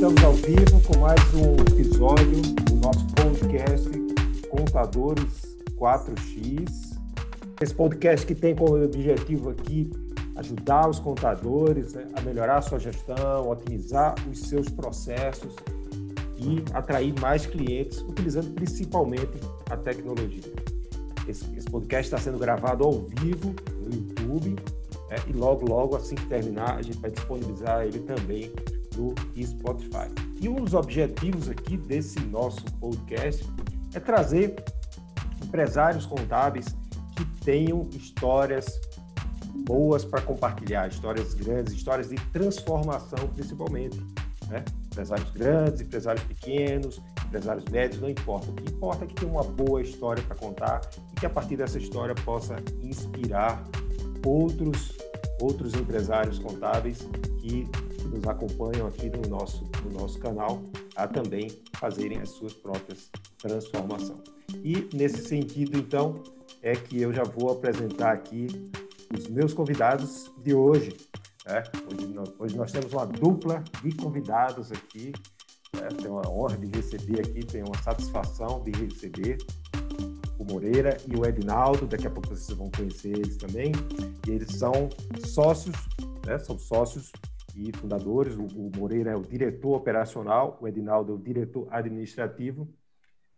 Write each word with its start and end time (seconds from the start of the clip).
estamos 0.00 0.24
ao 0.24 0.32
vivo 0.32 0.80
com 0.86 0.98
mais 0.98 1.20
um 1.34 1.56
episódio 1.74 2.40
do 2.40 2.76
nosso 2.76 3.06
podcast 3.08 3.90
Contadores 4.48 5.58
4X. 5.76 6.96
Esse 7.60 7.74
podcast 7.74 8.26
que 8.26 8.34
tem 8.34 8.56
como 8.56 8.82
objetivo 8.82 9.50
aqui 9.50 9.90
ajudar 10.36 10.88
os 10.88 10.98
contadores 10.98 11.92
né, 11.92 12.06
a 12.14 12.22
melhorar 12.22 12.56
a 12.56 12.62
sua 12.62 12.78
gestão, 12.78 13.50
otimizar 13.50 14.14
os 14.26 14.38
seus 14.38 14.70
processos 14.70 15.54
e 16.38 16.64
atrair 16.72 17.12
mais 17.20 17.44
clientes, 17.44 18.00
utilizando 18.00 18.54
principalmente 18.54 19.38
a 19.68 19.76
tecnologia. 19.76 20.50
Esse, 21.28 21.44
esse 21.54 21.70
podcast 21.70 22.06
está 22.06 22.16
sendo 22.16 22.38
gravado 22.38 22.84
ao 22.84 22.92
vivo 22.92 23.54
no 23.78 23.94
YouTube 23.94 24.56
né, 25.10 25.16
e 25.28 25.32
logo, 25.34 25.68
logo, 25.68 25.94
assim 25.94 26.14
que 26.14 26.24
terminar, 26.24 26.78
a 26.78 26.80
gente 26.80 26.96
vai 26.96 27.10
disponibilizar 27.10 27.82
ele 27.84 27.98
também 27.98 28.50
no 28.96 29.14
Spotify. 29.42 30.08
E 30.40 30.48
um 30.48 30.56
dos 30.56 30.74
objetivos 30.74 31.48
aqui 31.48 31.76
desse 31.76 32.20
nosso 32.20 32.64
podcast 32.80 33.44
é 33.94 34.00
trazer 34.00 34.56
empresários 35.42 36.06
contábeis 36.06 36.66
que 37.16 37.24
tenham 37.44 37.88
histórias 37.92 38.80
boas 39.66 40.04
para 40.04 40.20
compartilhar, 40.20 40.88
histórias 40.88 41.34
grandes, 41.34 41.74
histórias 41.74 42.08
de 42.08 42.16
transformação 42.32 43.28
principalmente. 43.34 44.00
Né? 44.48 44.64
Empresários 44.86 45.30
grandes, 45.30 45.80
empresários 45.80 46.24
pequenos, 46.24 47.00
empresários 47.26 47.64
médios, 47.70 48.00
não 48.00 48.08
importa. 48.08 48.50
O 48.50 48.54
que 48.54 48.72
importa 48.72 49.04
é 49.04 49.06
que 49.06 49.14
tenha 49.14 49.30
uma 49.30 49.44
boa 49.44 49.80
história 49.80 50.22
para 50.22 50.34
contar 50.34 50.80
e 51.12 51.20
que 51.20 51.26
a 51.26 51.30
partir 51.30 51.56
dessa 51.56 51.78
história 51.78 52.14
possa 52.14 52.56
inspirar 52.82 53.62
outros, 54.26 54.96
outros 55.40 55.74
empresários 55.74 56.38
contábeis 56.38 57.06
que 57.38 57.68
nos 58.10 58.26
acompanham 58.26 58.86
aqui 58.86 59.08
no 59.08 59.22
nosso, 59.28 59.64
no 59.84 60.00
nosso 60.00 60.18
canal 60.18 60.62
a 60.96 61.06
também 61.06 61.48
fazerem 61.76 62.18
as 62.20 62.30
suas 62.30 62.52
próprias 62.52 63.10
transformações. 63.38 64.20
E 64.64 64.88
nesse 64.94 65.26
sentido, 65.26 65.78
então, 65.78 66.22
é 66.62 66.74
que 66.74 67.00
eu 67.00 67.12
já 67.12 67.22
vou 67.22 67.52
apresentar 67.52 68.12
aqui 68.12 68.48
os 69.16 69.28
meus 69.28 69.54
convidados 69.54 70.30
de 70.42 70.54
hoje. 70.54 70.96
Né? 71.46 71.62
Hoje, 71.90 72.06
nós, 72.08 72.32
hoje, 72.38 72.56
nós, 72.56 72.72
temos 72.72 72.92
uma 72.92 73.06
dupla 73.06 73.62
de 73.82 73.92
convidados 73.92 74.70
aqui. 74.70 75.12
Né? 75.74 75.88
Tenho 75.96 76.14
uma 76.14 76.28
honra 76.28 76.58
de 76.58 76.66
receber 76.76 77.20
aqui, 77.20 77.44
tenho 77.44 77.66
uma 77.66 77.82
satisfação 77.82 78.62
de 78.62 78.72
receber 78.72 79.38
o 80.38 80.44
Moreira 80.44 80.96
e 81.08 81.16
o 81.16 81.24
Edinaldo. 81.24 81.86
Daqui 81.86 82.06
a 82.06 82.10
pouco 82.10 82.28
vocês 82.28 82.56
vão 82.56 82.70
conhecer 82.70 83.10
eles 83.10 83.36
também. 83.36 83.72
E 84.26 84.30
eles 84.30 84.56
são 84.56 84.90
sócios, 85.24 85.76
né? 86.26 86.38
são 86.38 86.58
sócios 86.58 87.12
e 87.54 87.72
fundadores. 87.76 88.36
O, 88.36 88.44
o 88.44 88.70
Moreira 88.76 89.10
é 89.10 89.16
o 89.16 89.22
diretor 89.22 89.74
operacional, 89.76 90.58
o 90.60 90.68
Edinaldo 90.68 91.12
é 91.12 91.14
o 91.16 91.18
diretor 91.18 91.68
administrativo 91.70 92.72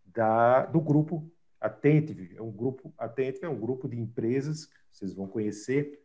da, 0.04 0.66
do 0.66 0.80
grupo 0.80 1.30
Attentive. 1.60 2.34
É 2.36 2.42
um 2.42 2.50
grupo 2.50 2.92
Attentive 2.98 3.44
é 3.44 3.48
um 3.48 3.58
grupo 3.58 3.88
de 3.88 3.98
empresas 3.98 4.68
vocês 4.92 5.14
vão 5.14 5.26
conhecer 5.26 6.00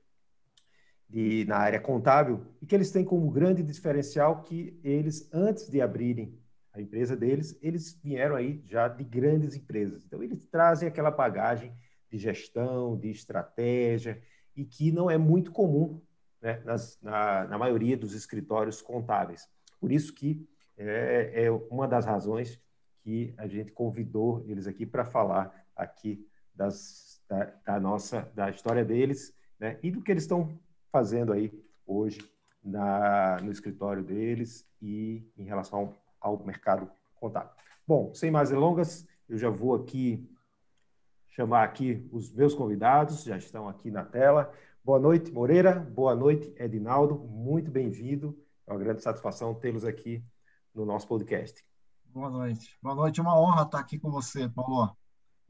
de, 1.09 1.45
na 1.45 1.57
área 1.57 1.79
contábil 1.79 2.45
e 2.61 2.65
que 2.65 2.73
eles 2.73 2.91
têm 2.91 3.03
como 3.03 3.29
grande 3.29 3.61
diferencial 3.61 4.41
que 4.41 4.79
eles 4.83 5.29
antes 5.33 5.69
de 5.69 5.81
abrirem 5.81 6.39
a 6.73 6.81
empresa 6.81 7.15
deles, 7.15 7.57
eles 7.61 7.99
vieram 8.03 8.35
aí 8.35 8.61
já 8.65 8.87
de 8.87 9.03
grandes 9.03 9.55
empresas. 9.55 10.03
Então 10.05 10.21
eles 10.21 10.45
trazem 10.45 10.87
aquela 10.87 11.09
bagagem 11.09 11.75
de 12.09 12.17
gestão, 12.17 12.97
de 12.97 13.09
estratégia 13.09 14.21
e 14.55 14.63
que 14.63 14.91
não 14.91 15.09
é 15.09 15.17
muito 15.17 15.51
comum 15.51 16.01
né, 16.47 16.61
nas, 16.63 16.97
na, 17.01 17.43
na 17.43 17.57
maioria 17.57 17.97
dos 17.97 18.13
escritórios 18.13 18.81
contábeis. 18.81 19.49
Por 19.81 19.91
isso 19.91 20.13
que 20.13 20.47
é, 20.77 21.43
é 21.43 21.51
uma 21.51 21.85
das 21.85 22.05
razões 22.05 22.57
que 23.01 23.33
a 23.37 23.47
gente 23.47 23.73
convidou 23.73 24.45
eles 24.47 24.65
aqui 24.65 24.85
para 24.85 25.03
falar 25.03 25.53
aqui 25.75 26.25
das, 26.55 27.21
da, 27.27 27.51
da, 27.65 27.79
nossa 27.81 28.31
da 28.33 28.49
história 28.49 28.85
deles 28.85 29.35
né, 29.59 29.77
e 29.83 29.91
do 29.91 30.01
que 30.01 30.09
eles 30.09 30.23
estão 30.23 30.57
fazendo 30.89 31.33
aí 31.33 31.51
hoje 31.85 32.19
na, 32.63 33.39
no 33.41 33.51
escritório 33.51 34.01
deles 34.01 34.65
e 34.81 35.29
em 35.37 35.43
relação 35.43 35.93
ao, 36.21 36.45
mercado 36.45 36.89
contábil. 37.15 37.51
Bom, 37.85 38.13
sem 38.13 38.31
mais 38.31 38.51
delongas, 38.51 39.05
eu 39.27 39.37
já 39.37 39.49
vou 39.49 39.75
aqui 39.75 40.25
chamar 41.27 41.63
aqui 41.63 42.07
os 42.09 42.33
meus 42.33 42.55
convidados, 42.55 43.23
já 43.25 43.37
estão 43.37 43.67
aqui 43.67 43.91
na 43.91 44.05
tela. 44.05 44.51
Boa 44.87 44.99
noite, 44.99 45.33
Moreira. 45.33 45.81
Boa 45.81 46.15
noite, 46.15 46.55
Edinaldo. 46.57 47.15
Muito 47.17 47.69
bem-vindo. 47.69 48.41
É 48.65 48.71
uma 48.71 48.79
grande 48.79 49.03
satisfação 49.03 49.53
tê-los 49.53 49.83
aqui 49.83 50.23
no 50.73 50.85
nosso 50.85 51.05
podcast. 51.05 51.61
Boa 52.05 52.29
noite. 52.29 52.77
Boa 52.81 52.95
noite. 52.95 53.19
É 53.19 53.21
uma 53.21 53.37
honra 53.37 53.63
estar 53.63 53.79
aqui 53.79 53.99
com 53.99 54.09
você, 54.09 54.47
Paulo. 54.47 54.95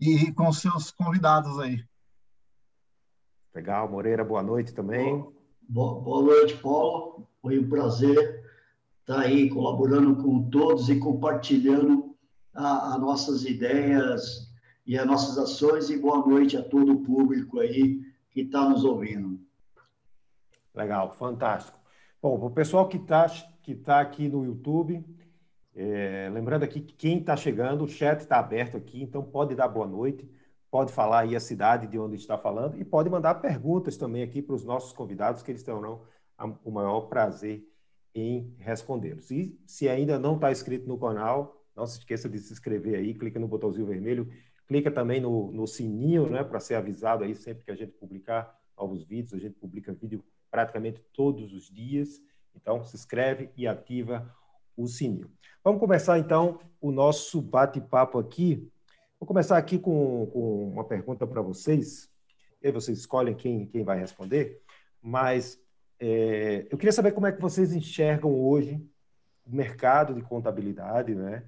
E 0.02 0.32
com 0.32 0.52
seus 0.52 0.90
convidados 0.90 1.60
aí. 1.60 1.86
Legal. 3.54 3.88
Moreira, 3.88 4.26
boa 4.26 4.42
noite 4.42 4.74
também. 4.74 5.24
Boa, 5.70 6.02
boa 6.02 6.24
noite, 6.24 6.58
Paulo. 6.58 7.30
Foi 7.40 7.60
um 7.60 7.70
prazer 7.70 8.44
estar 9.02 9.20
aí 9.20 9.52
colaborando 9.52 10.16
com 10.16 10.50
todos 10.50 10.90
e 10.90 10.98
compartilhando 10.98 12.18
as 12.56 13.00
nossas 13.00 13.46
ideias 13.46 14.52
e 14.84 14.98
as 14.98 15.06
nossas 15.06 15.38
ações. 15.38 15.92
E 15.92 15.98
boa 16.00 16.26
noite 16.26 16.58
a 16.58 16.64
todo 16.64 16.92
o 16.92 17.04
público 17.04 17.60
aí 17.60 18.07
que 18.38 18.42
está 18.42 18.70
nos 18.70 18.86
ouvindo. 18.86 19.40
Legal, 20.72 21.12
fantástico. 21.12 21.80
Bom, 22.22 22.38
para 22.38 22.48
o 22.48 22.52
pessoal 22.52 22.88
que 22.88 22.98
está 22.98 23.26
que 23.64 23.74
tá 23.74 24.00
aqui 24.00 24.30
no 24.30 24.46
YouTube, 24.46 25.04
é, 25.74 26.30
lembrando 26.32 26.62
aqui 26.62 26.80
que 26.80 26.94
quem 26.94 27.18
está 27.18 27.36
chegando, 27.36 27.84
o 27.84 27.88
chat 27.88 28.20
está 28.20 28.38
aberto 28.38 28.78
aqui, 28.78 29.02
então 29.02 29.24
pode 29.24 29.56
dar 29.56 29.68
boa 29.68 29.88
noite, 29.88 30.30
pode 30.70 30.94
falar 30.94 31.22
aí 31.22 31.36
a 31.36 31.40
cidade 31.40 31.88
de 31.88 31.98
onde 31.98 32.16
está 32.16 32.38
falando 32.38 32.80
e 32.80 32.86
pode 32.86 33.10
mandar 33.10 33.34
perguntas 33.36 33.98
também 33.98 34.22
aqui 34.22 34.40
para 34.40 34.56
os 34.56 34.64
nossos 34.64 34.94
convidados, 34.94 35.42
que 35.42 35.50
eles 35.50 35.64
terão 35.64 36.04
o 36.64 36.70
maior 36.70 37.02
prazer 37.08 37.68
em 38.14 38.54
respondê-los. 38.60 39.32
E 39.32 39.60
se 39.66 39.90
ainda 39.90 40.20
não 40.20 40.36
está 40.36 40.52
inscrito 40.52 40.88
no 40.88 41.00
canal, 41.00 41.66
não 41.76 41.88
se 41.88 41.98
esqueça 41.98 42.30
de 42.30 42.38
se 42.38 42.54
inscrever 42.54 43.00
aí, 43.00 43.16
clica 43.16 43.40
no 43.40 43.48
botãozinho 43.48 43.88
vermelho 43.88 44.32
Clica 44.68 44.92
também 44.92 45.22
no, 45.22 45.52
no 45.52 45.66
sininho, 45.66 46.30
né, 46.30 46.44
para 46.44 46.60
ser 46.60 46.76
avisado 46.76 47.24
aí 47.24 47.34
sempre 47.34 47.64
que 47.64 47.72
a 47.72 47.76
gente 47.76 47.94
publicar 47.94 48.54
novos 48.78 49.04
vídeos. 49.04 49.34
A 49.34 49.40
gente 49.40 49.56
publica 49.56 49.94
vídeo 49.94 50.24
praticamente 50.52 51.02
todos 51.14 51.54
os 51.54 51.70
dias. 51.70 52.22
Então, 52.56 52.84
se 52.84 52.96
inscreve 52.96 53.50
e 53.56 53.68
ativa 53.68 54.30
o 54.76 54.88
sininho. 54.88 55.32
Vamos 55.64 55.80
começar, 55.80 56.20
então, 56.20 56.60
o 56.82 56.92
nosso 56.92 57.42
bate-papo 57.42 58.20
aqui. 58.20 58.70
Vou 59.20 59.28
começar 59.28 59.58
aqui 59.58 59.80
com, 59.80 60.28
com 60.28 60.70
uma 60.70 60.84
pergunta 60.84 61.26
para 61.26 61.42
vocês. 61.42 62.10
E 62.62 62.68
aí 62.68 62.72
vocês 62.72 62.98
escolhem 63.00 63.36
quem, 63.36 63.66
quem 63.66 63.84
vai 63.84 64.00
responder. 64.00 64.62
Mas 65.02 65.60
é, 66.00 66.68
eu 66.70 66.78
queria 66.78 66.92
saber 66.92 67.12
como 67.12 67.26
é 67.26 67.32
que 67.32 67.42
vocês 67.42 67.74
enxergam 67.74 68.34
hoje 68.34 68.84
o 69.46 69.56
mercado 69.56 70.14
de 70.14 70.22
contabilidade, 70.22 71.16
né? 71.16 71.44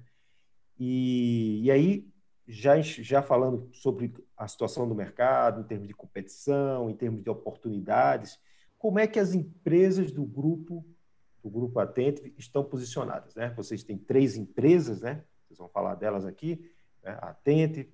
E, 0.78 1.60
e 1.62 1.70
aí, 1.70 2.08
já, 2.46 2.80
já 2.80 3.22
falando 3.22 3.68
sobre 3.72 4.14
a 4.36 4.48
situação 4.48 4.88
do 4.88 4.94
mercado, 4.94 5.60
em 5.60 5.64
termos 5.64 5.86
de 5.86 5.94
competição, 5.94 6.90
em 6.90 6.96
termos 6.96 7.22
de 7.22 7.30
oportunidades, 7.30 8.38
como 8.78 8.98
é 8.98 9.06
que 9.06 9.18
as 9.18 9.34
empresas 9.34 10.10
do 10.10 10.24
grupo, 10.24 10.84
do 11.42 11.50
grupo 11.50 11.78
Atente, 11.78 12.34
estão 12.38 12.64
posicionadas? 12.64 13.34
Né? 13.34 13.52
Vocês 13.54 13.82
têm 13.82 13.98
três 13.98 14.36
empresas, 14.36 15.02
né? 15.02 15.22
Vocês 15.46 15.58
vão 15.58 15.68
falar 15.68 15.96
delas 15.96 16.24
aqui, 16.24 16.72
né? 17.02 17.12
a 17.20 17.30
Atente, 17.30 17.92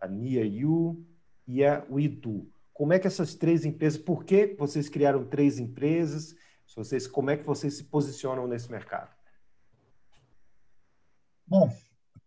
a 0.00 0.06
NIAU 0.06 1.04
e 1.46 1.64
a 1.64 1.84
UIDU. 1.90 2.48
Como 2.72 2.92
é 2.92 2.98
que 3.00 3.08
essas 3.08 3.34
três 3.34 3.64
empresas, 3.64 4.00
por 4.00 4.24
que 4.24 4.54
vocês 4.56 4.88
criaram 4.88 5.24
três 5.24 5.58
empresas? 5.58 6.36
Vocês, 6.76 7.08
como 7.08 7.30
é 7.30 7.36
que 7.36 7.44
vocês 7.44 7.74
se 7.74 7.82
posicionam 7.82 8.46
nesse 8.46 8.70
mercado? 8.70 9.10
Bom, 11.44 11.68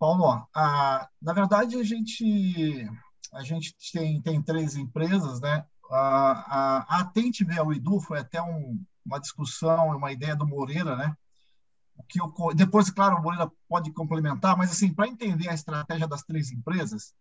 Paulo, 0.01 0.45
a, 0.56 1.07
na 1.21 1.31
verdade 1.31 1.77
a 1.77 1.83
gente 1.83 2.89
a 3.31 3.44
gente 3.44 3.75
tem, 3.94 4.19
tem 4.19 4.42
três 4.42 4.75
empresas, 4.75 5.39
né? 5.39 5.63
A, 5.92 6.00
a, 6.00 6.86
a 6.89 7.01
Atente 7.01 7.44
Edu 7.44 8.00
foi 8.00 8.18
até 8.18 8.42
um, 8.42 8.83
uma 9.06 9.19
discussão, 9.19 9.95
uma 9.95 10.12
ideia 10.12 10.36
do 10.36 10.48
Moreira, 10.48 10.95
né? 10.95 11.15
Que 12.09 12.19
eu, 12.19 12.33
depois, 12.56 12.89
claro, 12.89 13.18
o 13.18 13.21
Moreira 13.21 13.51
pode 13.69 13.94
complementar, 13.94 14.57
mas 14.57 14.71
assim, 14.71 14.92
para 14.92 15.07
entender 15.07 15.50
a 15.50 15.53
estratégia 15.53 16.07
das 16.07 16.24
três 16.24 16.51
empresas, 16.51 17.13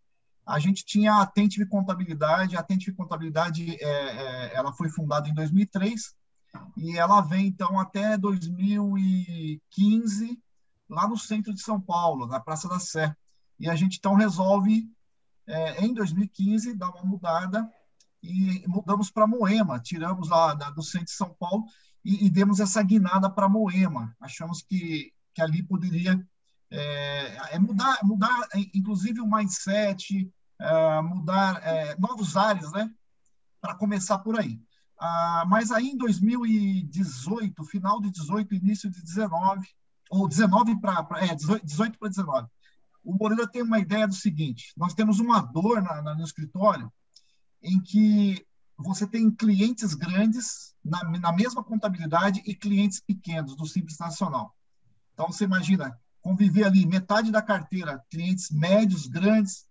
a 0.46 0.58
gente 0.58 0.82
tinha 0.82 1.12
a 1.12 1.20
Attentive 1.20 1.68
Contabilidade. 1.68 2.56
A 2.56 2.60
Attentive 2.60 2.96
Contabilidade 2.96 3.76
é, 3.78 3.84
é, 3.84 4.54
ela 4.54 4.72
foi 4.72 4.88
fundada 4.88 5.28
em 5.28 5.34
2003 5.34 6.14
e 6.78 6.96
ela 6.96 7.20
vem 7.20 7.46
então 7.46 7.78
até 7.78 8.16
2015 8.16 10.40
lá 10.90 11.08
no 11.08 11.16
centro 11.16 11.54
de 11.54 11.62
São 11.62 11.80
Paulo, 11.80 12.26
na 12.26 12.40
Praça 12.40 12.68
da 12.68 12.78
Sé. 12.78 13.14
E 13.58 13.68
a 13.68 13.74
gente 13.74 13.98
então 13.98 14.14
resolve, 14.14 14.86
é, 15.46 15.84
em 15.84 15.94
2015, 15.94 16.74
dar 16.74 16.90
uma 16.90 17.04
mudada 17.04 17.66
e 18.22 18.64
mudamos 18.66 19.10
para 19.10 19.26
Moema, 19.26 19.80
tiramos 19.80 20.28
lá 20.28 20.52
da, 20.52 20.70
do 20.70 20.82
centro 20.82 21.06
de 21.06 21.12
São 21.12 21.34
Paulo 21.38 21.64
e, 22.04 22.26
e 22.26 22.30
demos 22.30 22.60
essa 22.60 22.82
guinada 22.82 23.30
para 23.30 23.48
Moema. 23.48 24.14
Achamos 24.20 24.60
que 24.60 25.12
que 25.34 25.42
ali 25.42 25.62
poderia 25.62 26.20
é, 26.70 27.54
é 27.54 27.58
mudar, 27.58 27.98
mudar, 28.04 28.48
inclusive, 28.74 29.20
o 29.20 29.30
mindset, 29.30 30.30
é, 30.58 31.02
mudar 31.02 31.60
é, 31.64 31.96
novos 31.98 32.36
ares, 32.36 32.70
né? 32.72 32.90
Para 33.60 33.74
começar 33.74 34.18
por 34.18 34.38
aí. 34.38 34.60
Ah, 34.98 35.44
mas 35.48 35.70
aí 35.70 35.88
em 35.88 35.96
2018, 35.96 37.64
final 37.64 38.00
de 38.00 38.10
18, 38.10 38.54
início 38.54 38.90
de 38.90 39.02
19, 39.02 39.66
ou 40.10 40.28
19 40.28 40.78
para 40.80 41.06
é, 41.24 41.34
18 41.34 41.98
para 41.98 42.08
19, 42.08 42.48
o 43.02 43.14
Moreira 43.14 43.48
tem 43.48 43.62
uma 43.62 43.78
ideia 43.78 44.06
do 44.06 44.14
seguinte: 44.14 44.72
nós 44.76 44.92
temos 44.92 45.20
uma 45.20 45.40
dor 45.40 45.80
na, 45.80 46.02
na, 46.02 46.14
no 46.14 46.24
escritório 46.24 46.92
em 47.62 47.80
que 47.80 48.44
você 48.76 49.06
tem 49.06 49.30
clientes 49.30 49.94
grandes 49.94 50.74
na, 50.84 51.02
na 51.18 51.32
mesma 51.32 51.62
contabilidade 51.62 52.42
e 52.44 52.54
clientes 52.54 53.00
pequenos 53.00 53.54
do 53.54 53.66
Simples 53.66 53.98
Nacional. 53.98 54.54
Então, 55.12 55.26
você 55.26 55.44
imagina 55.44 55.98
conviver 56.22 56.64
ali 56.64 56.86
metade 56.86 57.30
da 57.30 57.42
carteira, 57.42 58.02
clientes 58.10 58.50
médios, 58.50 59.06
grandes, 59.06 59.66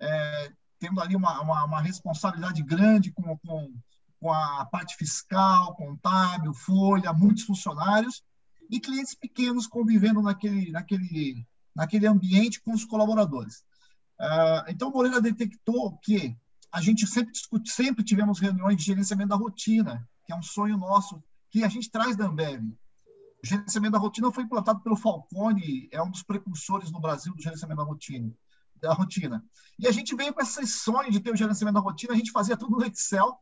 é, 0.00 0.52
tendo 0.78 1.00
ali 1.00 1.16
uma, 1.16 1.40
uma, 1.40 1.64
uma 1.64 1.80
responsabilidade 1.80 2.62
grande 2.62 3.12
com, 3.12 3.36
com, 3.38 3.72
com, 4.20 4.32
a 4.32 4.66
parte 4.66 4.96
fiscal, 4.96 5.74
contábil, 5.74 6.52
folha, 6.54 7.12
muitos 7.12 7.44
funcionários, 7.44 8.22
e 8.68 8.80
clientes 8.80 9.14
pequenos 9.14 9.66
convivendo 9.66 10.20
naquele, 10.22 10.70
naquele, 10.70 11.46
naquele 11.74 12.06
ambiente 12.06 12.60
com 12.60 12.72
os 12.72 12.84
colaboradores. 12.84 13.64
Uh, 14.20 14.68
então, 14.68 14.90
Moreira 14.90 15.20
detectou 15.20 15.96
que 15.98 16.36
a 16.72 16.80
gente 16.80 17.06
sempre 17.06 17.32
discute, 17.32 17.70
sempre 17.70 18.04
tivemos 18.04 18.40
reuniões 18.40 18.76
de 18.76 18.84
gerenciamento 18.84 19.30
da 19.30 19.36
rotina, 19.36 20.06
que 20.24 20.32
é 20.32 20.36
um 20.36 20.42
sonho 20.42 20.76
nosso, 20.76 21.22
que 21.50 21.64
a 21.64 21.68
gente 21.68 21.90
traz 21.90 22.16
da 22.16 22.26
Ambev. 22.26 22.62
O 23.42 23.46
gerenciamento 23.46 23.92
da 23.92 23.98
rotina 23.98 24.30
foi 24.32 24.44
implantado 24.44 24.80
pelo 24.80 24.96
Falcone, 24.96 25.88
é 25.92 26.02
um 26.02 26.10
dos 26.10 26.22
precursores 26.22 26.90
no 26.90 27.00
Brasil 27.00 27.34
do 27.34 27.42
gerenciamento 27.42 27.80
da 27.80 27.86
rotina. 27.86 28.30
Da 28.80 28.92
rotina. 28.92 29.44
E 29.78 29.86
a 29.86 29.92
gente 29.92 30.14
veio 30.14 30.34
com 30.34 30.42
esse 30.42 30.66
sonho 30.66 31.10
de 31.10 31.20
ter 31.20 31.32
o 31.32 31.36
gerenciamento 31.36 31.74
da 31.74 31.80
rotina, 31.80 32.12
a 32.12 32.16
gente 32.16 32.32
fazia 32.32 32.56
tudo 32.56 32.76
no 32.76 32.84
Excel, 32.84 33.38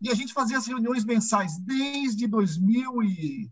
e 0.00 0.08
a 0.08 0.14
gente 0.14 0.32
fazia 0.32 0.56
as 0.56 0.66
reuniões 0.66 1.04
mensais 1.04 1.58
desde 1.58 2.26
2000 2.26 3.02
e... 3.02 3.50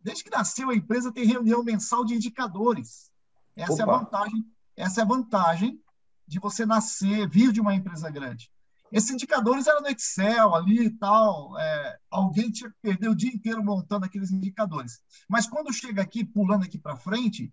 Desde 0.00 0.24
que 0.24 0.30
nasceu 0.30 0.70
a 0.70 0.74
empresa, 0.74 1.12
tem 1.12 1.26
reunião 1.26 1.62
mensal 1.62 2.04
de 2.04 2.14
indicadores. 2.14 3.10
Essa 3.54 3.72
Opa. 3.72 3.82
é 3.82 3.84
a 3.84 3.98
vantagem. 3.98 4.52
Essa 4.76 5.00
é 5.00 5.04
a 5.04 5.06
vantagem 5.06 5.80
de 6.26 6.38
você 6.38 6.64
nascer, 6.64 7.28
vir 7.28 7.52
de 7.52 7.60
uma 7.60 7.74
empresa 7.74 8.10
grande. 8.10 8.50
Esses 8.92 9.10
indicadores 9.10 9.66
eram 9.66 9.82
no 9.82 9.88
Excel 9.88 10.54
ali 10.54 10.86
e 10.86 10.90
tal. 10.90 11.58
É, 11.58 11.98
alguém 12.10 12.50
tinha 12.50 12.70
que 12.70 12.76
perder 12.82 13.08
o 13.08 13.14
dia 13.14 13.30
inteiro 13.30 13.62
montando 13.62 14.04
aqueles 14.04 14.30
indicadores. 14.30 15.00
Mas 15.28 15.46
quando 15.46 15.72
chega 15.72 16.02
aqui, 16.02 16.24
pulando 16.24 16.64
aqui 16.64 16.78
para 16.78 16.96
frente, 16.96 17.52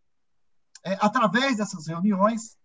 é, 0.83 0.93
através 0.99 1.57
dessas 1.57 1.87
reuniões, 1.87 2.57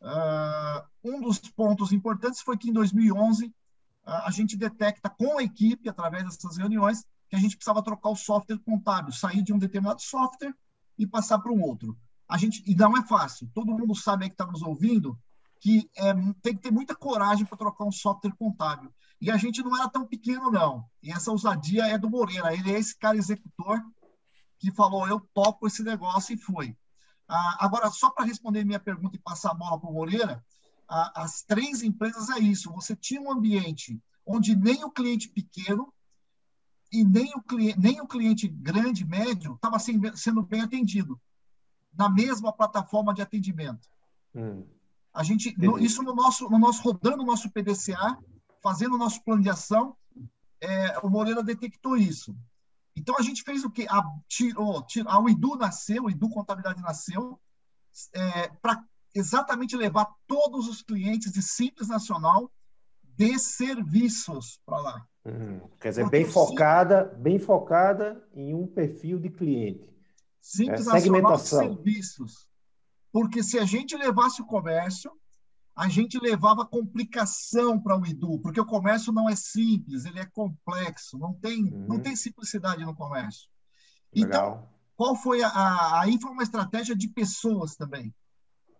uh, 0.00 0.86
um 1.04 1.20
dos 1.20 1.38
pontos 1.38 1.92
importantes 1.92 2.40
foi 2.40 2.56
que 2.56 2.70
em 2.70 2.72
2011 2.72 3.46
uh, 3.46 3.52
a 4.04 4.30
gente 4.30 4.56
detecta 4.56 5.08
com 5.08 5.38
a 5.38 5.42
equipe, 5.42 5.88
através 5.88 6.24
dessas 6.24 6.56
reuniões, 6.56 7.04
que 7.28 7.36
a 7.36 7.38
gente 7.38 7.56
precisava 7.56 7.82
trocar 7.82 8.10
o 8.10 8.16
software 8.16 8.58
contábil, 8.58 9.12
sair 9.12 9.42
de 9.42 9.52
um 9.52 9.58
determinado 9.58 10.00
software 10.00 10.54
e 10.98 11.06
passar 11.06 11.38
para 11.38 11.52
um 11.52 11.60
outro. 11.60 11.96
A 12.28 12.36
gente, 12.36 12.62
e 12.66 12.74
não 12.74 12.96
é 12.96 13.02
fácil. 13.06 13.50
Todo 13.54 13.76
mundo 13.76 13.94
sabe 13.94 14.24
aí 14.24 14.30
que 14.30 14.34
está 14.34 14.46
nos 14.46 14.62
ouvindo 14.62 15.18
que 15.60 15.90
é, 15.96 16.14
tem 16.42 16.54
que 16.54 16.62
ter 16.62 16.70
muita 16.70 16.94
coragem 16.94 17.44
para 17.44 17.58
trocar 17.58 17.84
um 17.84 17.92
software 17.92 18.34
contábil. 18.38 18.92
E 19.20 19.30
a 19.30 19.36
gente 19.36 19.62
não 19.62 19.76
era 19.76 19.88
tão 19.88 20.06
pequeno, 20.06 20.50
não. 20.50 20.84
E 21.02 21.10
essa 21.10 21.30
ousadia 21.30 21.86
é 21.86 21.98
do 21.98 22.08
Moreira. 22.08 22.54
Ele 22.54 22.72
é 22.72 22.78
esse 22.78 22.96
cara 22.96 23.16
executor 23.16 23.82
que 24.58 24.70
falou: 24.70 25.08
eu 25.08 25.20
topo 25.34 25.66
esse 25.66 25.82
negócio 25.82 26.34
e 26.34 26.38
foi. 26.38 26.76
Ah, 27.28 27.56
agora, 27.60 27.90
só 27.90 28.10
para 28.10 28.24
responder 28.24 28.64
minha 28.64 28.80
pergunta 28.80 29.16
e 29.16 29.20
passar 29.20 29.50
a 29.50 29.54
bola 29.54 29.78
para 29.78 29.90
o 29.90 29.92
Moreira, 29.92 30.42
ah, 30.88 31.22
as 31.22 31.42
três 31.42 31.82
empresas 31.82 32.30
é 32.30 32.38
isso. 32.38 32.72
Você 32.72 32.94
tinha 32.94 33.20
um 33.20 33.32
ambiente 33.32 34.00
onde 34.24 34.54
nem 34.54 34.84
o 34.84 34.90
cliente 34.90 35.28
pequeno 35.28 35.92
e 36.90 37.04
nem 37.04 37.32
o 37.34 37.42
cliente, 37.42 37.78
nem 37.78 38.00
o 38.00 38.06
cliente 38.06 38.48
grande, 38.48 39.04
médio, 39.04 39.54
estava 39.54 39.78
sendo 39.78 40.42
bem 40.42 40.62
atendido 40.62 41.20
na 41.92 42.08
mesma 42.08 42.52
plataforma 42.52 43.12
de 43.12 43.22
atendimento. 43.22 43.88
Hum. 44.34 44.64
A 45.12 45.22
gente, 45.22 45.54
no, 45.58 45.78
isso 45.78 46.02
no 46.02 46.14
nosso, 46.14 46.48
no 46.48 46.58
nosso 46.58 46.82
rodando 46.82 47.22
o 47.22 47.26
nosso 47.26 47.50
PDCA, 47.50 48.18
fazendo 48.62 48.94
o 48.94 48.98
nosso 48.98 49.22
plano 49.22 49.42
de 49.42 49.50
ação, 49.50 49.96
é, 50.60 50.98
o 51.00 51.08
Moreira 51.08 51.42
detectou 51.42 51.96
isso. 51.96 52.36
Então 52.96 53.16
a 53.18 53.22
gente 53.22 53.42
fez 53.42 53.64
o 53.64 53.70
quê? 53.70 53.86
A, 53.88 54.02
tirou, 54.28 54.82
tirou, 54.82 55.12
a 55.12 55.30
Idu 55.30 55.56
nasceu, 55.56 56.04
o 56.04 56.10
Idu 56.10 56.28
Contabilidade 56.28 56.82
nasceu, 56.82 57.40
é, 58.12 58.48
para 58.60 58.84
exatamente 59.14 59.76
levar 59.76 60.06
todos 60.26 60.68
os 60.68 60.82
clientes 60.82 61.32
de 61.32 61.42
Simples 61.42 61.88
Nacional 61.88 62.50
de 63.18 63.36
serviços 63.36 64.60
para 64.64 64.78
lá. 64.78 65.06
Uhum. 65.24 65.60
Quer 65.80 65.88
dizer, 65.88 66.02
Porque 66.02 66.18
bem 66.18 66.24
focada, 66.24 67.04
bem 67.18 67.38
focada 67.40 68.24
em 68.32 68.54
um 68.54 68.64
perfil 68.64 69.18
de 69.18 69.28
cliente. 69.28 69.92
Simples 70.40 70.86
é, 70.86 70.92
Nacional 70.92 71.36
de 71.36 71.42
serviços. 71.42 72.48
Porque 73.12 73.42
se 73.42 73.58
a 73.58 73.64
gente 73.64 73.96
levasse 73.96 74.40
o 74.40 74.46
comércio, 74.46 75.10
a 75.74 75.88
gente 75.88 76.16
levava 76.20 76.64
complicação 76.64 77.80
para 77.80 77.98
o 77.98 78.06
Edu, 78.06 78.38
porque 78.38 78.60
o 78.60 78.66
comércio 78.66 79.12
não 79.12 79.28
é 79.28 79.34
simples, 79.34 80.04
ele 80.04 80.20
é 80.20 80.26
complexo, 80.26 81.18
não 81.18 81.34
tem, 81.34 81.64
uhum. 81.64 81.86
não 81.88 82.00
tem 82.00 82.14
simplicidade 82.14 82.84
no 82.84 82.94
comércio. 82.94 83.48
Legal. 84.14 84.48
Então, 84.48 84.68
qual 84.96 85.16
foi 85.16 85.42
a, 85.42 85.48
a, 85.48 86.02
aí 86.02 86.20
foi 86.20 86.30
uma 86.30 86.42
estratégia 86.44 86.94
de 86.94 87.08
pessoas 87.08 87.74
também. 87.74 88.14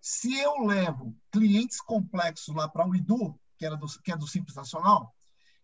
Se 0.00 0.38
eu 0.38 0.64
levo 0.64 1.16
clientes 1.32 1.80
complexos 1.80 2.54
lá 2.54 2.68
para 2.68 2.86
o 2.88 2.94
Edu, 2.94 3.38
que, 3.58 3.66
era 3.66 3.76
do, 3.76 3.86
que 4.02 4.12
é 4.12 4.16
do 4.16 4.26
Simples 4.26 4.56
Nacional, 4.56 5.12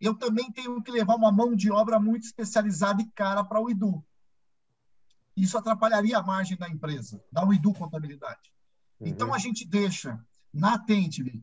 eu 0.00 0.14
também 0.14 0.50
tenho 0.52 0.82
que 0.82 0.90
levar 0.90 1.14
uma 1.14 1.32
mão 1.32 1.54
de 1.54 1.70
obra 1.70 1.98
muito 1.98 2.24
especializada 2.24 3.00
e 3.00 3.10
cara 3.12 3.44
para 3.44 3.60
o 3.60 3.70
Edu. 3.70 4.04
Isso 5.36 5.56
atrapalharia 5.56 6.18
a 6.18 6.22
margem 6.22 6.56
da 6.56 6.68
empresa, 6.68 7.22
da 7.30 7.44
Uidu 7.44 7.72
Contabilidade. 7.72 8.52
Uhum. 9.00 9.08
Então, 9.08 9.32
a 9.32 9.38
gente 9.38 9.64
deixa 9.64 10.22
na 10.52 10.74
Atently 10.74 11.42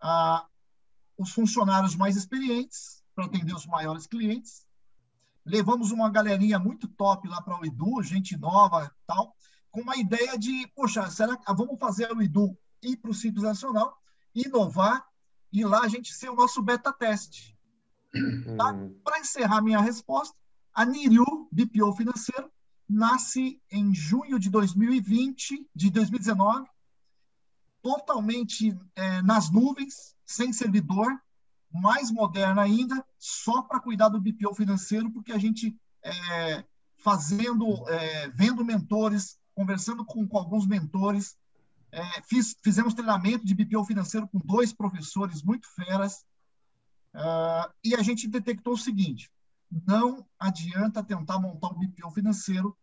ah, 0.00 0.46
os 1.16 1.30
funcionários 1.30 1.94
mais 1.94 2.16
experientes 2.16 3.02
para 3.14 3.26
atender 3.26 3.54
os 3.54 3.66
maiores 3.66 4.06
clientes. 4.06 4.66
Levamos 5.44 5.90
uma 5.90 6.10
galerinha 6.10 6.58
muito 6.58 6.88
top 6.88 7.28
lá 7.28 7.40
para 7.42 7.60
o 7.60 7.64
Edu, 7.64 8.02
gente 8.02 8.36
nova 8.36 8.92
tal, 9.06 9.34
com 9.70 9.80
uma 9.80 9.96
ideia 9.96 10.36
de, 10.38 10.66
poxa, 10.74 11.08
será 11.10 11.36
que 11.36 11.52
vamos 11.54 11.78
fazer 11.78 12.10
o 12.12 12.22
Edu 12.22 12.56
ir 12.82 12.96
para 12.96 13.10
o 13.10 13.14
Simples 13.14 13.44
Nacional, 13.44 13.96
inovar 14.34 15.06
e 15.52 15.64
lá 15.64 15.80
a 15.80 15.88
gente 15.88 16.12
ser 16.14 16.28
o 16.28 16.36
nosso 16.36 16.62
beta 16.62 16.92
teste. 16.92 17.56
Tá? 18.56 18.72
Uhum. 18.72 18.98
Para 19.04 19.20
encerrar 19.20 19.62
minha 19.62 19.80
resposta, 19.80 20.36
a 20.72 20.84
Niriu, 20.84 21.48
BPO 21.52 21.94
financeiro, 21.94 22.50
nasce 22.88 23.60
em 23.70 23.94
junho 23.94 24.38
de 24.38 24.48
2020, 24.48 25.68
de 25.74 25.90
2019, 25.90 26.66
totalmente 27.82 28.76
é, 28.96 29.22
nas 29.22 29.50
nuvens, 29.50 30.16
sem 30.24 30.52
servidor, 30.52 31.06
mais 31.70 32.10
moderna 32.10 32.62
ainda, 32.62 33.04
só 33.18 33.62
para 33.62 33.80
cuidar 33.80 34.08
do 34.08 34.20
BPO 34.20 34.54
financeiro, 34.54 35.10
porque 35.10 35.32
a 35.32 35.38
gente 35.38 35.76
é, 36.02 36.64
fazendo, 36.96 37.88
é, 37.88 38.28
vendo 38.28 38.64
mentores, 38.64 39.38
conversando 39.54 40.04
com, 40.04 40.26
com 40.26 40.38
alguns 40.38 40.66
mentores, 40.66 41.36
é, 41.90 42.22
fiz, 42.22 42.56
fizemos 42.62 42.94
treinamento 42.94 43.44
de 43.44 43.54
BPO 43.54 43.84
financeiro 43.84 44.28
com 44.28 44.38
dois 44.38 44.72
professores 44.72 45.42
muito 45.42 45.66
feras, 45.74 46.24
uh, 47.14 47.72
e 47.82 47.94
a 47.94 48.02
gente 48.02 48.28
detectou 48.28 48.74
o 48.74 48.78
seguinte: 48.78 49.30
não 49.70 50.26
adianta 50.38 51.02
tentar 51.02 51.38
montar 51.38 51.68
um 51.68 51.78
BPO 51.78 52.10
financeiro 52.10 52.76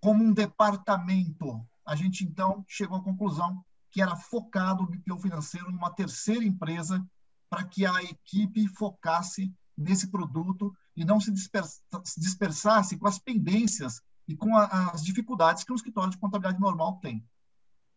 como 0.00 0.24
um 0.24 0.32
departamento. 0.32 1.66
A 1.84 1.94
gente, 1.94 2.24
então, 2.24 2.64
chegou 2.68 2.98
à 2.98 3.02
conclusão 3.02 3.64
que 3.90 4.02
era 4.02 4.16
focado 4.16 4.82
o 4.82 4.86
BPO 4.86 5.18
financeiro 5.18 5.70
numa 5.70 5.90
terceira 5.90 6.44
empresa 6.44 7.04
para 7.48 7.64
que 7.64 7.86
a 7.86 8.02
equipe 8.02 8.66
focasse 8.68 9.54
nesse 9.76 10.08
produto 10.08 10.74
e 10.96 11.04
não 11.04 11.20
se 11.20 11.30
dispersasse 11.30 12.98
com 12.98 13.06
as 13.06 13.18
pendências 13.18 14.00
e 14.26 14.34
com 14.34 14.56
as 14.56 15.04
dificuldades 15.04 15.62
que 15.62 15.72
um 15.72 15.76
escritório 15.76 16.10
de 16.10 16.18
contabilidade 16.18 16.60
normal 16.60 16.98
tem. 16.98 17.24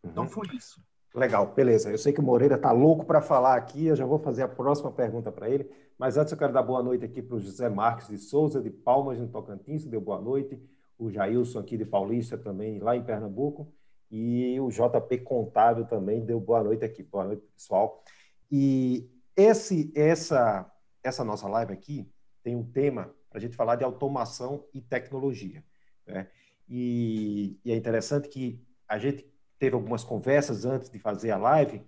Então, 0.03 0.23
uhum. 0.23 0.29
foi 0.29 0.47
isso. 0.55 0.81
Legal, 1.13 1.53
beleza. 1.53 1.89
Eu 1.89 1.97
sei 1.97 2.13
que 2.13 2.19
o 2.19 2.23
Moreira 2.23 2.55
está 2.55 2.71
louco 2.71 3.05
para 3.05 3.21
falar 3.21 3.55
aqui, 3.55 3.87
eu 3.87 3.95
já 3.95 4.05
vou 4.05 4.19
fazer 4.19 4.43
a 4.43 4.47
próxima 4.47 4.91
pergunta 4.91 5.31
para 5.31 5.49
ele, 5.49 5.69
mas 5.97 6.17
antes 6.17 6.31
eu 6.31 6.37
quero 6.37 6.53
dar 6.53 6.61
boa 6.61 6.83
noite 6.83 7.03
aqui 7.03 7.21
para 7.21 7.35
o 7.35 7.39
José 7.39 7.67
Marques 7.67 8.07
de 8.07 8.17
Souza, 8.17 8.61
de 8.61 8.69
Palmas, 8.69 9.19
no 9.19 9.27
Tocantins, 9.27 9.85
deu 9.85 9.99
boa 9.99 10.21
noite, 10.21 10.61
o 10.97 11.09
Jailson 11.09 11.59
aqui 11.59 11.77
de 11.77 11.85
Paulista 11.85 12.37
também, 12.37 12.79
lá 12.79 12.95
em 12.95 13.03
Pernambuco, 13.03 13.73
e 14.11 14.59
o 14.59 14.69
JP 14.69 15.19
Contábil 15.19 15.85
também 15.85 16.23
deu 16.25 16.39
boa 16.39 16.63
noite 16.63 16.83
aqui. 16.83 17.03
Boa 17.03 17.25
noite, 17.25 17.43
pessoal. 17.53 18.03
E 18.51 19.09
esse, 19.35 19.91
essa, 19.95 20.69
essa 21.03 21.23
nossa 21.23 21.47
live 21.47 21.73
aqui 21.73 22.11
tem 22.43 22.55
um 22.55 22.63
tema 22.63 23.13
para 23.29 23.37
a 23.37 23.41
gente 23.41 23.55
falar 23.55 23.75
de 23.75 23.83
automação 23.83 24.65
e 24.73 24.81
tecnologia. 24.81 25.63
Né? 26.07 26.27
e, 26.67 27.59
e, 27.63 27.71
é 27.71 27.75
interessante 27.75 28.27
que 28.27 28.59
a 28.87 28.97
gente 28.97 29.28
teve 29.59 29.75
algumas 29.75 30.03
conversas 30.03 30.65
antes 30.65 30.89
de 30.89 30.97
fazer 30.97 31.31
a 31.31 31.37
live 31.37 31.81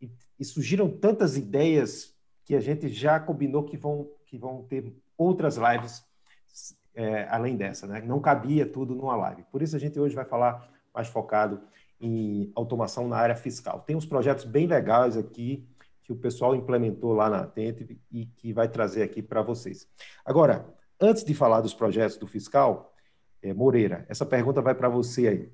e, 0.00 0.10
e 0.40 0.44
surgiram 0.44 0.90
tantas 0.90 1.36
ideias 1.36 2.16
que 2.44 2.54
a 2.54 2.60
gente 2.60 2.88
já 2.88 3.20
combinou 3.20 3.62
que 3.62 3.76
vão, 3.76 4.10
que 4.24 4.38
vão 4.38 4.62
ter 4.62 4.92
outras 5.16 5.56
lives 5.56 6.02
é, 6.94 7.28
além 7.30 7.56
dessa, 7.56 7.86
né? 7.86 8.00
Não 8.00 8.20
cabia 8.20 8.66
tudo 8.66 8.94
numa 8.94 9.14
live. 9.14 9.44
Por 9.52 9.62
isso 9.62 9.76
a 9.76 9.78
gente 9.78 10.00
hoje 10.00 10.16
vai 10.16 10.24
falar 10.24 10.68
mais 10.92 11.06
focado 11.06 11.60
em 12.00 12.50
automação 12.56 13.06
na 13.06 13.16
área 13.16 13.36
fiscal. 13.36 13.80
Tem 13.80 13.94
uns 13.94 14.06
projetos 14.06 14.44
bem 14.44 14.66
legais 14.66 15.16
aqui 15.16 15.64
que 16.02 16.12
o 16.12 16.16
pessoal 16.16 16.56
implementou 16.56 17.12
lá 17.12 17.28
na 17.28 17.40
Atente 17.40 18.00
e 18.10 18.26
que 18.26 18.52
vai 18.52 18.66
trazer 18.66 19.02
aqui 19.02 19.22
para 19.22 19.42
vocês. 19.42 19.86
Agora, 20.24 20.66
antes 20.98 21.22
de 21.22 21.34
falar 21.34 21.60
dos 21.60 21.74
projetos 21.74 22.16
do 22.16 22.26
fiscal, 22.26 22.94
é, 23.42 23.52
Moreira, 23.52 24.06
essa 24.08 24.24
pergunta 24.24 24.62
vai 24.62 24.74
para 24.74 24.88
você 24.88 25.28
aí. 25.28 25.52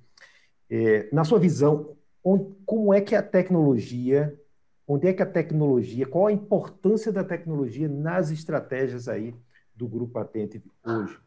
É, 0.71 1.09
na 1.13 1.25
sua 1.25 1.39
visão, 1.39 1.97
onde, 2.23 2.55
como 2.65 2.93
é 2.93 3.01
que 3.01 3.15
a 3.15 3.23
tecnologia, 3.23 4.39
onde 4.87 5.07
é 5.07 5.13
que 5.13 5.23
a 5.23 5.27
tecnologia, 5.27 6.07
qual 6.07 6.27
a 6.27 6.33
importância 6.33 7.13
da 7.13 7.23
tecnologia 7.23 7.89
nas 7.89 8.31
estratégias 8.31 9.09
aí 9.09 9.35
do 9.75 9.87
Grupo 9.87 10.19
Atente 10.19 10.63
hoje? 10.85 11.19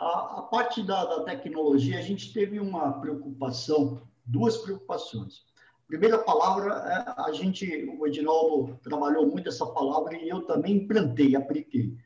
A, 0.00 0.38
a 0.38 0.42
parte 0.42 0.82
da, 0.82 1.04
da 1.04 1.24
tecnologia, 1.24 1.98
a 1.98 2.02
gente 2.02 2.32
teve 2.32 2.60
uma 2.60 3.00
preocupação, 3.00 4.00
duas 4.24 4.56
preocupações. 4.58 5.44
Primeira 5.88 6.18
palavra, 6.18 6.74
é, 6.74 7.22
a 7.22 7.32
gente, 7.32 7.66
o 7.98 8.06
Edinaldo 8.06 8.78
trabalhou 8.82 9.26
muito 9.26 9.48
essa 9.48 9.66
palavra 9.66 10.16
e 10.16 10.28
eu 10.28 10.42
também 10.42 10.76
implantei, 10.76 11.34
apliquei. 11.34 11.96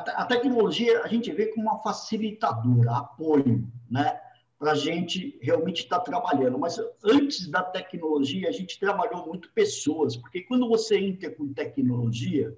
A, 0.00 0.24
tecnologia 0.24 1.02
a 1.02 1.08
gente 1.08 1.32
vê 1.32 1.46
como 1.46 1.68
uma 1.68 1.78
facilitadora, 1.78 2.96
apoio, 2.96 3.66
né? 3.90 4.20
Para 4.58 4.72
a 4.72 4.74
gente 4.74 5.38
realmente 5.42 5.84
estar 5.84 5.98
tá 5.98 6.04
trabalhando. 6.04 6.58
Mas 6.58 6.80
antes 7.04 7.48
da 7.48 7.62
tecnologia, 7.62 8.48
a 8.48 8.52
gente 8.52 8.78
trabalhou 8.78 9.26
muito 9.26 9.52
pessoas, 9.52 10.16
porque 10.16 10.42
quando 10.42 10.68
você 10.68 10.98
entra 10.98 11.30
com 11.30 11.52
tecnologia, 11.52 12.56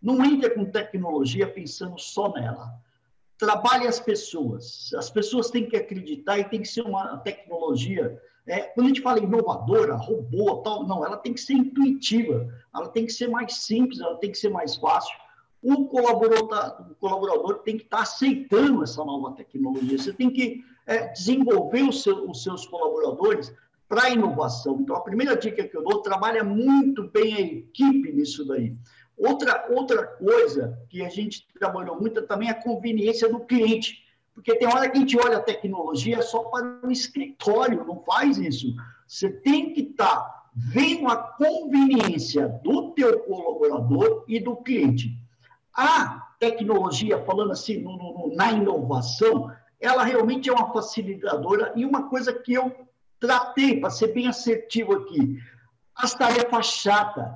não 0.00 0.24
entra 0.24 0.50
com 0.50 0.64
tecnologia 0.64 1.46
pensando 1.46 1.98
só 1.98 2.32
nela 2.32 2.80
trabalhe 3.42 3.88
as 3.88 3.98
pessoas. 3.98 4.94
As 4.94 5.10
pessoas 5.10 5.50
têm 5.50 5.68
que 5.68 5.76
acreditar 5.76 6.38
e 6.38 6.44
tem 6.44 6.62
que 6.62 6.68
ser 6.68 6.82
uma 6.82 7.18
tecnologia. 7.18 8.16
É, 8.46 8.60
quando 8.60 8.86
a 8.86 8.88
gente 8.88 9.02
fala 9.02 9.18
inovadora, 9.18 9.96
robô, 9.96 10.58
tal, 10.58 10.86
não, 10.86 11.04
ela 11.04 11.16
tem 11.16 11.32
que 11.32 11.40
ser 11.40 11.54
intuitiva, 11.54 12.48
ela 12.72 12.88
tem 12.88 13.04
que 13.04 13.12
ser 13.12 13.28
mais 13.28 13.54
simples, 13.54 14.00
ela 14.00 14.16
tem 14.18 14.30
que 14.30 14.38
ser 14.38 14.48
mais 14.48 14.76
fácil. 14.76 15.16
O 15.62 15.86
colaborador, 15.86 16.90
o 16.90 16.94
colaborador 16.96 17.58
tem 17.60 17.76
que 17.76 17.84
estar 17.84 18.00
aceitando 18.00 18.82
essa 18.82 19.04
nova 19.04 19.32
tecnologia. 19.32 19.96
Você 19.96 20.12
tem 20.12 20.28
que 20.28 20.64
é, 20.86 21.08
desenvolver 21.08 21.82
os, 21.82 22.02
seu, 22.02 22.28
os 22.28 22.42
seus 22.42 22.66
colaboradores 22.66 23.54
para 23.88 24.04
a 24.04 24.10
inovação. 24.10 24.78
Então, 24.80 24.96
a 24.96 25.02
primeira 25.02 25.36
dica 25.36 25.62
que 25.62 25.76
eu 25.76 25.84
dou, 25.84 26.02
trabalha 26.02 26.42
muito 26.42 27.08
bem 27.10 27.34
a 27.34 27.40
equipe 27.40 28.10
nisso 28.10 28.44
daí. 28.46 28.74
Outra, 29.16 29.68
outra 29.70 30.04
coisa 30.04 30.78
que 30.88 31.04
a 31.04 31.08
gente 31.08 31.46
trabalhou 31.58 32.00
muito 32.00 32.18
é 32.18 32.22
também 32.22 32.48
a 32.48 32.60
conveniência 32.60 33.28
do 33.28 33.40
cliente, 33.40 34.02
porque 34.34 34.56
tem 34.56 34.66
hora 34.66 34.88
que 34.88 34.96
a 34.96 35.00
gente 35.00 35.16
olha 35.18 35.36
a 35.36 35.42
tecnologia 35.42 36.22
só 36.22 36.44
para 36.44 36.80
o 36.82 36.90
escritório, 36.90 37.84
não 37.84 38.02
faz 38.02 38.38
isso. 38.38 38.74
Você 39.06 39.30
tem 39.30 39.74
que 39.74 39.82
estar 39.82 40.16
tá 40.16 40.42
vendo 40.54 41.06
a 41.08 41.16
conveniência 41.16 42.48
do 42.64 42.92
teu 42.92 43.20
colaborador 43.20 44.24
e 44.26 44.40
do 44.40 44.56
cliente. 44.56 45.21
A 45.74 46.34
tecnologia, 46.38 47.22
falando 47.24 47.52
assim, 47.52 47.78
no, 47.78 47.96
no, 47.96 48.34
na 48.34 48.52
inovação, 48.52 49.50
ela 49.80 50.04
realmente 50.04 50.48
é 50.48 50.52
uma 50.52 50.72
facilitadora 50.72 51.72
e 51.74 51.84
uma 51.84 52.08
coisa 52.08 52.32
que 52.32 52.52
eu 52.52 52.74
tratei, 53.18 53.80
para 53.80 53.90
ser 53.90 54.08
bem 54.08 54.28
assertivo 54.28 54.94
aqui, 54.94 55.38
as 55.94 56.14
tarefas 56.14 56.66
chatas. 56.66 57.26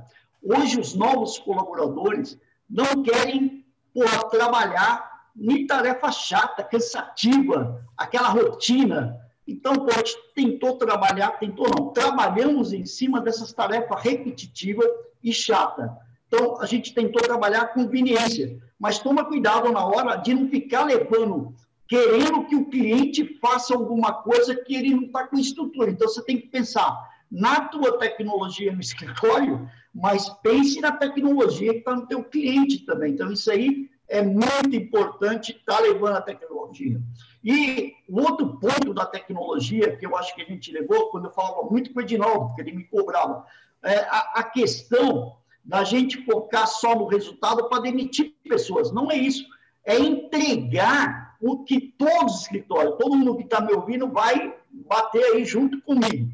Hoje, 0.43 0.81
os 0.81 0.95
novos 0.95 1.39
colaboradores 1.39 2.39
não 2.69 3.03
querem 3.03 3.65
porra, 3.95 4.29
trabalhar 4.29 5.17
em 5.39 5.67
tarefa 5.67 6.11
chata, 6.11 6.63
cansativa, 6.63 7.85
aquela 7.97 8.29
rotina. 8.29 9.19
Então, 9.47 9.75
pô, 9.75 9.91
a 9.93 9.99
gente 9.99 10.17
tentou 10.35 10.77
trabalhar, 10.77 11.33
tentou 11.39 11.69
não, 11.69 11.91
trabalhamos 11.91 12.73
em 12.73 12.85
cima 12.85 13.21
dessas 13.21 13.53
tarefas 13.53 14.03
repetitivas 14.03 14.87
e 15.23 15.33
chata. 15.33 15.97
Então, 16.27 16.61
a 16.61 16.67
gente 16.67 16.93
tentou 16.93 17.23
trabalhar 17.23 17.73
conveniência, 17.73 18.59
mas 18.79 18.99
toma 18.99 19.25
cuidado 19.25 19.71
na 19.73 19.85
hora 19.85 20.17
de 20.17 20.35
não 20.35 20.49
ficar 20.49 20.85
levando, 20.85 21.55
querendo 21.89 22.45
que 22.47 22.57
o 22.57 22.67
cliente 22.67 23.39
faça 23.41 23.75
alguma 23.75 24.13
coisa 24.13 24.55
que 24.55 24.75
ele 24.75 24.95
não 24.95 25.05
está 25.05 25.27
com 25.27 25.39
estrutura. 25.39 25.91
Então, 25.91 26.09
você 26.09 26.23
tem 26.25 26.41
que 26.41 26.49
pensar 26.49 26.97
na 27.31 27.69
tua 27.69 27.99
tecnologia 27.99 28.73
no 28.73 28.81
escritório, 28.81 29.69
mas 29.95 30.29
pense 30.43 30.81
na 30.81 30.93
tecnologia 30.93 31.73
que 31.73 31.79
está 31.79 31.95
no 31.95 32.07
teu 32.07 32.23
cliente 32.25 32.85
também. 32.85 33.13
Então, 33.13 33.33
isso 33.33 33.51
aí 33.51 33.89
é 34.09 34.23
muito 34.23 34.75
importante 34.75 35.53
estar 35.53 35.77
tá 35.77 35.81
levando 35.81 36.17
a 36.17 36.23
tecnologia. 36.23 37.01
E 37.43 37.95
o 38.09 38.21
outro 38.21 38.59
ponto 38.59 38.93
da 38.93 39.07
tecnologia 39.07 39.97
que 39.97 40.07
eu 40.07 40.17
acho 40.17 40.35
que 40.35 40.43
a 40.43 40.45
gente 40.45 40.73
levou, 40.73 41.11
quando 41.11 41.27
eu 41.27 41.33
falava 41.33 41.63
muito 41.71 41.93
com 41.93 42.01
o 42.01 42.03
Edinaldo, 42.03 42.49
porque 42.49 42.63
ele 42.63 42.73
me 42.73 42.85
cobrava, 42.85 43.45
é 43.85 43.99
a, 44.01 44.33
a 44.37 44.43
questão 44.43 45.37
da 45.67 45.85
gente 45.85 46.25
focar 46.25 46.67
só 46.67 46.95
no 46.95 47.07
resultado 47.07 47.69
para 47.69 47.83
demitir 47.83 48.35
pessoas. 48.49 48.93
Não 48.93 49.11
é 49.11 49.17
isso. 49.17 49.45
É 49.85 49.99
entregar 49.99 51.37
o 51.41 51.65
que 51.65 51.81
todos 51.99 52.37
os 52.37 52.43
escritórios, 52.43 52.97
todo 52.99 53.17
mundo 53.17 53.37
que 53.37 53.45
está 53.45 53.61
me 53.61 53.73
ouvindo 53.73 54.09
vai 54.09 54.55
bater 54.71 55.23
aí 55.35 55.45
junto 55.45 55.81
comigo 55.83 56.31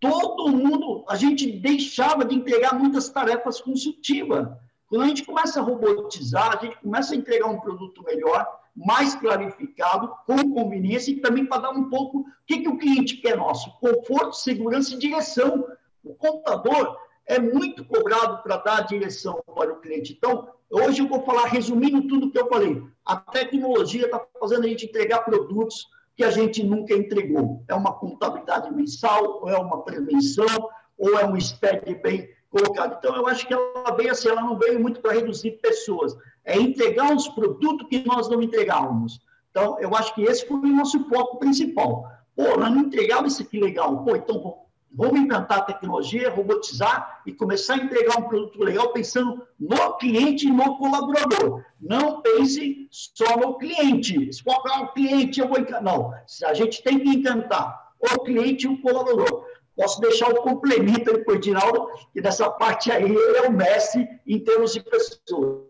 todo 0.00 0.48
mundo, 0.48 1.04
a 1.08 1.16
gente 1.16 1.50
deixava 1.50 2.24
de 2.24 2.34
entregar 2.34 2.78
muitas 2.78 3.08
tarefas 3.08 3.60
consultivas. 3.60 4.48
Quando 4.88 5.02
a 5.02 5.08
gente 5.08 5.24
começa 5.24 5.60
a 5.60 5.62
robotizar, 5.62 6.56
a 6.56 6.64
gente 6.64 6.78
começa 6.80 7.14
a 7.14 7.16
entregar 7.16 7.46
um 7.46 7.58
produto 7.58 8.02
melhor, 8.04 8.46
mais 8.74 9.14
clarificado, 9.14 10.12
com 10.26 10.54
conveniência 10.54 11.10
e 11.10 11.20
também 11.20 11.46
para 11.46 11.62
dar 11.62 11.70
um 11.70 11.88
pouco 11.88 12.20
o 12.20 12.26
que, 12.46 12.60
que 12.60 12.68
o 12.68 12.78
cliente 12.78 13.16
quer 13.16 13.36
nosso: 13.36 13.70
conforto, 13.80 14.34
segurança 14.34 14.94
e 14.94 14.98
direção. 14.98 15.66
O 16.04 16.14
computador 16.14 16.96
é 17.26 17.38
muito 17.38 17.84
cobrado 17.84 18.42
para 18.42 18.56
dar 18.58 18.86
direção 18.86 19.42
para 19.54 19.72
o 19.72 19.80
cliente. 19.80 20.12
Então, 20.12 20.48
hoje 20.70 21.02
eu 21.02 21.08
vou 21.08 21.22
falar, 21.24 21.46
resumindo 21.46 22.06
tudo 22.06 22.26
o 22.26 22.30
que 22.30 22.38
eu 22.38 22.48
falei. 22.48 22.82
A 23.04 23.16
tecnologia 23.16 24.06
está 24.06 24.24
fazendo 24.38 24.64
a 24.64 24.68
gente 24.68 24.86
entregar 24.86 25.24
produtos 25.24 25.86
que 26.16 26.24
a 26.24 26.30
gente 26.30 26.62
nunca 26.62 26.94
entregou. 26.94 27.62
É 27.68 27.74
uma 27.74 27.92
contabilidade 27.92 28.72
mensal, 28.72 29.40
ou 29.42 29.50
é 29.50 29.58
uma 29.58 29.82
prevenção, 29.82 30.70
ou 30.96 31.18
é 31.18 31.26
um 31.26 31.38
SPED 31.38 31.96
bem 31.96 32.28
colocado. 32.48 32.96
Então, 32.98 33.14
eu 33.16 33.26
acho 33.26 33.46
que 33.46 33.52
ela 33.52 33.94
veio 33.96 34.12
assim, 34.12 34.28
ela 34.28 34.42
não 34.42 34.56
veio 34.56 34.80
muito 34.80 35.00
para 35.00 35.12
reduzir 35.12 35.52
pessoas, 35.62 36.16
é 36.44 36.58
entregar 36.58 37.14
os 37.14 37.28
produtos 37.28 37.88
que 37.88 38.06
nós 38.06 38.28
não 38.28 38.40
entregávamos. 38.40 39.20
Então, 39.50 39.78
eu 39.80 39.94
acho 39.94 40.14
que 40.14 40.22
esse 40.22 40.46
foi 40.46 40.56
o 40.56 40.66
nosso 40.76 41.02
foco 41.08 41.38
principal. 41.38 42.10
Pô, 42.34 42.56
nós 42.58 42.70
não 42.70 42.82
entregávamos 42.82 43.34
isso 43.34 43.42
aqui 43.42 43.58
legal. 43.58 44.04
Pô, 44.04 44.14
então 44.14 44.65
Vamos 44.96 45.20
implantar 45.20 45.58
a 45.58 45.62
tecnologia, 45.62 46.30
robotizar 46.30 47.20
e 47.26 47.32
começar 47.32 47.74
a 47.74 47.76
entregar 47.76 48.18
um 48.18 48.28
produto 48.28 48.58
legal 48.62 48.94
pensando 48.94 49.46
no 49.60 49.92
cliente 49.98 50.48
e 50.48 50.50
no 50.50 50.78
colaborador. 50.78 51.62
Não 51.78 52.22
pense 52.22 52.88
só 52.90 53.36
no 53.36 53.58
cliente. 53.58 54.32
Se 54.32 54.42
for 54.42 54.56
o 54.56 54.92
cliente, 54.94 55.38
eu 55.38 55.48
vou 55.48 55.58
encantar. 55.58 55.82
Não, 55.82 56.14
a 56.46 56.54
gente 56.54 56.82
tem 56.82 56.98
que 56.98 57.10
encantar 57.10 57.92
o 58.00 58.20
cliente 58.20 58.66
e 58.66 58.70
o 58.70 58.80
colaborador. 58.80 59.44
Posso 59.76 60.00
deixar 60.00 60.30
o 60.30 60.40
complemento 60.40 61.10
aí 61.10 61.22
para 61.22 61.34
o 61.34 61.36
Edinaldo, 61.36 61.88
que 62.10 62.22
nessa 62.22 62.48
parte 62.48 62.90
aí 62.90 63.04
ele 63.04 63.36
é 63.36 63.42
o 63.42 63.52
mestre 63.52 64.08
em 64.26 64.42
termos 64.42 64.72
de 64.72 64.82
pessoas. 64.82 65.62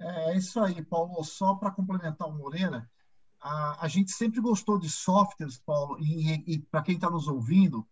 É 0.00 0.36
isso 0.36 0.58
aí, 0.58 0.80
Paulo. 0.82 1.22
Só 1.22 1.54
para 1.54 1.70
complementar 1.70 2.26
o 2.26 2.32
Moreira, 2.32 2.88
a, 3.44 3.84
a 3.84 3.88
gente 3.88 4.10
sempre 4.10 4.40
gostou 4.40 4.78
de 4.78 4.88
softwares, 4.88 5.58
Paulo, 5.58 5.98
e, 6.00 6.54
e 6.54 6.58
para 6.58 6.82
quem 6.82 6.94
está 6.94 7.10
nos 7.10 7.28
ouvindo, 7.28 7.86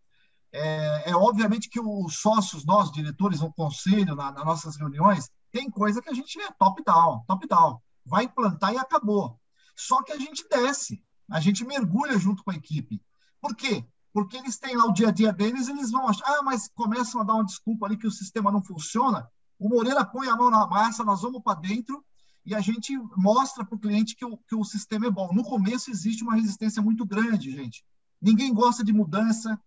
é, 0.50 1.10
é, 1.10 1.14
obviamente 1.14 1.68
que 1.68 1.78
os 1.78 2.16
sócios, 2.16 2.64
nós, 2.64 2.90
diretores 2.90 3.40
no 3.40 3.52
conselho, 3.52 4.16
na, 4.16 4.32
nas 4.32 4.44
nossas 4.46 4.76
reuniões, 4.76 5.30
tem 5.50 5.70
coisa 5.70 6.00
que 6.00 6.08
a 6.08 6.14
gente 6.14 6.40
é 6.40 6.50
top-down, 6.52 7.22
top-down. 7.26 7.78
Vai 8.04 8.24
implantar 8.24 8.72
e 8.72 8.78
acabou. 8.78 9.38
Só 9.76 10.02
que 10.02 10.12
a 10.12 10.18
gente 10.18 10.46
desce, 10.48 11.04
a 11.30 11.38
gente 11.38 11.64
mergulha 11.66 12.18
junto 12.18 12.42
com 12.42 12.50
a 12.50 12.56
equipe. 12.56 13.02
Por 13.38 13.54
quê? 13.54 13.86
Porque 14.10 14.38
eles 14.38 14.58
têm 14.58 14.74
lá 14.74 14.86
o 14.86 14.92
dia 14.92 15.08
a 15.08 15.12
dia 15.12 15.32
deles, 15.34 15.68
eles 15.68 15.90
vão 15.90 16.08
achar, 16.08 16.24
ah, 16.26 16.42
mas 16.42 16.70
começam 16.74 17.20
a 17.20 17.24
dar 17.24 17.34
uma 17.34 17.44
desculpa 17.44 17.84
ali 17.84 17.98
que 17.98 18.06
o 18.06 18.10
sistema 18.10 18.50
não 18.50 18.62
funciona. 18.62 19.30
O 19.58 19.68
Moreira 19.68 20.04
põe 20.04 20.28
a 20.28 20.36
mão 20.36 20.50
na 20.50 20.66
massa, 20.66 21.04
nós 21.04 21.20
vamos 21.20 21.42
para 21.42 21.60
dentro 21.60 22.02
e 22.44 22.54
a 22.54 22.60
gente 22.60 22.96
mostra 23.16 23.64
para 23.64 23.76
o 23.76 23.78
cliente 23.78 24.16
que 24.16 24.54
o, 24.56 24.64
sistema 24.64 25.06
é 25.06 25.10
bom. 25.10 25.32
No 25.32 25.44
começo 25.44 25.90
existe 25.90 26.22
uma 26.22 26.34
resistência 26.34 26.82
muito 26.82 27.06
grande, 27.06 27.50
gente. 27.50 27.84
Ninguém 28.20 28.52
gosta 28.52 28.82
de 28.82 28.92
mudança, 28.92 29.60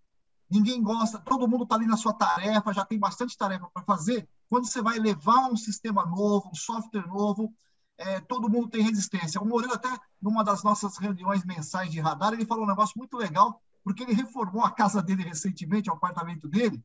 ninguém 0.49 0.81
gosta, 0.81 1.19
todo 1.19 1.47
mundo 1.47 1.63
está 1.63 1.75
ali 1.75 1.85
na 1.85 1.97
sua 1.97 2.13
tarefa, 2.13 2.73
já 2.73 2.85
tem 2.85 2.99
bastante 2.99 3.37
tarefa 3.37 3.69
para 3.73 3.83
fazer. 3.83 4.27
Quando 4.49 4.67
você 4.67 4.81
vai 4.81 4.99
levar 4.99 5.49
um 5.49 5.55
sistema 5.55 6.05
novo, 6.05 6.49
um 6.49 6.55
software 6.55 7.07
novo, 7.07 7.53
é, 7.97 8.19
todo 8.19 8.49
mundo 8.49 8.69
tem 8.69 8.81
resistência. 8.81 9.41
O 9.41 9.45
Moreira, 9.45 9.75
até 9.75 9.89
numa 10.21 10.43
das 10.43 10.63
nossas 10.63 10.97
reuniões 10.97 11.45
mensais 11.45 11.89
de 11.89 11.99
radar, 11.99 12.33
ele 12.33 12.45
falou 12.45 12.65
um 12.65 12.69
negócio 12.69 12.97
muito 12.97 13.15
legal, 13.15 13.61
porque 13.83 14.03
ele 14.03 14.13
reformou 14.13 14.63
a 14.63 14.71
casa 14.71 15.01
dele 15.01 15.23
recentemente, 15.23 15.89
o 15.89 15.93
apartamento 15.93 16.47
dele, 16.47 16.83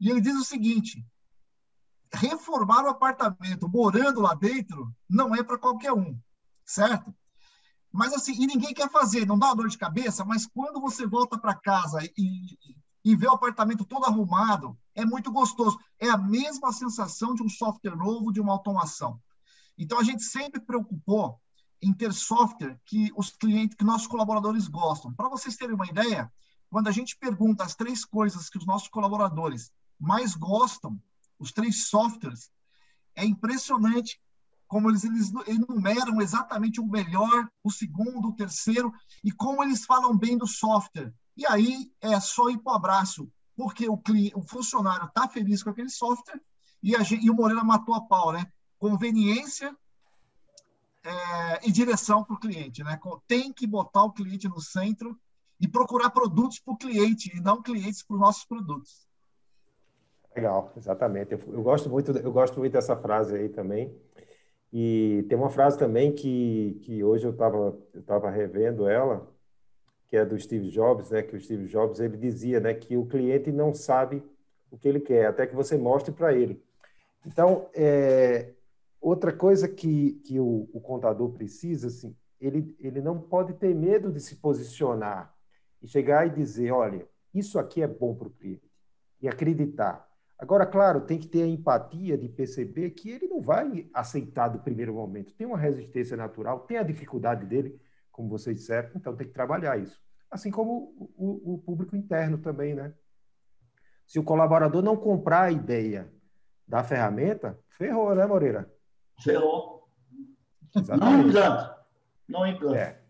e 0.00 0.10
ele 0.10 0.20
diz 0.20 0.36
o 0.36 0.44
seguinte: 0.44 1.04
reformar 2.14 2.84
o 2.84 2.88
apartamento 2.88 3.68
morando 3.68 4.20
lá 4.20 4.34
dentro 4.34 4.92
não 5.08 5.34
é 5.34 5.42
para 5.42 5.58
qualquer 5.58 5.92
um, 5.92 6.18
certo? 6.64 7.14
Mas 7.92 8.12
assim, 8.12 8.32
e 8.32 8.46
ninguém 8.46 8.74
quer 8.74 8.90
fazer, 8.90 9.26
não 9.26 9.38
dá 9.38 9.46
uma 9.46 9.56
dor 9.56 9.68
de 9.68 9.78
cabeça, 9.78 10.24
mas 10.24 10.46
quando 10.46 10.80
você 10.80 11.06
volta 11.06 11.38
para 11.38 11.54
casa 11.54 12.00
e, 12.16 12.58
e 13.04 13.14
vê 13.14 13.26
o 13.26 13.32
apartamento 13.32 13.84
todo 13.84 14.06
arrumado, 14.06 14.76
é 14.94 15.04
muito 15.04 15.30
gostoso. 15.30 15.78
É 15.98 16.08
a 16.08 16.16
mesma 16.16 16.72
sensação 16.72 17.34
de 17.34 17.42
um 17.42 17.48
software 17.48 17.94
novo, 17.94 18.32
de 18.32 18.40
uma 18.40 18.52
automação. 18.52 19.20
Então, 19.76 19.98
a 19.98 20.02
gente 20.02 20.22
sempre 20.22 20.60
preocupou 20.60 21.38
em 21.82 21.92
ter 21.92 22.12
software 22.12 22.80
que 22.86 23.12
os 23.14 23.30
clientes, 23.30 23.76
que 23.76 23.84
nossos 23.84 24.06
colaboradores 24.06 24.68
gostam. 24.68 25.12
Para 25.12 25.28
vocês 25.28 25.56
terem 25.56 25.74
uma 25.74 25.86
ideia, 25.86 26.32
quando 26.70 26.88
a 26.88 26.92
gente 26.92 27.16
pergunta 27.18 27.62
as 27.62 27.74
três 27.74 28.04
coisas 28.04 28.48
que 28.48 28.56
os 28.56 28.64
nossos 28.64 28.88
colaboradores 28.88 29.70
mais 30.00 30.34
gostam, 30.34 30.98
os 31.38 31.52
três 31.52 31.86
softwares, 31.86 32.50
é 33.14 33.24
impressionante 33.24 34.20
como 34.66 34.90
eles, 34.90 35.04
eles 35.04 35.32
enumeram 35.46 36.20
exatamente 36.20 36.80
o 36.80 36.86
melhor, 36.86 37.48
o 37.62 37.70
segundo, 37.70 38.28
o 38.28 38.34
terceiro, 38.34 38.92
e 39.22 39.30
como 39.30 39.62
eles 39.62 39.84
falam 39.84 40.16
bem 40.16 40.36
do 40.36 40.46
software. 40.46 41.12
E 41.36 41.46
aí 41.46 41.92
é 42.00 42.18
só 42.18 42.48
ir 42.48 42.58
para 42.58 42.72
o 42.72 42.76
abraço, 42.76 43.30
porque 43.56 43.88
o, 43.88 43.96
cliente, 43.96 44.34
o 44.36 44.42
funcionário 44.42 45.06
está 45.06 45.28
feliz 45.28 45.62
com 45.62 45.70
aquele 45.70 45.90
software 45.90 46.40
e, 46.82 46.94
a, 46.96 47.00
e, 47.02 47.30
o 47.30 47.34
Moreira 47.34 47.62
matou 47.62 47.94
a 47.94 48.00
pau, 48.00 48.32
né? 48.32 48.46
Conveniência 48.78 49.76
é, 51.02 51.68
e 51.68 51.72
direção 51.72 52.24
para 52.24 52.34
o 52.34 52.38
cliente, 52.40 52.82
né? 52.82 52.98
Tem 53.26 53.52
que 53.52 53.66
botar 53.66 54.02
o 54.02 54.12
cliente 54.12 54.48
no 54.48 54.60
centro 54.60 55.18
e 55.60 55.68
procurar 55.68 56.10
produtos 56.10 56.58
para 56.58 56.74
o 56.74 56.76
cliente 56.76 57.34
e 57.34 57.40
não 57.40 57.62
clientes 57.62 58.02
para 58.02 58.14
os 58.14 58.20
nossos 58.20 58.44
produtos. 58.44 59.06
Legal, 60.34 60.72
exatamente. 60.76 61.32
Eu, 61.32 61.40
eu, 61.52 61.62
gosto 61.62 61.88
muito, 61.88 62.10
eu 62.10 62.32
gosto 62.32 62.58
muito 62.58 62.72
dessa 62.72 62.96
frase 62.96 63.36
aí 63.36 63.48
também. 63.48 63.94
E 64.72 65.24
tem 65.28 65.38
uma 65.38 65.50
frase 65.50 65.78
também 65.78 66.12
que, 66.12 66.80
que 66.82 67.04
hoje 67.04 67.24
eu 67.24 67.30
estava 67.30 67.78
eu 67.94 68.02
tava 68.02 68.28
revendo 68.28 68.88
ela, 68.88 69.32
que 70.08 70.16
é 70.16 70.24
do 70.24 70.38
Steve 70.38 70.68
Jobs, 70.70 71.10
né? 71.10 71.22
Que 71.22 71.36
o 71.36 71.40
Steve 71.40 71.66
Jobs 71.66 72.00
ele 72.00 72.16
dizia, 72.16 72.58
né, 72.58 72.74
que 72.74 72.96
o 72.96 73.06
cliente 73.06 73.52
não 73.52 73.72
sabe 73.72 74.22
o 74.70 74.76
que 74.76 74.88
ele 74.88 74.98
quer, 74.98 75.26
até 75.26 75.46
que 75.46 75.54
você 75.54 75.78
mostre 75.78 76.12
para 76.12 76.34
ele. 76.34 76.60
Então, 77.24 77.68
é, 77.72 78.52
outra 79.00 79.32
coisa 79.32 79.68
que, 79.68 80.14
que 80.24 80.40
o, 80.40 80.68
o, 80.72 80.80
contador 80.80 81.30
precisa, 81.30 81.86
assim, 81.86 82.16
ele, 82.40 82.76
ele 82.80 83.00
não 83.00 83.20
pode 83.20 83.54
ter 83.54 83.72
medo 83.72 84.10
de 84.10 84.20
se 84.20 84.36
posicionar 84.36 85.32
e 85.80 85.86
chegar 85.86 86.26
e 86.26 86.30
dizer, 86.30 86.72
olha, 86.72 87.06
isso 87.32 87.58
aqui 87.58 87.82
é 87.82 87.86
bom 87.86 88.14
para 88.14 88.26
o 88.26 88.30
cliente 88.30 88.68
e 89.20 89.28
acreditar. 89.28 90.08
Agora, 90.38 90.66
claro, 90.66 91.00
tem 91.00 91.18
que 91.18 91.28
ter 91.28 91.42
a 91.42 91.46
empatia 91.46 92.18
de 92.18 92.28
perceber 92.28 92.90
que 92.90 93.10
ele 93.10 93.28
não 93.28 93.40
vai 93.40 93.88
aceitar 93.94 94.48
do 94.48 94.58
primeiro 94.58 94.94
momento. 94.94 95.32
Tem 95.34 95.46
uma 95.46 95.58
resistência 95.58 96.16
natural, 96.16 96.60
tem 96.60 96.76
a 96.76 96.82
dificuldade 96.82 97.46
dele, 97.46 97.80
como 98.10 98.28
vocês 98.28 98.56
disseram, 98.56 98.90
então 98.96 99.14
tem 99.14 99.26
que 99.26 99.32
trabalhar 99.32 99.78
isso. 99.78 100.02
Assim 100.30 100.50
como 100.50 100.92
o, 101.16 101.54
o 101.54 101.58
público 101.58 101.96
interno 101.96 102.38
também, 102.38 102.74
né? 102.74 102.92
Se 104.06 104.18
o 104.18 104.24
colaborador 104.24 104.82
não 104.82 104.96
comprar 104.96 105.42
a 105.42 105.52
ideia 105.52 106.12
da 106.66 106.82
ferramenta, 106.82 107.58
ferrou, 107.68 108.14
né, 108.14 108.26
Moreira? 108.26 108.70
Ferrou. 109.22 109.88
Exatamente. 110.74 111.16
Não 111.16 111.28
implanta. 111.28 111.78
Não 112.28 112.46
implanta. 112.46 112.78
É. 112.78 113.04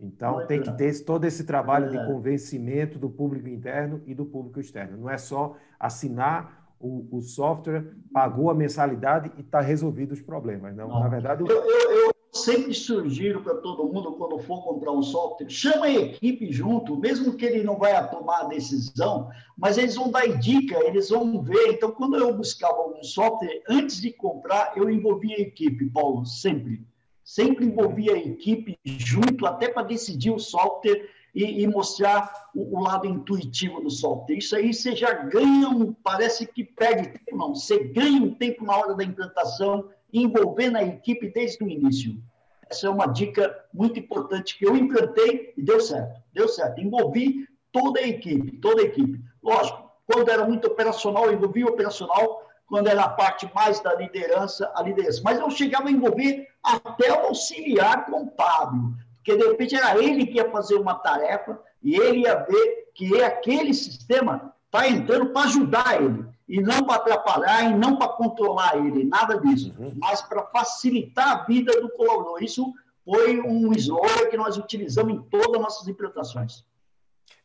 Então, 0.00 0.40
não 0.40 0.46
tem 0.46 0.60
que 0.60 0.72
ter 0.72 1.04
todo 1.04 1.24
esse 1.24 1.44
trabalho 1.44 1.86
é. 1.86 1.88
de 1.90 2.06
convencimento 2.06 2.98
do 2.98 3.08
público 3.08 3.48
interno 3.48 4.02
e 4.06 4.14
do 4.14 4.26
público 4.26 4.58
externo. 4.58 4.96
Não 4.96 5.08
é 5.08 5.16
só 5.16 5.56
assinar 5.78 6.61
o, 6.82 7.06
o 7.18 7.22
software 7.22 7.94
pagou 8.12 8.50
a 8.50 8.54
mensalidade 8.54 9.30
e 9.38 9.40
está 9.40 9.60
resolvido 9.60 10.12
os 10.12 10.20
problemas. 10.20 10.74
Não, 10.74 10.88
não. 10.88 11.00
na 11.00 11.08
verdade. 11.08 11.42
Eu, 11.42 11.48
eu, 11.48 11.90
eu 11.92 12.12
sempre 12.32 12.74
sugiro 12.74 13.40
para 13.42 13.54
todo 13.56 13.84
mundo, 13.84 14.12
quando 14.12 14.38
for 14.40 14.64
comprar 14.64 14.90
um 14.90 15.02
software, 15.02 15.48
chama 15.48 15.86
a 15.86 15.92
equipe 15.92 16.50
junto, 16.50 16.96
mesmo 16.96 17.34
que 17.34 17.44
ele 17.44 17.62
não 17.62 17.78
vai 17.78 18.10
tomar 18.10 18.40
a 18.40 18.48
decisão, 18.48 19.30
mas 19.56 19.78
eles 19.78 19.94
vão 19.94 20.10
dar 20.10 20.26
dica, 20.38 20.76
eles 20.84 21.10
vão 21.10 21.40
ver. 21.40 21.74
Então, 21.74 21.92
quando 21.92 22.16
eu 22.16 22.34
buscava 22.34 22.88
um 22.88 23.02
software, 23.04 23.62
antes 23.68 24.00
de 24.00 24.10
comprar, 24.12 24.72
eu 24.76 24.90
envolvia 24.90 25.36
a 25.36 25.40
equipe, 25.40 25.88
Paulo, 25.90 26.26
sempre. 26.26 26.84
Sempre 27.22 27.66
envolvia 27.66 28.14
a 28.14 28.18
equipe 28.18 28.76
junto, 28.84 29.46
até 29.46 29.68
para 29.68 29.84
decidir 29.84 30.32
o 30.32 30.40
software 30.40 31.08
e, 31.34 31.62
e 31.62 31.66
mostrar 31.66 32.50
o, 32.54 32.78
o, 32.78 32.82
lado 32.82 33.06
intuitivo 33.06 33.80
do 33.80 33.90
software. 33.90 34.36
Isso 34.36 34.54
aí 34.54 34.72
você 34.72 34.94
já 34.94 35.12
ganha, 35.12 35.68
um, 35.68 35.92
parece 35.92 36.46
que 36.46 36.62
perde 36.62 37.08
tempo, 37.08 37.36
não. 37.36 37.54
Você 37.54 37.84
ganha 37.84 38.22
um 38.22 38.34
tempo 38.34 38.64
na 38.64 38.76
hora 38.76 38.94
da 38.94 39.04
implantação, 39.04 39.88
envolvendo 40.12 40.76
a 40.76 40.82
equipe 40.82 41.30
desde 41.30 41.64
o 41.64 41.68
início. 41.68 42.22
Essa 42.68 42.86
é 42.86 42.90
uma 42.90 43.06
dica 43.06 43.54
muito 43.72 43.98
importante 43.98 44.58
que 44.58 44.66
eu 44.66 44.76
implantei 44.76 45.52
e 45.56 45.62
deu 45.62 45.80
certo. 45.80 46.20
Deu 46.32 46.48
certo. 46.48 46.80
Envolvi 46.80 47.46
toda 47.70 48.00
a 48.00 48.06
equipe, 48.06 48.58
toda 48.58 48.82
a 48.82 48.84
equipe. 48.84 49.20
Lógico, 49.42 49.90
quando 50.06 50.28
era 50.30 50.46
muito 50.46 50.66
operacional, 50.68 51.26
eu 51.26 51.32
envolvi 51.32 51.64
o 51.64 51.68
operacional, 51.68 52.46
quando 52.66 52.88
era 52.88 53.02
a 53.02 53.08
parte 53.08 53.50
mais 53.54 53.80
da 53.80 53.94
liderança, 53.94 54.70
a 54.74 54.82
liderança. 54.82 55.20
Mas 55.24 55.38
eu 55.38 55.50
chegava 55.50 55.88
a 55.88 55.90
envolver 55.90 56.48
até 56.62 57.12
o 57.12 57.26
auxiliar 57.26 58.06
contábil, 58.06 58.94
porque 59.22 59.36
de 59.36 59.46
repente 59.46 59.76
era 59.76 59.96
ele 60.02 60.26
que 60.26 60.34
ia 60.34 60.50
fazer 60.50 60.74
uma 60.74 60.96
tarefa 60.96 61.60
e 61.80 61.94
ele 61.94 62.22
ia 62.22 62.34
ver 62.34 62.90
que 62.92 63.22
aquele 63.22 63.72
sistema 63.72 64.52
está 64.66 64.88
entrando 64.88 65.32
para 65.32 65.46
ajudar 65.46 66.02
ele, 66.02 66.24
e 66.48 66.60
não 66.60 66.84
para 66.84 66.96
atrapalhar, 66.96 67.70
e 67.70 67.74
não 67.74 67.96
para 67.96 68.08
controlar 68.08 68.76
ele, 68.76 69.04
nada 69.04 69.38
disso, 69.38 69.74
uhum. 69.78 69.92
mas 69.96 70.20
para 70.22 70.42
facilitar 70.46 71.28
a 71.28 71.44
vida 71.44 71.80
do 71.80 71.88
colaborador. 71.90 72.42
Isso 72.42 72.72
foi 73.04 73.40
um 73.40 73.72
slogan 73.72 74.28
que 74.30 74.36
nós 74.36 74.56
utilizamos 74.56 75.14
em 75.14 75.22
todas 75.22 75.54
as 75.54 75.60
nossas 75.60 75.88
implementações. 75.88 76.64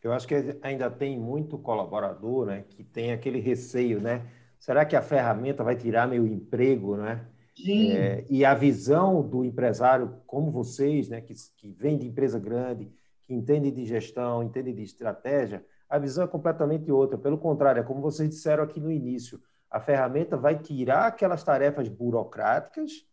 Eu 0.02 0.14
acho 0.14 0.28
que 0.28 0.58
ainda 0.62 0.90
tem 0.90 1.20
muito 1.20 1.58
colaborador 1.58 2.46
né, 2.48 2.64
que 2.70 2.84
tem 2.84 3.12
aquele 3.12 3.40
receio, 3.40 4.00
né? 4.00 4.26
Será 4.60 4.86
que 4.86 4.96
a 4.96 5.02
ferramenta 5.02 5.64
vai 5.64 5.76
tirar 5.76 6.08
meu 6.08 6.26
emprego, 6.26 6.96
né? 6.96 7.26
É, 7.92 8.26
e 8.30 8.46
a 8.46 8.54
visão 8.54 9.22
do 9.22 9.44
empresário 9.44 10.22
como 10.28 10.52
vocês, 10.52 11.10
né, 11.10 11.22
que, 11.22 11.34
que 11.56 11.70
vem 11.70 11.98
de 11.98 12.08
empresa 12.08 12.40
grande, 12.40 12.92
que 13.24 13.34
entende 13.34 13.72
de 13.72 13.86
gestão, 13.86 14.44
entende 14.44 14.72
de 14.72 14.84
estratégia, 14.84 15.66
a 15.90 15.98
visão 15.98 16.24
é 16.24 16.28
completamente 16.28 16.92
outra. 16.92 17.18
Pelo 17.18 17.38
contrário, 17.38 17.80
é 17.80 17.84
como 17.84 18.02
vocês 18.02 18.30
disseram 18.30 18.64
aqui 18.64 18.80
no 18.80 18.92
início, 18.92 19.42
a 19.70 19.80
ferramenta 19.80 20.38
vai 20.38 20.58
tirar 20.58 21.08
aquelas 21.08 21.44
tarefas 21.44 21.90
burocráticas 21.90 23.06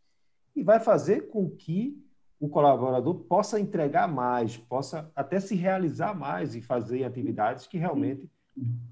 e 0.55 0.63
vai 0.63 0.79
fazer 0.79 1.29
com 1.29 1.49
que 1.51 2.01
o 2.39 2.49
colaborador 2.49 3.15
possa 3.15 3.59
entregar 3.59 4.07
mais, 4.07 4.57
possa 4.57 5.11
até 5.17 5.41
se 5.41 5.55
realizar 5.55 6.15
mais 6.15 6.55
e 6.55 6.61
fazer 6.61 7.05
atividades 7.05 7.67
que 7.67 7.79
realmente 7.79 8.31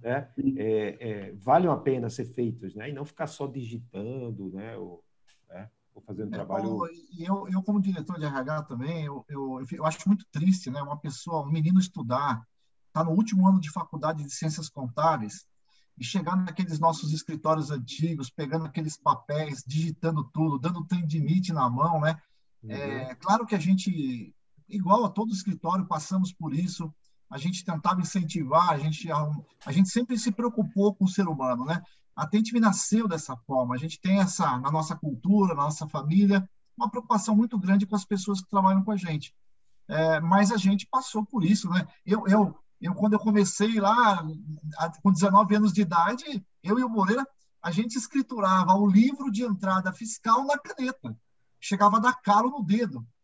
né, 0.01 0.29
é, 0.57 0.97
é, 0.99 1.33
valham 1.37 1.73
a 1.73 1.77
pena 1.77 2.09
ser 2.09 2.25
feitas, 2.25 2.75
né, 2.75 2.91
e 2.91 2.93
não 2.93 3.05
ficar 3.05 3.27
só 3.27 3.47
digitando, 3.47 4.51
né, 4.53 4.77
ou, 4.77 5.05
né? 5.53 5.71
Ou 5.95 6.03
fazendo 6.03 6.29
é, 6.29 6.37
trabalho. 6.37 6.87
Eu, 7.19 7.49
eu, 7.49 7.63
como 7.63 7.81
diretor 7.81 8.19
de 8.19 8.25
RH 8.25 8.63
também, 8.63 9.05
eu, 9.05 9.25
eu, 9.29 9.61
eu 9.71 9.85
acho 9.85 10.09
muito 10.09 10.25
triste, 10.31 10.71
né? 10.71 10.83
Uma 10.83 10.99
pessoa, 10.99 11.47
um 11.47 11.51
menino 11.51 11.79
estudar, 11.79 12.47
tá 12.93 13.05
no 13.05 13.11
último 13.11 13.47
ano 13.47 13.61
de 13.61 13.71
faculdade 13.71 14.25
de 14.25 14.31
ciências 14.31 14.69
contábeis 14.69 15.47
e 15.99 16.05
chegar 16.05 16.37
naqueles 16.37 16.79
nossos 16.79 17.13
escritórios 17.13 17.71
antigos, 17.71 18.31
pegando 18.31 18.65
aqueles 18.65 18.97
papéis, 18.97 19.63
digitando 19.67 20.25
tudo, 20.33 20.59
dando 20.59 20.87
tendinite 20.87 21.53
na 21.53 21.69
mão, 21.69 22.01
né? 22.01 22.19
Uhum. 22.63 22.71
É 22.71 23.15
claro 23.17 23.47
que 23.47 23.55
a 23.55 23.59
gente, 23.59 24.35
igual 24.69 25.05
a 25.05 25.11
todo 25.11 25.33
escritório, 25.33 25.87
passamos 25.87 26.33
por 26.33 26.55
isso. 26.55 26.93
A 27.31 27.39
gente 27.39 27.65
tentava 27.65 28.01
incentivar, 28.01 28.71
a 28.71 28.79
gente, 28.79 29.11
a 29.11 29.73
gente 29.73 29.89
sempre 29.89 30.19
se 30.19 30.31
preocupou 30.31 30.95
com 30.95 31.05
o 31.05 31.09
ser 31.09 31.27
humano, 31.29 31.65
né? 31.65 31.83
A 32.15 32.27
Tente 32.27 32.59
nasceu 32.61 33.09
dessa 33.09 33.37
forma. 33.37 33.75
A 33.75 33.79
gente 33.79 34.01
tem 34.01 34.21
essa, 34.21 34.59
na 34.59 34.71
nossa 34.71 34.95
cultura, 34.97 35.55
na 35.55 35.65
nossa 35.65 35.89
família, 35.89 36.49
uma 36.77 36.91
preocupação 36.91 37.35
muito 37.35 37.59
grande 37.59 37.87
com 37.87 37.97
as 37.97 38.05
pessoas 38.05 38.41
que 38.41 38.51
trabalham 38.51 38.85
com 38.85 38.93
a 38.93 38.97
gente. 38.97 39.35
É, 39.89 40.21
mas 40.21 40.51
a 40.51 40.57
gente 40.57 40.87
passou 40.87 41.25
por 41.25 41.45
isso, 41.45 41.69
né? 41.69 41.87
Eu, 42.05 42.27
eu, 42.27 42.57
eu, 42.81 42.95
quando 42.95 43.15
eu 43.15 43.19
comecei 43.19 43.81
lá, 43.81 44.25
com 45.03 45.13
19 45.13 45.55
anos 45.55 45.73
de 45.73 45.83
idade, 45.83 46.45
eu 46.63 46.79
e 46.79 46.85
o 46.85 46.89
Moreira, 46.89 47.27
a 47.63 47.71
gente 47.71 47.97
escriturava 47.97 48.75
o 48.75 48.87
livro 48.87 49.31
de 49.31 49.45
entrada 49.45 49.93
fiscal 49.93 50.45
na 50.45 50.59
caneta. 50.59 51.17
Chegava 51.61 51.99
a 51.99 52.01
dar 52.01 52.21
calo 52.21 52.51
no 52.51 52.63
dedo. 52.63 53.07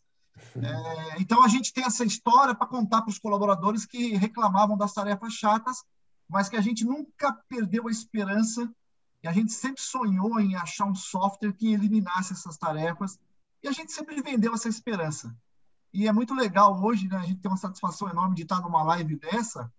É, 0.55 1.21
então, 1.21 1.43
a 1.43 1.49
gente 1.49 1.73
tem 1.73 1.85
essa 1.85 2.05
história 2.05 2.55
para 2.55 2.67
contar 2.67 3.03
para 3.03 3.11
os 3.11 3.19
colaboradores 3.19 3.85
que 3.85 4.15
reclamavam 4.15 4.77
das 4.77 4.93
tarefas 4.93 5.33
chatas, 5.33 5.83
mas 6.29 6.49
que 6.49 6.57
a 6.57 6.61
gente 6.61 6.85
nunca 6.85 7.33
perdeu 7.49 7.89
a 7.89 7.91
esperança 7.91 8.71
e 9.23 9.29
a 9.29 9.33
gente 9.33 9.53
sempre 9.53 9.83
sonhou 9.83 10.39
em 10.39 10.55
achar 10.55 10.85
um 10.85 10.95
software 10.95 11.53
que 11.53 11.73
eliminasse 11.73 12.33
essas 12.33 12.57
tarefas 12.57 13.19
E 13.63 13.69
a 13.69 13.73
gente 13.73 13.93
sempre 13.93 14.23
vendeu 14.23 14.55
essa 14.55 14.69
esperança. 14.69 15.37
E 15.93 16.07
é 16.07 16.13
muito 16.13 16.35
legal 16.35 16.81
hoje, 16.81 17.09
né? 17.09 17.17
A 17.17 17.25
gente 17.25 17.41
tem 17.41 17.51
uma 17.51 17.57
satisfação 17.57 18.09
enorme 18.09 18.37
de 18.37 18.43
estar 18.43 18.61
numa 18.61 18.83
live 18.85 19.17
dessa, 19.17 19.73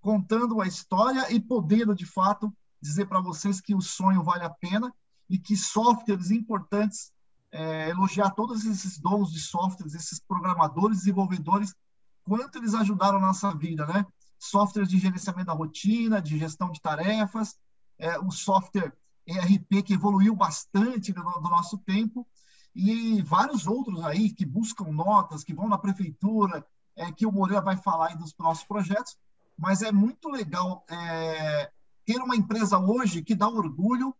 contando 0.00 0.60
a 0.60 0.66
história 0.66 1.32
e 1.32 1.40
podendo, 1.40 1.94
de 1.94 2.06
fato, 2.06 2.54
dizer 2.80 3.06
para 3.06 3.20
vocês 3.20 3.60
que 3.60 3.74
o 3.74 3.80
sonho 3.80 4.22
vale 4.22 4.44
a 4.44 4.50
pena 4.50 4.94
e 5.28 5.38
que 5.38 5.56
softwares 5.56 6.30
importantes, 6.30 7.10
é, 7.50 7.88
elogiar 7.88 8.30
todos 8.30 8.64
esses 8.64 8.98
dons 8.98 9.32
de 9.32 9.40
softwares, 9.40 9.94
esses 9.94 10.20
programadores, 10.20 10.98
desenvolvedores, 10.98 11.74
quanto 12.22 12.58
eles 12.58 12.74
ajudaram 12.74 13.18
na 13.18 13.28
nossa 13.28 13.52
vida, 13.54 13.86
né? 13.86 14.06
Softwares 14.38 14.90
de 14.90 14.98
gerenciamento 14.98 15.46
da 15.46 15.52
rotina, 15.52 16.20
de 16.20 16.38
gestão 16.38 16.70
de 16.70 16.80
tarefas, 16.80 17.56
é, 17.98 18.18
o 18.18 18.30
software 18.30 18.92
ERP 19.26 19.82
que 19.84 19.94
evoluiu 19.94 20.34
bastante 20.34 21.12
do, 21.12 21.22
do 21.22 21.48
nosso 21.48 21.78
tempo, 21.78 22.26
e 22.74 23.22
vários 23.22 23.66
outros 23.66 24.02
aí 24.04 24.30
que 24.30 24.44
buscam 24.44 24.90
notas, 24.90 25.44
que 25.44 25.54
vão 25.54 25.68
na 25.68 25.78
prefeitura, 25.78 26.66
é, 26.96 27.10
que 27.12 27.26
o 27.26 27.32
Moreira 27.32 27.62
vai 27.62 27.76
falar 27.76 28.08
aí 28.08 28.16
dos 28.16 28.34
nossos 28.38 28.64
projetos, 28.64 29.16
mas 29.56 29.82
é 29.82 29.92
muito 29.92 30.28
legal 30.28 30.84
é, 30.88 31.70
ter 32.04 32.18
uma 32.18 32.36
empresa 32.36 32.78
hoje 32.78 33.22
que 33.22 33.34
dá 33.34 33.48
orgulho 33.48 34.14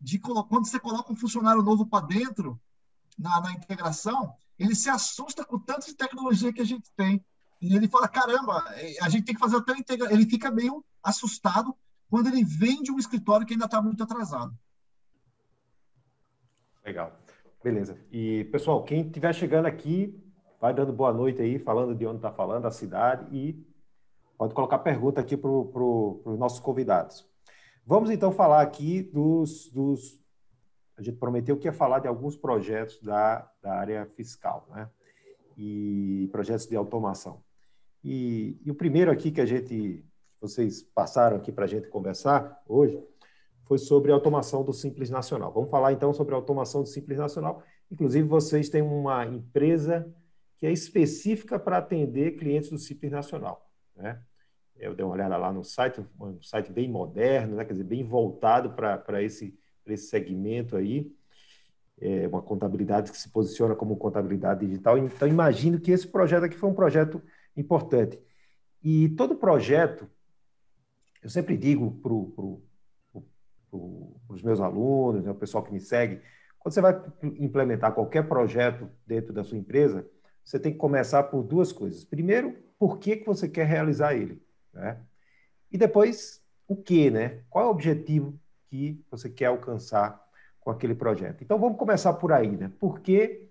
de 0.00 0.18
quando 0.18 0.66
você 0.66 0.78
coloca 0.78 1.12
um 1.12 1.16
funcionário 1.16 1.62
novo 1.62 1.86
para 1.86 2.06
dentro 2.06 2.60
na, 3.18 3.40
na, 3.40 3.52
integração, 3.52 4.32
ele 4.58 4.74
se 4.74 4.88
assusta 4.88 5.44
com 5.44 5.58
tanto 5.58 5.86
de 5.86 5.94
tecnologia 5.94 6.52
que 6.52 6.60
a 6.60 6.64
gente 6.64 6.90
tem. 6.96 7.24
E 7.60 7.74
ele 7.74 7.88
fala: 7.88 8.08
caramba, 8.08 8.64
é, 8.76 8.94
a 9.02 9.08
gente 9.08 9.24
tem 9.24 9.34
que 9.34 9.40
fazer 9.40 9.56
até 9.56 9.72
integração. 9.72 10.16
Ele 10.16 10.28
fica 10.28 10.50
meio 10.50 10.84
assustado 11.02 11.74
quando 12.08 12.28
ele 12.28 12.44
vem 12.44 12.82
de 12.82 12.90
um 12.90 12.98
escritório 12.98 13.46
que 13.46 13.52
ainda 13.52 13.66
está 13.66 13.82
muito 13.82 14.02
atrasado. 14.02 14.56
Legal. 16.84 17.12
Beleza. 17.62 17.98
E, 18.10 18.44
pessoal, 18.44 18.82
quem 18.84 19.06
estiver 19.06 19.34
chegando 19.34 19.66
aqui, 19.66 20.18
vai 20.60 20.72
dando 20.72 20.92
boa 20.92 21.12
noite 21.12 21.42
aí, 21.42 21.58
falando 21.58 21.94
de 21.94 22.06
onde 22.06 22.16
está 22.16 22.32
falando, 22.32 22.66
a 22.66 22.70
cidade, 22.70 23.26
e 23.36 23.66
pode 24.36 24.54
colocar 24.54 24.78
pergunta 24.78 25.20
aqui 25.20 25.36
para 25.36 25.50
pro, 25.50 26.22
os 26.24 26.38
nossos 26.38 26.60
convidados. 26.60 27.28
Vamos 27.84 28.10
então 28.10 28.30
falar 28.30 28.62
aqui 28.62 29.02
dos, 29.02 29.70
dos. 29.70 30.18
A 30.96 31.02
gente 31.02 31.18
prometeu 31.18 31.58
que 31.58 31.66
ia 31.66 31.72
falar 31.72 31.98
de 31.98 32.08
alguns 32.08 32.36
projetos 32.36 33.00
da, 33.02 33.50
da 33.62 33.74
área 33.74 34.06
fiscal, 34.14 34.66
né? 34.70 34.88
E 35.56 36.28
projetos 36.30 36.66
de 36.66 36.76
automação. 36.76 37.42
E, 38.10 38.56
e 38.64 38.70
o 38.70 38.74
primeiro 38.74 39.10
aqui 39.10 39.30
que 39.30 39.38
a 39.38 39.44
gente, 39.44 40.02
vocês 40.40 40.82
passaram 40.82 41.36
aqui 41.36 41.52
para 41.52 41.66
a 41.66 41.68
gente 41.68 41.88
conversar 41.88 42.58
hoje, 42.66 42.98
foi 43.66 43.76
sobre 43.76 44.10
a 44.10 44.14
automação 44.14 44.64
do 44.64 44.72
Simples 44.72 45.10
Nacional. 45.10 45.52
Vamos 45.52 45.68
falar 45.68 45.92
então 45.92 46.10
sobre 46.14 46.32
a 46.32 46.38
automação 46.38 46.82
do 46.82 46.88
Simples 46.88 47.18
Nacional. 47.18 47.62
Inclusive, 47.90 48.26
vocês 48.26 48.70
têm 48.70 48.80
uma 48.80 49.26
empresa 49.26 50.10
que 50.56 50.66
é 50.66 50.72
específica 50.72 51.58
para 51.58 51.76
atender 51.76 52.38
clientes 52.38 52.70
do 52.70 52.78
Simples 52.78 53.12
Nacional. 53.12 53.70
Né? 53.94 54.18
Eu 54.78 54.94
dei 54.94 55.04
uma 55.04 55.12
olhada 55.12 55.36
lá 55.36 55.52
no 55.52 55.62
site, 55.62 56.02
um 56.18 56.40
site 56.40 56.72
bem 56.72 56.88
moderno, 56.88 57.56
né? 57.56 57.64
quer 57.66 57.72
dizer, 57.72 57.84
bem 57.84 58.04
voltado 58.04 58.70
para 58.70 59.22
esse, 59.22 59.54
esse 59.84 60.08
segmento 60.08 60.78
aí. 60.78 61.12
É 62.00 62.26
uma 62.26 62.40
contabilidade 62.40 63.12
que 63.12 63.18
se 63.18 63.28
posiciona 63.28 63.74
como 63.74 63.98
contabilidade 63.98 64.64
digital. 64.64 64.96
Então, 64.96 65.28
imagino 65.28 65.78
que 65.78 65.90
esse 65.90 66.08
projeto 66.08 66.44
aqui 66.44 66.56
foi 66.56 66.70
um 66.70 66.74
projeto 66.74 67.20
importante. 67.60 68.18
E 68.82 69.08
todo 69.10 69.36
projeto, 69.36 70.08
eu 71.22 71.28
sempre 71.28 71.56
digo 71.56 71.92
para 72.02 72.12
o 72.12 72.62
para 73.70 74.34
os 74.34 74.42
meus 74.42 74.60
alunos, 74.60 75.24
né, 75.24 75.30
o 75.30 75.34
pessoal 75.34 75.62
que 75.62 75.72
me 75.72 75.80
segue, 75.80 76.22
quando 76.58 76.72
você 76.72 76.80
vai 76.80 77.00
implementar 77.22 77.92
qualquer 77.92 78.26
projeto 78.26 78.88
dentro 79.06 79.32
da 79.32 79.44
sua 79.44 79.58
empresa, 79.58 80.08
você 80.44 80.58
tem 80.58 80.72
que 80.72 80.78
começar 80.78 81.24
por 81.24 81.42
duas 81.42 81.72
coisas. 81.72 82.04
Primeiro, 82.04 82.56
por 82.78 82.98
que, 82.98 83.16
que 83.16 83.26
você 83.26 83.48
quer 83.48 83.66
realizar 83.66 84.14
ele? 84.14 84.42
Né? 84.72 84.98
E 85.70 85.76
depois, 85.76 86.42
o 86.66 86.74
que, 86.74 87.10
né? 87.10 87.42
Qual 87.50 87.64
é 87.64 87.68
o 87.68 87.70
objetivo 87.70 88.38
que 88.66 89.04
você 89.10 89.28
quer 89.28 89.46
alcançar 89.46 90.22
com 90.60 90.70
aquele 90.70 90.94
projeto? 90.94 91.44
Então, 91.44 91.58
vamos 91.58 91.78
começar 91.78 92.14
por 92.14 92.32
aí, 92.32 92.56
né? 92.56 92.72
Por 92.78 93.00
que, 93.00 93.48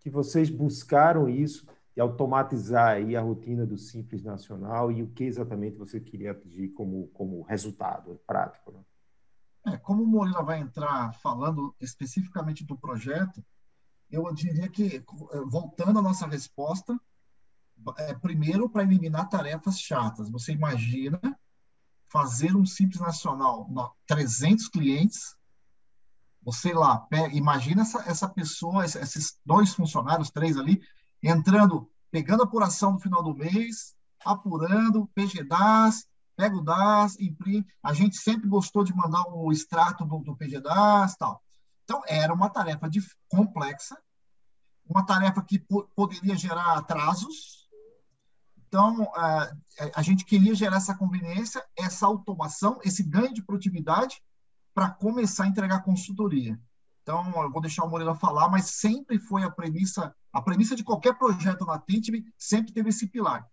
que 0.00 0.08
vocês 0.08 0.48
buscaram 0.48 1.28
isso 1.28 1.66
e 1.96 2.00
automatizar 2.00 2.96
aí 2.96 3.16
a 3.16 3.22
rotina 3.22 3.64
do 3.64 3.78
Simples 3.78 4.22
Nacional 4.22 4.92
e 4.92 5.02
o 5.02 5.08
que 5.08 5.24
exatamente 5.24 5.78
você 5.78 5.98
queria 5.98 6.32
atingir 6.32 6.68
como, 6.68 7.08
como 7.08 7.42
resultado 7.42 8.20
prático? 8.26 8.70
Né? 8.72 9.72
É, 9.72 9.76
como 9.78 10.02
o 10.02 10.06
Moreira 10.06 10.42
vai 10.42 10.60
entrar 10.60 11.14
falando 11.14 11.74
especificamente 11.80 12.64
do 12.64 12.76
projeto, 12.76 13.42
eu 14.10 14.32
diria 14.32 14.68
que, 14.68 14.96
eh, 14.96 15.04
voltando 15.46 15.98
à 15.98 16.02
nossa 16.02 16.26
resposta, 16.26 17.00
é, 17.98 18.14
primeiro 18.14 18.68
para 18.68 18.82
eliminar 18.82 19.28
tarefas 19.28 19.80
chatas. 19.80 20.30
Você 20.30 20.52
imagina 20.52 21.18
fazer 22.08 22.54
um 22.54 22.64
Simples 22.64 23.00
Nacional, 23.00 23.68
300 24.06 24.68
clientes, 24.68 25.36
você 26.42 26.72
lá, 26.72 26.98
pega, 26.98 27.34
imagina 27.34 27.82
essa, 27.82 28.08
essa 28.08 28.28
pessoa, 28.28 28.84
esses 28.84 29.36
dois 29.44 29.74
funcionários, 29.74 30.30
três 30.30 30.56
ali, 30.56 30.80
entrando, 31.26 31.90
pegando 32.10 32.42
a 32.42 32.44
apuração 32.44 32.92
no 32.92 33.00
final 33.00 33.22
do 33.22 33.34
mês, 33.34 33.94
apurando, 34.24 35.08
PGDAS, 35.14 36.06
pega 36.36 36.56
o 36.56 36.62
DAS, 36.62 37.18
imprime. 37.18 37.66
A 37.82 37.92
gente 37.92 38.16
sempre 38.16 38.48
gostou 38.48 38.84
de 38.84 38.94
mandar 38.94 39.24
o 39.28 39.50
extrato 39.50 40.04
do, 40.04 40.18
do 40.18 40.36
PGDAS 40.36 41.16
tal. 41.16 41.42
Então, 41.84 42.02
era 42.06 42.34
uma 42.34 42.50
tarefa 42.50 42.88
de, 42.88 43.00
complexa, 43.28 43.96
uma 44.88 45.04
tarefa 45.04 45.42
que 45.42 45.64
poderia 45.94 46.36
gerar 46.36 46.76
atrasos. 46.76 47.68
Então, 48.68 49.10
a, 49.14 49.52
a 49.94 50.02
gente 50.02 50.24
queria 50.24 50.54
gerar 50.54 50.76
essa 50.76 50.96
conveniência, 50.96 51.64
essa 51.76 52.06
automação, 52.06 52.78
esse 52.84 53.02
ganho 53.02 53.32
de 53.32 53.42
produtividade 53.42 54.20
para 54.74 54.90
começar 54.90 55.44
a 55.44 55.48
entregar 55.48 55.82
consultoria. 55.82 56.60
Então, 57.02 57.42
eu 57.42 57.50
vou 57.50 57.62
deixar 57.62 57.84
o 57.84 57.88
Moreira 57.88 58.16
falar, 58.16 58.48
mas 58.48 58.66
sempre 58.66 59.18
foi 59.18 59.44
a 59.44 59.50
premissa, 59.50 60.14
a 60.36 60.42
premissa 60.42 60.76
de 60.76 60.84
qualquer 60.84 61.14
projeto 61.14 61.64
na 61.64 61.78
Tintime 61.78 62.24
sempre 62.36 62.72
teve 62.72 62.90
esse 62.90 63.06
pilar 63.06 63.48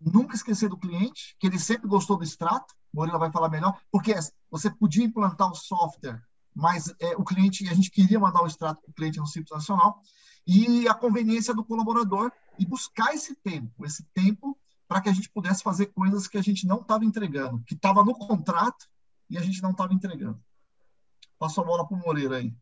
nunca 0.00 0.34
esquecer 0.34 0.68
do 0.68 0.76
cliente, 0.76 1.36
que 1.38 1.46
ele 1.46 1.58
sempre 1.58 1.88
gostou 1.88 2.16
do 2.16 2.24
extrato, 2.24 2.74
Moreira 2.92 3.18
vai 3.18 3.30
falar 3.30 3.48
melhor, 3.48 3.80
porque 3.90 4.14
você 4.50 4.70
podia 4.70 5.04
implantar 5.04 5.50
o 5.50 5.54
software, 5.54 6.22
mas 6.54 6.92
é, 7.00 7.16
o 7.16 7.24
cliente, 7.24 7.68
a 7.68 7.74
gente 7.74 7.90
queria 7.90 8.18
mandar 8.18 8.42
o 8.42 8.46
extrato 8.46 8.80
para 8.80 8.90
o 8.90 8.94
cliente 8.94 9.18
no 9.18 9.26
Simples 9.26 9.50
Nacional, 9.50 10.00
e 10.46 10.88
a 10.88 10.94
conveniência 10.94 11.52
do 11.52 11.64
colaborador 11.64 12.32
e 12.58 12.64
buscar 12.64 13.12
esse 13.14 13.34
tempo, 13.34 13.84
esse 13.84 14.02
tempo 14.14 14.58
para 14.86 15.02
que 15.02 15.08
a 15.08 15.12
gente 15.12 15.28
pudesse 15.28 15.62
fazer 15.62 15.86
coisas 15.86 16.26
que 16.26 16.38
a 16.38 16.42
gente 16.42 16.66
não 16.66 16.80
estava 16.80 17.04
entregando, 17.04 17.62
que 17.66 17.74
estava 17.74 18.02
no 18.02 18.14
contrato 18.14 18.88
e 19.28 19.36
a 19.36 19.42
gente 19.42 19.60
não 19.60 19.72
estava 19.72 19.92
entregando. 19.92 20.40
Passo 21.38 21.60
a 21.60 21.64
bola 21.64 21.86
para 21.86 21.96
o 21.96 22.00
Moreira 22.00 22.38
aí. 22.38 22.54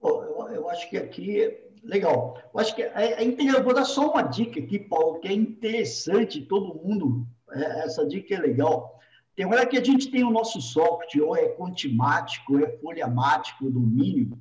eu, 0.00 0.48
eu 0.54 0.70
acho 0.70 0.88
que 0.88 0.96
aqui 0.96 1.69
legal. 1.82 2.40
Eu 2.52 2.60
acho 2.60 2.74
que 2.74 2.82
é, 2.82 3.22
é 3.22 3.62
Vou 3.62 3.74
dar 3.74 3.84
só 3.84 4.10
uma 4.10 4.22
dica 4.22 4.60
aqui, 4.60 4.78
Paulo, 4.78 5.20
que 5.20 5.28
é 5.28 5.32
interessante, 5.32 6.42
todo 6.42 6.74
mundo. 6.74 7.26
É, 7.50 7.84
essa 7.84 8.06
dica 8.06 8.34
é 8.34 8.38
legal. 8.38 8.98
Tem 9.34 9.46
hora 9.46 9.66
que 9.66 9.78
a 9.78 9.84
gente 9.84 10.10
tem 10.10 10.24
o 10.24 10.30
nosso 10.30 10.60
software, 10.60 11.22
ou 11.22 11.36
é 11.36 11.48
contimático, 11.48 12.54
ou 12.54 12.60
é 12.60 12.68
folhamático, 12.78 13.70
domínio, 13.70 14.38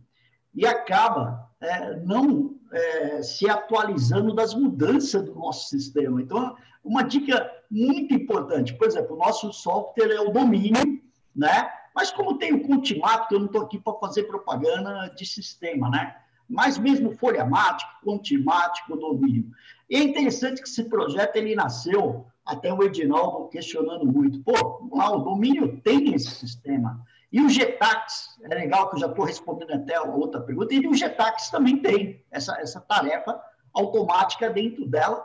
e 0.54 0.65
acaba 0.65 1.49
é, 1.62 1.95
não 1.97 2.56
é, 2.71 3.21
se 3.21 3.49
atualizando 3.49 4.34
das 4.34 4.54
mudanças 4.54 5.23
do 5.23 5.36
nosso 5.36 5.69
sistema. 5.69 6.21
Então, 6.21 6.56
uma 6.84 7.04
dica 7.04 7.52
muito 7.69 8.13
importante, 8.13 8.73
por 8.73 8.88
exemplo, 8.88 9.15
o 9.15 9.19
nosso 9.19 9.52
software 9.54 10.12
é 10.12 10.19
o 10.19 10.32
domínio, 10.32 11.02
né? 11.36 11.69
Mas 11.95 12.12
como 12.12 12.38
tem 12.38 12.54
o 12.54 12.65
contimático, 12.65 13.34
eu 13.34 13.39
não 13.39 13.47
estou 13.47 13.62
aqui 13.62 13.78
para 13.78 13.97
fazer 13.99 14.23
propaganda 14.23 15.08
de 15.15 15.25
sistema, 15.25 15.89
né? 15.89 16.15
Mas 16.50 16.78
mesmo 16.78 17.12
folhamático, 17.12 17.92
contimático, 18.04 18.98
domínio. 18.98 19.52
E 19.90 19.96
é 19.96 20.04
interessante 20.04 20.62
que 20.62 20.68
esse 20.68 20.86
projeto 20.86 21.36
ele 21.36 21.56
nasceu, 21.56 22.26
até 22.46 22.74
o 22.74 22.82
Edinaldo 22.82 23.48
questionando 23.50 24.06
muito, 24.06 24.40
pô, 24.42 24.90
lá, 24.92 25.16
o 25.16 25.20
domínio 25.20 25.80
tem 25.82 26.16
esse 26.16 26.32
sistema. 26.32 27.06
E 27.32 27.40
o 27.42 27.48
GTAX, 27.48 28.40
é 28.44 28.56
legal 28.56 28.90
que 28.90 28.96
eu 28.96 29.02
já 29.02 29.06
estou 29.06 29.24
respondendo 29.24 29.72
até 29.72 29.96
a 29.96 30.02
outra 30.02 30.42
pergunta, 30.42 30.74
e 30.74 30.88
o 30.88 30.96
GTAX 30.96 31.52
também 31.52 31.78
tem 31.78 32.24
essa, 32.32 32.60
essa 32.60 32.82
tarefa 32.82 33.40
automática 33.72 34.50
dentro 34.50 34.88
dela, 34.88 35.24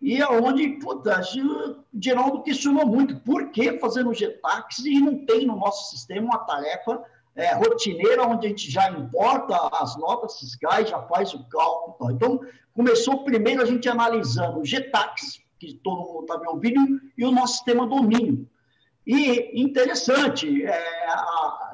e 0.00 0.16
é 0.16 0.26
onde, 0.28 0.68
puta, 0.78 1.20
o 1.20 2.00
Geraldo 2.00 2.42
questionou 2.42 2.86
muito, 2.86 3.20
por 3.20 3.50
que 3.50 3.78
fazer 3.78 4.04
no 4.04 4.14
GTAX 4.14 4.78
e 4.78 5.00
não 5.00 5.26
tem 5.26 5.46
no 5.46 5.56
nosso 5.56 5.90
sistema 5.90 6.26
uma 6.26 6.38
tarefa 6.38 7.04
é, 7.40 7.54
rotineira, 7.54 8.26
onde 8.26 8.46
a 8.46 8.50
gente 8.50 8.70
já 8.70 8.90
importa 8.90 9.56
as 9.72 9.96
notas 9.96 10.38
fiscais, 10.38 10.90
já 10.90 11.00
faz 11.02 11.32
o 11.32 11.42
cálculo. 11.48 12.10
Então, 12.12 12.40
começou 12.74 13.24
primeiro 13.24 13.62
a 13.62 13.64
gente 13.64 13.88
analisando 13.88 14.60
o 14.60 14.64
GTAX, 14.64 15.40
que 15.58 15.74
todo 15.82 16.02
mundo 16.02 16.20
está 16.22 16.38
me 16.38 16.48
ouvindo, 16.48 17.00
e 17.16 17.24
o 17.24 17.32
nosso 17.32 17.54
sistema 17.54 17.86
domínio. 17.86 18.46
E 19.06 19.60
interessante, 19.60 20.64
é, 20.64 21.06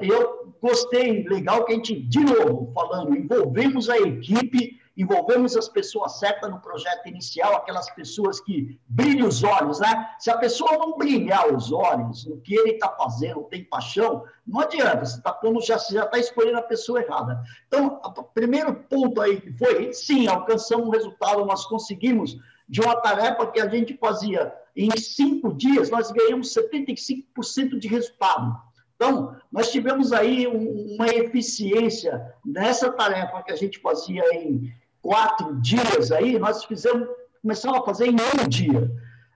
eu 0.01 0.55
gostei, 0.63 1.25
legal 1.25 1.65
que 1.65 1.73
a 1.73 1.77
gente, 1.77 2.01
de 2.01 2.21
novo, 2.21 2.71
falando, 2.73 3.17
envolvemos 3.17 3.91
a 3.91 3.99
equipe, 3.99 4.81
envolvemos 4.97 5.57
as 5.57 5.69
pessoas 5.69 6.19
certas 6.19 6.51
no 6.51 6.59
projeto 6.59 7.07
inicial, 7.07 7.55
aquelas 7.55 7.91
pessoas 7.91 8.41
que 8.41 8.81
brilham 8.89 9.29
os 9.29 9.45
olhos, 9.45 9.79
né? 9.79 10.11
Se 10.19 10.31
a 10.31 10.39
pessoa 10.39 10.79
não 10.79 10.97
brilhar 10.97 11.53
os 11.53 11.71
olhos 11.71 12.25
no 12.27 12.41
que 12.41 12.55
ele 12.55 12.73
está 12.73 12.89
fazendo, 12.89 13.45
tem 13.45 13.65
paixão, 13.65 14.25
não 14.47 14.61
adianta, 14.61 15.05
você 15.05 15.19
está 15.19 15.39
já 15.63 16.05
está 16.05 16.19
escolhendo 16.19 16.59
a 16.59 16.63
pessoa 16.63 17.03
errada. 17.03 17.43
Então, 17.67 18.01
o 18.03 18.23
primeiro 18.23 18.75
ponto 18.75 19.21
aí 19.21 19.41
que 19.41 19.53
foi, 19.53 19.93
sim, 19.93 20.27
alcançamos 20.27 20.87
um 20.87 20.91
resultado, 20.91 21.45
nós 21.45 21.67
conseguimos 21.67 22.37
de 22.69 22.81
uma 22.81 22.97
tarefa 22.97 23.47
que 23.47 23.61
a 23.61 23.69
gente 23.69 23.97
fazia 23.99 24.53
em 24.75 24.91
cinco 24.97 25.53
dias, 25.53 25.91
nós 25.91 26.11
ganhamos 26.11 26.55
75% 26.55 27.79
de 27.79 27.89
resultado. 27.89 28.57
Então, 28.97 29.37
nós 29.53 29.71
tivemos 29.71 30.13
aí 30.13 30.47
uma 30.47 31.07
eficiência 31.09 32.35
nessa 32.45 32.91
tarefa 32.91 33.43
que 33.43 33.53
a 33.53 33.57
gente 33.57 33.79
fazia 33.79 34.23
em 34.35 34.73
quatro 35.07 35.55
dias 35.61 36.11
aí, 36.11 36.37
nós 36.37 36.65
fizemos, 36.65 37.09
começamos 37.41 37.79
a 37.79 37.85
fazer 37.85 38.09
em 38.09 38.17
um 38.17 38.49
dia. 38.49 38.91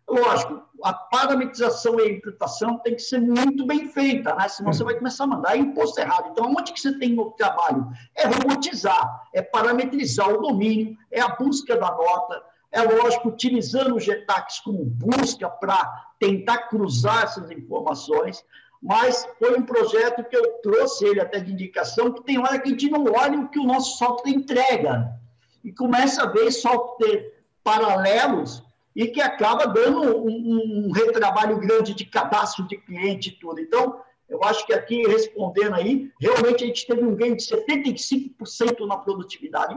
Lógico, 0.09 0.61
a 0.83 0.93
parametrização 0.93 2.01
e 2.01 2.03
a 2.03 2.11
imputação 2.11 2.79
tem 2.79 2.97
que 2.97 3.03
ser 3.03 3.21
muito 3.21 3.65
bem 3.65 3.87
feita, 3.87 4.35
né? 4.35 4.49
senão 4.49 4.73
você 4.73 4.83
vai 4.83 4.95
começar 4.95 5.25
a 5.25 5.29
mandar 5.29 5.57
imposto 5.57 6.01
errado. 6.01 6.31
Então, 6.33 6.53
onde 6.59 6.73
que 6.73 6.81
você 6.81 6.99
tem 6.99 7.15
no 7.15 7.31
trabalho? 7.31 7.87
É 8.17 8.27
robotizar, 8.27 9.29
é 9.33 9.41
parametrizar 9.41 10.29
o 10.29 10.43
domínio, 10.43 10.97
é 11.09 11.21
a 11.21 11.29
busca 11.29 11.77
da 11.77 11.93
nota, 11.93 12.43
é 12.73 12.83
lógico, 12.83 13.29
utilizando 13.29 13.95
o 13.95 14.01
GTAX 14.01 14.59
como 14.61 14.85
busca 14.85 15.49
para 15.49 16.09
tentar 16.19 16.69
cruzar 16.69 17.23
essas 17.23 17.49
informações, 17.53 18.45
mas 18.83 19.29
foi 19.39 19.57
um 19.57 19.63
projeto 19.63 20.25
que 20.25 20.37
eu 20.37 20.55
trouxe 20.63 21.05
ele 21.05 21.21
até 21.21 21.39
de 21.39 21.53
indicação, 21.53 22.13
que 22.13 22.25
tem 22.25 22.39
hora 22.39 22.59
que 22.59 22.69
a 22.69 22.73
gente 22.73 22.91
não 22.91 23.05
olha 23.13 23.39
o 23.39 23.49
que 23.49 23.59
o 23.61 23.67
nosso 23.67 23.99
software 23.99 24.33
entrega, 24.33 25.21
e 25.65 25.73
começa 25.73 26.23
a 26.23 26.27
ver 26.27 26.51
software 26.51 27.33
paralelos 27.63 28.63
e 28.95 29.07
que 29.07 29.21
acaba 29.21 29.67
dando 29.67 30.19
um, 30.19 30.89
um 30.89 30.93
retrabalho 30.93 31.59
grande 31.59 31.95
de 31.95 32.05
cadastro 32.05 32.67
de 32.67 32.77
cliente 32.77 33.31
e 33.31 33.33
tudo. 33.33 33.61
Então, 33.61 34.01
eu 34.29 34.43
acho 34.45 34.65
que 34.65 34.73
aqui, 34.73 35.07
respondendo 35.07 35.75
aí, 35.75 36.11
realmente 36.21 36.65
a 36.65 36.67
gente 36.67 36.87
teve 36.87 37.05
um 37.05 37.15
ganho 37.15 37.37
de 37.37 37.43
75% 37.43 38.87
na 38.87 38.97
produtividade. 38.97 39.77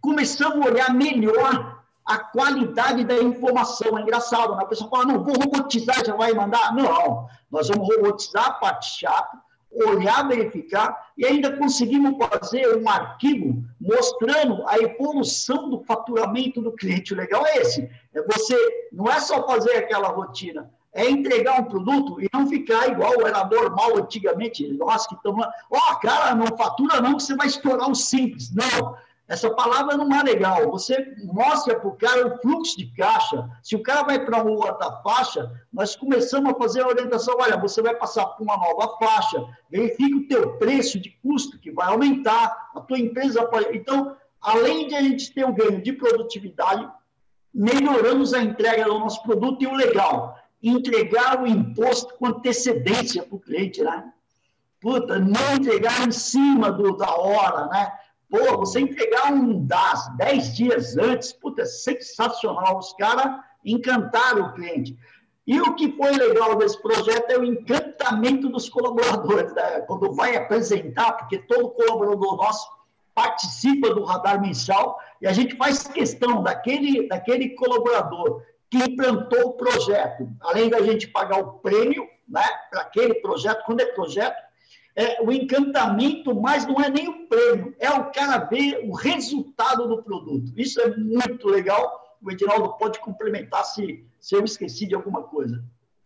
Começamos 0.00 0.66
a 0.66 0.70
olhar 0.70 0.94
melhor 0.94 1.80
a 2.04 2.18
qualidade 2.18 3.04
da 3.04 3.16
informação. 3.16 3.98
É 3.98 4.02
engraçado, 4.02 4.56
né? 4.56 4.62
a 4.62 4.66
pessoa 4.66 4.88
fala, 4.88 5.04
não, 5.04 5.22
vou 5.22 5.34
robotizar, 5.34 6.04
já 6.04 6.16
vai 6.16 6.32
mandar. 6.32 6.74
Não, 6.74 7.28
nós 7.50 7.68
vamos 7.68 7.94
robotizar 7.94 8.46
a 8.46 8.52
parte 8.54 8.98
chata, 8.98 9.38
olhar, 9.72 10.26
verificar, 10.26 11.10
e 11.16 11.24
ainda 11.24 11.56
conseguimos 11.56 12.16
fazer 12.26 12.76
um 12.76 12.88
arquivo 12.88 13.62
mostrando 13.80 14.66
a 14.66 14.78
evolução 14.78 15.70
do 15.70 15.80
faturamento 15.84 16.60
do 16.60 16.72
cliente. 16.72 17.12
O 17.12 17.16
legal 17.16 17.46
é 17.46 17.58
esse, 17.58 17.88
é 18.14 18.22
você, 18.22 18.88
não 18.92 19.10
é 19.10 19.20
só 19.20 19.46
fazer 19.46 19.76
aquela 19.76 20.08
rotina, 20.08 20.70
é 20.92 21.08
entregar 21.08 21.60
um 21.60 21.64
produto 21.64 22.20
e 22.20 22.28
não 22.32 22.48
ficar 22.48 22.88
igual 22.88 23.26
era 23.26 23.44
normal 23.44 23.96
antigamente. 23.96 24.66
Nós 24.72 25.06
que 25.06 25.14
estamos 25.14 25.40
lá, 25.40 25.52
ó, 25.70 25.78
oh, 25.78 25.96
cara, 26.00 26.34
não 26.34 26.56
fatura 26.56 27.00
não, 27.00 27.16
que 27.16 27.22
você 27.22 27.36
vai 27.36 27.46
estourar 27.46 27.88
o 27.88 27.94
simples. 27.94 28.52
Não, 28.52 28.96
essa 29.30 29.48
palavra 29.48 29.96
não 29.96 30.12
é 30.12 30.24
legal. 30.24 30.68
Você 30.72 31.14
mostra 31.22 31.78
para 31.78 31.88
o 31.88 31.94
cara 31.94 32.26
o 32.26 32.38
fluxo 32.42 32.76
de 32.76 32.86
caixa. 32.96 33.48
Se 33.62 33.76
o 33.76 33.82
cara 33.82 34.02
vai 34.02 34.26
para 34.26 34.42
uma 34.42 34.50
outra 34.50 34.90
faixa, 35.04 35.48
nós 35.72 35.94
começamos 35.94 36.52
a 36.52 36.58
fazer 36.58 36.82
a 36.82 36.88
orientação. 36.88 37.36
Olha, 37.38 37.56
você 37.56 37.80
vai 37.80 37.94
passar 37.94 38.26
por 38.26 38.42
uma 38.42 38.56
nova 38.56 38.98
faixa. 38.98 39.46
Verifique 39.70 40.14
o 40.14 40.26
teu 40.26 40.58
preço 40.58 40.98
de 40.98 41.10
custo 41.22 41.60
que 41.60 41.70
vai 41.70 41.86
aumentar. 41.86 42.70
A 42.74 42.80
tua 42.80 42.98
empresa 42.98 43.46
pode... 43.46 43.68
Então, 43.76 44.16
além 44.40 44.88
de 44.88 44.96
a 44.96 45.00
gente 45.00 45.32
ter 45.32 45.46
um 45.46 45.54
ganho 45.54 45.80
de 45.80 45.92
produtividade, 45.92 46.90
melhoramos 47.54 48.34
a 48.34 48.42
entrega 48.42 48.82
do 48.86 48.98
nosso 48.98 49.22
produto 49.22 49.62
e 49.62 49.66
o 49.68 49.74
legal, 49.74 50.36
entregar 50.60 51.40
o 51.40 51.46
imposto 51.46 52.14
com 52.14 52.26
antecedência 52.26 53.22
para 53.22 53.36
o 53.36 53.40
cliente, 53.40 53.80
né? 53.80 54.12
Puta, 54.80 55.20
não 55.20 55.54
entregar 55.54 56.08
em 56.08 56.10
cima 56.10 56.72
do, 56.72 56.96
da 56.96 57.14
hora, 57.14 57.68
né? 57.68 57.92
Pô, 58.30 58.58
você 58.58 58.80
entregar 58.80 59.32
um 59.32 59.66
DAS 59.66 60.16
10 60.16 60.56
dias 60.56 60.96
antes, 60.96 61.32
puta, 61.32 61.66
sensacional. 61.66 62.78
Os 62.78 62.92
caras 62.92 63.40
encantaram 63.64 64.46
o 64.46 64.52
cliente. 64.54 64.96
E 65.46 65.60
o 65.60 65.74
que 65.74 65.90
foi 65.96 66.12
legal 66.12 66.54
desse 66.54 66.80
projeto 66.80 67.28
é 67.28 67.36
o 67.36 67.44
encantamento 67.44 68.48
dos 68.48 68.68
colaboradores. 68.68 69.52
Né? 69.52 69.80
Quando 69.80 70.12
vai 70.12 70.36
apresentar, 70.36 71.14
porque 71.14 71.38
todo 71.38 71.70
colaborador 71.70 72.36
nosso 72.36 72.70
participa 73.12 73.92
do 73.92 74.04
radar 74.04 74.40
mensal 74.40 74.98
e 75.20 75.26
a 75.26 75.32
gente 75.32 75.56
faz 75.56 75.88
questão 75.88 76.42
daquele, 76.42 77.08
daquele 77.08 77.50
colaborador 77.50 78.42
que 78.70 78.78
implantou 78.78 79.48
o 79.48 79.52
projeto, 79.54 80.28
além 80.40 80.70
da 80.70 80.80
gente 80.80 81.08
pagar 81.08 81.40
o 81.40 81.54
prêmio 81.54 82.08
né, 82.28 82.44
para 82.70 82.82
aquele 82.82 83.14
projeto, 83.14 83.64
quando 83.66 83.80
é 83.80 83.86
projeto, 83.86 84.40
é, 84.96 85.22
o 85.22 85.30
encantamento, 85.30 86.34
mas 86.40 86.66
não 86.66 86.80
é 86.80 86.88
nem 86.90 87.08
o 87.08 87.28
prêmio, 87.28 87.74
é 87.78 87.90
o 87.90 88.10
cara 88.10 88.38
ver 88.38 88.80
o 88.88 88.94
resultado 88.94 89.86
do 89.88 90.02
produto. 90.02 90.52
Isso 90.56 90.80
é 90.80 90.96
muito 90.96 91.48
legal. 91.48 92.18
O 92.22 92.30
Edinaldo 92.30 92.76
pode 92.76 92.98
complementar 93.00 93.64
se, 93.64 94.04
se 94.20 94.34
eu 94.34 94.44
esqueci 94.44 94.86
de 94.86 94.94
alguma 94.94 95.22
coisa. 95.22 95.64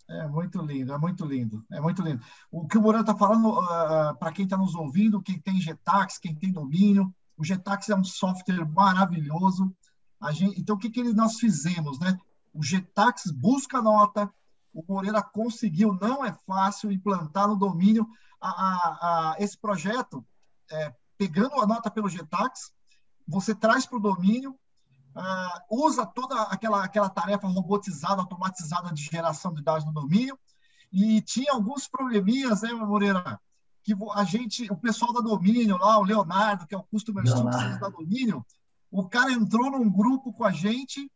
É 0.09 0.27
muito 0.29 0.61
lindo, 0.61 0.93
é 0.93 0.99
muito 0.99 1.25
lindo, 1.25 1.65
é 1.73 1.81
muito 1.81 2.03
lindo. 2.03 2.23
O 2.51 2.67
que 2.67 2.77
o 2.77 2.83
Morano 2.83 3.03
está 3.03 3.17
falando, 3.17 3.49
uh, 3.49 3.61
ah, 3.61 4.11
ah, 4.11 4.15
para 4.15 4.33
quem 4.33 4.45
está 4.45 4.57
nos 4.57 4.75
ouvindo, 4.75 5.23
quem 5.23 5.39
tem 5.39 5.61
Getax, 5.61 6.19
quem 6.19 6.35
tem 6.35 6.53
domínio, 6.53 7.13
o 7.37 7.45
Getax 7.45 7.89
é 7.89 7.97
um 7.97 8.05
software 8.05 8.65
maravilhoso. 8.67 9.75
Gente, 10.33 10.61
então, 10.61 10.77
o 10.77 10.79
que, 10.79 10.91
que 10.91 11.03
nós 11.15 11.39
fizemos? 11.39 11.99
Né? 11.99 12.19
O 12.53 12.63
Getax 12.63 13.31
busca 13.31 13.83
nota, 13.83 14.31
o 14.73 14.85
Moreira 14.87 15.23
conseguiu, 15.23 15.97
não 16.01 16.25
é 16.25 16.33
fácil 16.47 16.93
implantar 16.93 17.49
no 17.49 17.57
domínio, 17.57 18.07
a, 18.49 19.33
a, 19.33 19.37
esse 19.39 19.57
projeto, 19.57 20.25
é, 20.71 20.95
pegando 21.17 21.61
a 21.61 21.67
nota 21.67 21.91
pelo 21.91 22.09
GTAX, 22.09 22.73
você 23.27 23.55
traz 23.55 23.87
para 23.87 23.97
o 23.97 24.03
domínio, 24.03 24.53
uh, 25.17 25.85
usa 25.87 26.05
toda 26.05 26.43
aquela, 26.43 26.85
aquela 26.85 27.09
tarefa 27.09 27.49
robotizada, 27.49 28.21
automatizada 28.21 28.93
de 28.93 29.03
geração 29.03 29.55
de 29.55 29.63
dados 29.63 29.87
no 29.87 29.93
domínio, 29.93 30.39
e 30.93 31.23
tinha 31.23 31.53
alguns 31.53 31.89
probleminhas, 31.89 32.63
né, 32.63 32.73
Moreira? 32.73 33.41
Que 33.83 33.95
a 34.15 34.25
gente, 34.25 34.71
o 34.71 34.77
pessoal 34.77 35.13
da 35.13 35.21
domínio 35.21 35.77
lá, 35.77 35.99
o 35.99 36.05
Leonardo, 36.05 36.67
que 36.67 36.75
é 36.75 36.79
o 36.79 36.83
Customer 36.83 37.27
Success 37.27 37.79
da 37.79 37.89
domínio, 37.89 38.45
o 38.91 39.07
cara 39.09 39.33
entrou 39.33 39.71
num 39.71 39.91
grupo 39.91 40.33
com 40.33 40.45
a 40.45 40.53
gente, 40.53 41.11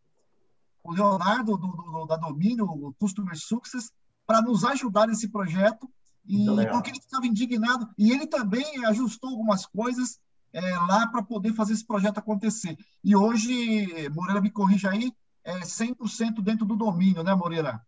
o 0.83 0.93
Leonardo 0.93 1.57
do, 1.57 1.69
do, 1.69 2.07
da 2.07 2.17
domínio, 2.17 2.67
o 2.67 2.93
Customer 2.95 3.37
Success, 3.39 3.91
para 4.27 4.43
nos 4.43 4.65
ajudar 4.65 5.07
nesse 5.07 5.29
projeto 5.29 5.89
e 6.29 6.67
porque 6.71 6.91
ele 6.91 6.99
estava 6.99 7.27
indignado, 7.27 7.89
e 7.97 8.13
ele 8.13 8.27
também 8.27 8.85
ajustou 8.87 9.31
algumas 9.31 9.65
coisas 9.65 10.21
é, 10.53 10.61
lá 10.61 11.07
para 11.07 11.23
poder 11.23 11.55
fazer 11.55 11.73
esse 11.73 11.87
projeto 11.87 12.19
acontecer. 12.19 12.77
E 13.03 13.17
hoje, 13.17 14.09
Moreira 14.11 14.41
me 14.41 14.51
corrija 14.51 14.91
aí, 14.91 15.13
é 15.43 15.61
100% 15.61 16.43
dentro 16.43 16.67
do 16.67 16.77
domínio, 16.77 17.23
né, 17.23 17.35
Moreira? 17.35 17.81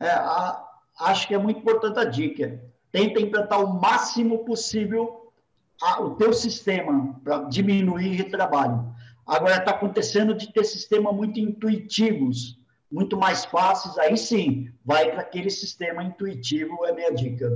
É, 0.00 0.10
a, 0.10 0.64
acho 0.98 1.28
que 1.28 1.34
é 1.34 1.38
muito 1.38 1.60
importante 1.60 1.98
a 2.00 2.04
dica. 2.04 2.60
Tenta 2.90 3.20
implantar 3.20 3.64
o 3.64 3.80
máximo 3.80 4.44
possível 4.44 5.32
a, 5.80 6.00
o 6.00 6.16
teu 6.16 6.32
sistema 6.32 7.20
para 7.22 7.44
diminuir 7.44 8.20
o 8.22 8.30
trabalho. 8.30 8.92
Agora 9.26 9.56
está 9.56 9.70
acontecendo 9.70 10.34
de 10.34 10.52
ter 10.52 10.64
sistemas 10.64 11.14
muito 11.14 11.38
intuitivos, 11.38 12.58
muito 12.92 13.16
mais 13.16 13.46
fáceis, 13.46 13.96
aí 13.96 14.18
sim, 14.18 14.70
vai 14.84 15.10
para 15.10 15.22
aquele 15.22 15.48
sistema 15.48 16.04
intuitivo, 16.04 16.84
é 16.84 16.92
minha 16.92 17.10
dica. 17.10 17.50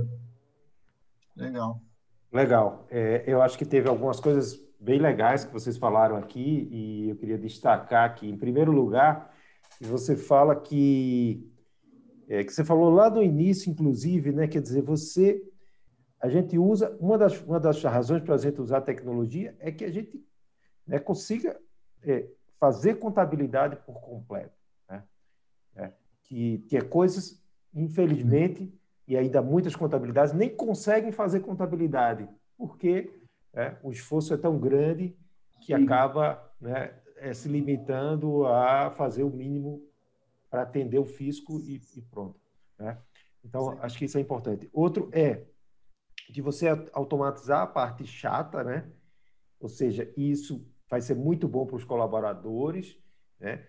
Legal. 1.35 1.79
Legal. 2.33 2.87
É, 2.89 3.23
eu 3.27 3.39
acho 3.43 3.55
que 3.55 3.65
teve 3.65 3.87
algumas 3.87 4.19
coisas 4.19 4.59
bem 4.79 4.99
legais 4.99 5.45
que 5.45 5.53
vocês 5.53 5.77
falaram 5.77 6.17
aqui, 6.17 6.67
e 6.71 7.09
eu 7.09 7.15
queria 7.15 7.37
destacar 7.37 8.15
que, 8.15 8.27
em 8.27 8.35
primeiro 8.35 8.71
lugar, 8.71 9.31
você 9.79 10.15
fala 10.15 10.55
que. 10.55 11.47
É, 12.27 12.43
que 12.43 12.51
você 12.51 12.65
falou 12.65 12.89
lá 12.89 13.09
no 13.09 13.21
início, 13.21 13.69
inclusive, 13.69 14.31
né? 14.31 14.47
Quer 14.47 14.61
dizer, 14.61 14.81
você. 14.81 15.39
A 16.19 16.27
gente 16.27 16.57
usa. 16.57 16.97
Uma 16.99 17.15
das, 17.15 17.39
uma 17.43 17.59
das 17.59 17.81
razões 17.83 18.23
para 18.23 18.33
a 18.33 18.39
gente 18.39 18.59
usar 18.59 18.79
a 18.79 18.81
tecnologia 18.81 19.55
é 19.59 19.71
que 19.71 19.85
a 19.85 19.91
gente 19.91 20.19
né, 20.85 20.97
consiga 20.97 21.55
é, 22.01 22.27
fazer 22.59 22.95
contabilidade 22.95 23.75
por 23.85 24.01
completo 24.01 24.56
que, 26.27 26.59
que 26.69 26.77
é 26.77 26.81
coisas, 26.81 27.41
infelizmente, 27.73 28.71
e 29.07 29.17
ainda 29.17 29.41
muitas 29.41 29.75
contabilidades 29.75 30.33
nem 30.33 30.53
conseguem 30.53 31.11
fazer 31.11 31.39
contabilidade, 31.39 32.27
porque 32.57 33.09
é, 33.53 33.75
o 33.81 33.91
esforço 33.91 34.33
é 34.33 34.37
tão 34.37 34.59
grande 34.59 35.15
que 35.61 35.73
acaba 35.73 36.53
né, 36.59 36.93
é, 37.15 37.33
se 37.33 37.47
limitando 37.47 38.45
a 38.45 38.91
fazer 38.91 39.23
o 39.23 39.29
mínimo 39.29 39.81
para 40.49 40.61
atender 40.61 40.99
o 40.99 41.05
fisco 41.05 41.59
e, 41.61 41.81
e 41.95 42.01
pronto. 42.01 42.39
Né? 42.77 42.97
Então, 43.43 43.71
Sim. 43.71 43.77
acho 43.81 43.97
que 43.97 44.05
isso 44.05 44.17
é 44.17 44.21
importante. 44.21 44.69
Outro 44.73 45.09
é, 45.13 45.45
de 46.29 46.41
você 46.41 46.67
automatizar 46.93 47.61
a 47.61 47.67
parte 47.67 48.05
chata, 48.05 48.63
né? 48.63 48.89
Ou 49.59 49.69
seja, 49.69 50.11
isso 50.15 50.65
vai 50.89 51.01
ser 51.01 51.15
muito 51.15 51.47
bom 51.47 51.65
para 51.65 51.77
os 51.77 51.85
colaboradores, 51.85 52.97
né? 53.39 53.65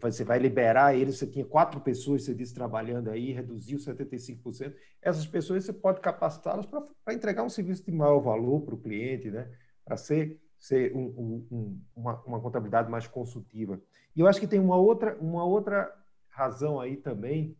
Você 0.00 0.24
vai 0.24 0.38
liberar 0.38 0.94
eles, 0.94 1.16
você 1.16 1.26
tinha 1.26 1.44
quatro 1.44 1.80
pessoas, 1.80 2.22
você 2.22 2.34
disse, 2.34 2.52
trabalhando 2.52 3.08
aí, 3.10 3.32
reduziu 3.32 3.78
75%. 3.78 4.74
Essas 5.00 5.26
pessoas 5.26 5.64
você 5.64 5.72
pode 5.72 6.00
capacitá-las 6.00 6.66
para 6.66 7.14
entregar 7.14 7.42
um 7.42 7.48
serviço 7.48 7.84
de 7.84 7.92
maior 7.92 8.20
valor 8.20 8.60
para 8.60 8.74
o 8.74 8.80
cliente, 8.80 9.30
né? 9.30 9.50
para 9.84 9.96
ser, 9.96 10.38
ser 10.58 10.94
um, 10.94 11.46
um, 11.50 11.80
uma, 11.96 12.22
uma 12.24 12.40
contabilidade 12.40 12.90
mais 12.90 13.06
consultiva. 13.06 13.80
E 14.14 14.20
eu 14.20 14.26
acho 14.26 14.38
que 14.38 14.46
tem 14.46 14.60
uma 14.60 14.76
outra, 14.76 15.16
uma 15.18 15.44
outra 15.44 15.90
razão 16.28 16.78
aí 16.78 16.96
também 16.96 17.56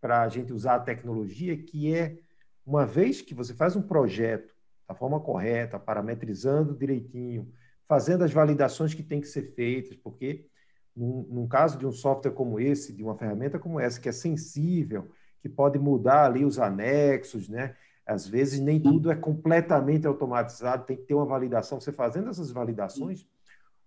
para 0.00 0.22
a 0.22 0.28
gente 0.28 0.52
usar 0.52 0.76
a 0.76 0.80
tecnologia, 0.80 1.56
que 1.56 1.94
é, 1.94 2.18
uma 2.64 2.86
vez 2.86 3.20
que 3.20 3.34
você 3.34 3.52
faz 3.52 3.76
um 3.76 3.82
projeto 3.82 4.54
da 4.88 4.94
forma 4.94 5.20
correta, 5.20 5.78
parametrizando 5.78 6.74
direitinho, 6.74 7.52
fazendo 7.86 8.24
as 8.24 8.32
validações 8.32 8.94
que 8.94 9.02
têm 9.02 9.20
que 9.20 9.28
ser 9.28 9.54
feitas, 9.54 9.96
porque 9.96 10.49
num, 11.00 11.26
num, 11.30 11.48
caso 11.48 11.78
de 11.78 11.86
um 11.86 11.92
software 11.92 12.32
como 12.32 12.60
esse, 12.60 12.92
de 12.92 13.02
uma 13.02 13.16
ferramenta 13.16 13.58
como 13.58 13.80
essa, 13.80 13.98
que 13.98 14.08
é 14.08 14.12
sensível, 14.12 15.10
que 15.40 15.48
pode 15.48 15.78
mudar 15.78 16.26
ali 16.26 16.44
os 16.44 16.58
anexos, 16.58 17.48
né? 17.48 17.74
Às 18.04 18.26
vezes 18.26 18.60
nem 18.60 18.78
tudo 18.78 19.10
é 19.10 19.14
completamente 19.14 20.06
automatizado, 20.06 20.84
tem 20.84 20.96
que 20.96 21.04
ter 21.04 21.14
uma 21.14 21.24
validação. 21.24 21.80
Você 21.80 21.90
fazendo 21.92 22.28
essas 22.28 22.50
validações, 22.50 23.26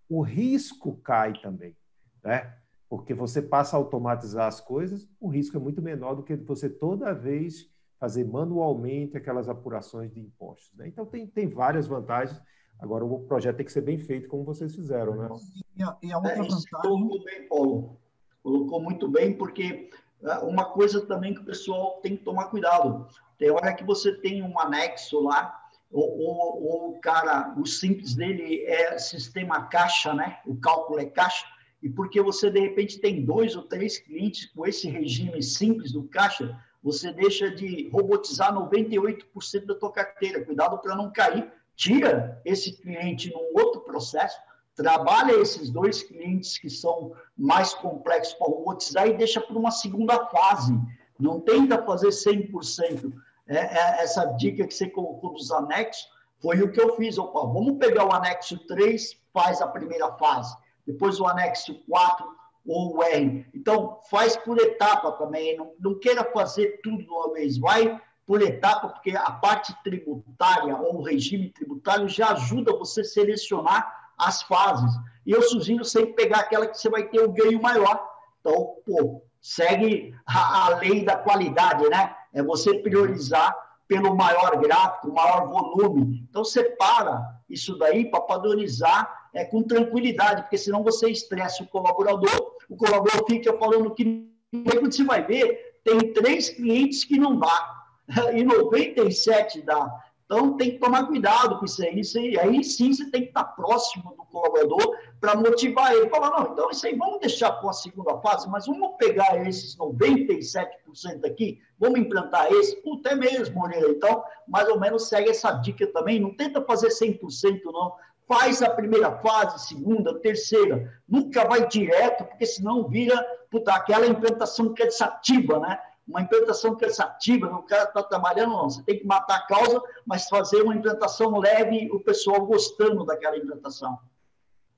o 0.10 0.21
risco 0.21 0.97
cai 1.04 1.34
também, 1.41 1.78
né? 2.23 2.56
Porque 2.89 3.13
você 3.13 3.41
passa 3.41 3.76
a 3.76 3.80
automatizar 3.80 4.47
as 4.47 4.60
coisas, 4.60 5.08
o 5.19 5.28
risco 5.28 5.58
é 5.58 5.60
muito 5.60 5.82
menor 5.82 6.15
do 6.15 6.23
que 6.23 6.36
você 6.36 6.69
toda 6.69 7.13
vez 7.13 7.69
fazer 7.99 8.23
manualmente 8.26 9.17
aquelas 9.17 9.47
apurações 9.47 10.12
de 10.12 10.19
impostos. 10.19 10.76
Né? 10.78 10.88
Então 10.88 11.06
tem, 11.06 11.26
tem 11.28 11.47
várias 11.47 11.88
vantagens 11.88 12.41
Agora, 12.84 13.06
o 13.06 13.19
projeto 13.21 13.58
tem 13.58 13.65
que 13.65 13.71
ser 13.71 13.82
bem 13.82 13.97
feito, 13.97 14.28
como 14.28 14.43
vocês 14.43 14.76
fizeram, 14.76 15.15
né? 15.15 15.30
E 15.76 15.84
a, 15.84 15.98
e 16.02 16.12
a 16.12 16.18
outra 16.18 16.34
é, 16.34 16.38
vantagem... 16.38 16.66
Colocou 16.72 17.24
bem, 17.24 17.48
Paulo. 17.48 18.00
Colocou 18.42 18.82
muito 18.82 19.08
bem, 19.08 19.34
porque 19.34 19.90
é, 20.24 20.34
uma 20.40 20.66
coisa 20.66 21.06
também 21.06 21.34
que 21.34 21.42
o 21.42 21.46
pessoal 21.46 22.00
tem 22.02 22.18
que 22.18 22.24
tomar 22.24 22.46
cuidado. 22.46 23.08
Tem 23.38 23.50
hora 23.50 23.74
que 23.74 23.84
você 23.84 24.14
tem 24.14 24.44
um 24.44 24.60
anexo 24.60 25.22
lá, 25.22 25.60
ou, 25.92 26.20
ou, 26.20 26.64
ou 26.64 26.90
o 26.92 27.00
cara, 27.00 27.54
o 27.58 27.66
simples 27.66 28.16
dele 28.16 28.64
é 28.66 28.98
sistema 28.98 29.68
caixa, 29.68 30.14
né? 30.14 30.40
O 30.46 30.56
cálculo 30.56 31.00
é 31.00 31.06
caixa, 31.06 31.46
e 31.82 31.90
porque 31.90 32.22
você, 32.22 32.50
de 32.50 32.60
repente, 32.60 33.00
tem 33.00 33.26
dois 33.26 33.56
ou 33.56 33.64
três 33.64 34.00
clientes 34.00 34.46
com 34.46 34.66
esse 34.66 34.90
regime 34.90 35.44
simples 35.44 35.92
do 35.92 36.04
caixa, 36.04 36.58
você 36.82 37.12
deixa 37.12 37.50
de 37.50 37.90
robotizar 37.90 38.54
98% 38.54 39.66
da 39.66 39.76
tua 39.76 39.92
carteira. 39.92 40.44
Cuidado 40.44 40.78
para 40.80 40.96
não 40.96 41.12
cair 41.12 41.52
tira 41.76 42.42
esse 42.46 42.80
cliente 42.82 43.32
num 43.32 43.60
outro 43.60 43.82
processo, 43.82 44.38
trabalha 44.76 45.34
esses 45.34 45.70
dois 45.70 46.04
clientes 46.04 46.58
que 46.58 46.70
são 46.70 47.14
mais 47.38 47.74
complexos 47.74 48.34
para 48.36 48.48
robotizar 48.48 49.08
e 49.08 49.18
deixa 49.18 49.40
para 49.40 49.58
uma 49.58 49.72
segunda 49.72 50.26
fase. 50.28 50.74
Não 51.20 51.40
tenta 51.40 51.84
fazer 51.84 52.10
100%. 52.10 53.14
É, 53.48 53.58
é, 53.58 54.04
essa 54.04 54.26
dica 54.34 54.66
que 54.66 54.74
você 54.74 54.90
colocou 54.90 55.34
dos 55.34 55.52
anexos 55.52 56.08
foi 56.40 56.62
o 56.62 56.72
que 56.72 56.82
eu 56.82 56.96
fiz. 56.96 57.18
Opa, 57.18 57.42
vamos 57.42 57.78
pegar 57.78 58.06
o 58.06 58.14
anexo 58.14 58.58
3, 58.68 59.18
faz 59.32 59.62
a 59.62 59.68
primeira 59.68 60.12
fase. 60.14 60.56
Depois 60.86 61.20
o 61.20 61.28
anexo 61.28 61.76
4 61.88 62.26
ou 62.66 62.98
o 62.98 63.04
R. 63.04 63.46
Então, 63.54 64.00
faz 64.10 64.36
por 64.38 64.58
etapa 64.58 65.12
também. 65.14 65.58
Não, 65.58 65.74
não 65.80 66.00
queira 66.00 66.24
fazer 66.32 66.80
tudo 66.82 67.04
de 67.04 67.10
uma 67.10 67.34
vez. 67.34 67.58
Vai 67.58 68.02
por 68.26 68.42
etapa, 68.42 68.90
porque 68.90 69.12
a 69.12 69.32
parte 69.32 69.76
tributária 69.84 70.78
ou 70.78 70.98
o 70.98 71.02
regime 71.02 71.50
tributário 71.50 72.08
já 72.08 72.32
ajuda 72.32 72.76
você 72.76 73.02
a 73.02 73.06
selecionar 73.06 74.03
as 74.28 74.42
fases. 74.44 74.92
E 75.26 75.32
eu 75.32 75.42
sugiro 75.42 75.86
sempre 75.86 76.14
pegar 76.14 76.40
aquela 76.40 76.68
que 76.68 76.78
você 76.78 76.90
vai 76.90 77.04
ter 77.04 77.20
o 77.20 77.30
um 77.30 77.34
ganho 77.34 77.62
maior. 77.62 78.08
Então, 78.40 78.76
pô, 78.86 79.24
segue 79.42 80.14
a, 80.26 80.66
a, 80.66 80.78
lei 80.78 81.04
da 81.04 81.16
qualidade, 81.16 81.88
né? 81.90 82.16
É 82.34 82.44
você 82.44 82.80
priorizar 82.80 83.56
pelo 83.88 84.16
maior 84.16 84.58
gráfico, 84.58 85.14
maior 85.14 85.48
volume. 85.48 86.26
Então, 86.30 86.44
separa 86.44 87.22
isso 87.50 87.78
daí 87.78 88.10
para 88.10 88.22
padronizar 88.22 89.30
é, 89.34 89.46
com 89.46 89.64
tranquilidade, 89.64 90.44
porque 90.44 90.58
senão 90.58 90.84
você 90.84 91.10
estressa 91.10 91.64
o 91.64 91.68
colaborador, 91.68 92.56
o 92.70 92.76
colaborador 92.76 93.26
fica 93.28 93.58
falando 93.58 93.94
que. 93.94 94.32
Quando 94.52 94.92
você 94.92 95.04
vai 95.04 95.26
ver, 95.26 95.80
tem 95.84 96.14
três 96.14 96.50
clientes 96.50 97.04
que 97.04 97.18
não 97.18 97.40
dá 97.40 97.86
e 98.34 98.44
97 98.44 99.62
dá. 99.62 99.92
Então, 100.26 100.58
tem 100.58 100.72
que 100.72 100.80
tomar 100.80 101.08
cuidado 101.08 101.60
com 101.60 101.66
isso 101.66 101.84
aí. 101.84 102.00
Isso 102.00 102.18
aí, 102.18 102.40
aí 102.40 102.64
sim 102.64 102.92
você 102.92 103.10
tem 103.12 103.24
que 103.24 103.28
estar 103.28 103.44
próximo 103.44 104.16
do 104.16 104.26
colaborador 104.26 104.98
para 105.20 105.36
motivar 105.36 105.94
ele. 105.94 106.10
Falar, 106.10 106.32
não, 106.32 106.54
então 106.54 106.70
isso 106.70 106.86
aí 106.86 106.96
vamos 106.96 107.20
deixar 107.20 107.52
para 107.52 107.70
a 107.70 107.74
segunda 107.74 108.18
fase, 108.20 108.50
mas 108.50 108.66
vamos 108.66 108.96
pegar 108.98 109.48
esses 109.48 109.78
97% 109.78 111.26
aqui, 111.26 111.60
vamos 111.80 112.00
implantar 112.00 112.52
esse. 112.52 112.76
Puta, 112.82 113.10
é 113.10 113.16
mesmo, 113.16 113.56
Moreira. 113.56 113.90
Então, 113.90 114.24
mais 114.48 114.68
ou 114.70 114.80
menos 114.80 115.08
segue 115.08 115.30
essa 115.30 115.52
dica 115.52 115.86
também. 115.88 116.20
Não 116.20 116.36
tenta 116.36 116.62
fazer 116.62 116.88
100%, 116.88 117.62
não. 117.66 117.94
Faz 118.26 118.62
a 118.62 118.70
primeira 118.70 119.12
fase, 119.20 119.68
segunda, 119.68 120.18
terceira. 120.20 120.92
Nunca 121.08 121.46
vai 121.46 121.68
direto, 121.68 122.24
porque 122.24 122.46
senão 122.46 122.88
vira 122.88 123.22
puta, 123.54 123.72
aquela 123.72 124.08
implantação 124.08 124.74
cansativa, 124.74 125.60
né? 125.60 125.80
Uma 126.08 126.22
implantação 126.22 126.76
cansativa, 126.76 127.48
o 127.48 127.63
cara 127.63 127.84
está 127.84 128.04
trabalhando, 128.04 128.52
não. 128.52 128.70
Você 128.70 128.84
tem 128.84 129.00
que 129.00 129.06
matar 129.06 129.38
a 129.38 129.48
causa, 129.48 129.82
mas 130.06 130.28
fazer 130.28 130.62
uma 130.62 130.76
implantação 130.76 131.38
leve, 131.38 131.89
o 131.92 132.00
pessoal 132.00 132.46
gostando 132.46 133.06
daquela 133.06 133.38
implantação. 133.38 133.98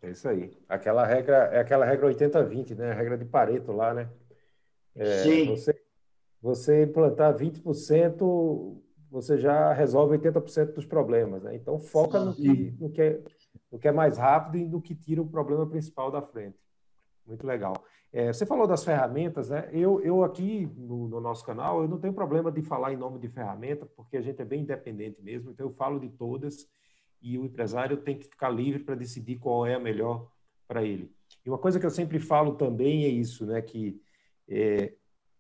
É 0.01 0.11
isso 0.11 0.27
aí. 0.29 0.55
Aquela 0.69 1.05
regra, 1.05 1.49
é 1.51 1.59
aquela 1.59 1.85
regra 1.85 2.07
80-20, 2.07 2.75
né? 2.75 2.91
A 2.91 2.93
regra 2.93 3.17
de 3.17 3.25
Pareto 3.25 3.71
lá, 3.71 3.93
né? 3.93 4.09
É, 4.95 5.23
Sim. 5.23 5.55
Você, 5.55 5.81
você 6.41 6.83
implantar 6.83 7.35
20%, 7.35 8.77
você 9.09 9.37
já 9.37 9.73
resolve 9.73 10.17
80% 10.17 10.73
dos 10.73 10.85
problemas, 10.85 11.41
né? 11.41 11.55
Então, 11.55 11.79
foca 11.79 12.19
no 12.19 12.35
que, 12.35 12.75
no, 12.79 12.89
que 12.91 13.01
é, 13.01 13.21
no 13.71 13.79
que 13.79 13.87
é 13.87 13.91
mais 13.91 14.17
rápido 14.17 14.57
e 14.57 14.65
no 14.67 14.81
que 14.81 14.93
tira 14.93 15.21
o 15.21 15.27
problema 15.27 15.67
principal 15.67 16.11
da 16.11 16.21
frente. 16.21 16.59
Muito 17.25 17.45
legal. 17.47 17.73
É, 18.11 18.31
você 18.31 18.45
falou 18.45 18.65
das 18.65 18.83
ferramentas, 18.83 19.49
né? 19.49 19.69
Eu, 19.71 20.01
eu 20.01 20.23
aqui 20.23 20.65
no, 20.77 21.07
no, 21.07 21.19
nosso 21.19 21.45
canal, 21.45 21.81
eu 21.81 21.87
não 21.87 21.99
tenho 21.99 22.13
problema 22.13 22.51
de 22.51 22.61
falar 22.61 22.93
em 22.93 22.97
nome 22.97 23.19
de 23.19 23.27
ferramenta, 23.27 23.85
porque 23.85 24.15
a 24.15 24.21
gente 24.21 24.41
é 24.41 24.45
bem 24.45 24.61
independente 24.61 25.21
mesmo, 25.21 25.51
então 25.51 25.67
eu 25.67 25.73
falo 25.73 25.99
de 25.99 26.09
todas 26.09 26.67
e 27.21 27.37
o 27.37 27.45
empresário 27.45 27.97
tem 27.97 28.17
que 28.17 28.25
ficar 28.25 28.49
livre 28.49 28.83
para 28.83 28.95
decidir 28.95 29.37
qual 29.37 29.65
é 29.65 29.75
a 29.75 29.79
melhor 29.79 30.31
para 30.67 30.83
ele. 30.83 31.11
E 31.45 31.49
uma 31.49 31.57
coisa 31.57 31.79
que 31.79 31.85
eu 31.85 31.91
sempre 31.91 32.19
falo 32.19 32.55
também 32.55 33.03
é 33.03 33.09
isso, 33.09 33.45
né? 33.45 33.61
Que 33.61 34.01
é, 34.47 34.93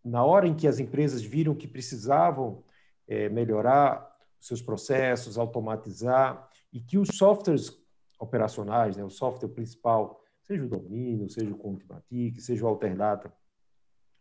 na 0.03 0.23
hora 0.23 0.47
em 0.47 0.55
que 0.55 0.67
as 0.67 0.79
empresas 0.79 1.21
viram 1.21 1.55
que 1.55 1.67
precisavam 1.67 2.63
é, 3.07 3.29
melhorar 3.29 4.15
seus 4.39 4.61
processos, 4.61 5.37
automatizar, 5.37 6.49
e 6.71 6.79
que 6.79 6.97
os 6.97 7.09
softwares 7.13 7.75
operacionais, 8.19 8.97
né, 8.97 9.03
o 9.03 9.09
software 9.09 9.49
principal, 9.49 10.21
seja 10.47 10.63
o 10.63 10.69
domínio, 10.69 11.29
seja 11.29 11.51
o 11.51 11.57
Contimatic, 11.57 12.39
seja 12.39 12.65
o 12.65 12.67
Alterdata, 12.67 13.33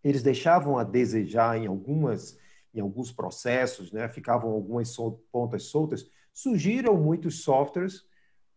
eles 0.03 0.23
deixavam 0.23 0.79
a 0.79 0.85
desejar 0.85 1.57
em 1.57 1.67
algumas 1.67 2.39
em 2.75 2.81
alguns 2.81 3.13
processos, 3.13 3.93
né? 3.93 4.09
Ficavam 4.09 4.51
algumas 4.51 4.89
sol 4.89 5.25
pontas 5.31 5.65
soltas. 5.65 6.11
Surgiram 6.33 6.97
muitos 6.97 7.45
softwares 7.45 8.05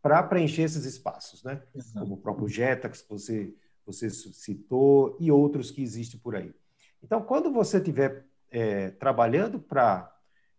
para 0.01 0.23
preencher 0.23 0.63
esses 0.63 0.86
espaços, 0.86 1.43
né? 1.43 1.62
Exato. 1.75 1.99
Como 1.99 2.15
o 2.15 2.17
próprio 2.17 2.47
Jetax 2.47 3.03
que 3.03 3.10
você 3.10 3.53
você 3.86 4.10
citou 4.10 5.15
e 5.17 5.32
outros 5.32 5.71
que 5.71 5.82
existem 5.82 6.19
por 6.19 6.36
aí. 6.36 6.53
Então, 7.01 7.21
quando 7.21 7.53
você 7.53 7.77
estiver 7.77 8.25
é, 8.51 8.89
trabalhando 8.89 9.62
para 9.62 10.13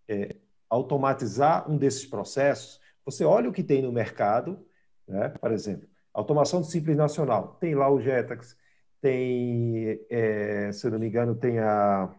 é, 0.08 0.36
automatizar 0.70 1.70
um 1.70 1.76
desses 1.76 2.06
processos, 2.06 2.80
você 3.04 3.24
olha 3.24 3.50
o 3.50 3.52
que 3.52 3.62
tem 3.62 3.82
no 3.82 3.92
mercado, 3.92 4.66
né? 5.06 5.28
Por 5.28 5.52
exemplo, 5.52 5.86
Automação 6.18 6.60
de 6.60 6.66
Simples 6.68 6.96
Nacional. 6.96 7.56
Tem 7.60 7.76
lá 7.76 7.88
o 7.88 8.00
Jetax, 8.00 8.56
tem, 9.00 10.00
é, 10.10 10.72
se 10.72 10.84
eu 10.84 10.90
não 10.90 10.98
me 10.98 11.06
engano, 11.06 11.36
tem 11.36 11.60
a. 11.60 12.12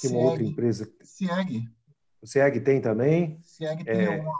Tem 0.00 0.12
uma 0.12 0.30
outra 0.30 0.44
empresa. 0.44 0.88
CIEG. 1.02 1.68
O 2.22 2.26
CIEG 2.26 2.60
tem 2.60 2.80
também. 2.80 3.40
CIEG 3.42 3.82
tem 3.82 4.06
é, 4.06 4.20
uma. 4.20 4.32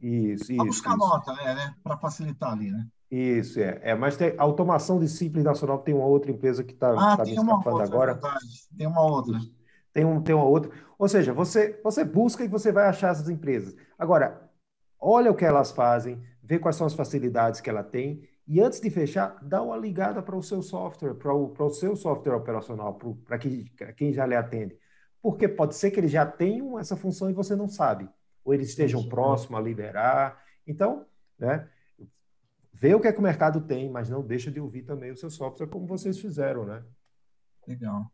Isso, 0.00 0.52
isso. 0.52 0.64
Buscar 0.64 0.90
isso. 0.90 0.98
nota, 0.98 1.32
né? 1.34 1.54
né 1.54 1.74
Para 1.82 1.96
facilitar 1.96 2.52
ali, 2.52 2.70
né? 2.70 2.86
Isso, 3.10 3.58
é. 3.58 3.80
é. 3.82 3.94
Mas 3.96 4.16
tem 4.16 4.34
automação 4.38 5.00
de 5.00 5.08
Simples 5.08 5.42
Nacional 5.42 5.78
tem 5.78 5.94
uma 5.94 6.06
outra 6.06 6.30
empresa 6.30 6.62
que 6.62 6.74
está 6.74 6.90
ah, 6.90 7.16
tá 7.16 7.24
me 7.24 7.30
escapando 7.32 7.66
outra, 7.66 7.84
agora. 7.84 8.12
É 8.12 8.76
tem 8.76 8.86
uma 8.86 9.02
outra. 9.02 9.36
Tem, 9.92 10.04
um, 10.04 10.22
tem 10.22 10.34
uma 10.34 10.44
outra. 10.44 10.70
Ou 10.96 11.08
seja, 11.08 11.32
você, 11.32 11.80
você 11.82 12.04
busca 12.04 12.44
e 12.44 12.48
você 12.48 12.70
vai 12.70 12.86
achar 12.86 13.10
essas 13.10 13.28
empresas. 13.28 13.74
Agora, 13.98 14.48
olha 15.00 15.32
o 15.32 15.34
que 15.34 15.44
elas 15.44 15.72
fazem, 15.72 16.22
vê 16.46 16.60
quais 16.60 16.76
são 16.76 16.86
as 16.86 16.94
facilidades 16.94 17.60
que 17.60 17.68
ela 17.68 17.82
tem 17.82 18.22
e 18.46 18.60
antes 18.60 18.80
de 18.80 18.88
fechar, 18.88 19.36
dá 19.42 19.60
uma 19.60 19.76
ligada 19.76 20.22
para 20.22 20.36
o 20.36 20.42
seu 20.42 20.62
software, 20.62 21.14
para 21.14 21.34
o, 21.34 21.48
para 21.48 21.64
o 21.64 21.70
seu 21.70 21.96
software 21.96 22.36
operacional, 22.36 22.94
para 23.24 23.36
que, 23.38 23.68
quem 23.96 24.12
já 24.12 24.24
lhe 24.24 24.36
atende. 24.36 24.78
porque 25.20 25.48
pode 25.48 25.74
ser 25.74 25.90
que 25.90 25.98
eles 25.98 26.12
já 26.12 26.24
tenham 26.24 26.78
essa 26.78 26.96
função 26.96 27.28
e 27.28 27.32
você 27.32 27.56
não 27.56 27.68
sabe, 27.68 28.08
ou 28.44 28.54
eles 28.54 28.68
estejam 28.68 29.08
próximos 29.08 29.58
a 29.58 29.62
liberar. 29.62 30.40
Então, 30.64 31.04
né, 31.36 31.68
vê 32.72 32.94
o 32.94 33.00
que 33.00 33.08
é 33.08 33.12
que 33.12 33.18
o 33.18 33.22
mercado 33.22 33.62
tem, 33.62 33.90
mas 33.90 34.08
não 34.08 34.24
deixa 34.24 34.48
de 34.48 34.60
ouvir 34.60 34.82
também 34.82 35.10
o 35.10 35.16
seu 35.16 35.28
software, 35.28 35.66
como 35.66 35.84
vocês 35.84 36.16
fizeram, 36.20 36.64
né? 36.64 36.84
Legal. 37.66 38.08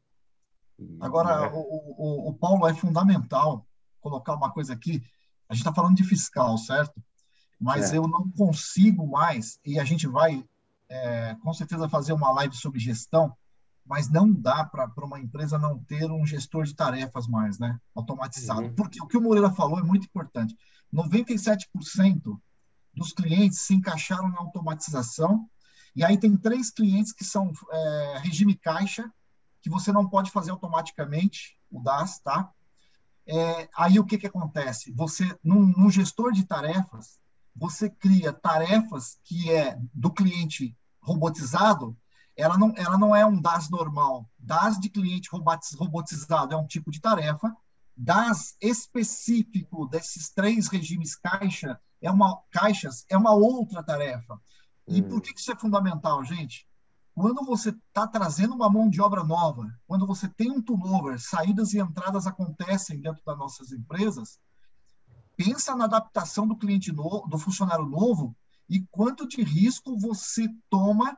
Agora, 0.98 1.44
é. 1.44 1.50
o, 1.52 1.58
o, 1.58 2.28
o 2.30 2.34
Paulo 2.34 2.66
é 2.66 2.72
fundamental 2.72 3.66
colocar 4.00 4.34
uma 4.34 4.50
coisa 4.50 4.72
aqui. 4.72 5.02
A 5.46 5.52
gente 5.52 5.60
está 5.60 5.74
falando 5.74 5.96
de 5.96 6.04
fiscal, 6.04 6.56
certo? 6.56 6.98
Mas 7.62 7.92
é. 7.92 7.96
eu 7.96 8.08
não 8.08 8.28
consigo 8.30 9.06
mais, 9.06 9.58
e 9.64 9.78
a 9.78 9.84
gente 9.84 10.06
vai 10.06 10.44
é, 10.88 11.36
com 11.36 11.54
certeza 11.54 11.88
fazer 11.88 12.12
uma 12.12 12.32
live 12.32 12.56
sobre 12.56 12.80
gestão, 12.80 13.34
mas 13.86 14.08
não 14.10 14.32
dá 14.32 14.64
para 14.64 14.90
uma 14.98 15.20
empresa 15.20 15.58
não 15.58 15.78
ter 15.78 16.10
um 16.10 16.26
gestor 16.26 16.64
de 16.64 16.74
tarefas 16.74 17.26
mais, 17.26 17.58
né? 17.58 17.78
Automatizado. 17.94 18.62
Uhum. 18.62 18.74
Porque 18.74 19.00
o 19.00 19.06
que 19.06 19.16
o 19.16 19.20
Moreira 19.20 19.50
falou 19.50 19.78
é 19.78 19.82
muito 19.82 20.04
importante. 20.04 20.56
97% 20.92 22.38
dos 22.92 23.12
clientes 23.12 23.60
se 23.60 23.74
encaixaram 23.74 24.28
na 24.28 24.38
automatização, 24.38 25.48
e 25.94 26.04
aí 26.04 26.18
tem 26.18 26.36
três 26.36 26.70
clientes 26.70 27.12
que 27.12 27.24
são 27.24 27.52
é, 27.70 28.18
regime 28.18 28.56
caixa, 28.56 29.10
que 29.60 29.70
você 29.70 29.92
não 29.92 30.08
pode 30.08 30.30
fazer 30.30 30.50
automaticamente, 30.50 31.56
o 31.70 31.80
DAS, 31.80 32.18
tá? 32.18 32.50
É, 33.24 33.68
aí 33.76 34.00
o 34.00 34.04
que, 34.04 34.18
que 34.18 34.26
acontece? 34.26 34.92
Você, 34.92 35.38
num, 35.44 35.66
num 35.66 35.90
gestor 35.90 36.32
de 36.32 36.44
tarefas, 36.44 37.21
você 37.54 37.90
cria 37.90 38.32
tarefas 38.32 39.18
que 39.24 39.50
é 39.50 39.78
do 39.92 40.10
cliente 40.10 40.76
robotizado, 41.00 41.96
ela 42.36 42.56
não, 42.56 42.72
ela 42.76 42.96
não 42.96 43.14
é 43.14 43.26
um 43.26 43.40
DAS 43.40 43.68
normal. 43.68 44.28
DAS 44.38 44.78
de 44.80 44.88
cliente 44.88 45.28
robotizado 45.30 46.54
é 46.54 46.56
um 46.56 46.66
tipo 46.66 46.90
de 46.90 47.00
tarefa. 47.00 47.54
DAS 47.96 48.56
específico 48.60 49.86
desses 49.86 50.30
três 50.30 50.68
regimes 50.68 51.14
caixa 51.14 51.78
é 52.00 52.10
uma 52.10 52.42
caixas 52.50 53.04
é 53.08 53.16
uma 53.16 53.32
outra 53.32 53.82
tarefa. 53.82 54.40
E 54.88 55.00
hum. 55.00 55.08
por 55.08 55.20
que 55.20 55.38
isso 55.38 55.52
é 55.52 55.56
fundamental, 55.56 56.24
gente? 56.24 56.66
Quando 57.14 57.44
você 57.44 57.68
está 57.68 58.06
trazendo 58.06 58.54
uma 58.54 58.70
mão 58.70 58.88
de 58.88 59.00
obra 59.00 59.22
nova, 59.22 59.70
quando 59.86 60.06
você 60.06 60.26
tem 60.28 60.50
um 60.50 60.62
turnover, 60.62 61.20
saídas 61.20 61.74
e 61.74 61.78
entradas 61.78 62.26
acontecem 62.26 63.00
dentro 63.00 63.22
das 63.24 63.38
nossas 63.38 63.70
empresas, 63.70 64.40
pensa 65.36 65.74
na 65.74 65.84
adaptação 65.84 66.46
do 66.46 66.56
cliente 66.56 66.92
novo, 66.92 67.28
do 67.28 67.38
funcionário 67.38 67.84
novo 67.86 68.36
e 68.68 68.80
quanto 68.90 69.26
de 69.26 69.42
risco 69.42 69.98
você 69.98 70.48
toma 70.70 71.16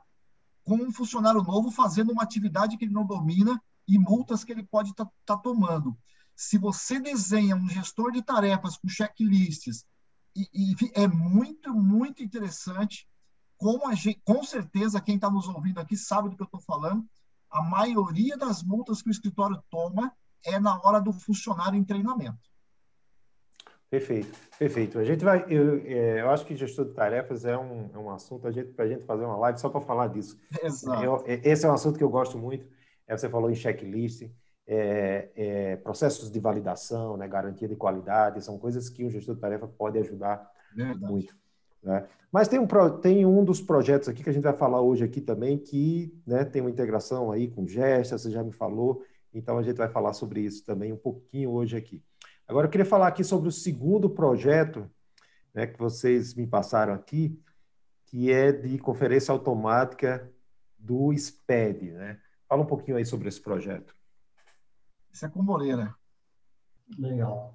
com 0.65 0.77
um 0.77 0.93
funcionário 0.93 1.43
novo 1.43 1.71
fazendo 1.71 2.13
uma 2.13 2.23
atividade 2.23 2.77
que 2.77 2.85
ele 2.85 2.95
não 2.95 3.07
domina 3.07 3.63
e 3.87 3.99
multas 3.99 4.43
que 4.43 4.53
ele 4.53 4.65
pode 4.65 4.91
estar 4.91 5.05
tá, 5.05 5.13
tá 5.27 5.37
tomando. 5.37 5.97
Se 6.35 6.59
você 6.59 6.99
desenha 6.99 7.55
um 7.55 7.69
gestor 7.69 8.11
de 8.11 8.23
tarefas 8.23 8.77
com 8.77 8.89
checklists, 8.89 9.85
e, 10.35 10.49
e 10.53 10.75
é 10.95 11.07
muito, 11.07 11.73
muito 11.73 12.23
interessante 12.23 13.07
como 13.57 13.87
a 13.87 13.95
gente, 13.95 14.21
com 14.25 14.43
certeza, 14.43 15.01
quem 15.01 15.15
está 15.15 15.31
nos 15.31 15.49
ouvindo 15.49 15.79
aqui 15.79 15.97
sabe 15.97 16.29
do 16.29 16.37
que 16.37 16.43
eu 16.43 16.47
estou 16.47 16.61
falando. 16.61 17.07
A 17.51 17.63
maioria 17.63 18.37
das 18.37 18.63
multas 18.63 19.01
que 19.01 19.09
o 19.09 19.13
escritório 19.13 19.63
toma 19.71 20.13
é 20.45 20.59
na 20.59 20.81
hora 20.83 21.01
do 21.01 21.13
funcionário 21.13 21.79
em 21.79 21.85
treinamento. 21.85 22.51
Perfeito, 23.95 24.37
perfeito. 24.59 24.99
A 24.99 25.05
gente 25.05 25.25
vai, 25.25 25.45
eu, 25.49 25.79
é, 25.87 26.21
eu 26.21 26.31
acho 26.31 26.45
que 26.45 26.57
gestor 26.57 26.85
de 26.85 26.95
tarefas 26.95 27.45
é 27.45 27.57
um, 27.57 27.91
é 27.95 27.99
um 27.99 28.11
assunto 28.11 28.41
para 28.75 28.85
a 28.85 28.89
gente 28.89 29.05
fazer 29.05 29.25
uma 29.25 29.37
live 29.37 29.61
só 29.61 29.69
para 29.69 29.81
falar 29.81 30.09
disso. 30.09 30.37
Exato. 30.61 31.05
Eu, 31.05 31.23
é, 31.27 31.41
esse 31.45 31.65
é 31.65 31.69
um 31.69 31.75
assunto 31.75 31.97
que 31.97 32.03
eu 32.03 32.09
gosto 32.09 32.37
muito. 32.37 32.67
É, 33.07 33.17
você 33.17 33.29
falou 33.29 33.49
em 33.49 33.55
checklist, 33.55 34.29
é, 34.67 35.29
é, 35.37 35.77
processos 35.77 36.29
de 36.29 36.41
validação, 36.41 37.17
né, 37.17 37.29
garantia 37.29 37.69
de 37.69 37.77
qualidade, 37.77 38.45
são 38.45 38.59
coisas 38.59 38.89
que 38.89 39.05
um 39.05 39.11
gestor 39.11 39.37
de 39.37 39.41
tarefa 39.41 39.69
pode 39.69 39.97
ajudar 40.01 40.51
Verdade. 40.75 41.13
muito. 41.13 41.37
Né? 41.81 42.05
Mas 42.33 42.49
tem 42.49 42.59
um, 42.59 42.67
tem 43.01 43.25
um 43.25 43.45
dos 43.45 43.61
projetos 43.61 44.09
aqui 44.09 44.25
que 44.25 44.31
a 44.31 44.33
gente 44.33 44.43
vai 44.43 44.57
falar 44.57 44.81
hoje 44.81 45.05
aqui 45.05 45.21
também, 45.21 45.57
que 45.57 46.13
né, 46.27 46.45
tem 46.45 46.61
uma 46.61 46.71
integração 46.71 47.31
aí 47.31 47.47
com 47.47 47.65
Gesta, 47.65 48.19
você 48.19 48.29
já 48.29 48.43
me 48.43 48.51
falou, 48.51 49.05
então 49.33 49.57
a 49.57 49.63
gente 49.63 49.77
vai 49.77 49.89
falar 49.89 50.15
sobre 50.15 50.41
isso 50.41 50.65
também 50.65 50.93
um 50.93 50.97
pouquinho 50.97 51.53
hoje 51.53 51.77
aqui. 51.77 52.03
Agora 52.47 52.67
eu 52.67 52.71
queria 52.71 52.85
falar 52.85 53.09
aqui 53.09 53.25
sobre 53.25 53.49
o 53.49 53.53
segundo 53.53 54.11
projeto 54.11 54.91
né, 55.55 55.67
que 55.67 55.79
vocês 55.79 56.35
me 56.35 56.47
passaram 56.47 56.93
aqui, 56.93 57.41
que 58.07 58.31
é 58.31 58.53
de 58.53 58.79
conferência 58.79 59.33
automática 59.33 60.31
do 60.79 61.13
SPED. 61.17 61.93
Né? 61.93 62.21
Fala 62.49 62.63
um 62.63 62.67
pouquinho 62.67 62.97
aí 62.97 63.07
sobre 63.07 63.29
esse 63.29 63.41
projeto. 63.41 63.95
Isso 65.13 65.25
é 65.25 65.29
com 65.29 65.43
Moreira. 65.43 65.95
Legal. 66.99 67.55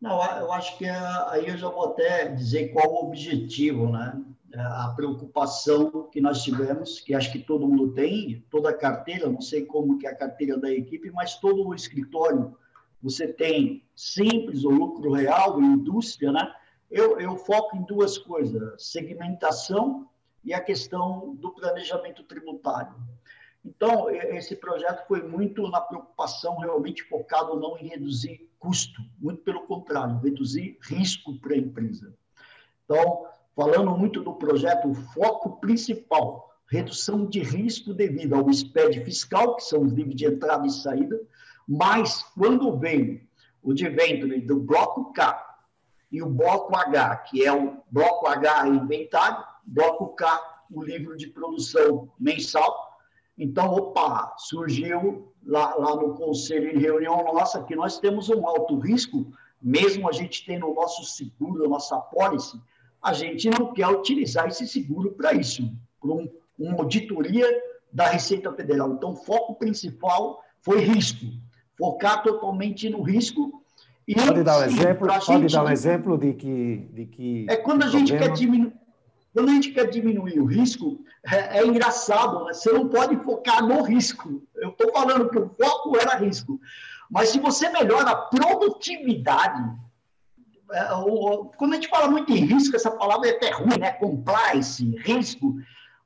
Não, 0.00 0.22
eu 0.38 0.52
acho 0.52 0.76
que 0.76 0.86
aí 0.86 1.48
eu 1.48 1.56
já 1.56 1.68
vou 1.68 1.86
até 1.86 2.28
dizer 2.28 2.72
qual 2.72 2.92
o 2.92 3.06
objetivo, 3.06 3.90
né? 3.90 4.22
A 4.54 4.92
preocupação 4.94 6.08
que 6.10 6.20
nós 6.20 6.42
tivemos, 6.42 7.00
que 7.00 7.14
acho 7.14 7.32
que 7.32 7.38
todo 7.38 7.66
mundo 7.66 7.92
tem, 7.92 8.44
toda 8.50 8.70
a 8.70 8.76
carteira, 8.76 9.28
não 9.28 9.40
sei 9.40 9.64
como 9.64 9.98
que 9.98 10.06
é 10.06 10.10
a 10.10 10.16
carteira 10.16 10.58
da 10.58 10.70
equipe, 10.70 11.10
mas 11.10 11.40
todo 11.40 11.66
o 11.66 11.74
escritório, 11.74 12.56
você 13.04 13.28
tem 13.28 13.84
simples 13.94 14.64
o 14.64 14.70
lucro 14.70 15.12
real, 15.12 15.60
indústria, 15.60 16.32
né? 16.32 16.50
Eu, 16.90 17.20
eu 17.20 17.36
foco 17.36 17.76
em 17.76 17.82
duas 17.82 18.16
coisas, 18.16 18.82
segmentação 18.82 20.08
e 20.42 20.54
a 20.54 20.60
questão 20.60 21.34
do 21.34 21.50
planejamento 21.50 22.22
tributário. 22.24 22.94
Então, 23.62 24.08
esse 24.08 24.56
projeto 24.56 25.06
foi 25.06 25.22
muito 25.22 25.68
na 25.68 25.82
preocupação 25.82 26.56
realmente 26.56 27.02
focado 27.02 27.60
não 27.60 27.76
em 27.76 27.88
reduzir 27.88 28.48
custo, 28.58 29.02
muito 29.18 29.42
pelo 29.42 29.66
contrário, 29.66 30.18
reduzir 30.20 30.78
risco 30.80 31.38
para 31.40 31.52
a 31.52 31.58
empresa. 31.58 32.14
Então, 32.86 33.26
falando 33.54 33.90
muito 33.90 34.22
do 34.22 34.32
projeto, 34.32 34.88
o 34.88 34.94
foco 34.94 35.60
principal, 35.60 36.54
redução 36.70 37.26
de 37.26 37.40
risco 37.40 37.92
devido 37.92 38.34
ao 38.34 38.50
SPED 38.50 39.04
fiscal, 39.04 39.56
que 39.56 39.64
são 39.64 39.82
os 39.82 39.92
livros 39.92 40.16
de 40.16 40.24
entrada 40.24 40.66
e 40.66 40.70
saída, 40.70 41.20
mas 41.66 42.22
quando 42.36 42.76
vem 42.78 43.28
o 43.62 43.72
debenture 43.72 44.40
do 44.40 44.60
bloco 44.60 45.12
K 45.12 45.56
e 46.10 46.22
o 46.22 46.28
bloco 46.28 46.76
H, 46.76 47.16
que 47.16 47.44
é 47.44 47.52
o 47.52 47.78
bloco 47.90 48.26
H 48.26 48.68
inventário, 48.68 49.44
bloco 49.64 50.14
K, 50.14 50.64
o 50.70 50.82
livro 50.82 51.16
de 51.16 51.28
produção 51.28 52.08
mensal, 52.18 52.94
então, 53.36 53.72
opa, 53.72 54.34
surgiu 54.38 55.32
lá, 55.44 55.74
lá 55.74 55.96
no 55.96 56.14
conselho 56.14 56.70
em 56.70 56.78
reunião 56.78 57.24
nossa 57.24 57.62
que 57.64 57.74
nós 57.74 57.98
temos 57.98 58.28
um 58.28 58.46
alto 58.46 58.78
risco, 58.78 59.26
mesmo 59.60 60.08
a 60.08 60.12
gente 60.12 60.44
tendo 60.46 60.70
o 60.70 60.74
nosso 60.74 61.04
seguro, 61.04 61.64
a 61.64 61.68
nossa 61.68 61.98
pólice, 61.98 62.60
a 63.02 63.12
gente 63.12 63.50
não 63.50 63.72
quer 63.72 63.88
utilizar 63.88 64.46
esse 64.48 64.66
seguro 64.68 65.12
para 65.12 65.32
isso, 65.32 65.68
para 66.00 66.12
um, 66.12 66.30
uma 66.58 66.78
auditoria 66.78 67.46
da 67.92 68.06
Receita 68.06 68.52
Federal. 68.52 68.92
Então, 68.92 69.12
o 69.12 69.16
foco 69.16 69.56
principal 69.56 70.42
foi 70.60 70.80
risco, 70.80 71.26
focar 71.78 72.22
totalmente 72.22 72.88
no 72.88 73.02
risco. 73.02 73.62
E 74.06 74.14
pode 74.14 74.42
dar 74.42 74.58
um 74.58 74.64
exemplo, 74.64 75.08
pode 75.08 75.26
gente, 75.26 75.52
dar 75.52 75.64
um 75.64 75.70
exemplo 75.70 76.18
de 76.18 76.34
que, 76.34 76.76
de 76.92 77.06
que 77.06 77.46
é 77.48 77.56
quando 77.56 77.84
a 77.84 77.88
gente 77.88 78.08
problema... 78.08 78.34
quer 78.34 78.38
diminuir 78.38 78.72
quando 79.34 79.48
a 79.48 79.52
gente 79.52 79.72
quer 79.72 79.90
diminuir 79.90 80.38
o 80.38 80.44
risco, 80.44 81.00
é, 81.26 81.58
é 81.58 81.66
engraçado, 81.66 82.44
né? 82.44 82.52
você 82.52 82.70
não 82.70 82.88
pode 82.88 83.16
focar 83.24 83.66
no 83.66 83.82
risco. 83.82 84.40
Eu 84.54 84.70
estou 84.70 84.92
falando 84.92 85.28
que 85.28 85.38
o 85.38 85.50
foco 85.60 85.96
era 85.98 86.16
risco. 86.16 86.60
Mas 87.10 87.30
se 87.30 87.40
você 87.40 87.68
melhora 87.70 88.10
a 88.10 88.16
produtividade, 88.16 89.60
é, 90.70 90.94
o, 90.94 91.46
quando 91.56 91.72
a 91.72 91.74
gente 91.74 91.88
fala 91.88 92.08
muito 92.08 92.30
em 92.30 92.44
risco, 92.44 92.76
essa 92.76 92.92
palavra 92.92 93.28
é 93.28 93.32
até 93.32 93.50
ruim, 93.50 93.76
né? 93.76 93.90
Compliance, 93.90 94.84
risco. 94.98 95.56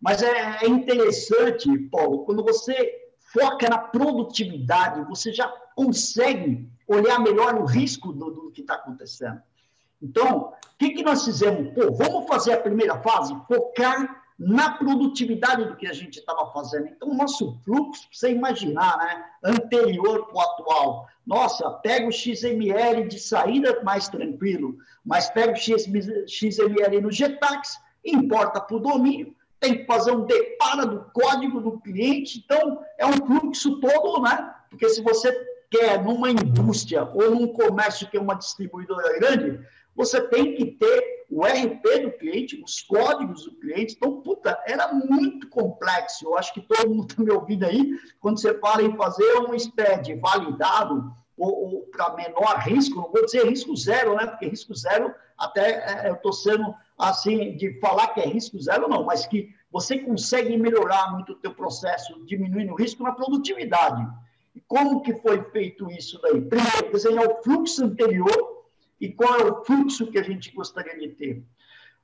Mas 0.00 0.22
é, 0.22 0.60
é 0.62 0.66
interessante, 0.66 1.76
Paulo, 1.90 2.24
quando 2.24 2.42
você 2.42 2.94
foca 3.32 3.68
na 3.68 3.78
produtividade, 3.78 5.04
você 5.04 5.32
já 5.32 5.48
consegue 5.76 6.68
olhar 6.86 7.18
melhor 7.18 7.54
o 7.56 7.64
risco 7.64 8.12
do, 8.12 8.30
do 8.30 8.50
que 8.50 8.62
está 8.62 8.74
acontecendo. 8.74 9.40
Então, 10.00 10.52
o 10.52 10.78
que, 10.78 10.90
que 10.90 11.02
nós 11.02 11.24
fizemos? 11.24 11.74
Pô, 11.74 11.92
vamos 11.92 12.28
fazer 12.28 12.52
a 12.52 12.60
primeira 12.60 12.98
fase, 13.00 13.36
focar 13.46 14.22
na 14.38 14.70
produtividade 14.70 15.64
do 15.64 15.76
que 15.76 15.86
a 15.86 15.92
gente 15.92 16.20
estava 16.20 16.50
fazendo. 16.52 16.86
Então, 16.86 17.10
o 17.10 17.14
nosso 17.14 17.58
fluxo, 17.64 18.08
você 18.12 18.30
imaginar, 18.30 18.96
né, 18.98 19.24
anterior 19.44 20.26
para 20.26 20.36
o 20.36 20.40
atual, 20.40 21.08
nossa, 21.26 21.68
pega 21.70 22.06
o 22.06 22.12
XML 22.12 23.08
de 23.08 23.18
saída 23.18 23.82
mais 23.82 24.08
tranquilo, 24.08 24.78
mas 25.04 25.28
pega 25.28 25.52
o 25.52 25.56
XML 25.56 27.00
no 27.00 27.10
Getax, 27.10 27.80
importa 28.04 28.60
para 28.60 28.76
o 28.76 28.80
domínio, 28.80 29.34
tem 29.60 29.78
que 29.78 29.86
fazer 29.86 30.12
um 30.12 30.24
depara 30.24 30.86
do 30.86 31.10
código 31.12 31.60
do 31.60 31.80
cliente, 31.80 32.42
então 32.44 32.80
é 32.96 33.06
um 33.06 33.12
fluxo 33.12 33.80
todo, 33.80 34.22
né? 34.22 34.54
Porque 34.70 34.88
se 34.88 35.02
você 35.02 35.32
quer 35.70 36.02
numa 36.02 36.30
indústria 36.30 37.04
ou 37.04 37.30
num 37.30 37.48
comércio 37.48 38.08
que 38.08 38.16
é 38.16 38.20
uma 38.20 38.34
distribuidora 38.34 39.18
grande, 39.18 39.60
você 39.94 40.20
tem 40.28 40.54
que 40.54 40.64
ter 40.64 41.26
o 41.30 41.44
RP 41.44 42.02
do 42.02 42.12
cliente, 42.12 42.62
os 42.64 42.80
códigos 42.82 43.44
do 43.44 43.52
cliente. 43.56 43.94
Então, 43.96 44.20
puta, 44.20 44.58
era 44.66 44.92
muito 44.92 45.48
complexo. 45.48 46.24
Eu 46.24 46.38
acho 46.38 46.54
que 46.54 46.60
todo 46.60 46.88
mundo 46.88 47.10
está 47.10 47.22
me 47.22 47.30
ouvindo 47.30 47.64
aí. 47.64 47.98
Quando 48.20 48.40
você 48.40 48.54
fala 48.58 48.82
em 48.82 48.96
fazer 48.96 49.38
um 49.40 49.58
SPED 49.58 50.14
validado, 50.14 51.12
ou, 51.38 51.74
ou 51.74 51.82
para 51.86 52.14
menor 52.14 52.58
risco, 52.58 52.96
não 52.96 53.10
vou 53.10 53.24
dizer 53.24 53.46
risco 53.46 53.76
zero, 53.76 54.16
né? 54.16 54.26
Porque 54.26 54.48
risco 54.48 54.74
zero, 54.74 55.14
até 55.36 56.04
é, 56.06 56.10
eu 56.10 56.14
estou 56.14 56.32
sendo 56.32 56.74
assim, 56.98 57.56
de 57.56 57.78
falar 57.80 58.08
que 58.08 58.20
é 58.20 58.26
risco 58.26 58.60
zero, 58.60 58.88
não, 58.88 59.04
mas 59.04 59.26
que 59.26 59.54
você 59.70 59.98
consegue 59.98 60.56
melhorar 60.56 61.12
muito 61.12 61.32
o 61.32 61.36
teu 61.36 61.54
processo, 61.54 62.24
diminuindo 62.24 62.72
o 62.72 62.76
risco 62.76 63.02
na 63.02 63.12
produtividade. 63.12 64.06
E 64.54 64.60
como 64.62 65.02
que 65.02 65.14
foi 65.14 65.42
feito 65.50 65.90
isso 65.90 66.20
daí? 66.20 66.40
Primeiro, 66.40 66.92
desenhar 66.92 67.26
o 67.26 67.42
fluxo 67.42 67.84
anterior 67.84 68.66
e 69.00 69.12
qual 69.12 69.38
é 69.38 69.44
o 69.44 69.64
fluxo 69.64 70.10
que 70.10 70.18
a 70.18 70.22
gente 70.22 70.52
gostaria 70.52 70.98
de 70.98 71.08
ter. 71.10 71.44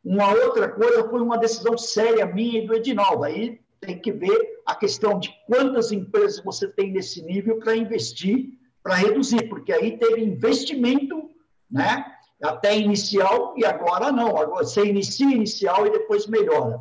Uma 0.05 0.30
outra 0.32 0.68
coisa 0.68 1.09
foi 1.09 1.20
uma 1.20 1.39
decisão 1.39 1.76
séria 1.76 2.26
minha 2.26 2.62
e 2.62 2.66
do 2.66 2.74
Edinaldo. 2.74 3.24
Aí 3.24 3.61
tem 3.80 3.99
que 3.99 4.12
ver 4.12 4.62
a 4.66 4.74
questão 4.74 5.18
de 5.18 5.35
quantas 5.47 5.93
empresas 5.93 6.45
você 6.45 6.68
tem 6.68 6.93
nesse 6.93 7.22
nível 7.22 7.59
para 7.59 7.76
investir, 7.76 8.51
para 8.85 8.97
reduzir, 8.97 9.49
porque 9.49 9.72
aí 9.72 9.97
teve 9.97 10.22
investimento, 10.22 11.30
né? 11.70 12.05
Até 12.43 12.76
inicial 12.76 13.55
e 13.57 13.64
agora 13.64 14.12
não. 14.12 14.37
Agora 14.37 14.64
você 14.64 14.85
inicia 14.85 15.35
inicial 15.35 15.87
e 15.87 15.91
depois 15.91 16.26
melhora. 16.26 16.78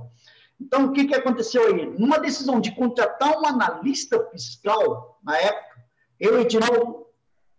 Então, 0.60 0.86
o 0.86 0.91
que, 0.91 1.06
que 1.06 1.16
aconteceu 1.16 1.66
aí? 1.68 1.86
Numa 1.97 2.20
decisão 2.20 2.60
de 2.60 2.76
contratar 2.76 3.39
um 3.39 3.45
analista 3.45 4.22
fiscal, 4.32 5.18
na 5.24 5.38
época, 5.38 5.82
eu 6.20 6.41
Edinaldo 6.41 7.06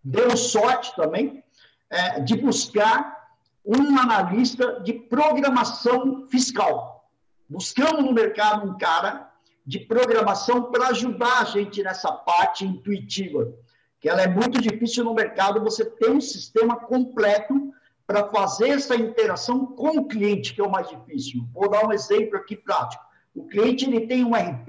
deu 0.03 0.37
sorte 0.37 0.95
também 0.95 1.43
é, 1.89 2.21
de 2.21 2.37
buscar 2.37 3.25
um 3.65 3.99
analista 3.99 4.81
de 4.81 4.93
programação 4.93 6.27
fiscal. 6.29 7.09
Buscamos 7.49 8.05
no 8.05 8.13
mercado 8.13 8.69
um 8.69 8.77
cara 8.77 9.31
de 9.67 9.81
programação 9.81 10.71
para 10.71 10.89
ajudar 10.89 11.41
a 11.41 11.45
gente 11.45 11.83
nessa 11.83 12.13
parte 12.13 12.67
intuitiva, 12.67 13.51
que 14.05 14.09
ela 14.11 14.21
é 14.21 14.29
muito 14.29 14.61
difícil 14.61 15.03
no 15.03 15.15
mercado 15.15 15.65
você 15.65 15.83
ter 15.83 16.11
um 16.11 16.21
sistema 16.21 16.77
completo 16.77 17.73
para 18.07 18.29
fazer 18.29 18.69
essa 18.69 18.95
interação 18.95 19.65
com 19.65 19.97
o 19.97 20.07
cliente, 20.07 20.53
que 20.53 20.61
é 20.61 20.65
o 20.65 20.71
mais 20.71 20.91
difícil. 20.91 21.49
Vou 21.55 21.71
dar 21.71 21.87
um 21.87 21.91
exemplo 21.91 22.37
aqui 22.37 22.55
prático. 22.55 23.03
O 23.35 23.47
cliente 23.47 23.87
ele 23.87 24.07
tem 24.07 24.23
um 24.23 24.35
RP 24.35 24.69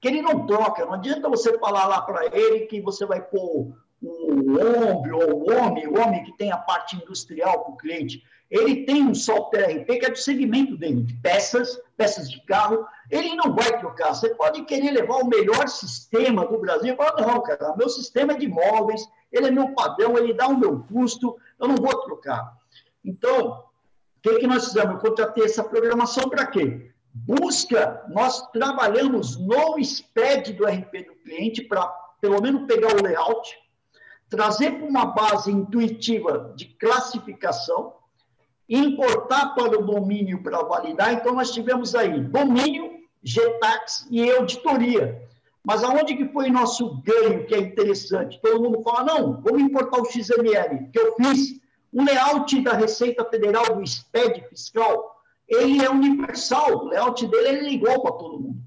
que 0.00 0.06
ele 0.06 0.22
não 0.22 0.46
troca, 0.46 0.86
não 0.86 0.92
adianta 0.92 1.28
você 1.28 1.58
falar 1.58 1.88
lá 1.88 2.00
para 2.02 2.26
ele 2.26 2.66
que 2.66 2.80
você 2.80 3.04
vai 3.04 3.20
pôr 3.20 3.74
o 4.00 4.52
OMB 4.52 5.12
ou 5.14 5.42
o 5.42 5.52
OMI, 5.52 5.88
o 5.88 6.00
OMI 6.00 6.22
que 6.22 6.36
tem 6.36 6.52
a 6.52 6.56
parte 6.56 6.94
industrial 6.94 7.64
para 7.64 7.74
o 7.74 7.76
cliente, 7.76 8.22
ele 8.50 8.84
tem 8.84 9.06
um 9.06 9.14
software 9.14 9.82
RP 9.82 9.86
que 9.98 10.06
é 10.06 10.10
do 10.10 10.18
segmento 10.18 10.76
dele, 10.76 11.02
de 11.02 11.14
peças, 11.14 11.80
peças 11.96 12.28
de 12.28 12.44
carro, 12.44 12.84
ele 13.08 13.36
não 13.36 13.54
vai 13.54 13.78
trocar. 13.78 14.12
Você 14.12 14.34
pode 14.34 14.64
querer 14.64 14.90
levar 14.90 15.16
o 15.16 15.28
melhor 15.28 15.68
sistema 15.68 16.44
do 16.44 16.58
Brasil, 16.58 16.96
fala, 16.96 17.26
não, 17.26 17.42
cara, 17.42 17.76
meu 17.76 17.88
sistema 17.88 18.32
é 18.32 18.36
de 18.36 18.48
móveis, 18.48 19.08
ele 19.30 19.46
é 19.46 19.50
meu 19.50 19.72
padrão, 19.74 20.18
ele 20.18 20.34
dá 20.34 20.48
o 20.48 20.58
meu 20.58 20.80
custo, 20.80 21.36
eu 21.60 21.68
não 21.68 21.76
vou 21.76 21.94
trocar. 22.02 22.56
Então, 23.04 23.64
o 24.20 24.20
que, 24.20 24.40
que 24.40 24.46
nós 24.46 24.66
fizemos? 24.66 24.94
Eu 24.94 25.00
contratei 25.00 25.44
essa 25.44 25.62
programação 25.62 26.28
para 26.28 26.46
quê? 26.46 26.90
Busca, 27.12 28.04
nós 28.08 28.50
trabalhamos 28.50 29.36
no 29.36 29.82
SPED 29.82 30.54
do 30.54 30.64
RP 30.64 31.06
do 31.06 31.14
cliente 31.22 31.62
para, 31.62 31.86
pelo 32.20 32.40
menos, 32.42 32.66
pegar 32.66 32.94
o 32.94 33.02
layout, 33.02 33.56
trazer 34.28 34.72
para 34.72 34.86
uma 34.86 35.06
base 35.06 35.50
intuitiva 35.50 36.52
de 36.56 36.66
classificação, 36.66 37.94
importar 38.70 39.54
para 39.54 39.78
o 39.78 39.84
domínio 39.84 40.42
para 40.42 40.62
validar. 40.62 41.12
Então, 41.12 41.34
nós 41.34 41.50
tivemos 41.50 41.94
aí 41.94 42.20
domínio, 42.20 42.90
GTAX 43.22 44.06
e 44.10 44.30
auditoria. 44.30 45.20
Mas 45.62 45.82
aonde 45.82 46.16
que 46.16 46.28
foi 46.28 46.48
nosso 46.48 47.02
ganho, 47.02 47.44
que 47.46 47.54
é 47.54 47.58
interessante? 47.58 48.40
Todo 48.40 48.62
mundo 48.62 48.80
fala, 48.82 49.04
não, 49.04 49.42
vamos 49.42 49.60
importar 49.60 50.00
o 50.00 50.04
XML, 50.04 50.88
que 50.92 50.98
eu 50.98 51.14
fiz. 51.16 51.60
O 51.92 52.04
layout 52.04 52.60
da 52.62 52.72
Receita 52.72 53.24
Federal 53.24 53.74
do 53.74 53.84
SPED 53.84 54.48
fiscal, 54.48 55.20
ele 55.48 55.84
é 55.84 55.90
universal, 55.90 56.84
o 56.84 56.88
layout 56.88 57.26
dele 57.26 57.48
é 57.48 57.72
igual 57.72 58.00
para 58.00 58.12
todo 58.12 58.40
mundo. 58.40 58.62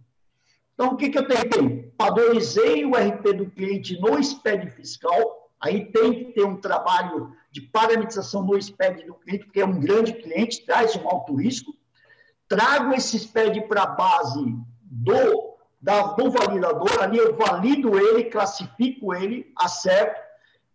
Então, 0.73 0.89
o 0.89 0.97
que, 0.97 1.09
que 1.09 1.17
eu 1.17 1.27
tentei? 1.27 1.93
Padronizei 1.97 2.83
o 2.83 2.91
RP 2.91 3.33
do 3.33 3.49
cliente 3.49 3.97
no 4.01 4.21
SPED 4.21 4.69
fiscal, 4.71 5.43
Aí 5.63 5.85
tem 5.85 6.13
que 6.13 6.33
ter 6.33 6.43
um 6.43 6.57
trabalho 6.57 7.31
de 7.53 7.61
parametrização 7.61 8.41
no 8.41 8.59
SPED 8.59 9.05
do 9.05 9.13
cliente, 9.13 9.45
porque 9.45 9.61
é 9.61 9.65
um 9.65 9.79
grande 9.79 10.11
cliente, 10.13 10.65
traz 10.65 10.95
um 10.95 11.07
alto 11.07 11.35
risco. 11.35 11.71
Trago 12.47 12.93
esse 12.95 13.17
SPED 13.19 13.67
para 13.67 13.83
a 13.83 13.87
base 13.87 14.43
do, 14.81 15.55
da, 15.79 16.01
do 16.13 16.31
validador, 16.31 16.99
ali 16.99 17.19
eu 17.19 17.37
valido 17.37 17.95
ele, 17.95 18.23
classifico 18.25 19.13
ele, 19.13 19.53
acerto 19.55 20.19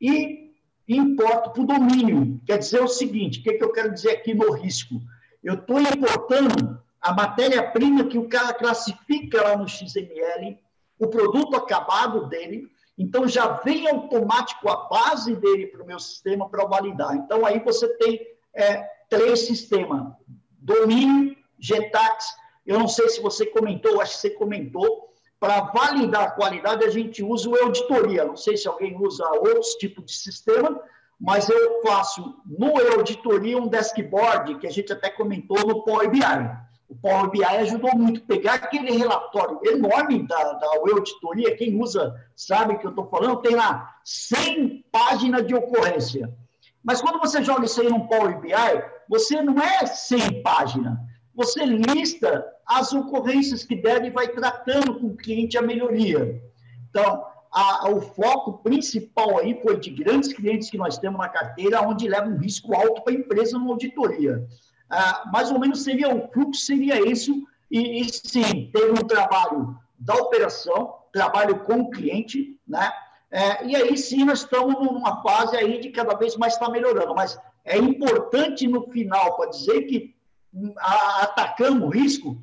e 0.00 0.54
importo 0.88 1.50
para 1.50 1.62
o 1.62 1.66
domínio. 1.66 2.40
Quer 2.46 2.58
dizer 2.58 2.80
o 2.80 2.88
seguinte, 2.88 3.40
o 3.40 3.42
que, 3.42 3.54
que 3.54 3.64
eu 3.64 3.72
quero 3.72 3.92
dizer 3.92 4.12
aqui 4.12 4.32
no 4.32 4.52
risco? 4.52 5.00
Eu 5.42 5.54
estou 5.54 5.80
importando 5.80 6.80
a 7.00 7.12
matéria-prima 7.12 8.04
que 8.04 8.18
o 8.18 8.28
cara 8.28 8.54
classifica 8.54 9.42
lá 9.42 9.56
no 9.56 9.68
XML, 9.68 10.56
o 10.96 11.08
produto 11.08 11.56
acabado 11.56 12.28
dele, 12.28 12.70
então, 12.98 13.28
já 13.28 13.46
vem 13.46 13.88
automático 13.88 14.68
a 14.68 14.88
base 14.88 15.36
dele 15.36 15.68
para 15.68 15.84
o 15.84 15.86
meu 15.86 16.00
sistema 16.00 16.48
para 16.48 16.64
validar. 16.64 17.14
Então, 17.14 17.46
aí 17.46 17.60
você 17.60 17.86
tem 17.96 18.20
é, 18.52 18.84
três 19.08 19.46
sistemas: 19.46 20.12
domínio, 20.58 21.36
GTAX. 21.60 22.26
Eu 22.66 22.78
não 22.78 22.88
sei 22.88 23.08
se 23.08 23.20
você 23.20 23.46
comentou, 23.46 24.00
acho 24.00 24.14
que 24.14 24.20
você 24.20 24.30
comentou. 24.30 25.06
Para 25.40 25.60
validar 25.60 26.22
a 26.24 26.30
qualidade, 26.32 26.84
a 26.84 26.90
gente 26.90 27.22
usa 27.22 27.48
o 27.48 27.54
auditoria. 27.54 28.24
Não 28.24 28.36
sei 28.36 28.56
se 28.56 28.66
alguém 28.66 28.96
usa 29.00 29.24
outros 29.34 29.74
tipos 29.74 30.04
de 30.06 30.12
sistema, 30.12 30.82
mas 31.20 31.48
eu 31.48 31.80
faço 31.80 32.34
no 32.44 32.76
auditoria 32.94 33.56
um 33.56 33.68
dashboard, 33.68 34.56
que 34.56 34.66
a 34.66 34.70
gente 34.70 34.92
até 34.92 35.08
comentou 35.08 35.64
no 35.64 35.84
Power 35.84 36.10
BI. 36.10 36.20
O 36.88 36.96
Power 36.96 37.30
BI 37.30 37.44
ajudou 37.44 37.94
muito. 37.94 38.22
Pegar 38.22 38.54
aquele 38.54 38.92
relatório 38.92 39.60
enorme 39.64 40.26
da, 40.26 40.54
da 40.54 40.66
auditoria, 40.68 41.54
quem 41.54 41.78
usa 41.78 42.14
sabe 42.34 42.78
que 42.78 42.86
eu 42.86 42.90
estou 42.90 43.06
falando, 43.08 43.42
tem 43.42 43.54
lá 43.54 43.96
100 44.04 44.84
páginas 44.90 45.46
de 45.46 45.54
ocorrência. 45.54 46.34
Mas 46.82 47.02
quando 47.02 47.18
você 47.18 47.44
joga 47.44 47.66
isso 47.66 47.80
aí 47.82 47.90
no 47.90 48.08
Power 48.08 48.40
BI, 48.40 48.52
você 49.08 49.42
não 49.42 49.60
é 49.62 49.84
100 49.84 50.42
páginas. 50.42 50.98
Você 51.34 51.64
lista 51.64 52.44
as 52.66 52.92
ocorrências 52.92 53.64
que 53.64 53.76
deve 53.76 54.06
e 54.06 54.10
vai 54.10 54.28
tratando 54.28 54.98
com 54.98 55.08
o 55.08 55.16
cliente 55.16 55.58
a 55.58 55.62
melhoria. 55.62 56.42
Então, 56.88 57.22
a, 57.52 57.90
o 57.90 58.00
foco 58.00 58.62
principal 58.62 59.38
aí 59.38 59.60
foi 59.62 59.78
de 59.78 59.90
grandes 59.90 60.32
clientes 60.32 60.70
que 60.70 60.78
nós 60.78 60.96
temos 60.96 61.18
na 61.18 61.28
carteira, 61.28 61.82
onde 61.82 62.08
leva 62.08 62.28
um 62.28 62.38
risco 62.38 62.74
alto 62.74 63.02
para 63.02 63.12
a 63.12 63.16
empresa 63.16 63.58
numa 63.58 63.72
auditoria 63.72 64.48
ah, 64.90 65.28
mais 65.32 65.50
ou 65.50 65.58
menos 65.58 65.82
seria 65.82 66.14
o 66.14 66.28
fluxo 66.28 66.62
seria 66.62 67.06
isso 67.06 67.46
e, 67.70 68.00
e 68.00 68.08
sim 68.08 68.70
teve 68.72 68.92
um 68.92 69.06
trabalho 69.06 69.76
da 69.98 70.14
operação, 70.14 70.94
trabalho 71.12 71.60
com 71.60 71.80
o 71.80 71.90
cliente, 71.90 72.58
né? 72.66 72.90
É, 73.30 73.66
e 73.66 73.76
aí 73.76 73.96
sim 73.96 74.24
nós 74.24 74.40
estamos 74.40 74.74
numa 74.74 75.22
fase 75.22 75.54
aí 75.54 75.78
de 75.80 75.90
cada 75.90 76.14
vez 76.14 76.36
mais 76.36 76.54
estar 76.54 76.66
tá 76.66 76.72
melhorando, 76.72 77.14
mas 77.14 77.38
é 77.64 77.76
importante 77.76 78.66
no 78.66 78.88
final 78.90 79.36
para 79.36 79.50
dizer 79.50 79.82
que 79.82 80.14
a, 80.78 81.22
atacamos 81.24 81.82
o 81.82 81.90
risco 81.90 82.42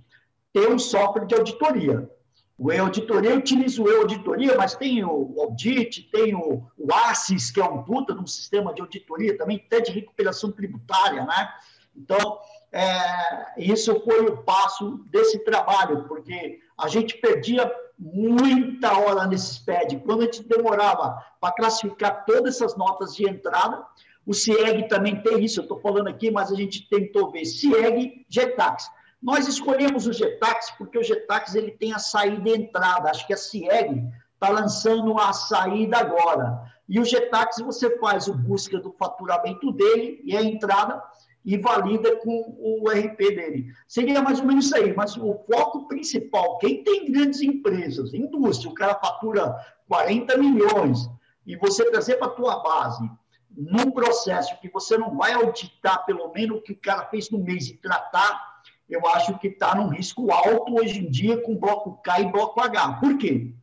ter 0.53 0.69
um 0.69 0.77
software 0.77 1.25
de 1.25 1.33
auditoria. 1.33 2.09
O 2.57 2.71
e-auditoria, 2.71 3.35
utilizo 3.35 3.83
o 3.83 3.89
e-auditoria, 3.89 4.55
mas 4.55 4.75
tem 4.75 5.03
o 5.03 5.35
Audit, 5.41 6.03
tem 6.03 6.33
o, 6.33 6.65
o 6.77 6.93
ASIS, 6.93 7.51
que 7.51 7.59
é 7.59 7.65
um 7.65 7.83
puta 7.83 8.13
de 8.13 8.21
um 8.21 8.27
sistema 8.27 8.73
de 8.73 8.79
auditoria, 8.79 9.37
também 9.37 9.61
até 9.65 9.81
de 9.81 9.91
recuperação 9.91 10.53
tributária, 10.53 11.25
né? 11.25 11.49
Então, 11.95 12.39
é, 12.71 13.53
isso 13.57 13.99
foi 14.01 14.25
o 14.25 14.37
passo 14.43 14.99
desse 15.09 15.39
trabalho, 15.39 16.05
porque 16.07 16.59
a 16.77 16.87
gente 16.87 17.17
perdia 17.17 17.71
muita 17.97 18.97
hora 18.97 19.25
nesse 19.25 19.55
SPED. 19.55 19.99
Quando 20.05 20.21
a 20.21 20.25
gente 20.25 20.43
demorava 20.43 21.23
para 21.39 21.53
classificar 21.53 22.25
todas 22.25 22.55
essas 22.55 22.75
notas 22.75 23.15
de 23.15 23.27
entrada, 23.27 23.85
o 24.25 24.33
CIEG 24.33 24.87
também 24.87 25.21
tem 25.21 25.43
isso, 25.43 25.59
eu 25.59 25.63
estou 25.63 25.79
falando 25.79 26.07
aqui, 26.07 26.31
mas 26.31 26.51
a 26.51 26.55
gente 26.55 26.89
tentou 26.89 27.31
ver 27.31 27.45
CIEG, 27.45 28.25
GETAX. 28.27 28.89
Nós 29.21 29.47
escolhemos 29.47 30.07
o 30.07 30.13
GETAX 30.13 30.71
porque 30.77 30.97
o 30.97 31.03
GETAX 31.03 31.55
ele 31.55 31.71
tem 31.71 31.93
a 31.93 31.99
saída 31.99 32.49
e 32.49 32.55
entrada, 32.55 33.09
acho 33.09 33.25
que 33.25 33.33
a 33.33 33.37
CIEG 33.37 34.03
está 34.33 34.49
lançando 34.49 35.17
a 35.19 35.31
saída 35.31 35.97
agora. 35.97 36.61
E 36.87 36.99
o 36.99 37.05
GETAX 37.05 37.57
você 37.59 37.97
faz 37.97 38.27
o 38.27 38.33
busca 38.33 38.79
do 38.79 38.91
faturamento 38.91 39.71
dele 39.71 40.21
e 40.23 40.35
a 40.35 40.43
entrada, 40.43 41.01
e 41.45 41.57
valida 41.57 42.15
com 42.17 42.57
o 42.57 42.89
RP 42.89 43.17
dele. 43.17 43.67
Seria 43.87 44.21
mais 44.21 44.39
ou 44.39 44.45
menos 44.45 44.65
isso 44.65 44.75
aí, 44.75 44.93
mas 44.95 45.15
o 45.15 45.35
foco 45.49 45.87
principal, 45.87 46.57
quem 46.57 46.83
tem 46.83 47.11
grandes 47.11 47.41
empresas, 47.41 48.13
indústria, 48.13 48.71
o 48.71 48.73
cara 48.73 48.95
fatura 48.95 49.55
40 49.87 50.37
milhões, 50.37 51.07
e 51.45 51.55
você 51.55 51.89
trazer 51.91 52.15
para 52.15 52.27
a 52.27 52.31
tua 52.31 52.63
base 52.63 53.07
num 53.55 53.91
processo 53.91 54.59
que 54.59 54.69
você 54.69 54.97
não 54.97 55.15
vai 55.15 55.33
auditar 55.33 56.03
pelo 56.05 56.31
menos 56.33 56.57
o 56.57 56.61
que 56.61 56.73
o 56.73 56.77
cara 56.77 57.05
fez 57.05 57.29
no 57.29 57.37
mês 57.37 57.69
e 57.69 57.77
tratar, 57.77 58.55
eu 58.89 59.05
acho 59.07 59.37
que 59.37 59.47
está 59.47 59.75
num 59.75 59.87
risco 59.87 60.31
alto 60.31 60.75
hoje 60.75 60.99
em 60.99 61.09
dia 61.09 61.41
com 61.41 61.55
bloco 61.55 62.01
K 62.01 62.21
e 62.21 62.31
bloco 62.31 62.59
H. 62.59 62.93
Por 62.93 63.17
quê? 63.17 63.53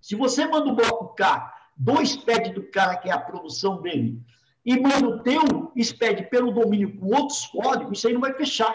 Se 0.00 0.14
você 0.14 0.46
manda 0.46 0.70
o 0.70 0.74
bloco 0.76 1.14
K 1.14 1.52
do 1.76 2.04
SPED 2.04 2.52
do 2.52 2.62
cara, 2.70 2.96
que 2.96 3.10
é 3.10 3.12
a 3.12 3.18
produção 3.18 3.82
dele, 3.82 4.20
e 4.64 4.80
manda 4.80 5.06
o 5.06 5.22
teu 5.22 5.72
SPED 5.76 6.30
pelo 6.30 6.52
domínio 6.52 6.96
com 6.98 7.14
outros 7.14 7.46
códigos, 7.46 7.98
isso 7.98 8.08
aí 8.08 8.14
não 8.14 8.20
vai 8.20 8.32
fechar. 8.34 8.74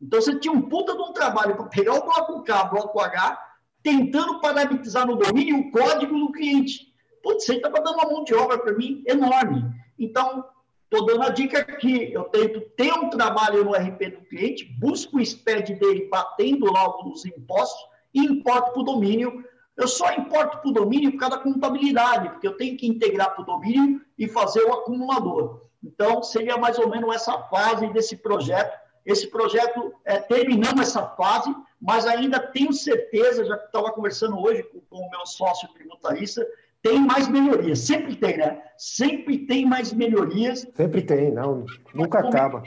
Então, 0.00 0.20
você 0.20 0.38
tinha 0.38 0.52
um 0.52 0.62
puta 0.62 0.94
de 0.94 1.02
um 1.02 1.12
trabalho 1.12 1.56
para 1.56 1.66
pegar 1.66 1.94
o 1.94 2.04
bloco 2.04 2.42
K, 2.42 2.62
o 2.62 2.70
bloco 2.70 3.00
H, 3.00 3.54
tentando 3.82 4.40
parametrizar 4.40 5.06
no 5.06 5.16
domínio 5.16 5.58
o 5.58 5.70
código 5.70 6.18
do 6.18 6.32
cliente. 6.32 6.92
Putz, 7.22 7.46
você 7.46 7.54
estava 7.54 7.80
dando 7.80 7.94
uma 7.94 8.10
mão 8.10 8.24
de 8.24 8.34
obra 8.34 8.58
para 8.58 8.74
mim 8.74 9.02
enorme. 9.06 9.64
Então, 9.98 10.44
estou 10.84 11.06
dando 11.06 11.22
a 11.22 11.30
dica 11.30 11.58
aqui. 11.58 12.12
Eu 12.12 12.24
tento 12.24 12.60
ter 12.76 12.92
um 12.92 13.08
trabalho 13.08 13.64
no 13.64 13.72
RP 13.72 14.10
do 14.10 14.26
cliente, 14.26 14.64
busco 14.78 15.18
o 15.18 15.24
SPED 15.24 15.74
dele 15.76 16.08
batendo 16.10 16.70
lá 16.70 16.86
os 17.06 17.24
impostos 17.24 17.82
e 18.12 18.20
importo 18.20 18.72
para 18.72 18.80
o 18.82 18.84
domínio. 18.84 19.42
Eu 19.76 19.88
só 19.88 20.12
importo 20.12 20.58
para 20.58 20.70
o 20.70 20.72
domínio 20.72 21.12
por 21.12 21.18
causa 21.18 21.36
da 21.36 21.42
contabilidade, 21.42 22.30
porque 22.30 22.46
eu 22.46 22.56
tenho 22.56 22.76
que 22.76 22.86
integrar 22.86 23.34
para 23.34 23.42
o 23.42 23.46
domínio 23.46 24.00
e 24.16 24.28
fazer 24.28 24.62
o 24.62 24.72
acumulador. 24.72 25.62
Então, 25.82 26.22
seria 26.22 26.56
mais 26.56 26.78
ou 26.78 26.88
menos 26.88 27.14
essa 27.14 27.36
fase 27.44 27.88
desse 27.88 28.16
projeto. 28.16 28.78
Esse 29.04 29.26
projeto, 29.26 29.92
é, 30.04 30.18
terminamos 30.18 30.80
essa 30.80 31.06
fase, 31.08 31.54
mas 31.80 32.06
ainda 32.06 32.40
tenho 32.40 32.72
certeza, 32.72 33.44
já 33.44 33.56
estava 33.56 33.92
conversando 33.92 34.38
hoje 34.38 34.62
com, 34.62 34.80
com 34.80 34.96
o 34.96 35.10
meu 35.10 35.26
sócio 35.26 35.68
tributarista, 35.74 36.46
tem 36.80 37.00
mais 37.00 37.28
melhorias. 37.28 37.80
Sempre 37.80 38.16
tem, 38.16 38.38
né? 38.38 38.62
Sempre 38.78 39.46
tem 39.46 39.66
mais 39.66 39.92
melhorias. 39.92 40.66
Sempre 40.74 41.02
tem, 41.02 41.32
não. 41.32 41.66
Nunca 41.92 42.20
acaba. 42.20 42.62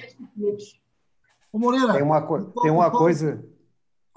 Ô 1.52 1.58
Moreira, 1.58 1.94
tem 1.94 2.04
uma, 2.04 2.22
tem 2.62 2.72
uma 2.72 2.92
coisa. 2.92 3.44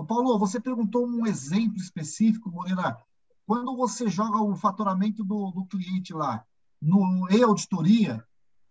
Ô 0.01 0.05
Paulo, 0.05 0.39
você 0.39 0.59
perguntou 0.59 1.07
um 1.07 1.27
exemplo 1.27 1.77
específico, 1.77 2.51
Moreira. 2.51 2.97
Quando 3.47 3.77
você 3.77 4.09
joga 4.09 4.41
o 4.41 4.57
faturamento 4.57 5.23
do, 5.23 5.51
do 5.51 5.67
cliente 5.67 6.15
lá 6.15 6.43
no 6.81 7.29
e-auditoria, 7.31 8.25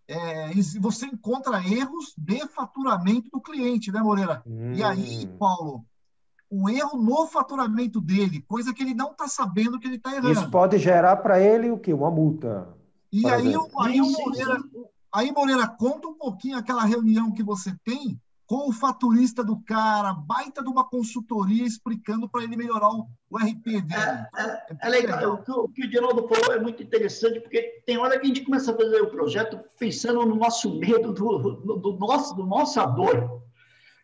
é, 0.08 0.52
você 0.80 1.06
encontra 1.06 1.64
erros 1.64 2.16
de 2.18 2.48
faturamento 2.48 3.30
do 3.32 3.40
cliente, 3.40 3.92
né, 3.92 4.02
Moreira? 4.02 4.42
Hum. 4.44 4.74
E 4.74 4.82
aí, 4.82 5.28
hum. 5.28 5.38
Paulo, 5.38 5.86
o 6.50 6.68
erro 6.68 6.98
no 6.98 7.28
faturamento 7.28 8.02
dele, 8.02 8.42
coisa 8.48 8.74
que 8.74 8.82
ele 8.82 8.96
não 8.96 9.12
está 9.12 9.28
sabendo 9.28 9.80
que 9.80 9.86
ele 9.86 9.98
está 9.98 10.16
errando. 10.16 10.32
Isso 10.32 10.50
pode 10.50 10.80
gerar 10.80 11.18
para 11.18 11.40
ele 11.40 11.70
o 11.70 11.78
quê? 11.78 11.94
Uma 11.94 12.10
multa. 12.10 12.76
E 13.12 13.24
aí, 13.30 13.50
aí, 13.50 14.02
o 14.02 14.12
Moreira, 14.12 14.64
aí, 15.14 15.32
Moreira, 15.32 15.68
conta 15.68 16.08
um 16.08 16.16
pouquinho 16.16 16.58
aquela 16.58 16.86
reunião 16.86 17.32
que 17.32 17.44
você 17.44 17.72
tem 17.86 18.20
com 18.50 18.68
o 18.68 18.74
faturista 18.74 19.44
do 19.44 19.62
cara, 19.62 20.12
baita 20.12 20.64
de 20.64 20.70
uma 20.70 20.84
consultoria 20.84 21.64
explicando 21.64 22.28
para 22.28 22.44
ele 22.44 22.58
melhorar 22.58 22.90
o, 22.90 23.06
o 23.30 23.38
RP 23.38 23.64
dele. 23.64 23.94
É, 23.94 24.42
é, 24.42 24.78
é 24.82 24.90
legal. 24.90 25.34
O 25.36 25.44
que, 25.44 25.52
o 25.52 25.68
que 25.70 25.86
o 25.86 25.92
Geraldo 25.92 26.28
falou 26.28 26.58
é 26.58 26.60
muito 26.60 26.82
interessante, 26.82 27.40
porque 27.42 27.84
tem 27.86 28.00
hora 28.00 28.18
que 28.18 28.26
a 28.26 28.28
gente 28.28 28.42
começa 28.42 28.72
a 28.72 28.76
fazer 28.76 29.02
o 29.02 29.12
projeto 29.12 29.60
pensando 29.78 30.26
no 30.26 30.36
nosso 30.36 30.80
medo, 30.80 31.14
do, 31.14 31.38
do, 31.38 31.76
do 31.76 31.98
nosso, 32.00 32.36
do 32.36 32.44
nossa 32.44 32.88
dor. 32.88 33.40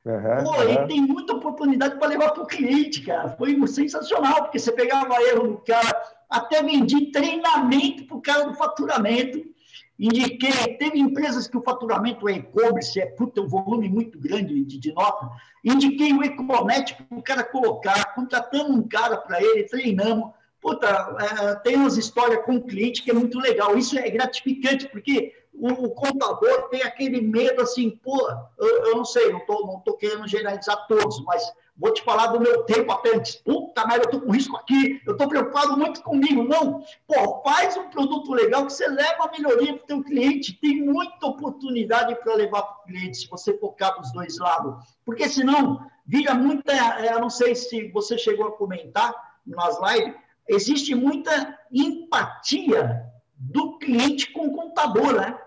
Uhum, 0.06 0.43
Pô, 0.43 0.62
uhum. 0.62 0.74
e 0.74 0.88
tem 0.89 1.02
muita 1.02 1.34
oportunidade 1.34 1.98
para 1.98 2.10
levar 2.10 2.30
para 2.30 2.43
o 2.43 2.48
cliente, 2.48 3.02
cara. 3.02 3.30
Foi 3.30 3.66
sensacional, 3.66 4.43
porque 4.43 4.60
você 4.60 4.72
pegava 4.72 5.20
erro 5.24 5.48
do 5.48 5.58
cara, 5.58 5.91
até 6.30 6.62
vendi 6.62 7.08
treinamento 7.08 8.06
para 8.06 8.16
o 8.16 8.22
cara 8.22 8.43
do 8.43 8.54
faturamento. 8.54 9.55
Indiquei, 9.98 10.52
teve 10.78 11.00
empresas 11.00 11.48
que 11.48 11.58
o 11.58 11.64
faturamento 11.64 12.28
é 12.28 12.34
e-commerce, 12.34 13.00
é 13.00 13.06
puta, 13.06 13.41
um 13.41 13.48
volume 13.48 13.88
muito 13.88 14.20
grande 14.20 14.64
de, 14.64 14.78
de 14.78 14.93
nota. 14.93 15.30
Indiquei 15.64 16.12
o 16.12 16.24
Econet 16.24 16.96
para 16.96 17.18
o 17.18 17.24
cara 17.24 17.43
colocar, 17.43 18.14
contratamos 18.14 18.72
um 18.72 18.88
cara 18.88 19.18
para 19.18 19.41
ele, 19.41 19.64
treinamos. 19.64 20.32
Puta, 20.62 20.88
é, 21.20 21.56
tem 21.56 21.76
umas 21.78 21.96
histórias 21.96 22.43
com 22.43 22.56
o 22.56 22.64
cliente 22.64 23.04
que 23.04 23.12
é 23.12 23.14
muito 23.14 23.39
legal. 23.39 23.78
Isso 23.78 23.98
é 23.98 24.10
gratificante, 24.10 24.89
porque 24.89 25.34
o, 25.54 25.70
o, 25.70 25.91
contador 25.91 26.68
tem 26.70 26.84
aquele 26.84 27.22
medo 27.22 27.62
assim, 27.62 27.91
pô, 28.04 28.30
eu, 28.58 28.86
eu 28.88 28.98
não 28.98 29.06
sei, 29.06 29.32
não 29.32 29.39
estou 29.39 29.66
não 29.66 29.80
tô 29.80 29.93
querendo 29.93 30.28
generalizar 30.28 30.86
todos, 30.88 31.24
mas 31.24 31.41
vou 31.78 31.93
te 31.93 32.03
falar 32.03 32.28
do 32.28 32.39
meu 32.39 32.63
tempo 32.63 32.97
antes. 33.13 33.36
Puta 33.36 33.86
merda, 33.86 34.05
eu 34.05 34.09
estou 34.09 34.21
com 34.21 34.32
risco 34.32 34.55
aqui, 34.55 35.01
eu 35.05 35.13
estou 35.13 35.28
preocupado 35.28 35.78
muito 35.78 36.01
comigo. 36.01 36.43
Não, 36.43 36.84
pô, 37.07 37.41
faz 37.43 37.76
um 37.78 37.89
produto 37.89 38.34
legal 38.34 38.65
que 38.65 38.73
você 38.73 38.88
leva 38.88 39.26
a 39.26 39.32
melhoria 39.32 39.73
para 39.73 39.84
o 39.84 39.88
teu 39.88 40.03
cliente. 40.03 40.59
Tem 40.59 40.82
muita 40.82 41.28
oportunidade 41.28 42.15
para 42.15 42.36
levar 42.36 42.63
para 42.63 42.82
o 42.82 42.86
cliente, 42.86 43.17
se 43.17 43.28
você 43.28 43.57
focar 43.57 43.99
dos 43.99 44.11
dois 44.11 44.38
lados. 44.38 44.86
Porque 45.05 45.28
senão, 45.28 45.86
vira 46.05 46.34
muita, 46.34 46.71
é, 46.73 47.13
eu 47.13 47.19
não 47.19 47.30
sei 47.30 47.55
se 47.55 47.89
você 47.91 48.17
chegou 48.17 48.47
a 48.47 48.57
comentar 48.57 49.13
nas 49.45 49.78
lives, 49.82 50.15
existe 50.47 50.95
muita 50.95 51.57
empatia 51.71 53.03
do 53.38 53.78
cliente 53.78 54.32
com 54.32 54.47
o 54.47 54.55
contador, 54.55 55.13
né? 55.13 55.38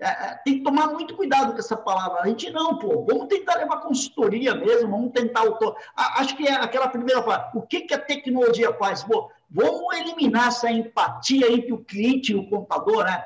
É, 0.00 0.06
é, 0.06 0.40
tem 0.44 0.58
que 0.58 0.62
tomar 0.62 0.88
muito 0.88 1.16
cuidado 1.16 1.52
com 1.52 1.58
essa 1.58 1.76
palavra. 1.76 2.22
A 2.22 2.28
gente 2.28 2.50
não, 2.50 2.78
pô, 2.78 3.04
vamos 3.04 3.26
tentar 3.26 3.56
levar 3.56 3.78
consultoria 3.78 4.54
mesmo, 4.54 4.90
vamos 4.90 5.12
tentar 5.12 5.40
autor. 5.40 5.76
Acho 5.96 6.36
que 6.36 6.46
é 6.46 6.54
aquela 6.54 6.88
primeira 6.88 7.20
parte. 7.20 7.56
O 7.56 7.62
que, 7.62 7.80
que 7.80 7.94
a 7.94 7.98
tecnologia 7.98 8.72
faz? 8.74 9.02
Pô, 9.02 9.30
vamos 9.50 9.96
eliminar 9.96 10.48
essa 10.48 10.70
empatia 10.70 11.52
entre 11.52 11.72
o 11.72 11.84
cliente 11.84 12.32
e 12.32 12.36
o 12.36 12.48
contador, 12.48 13.04
né? 13.04 13.24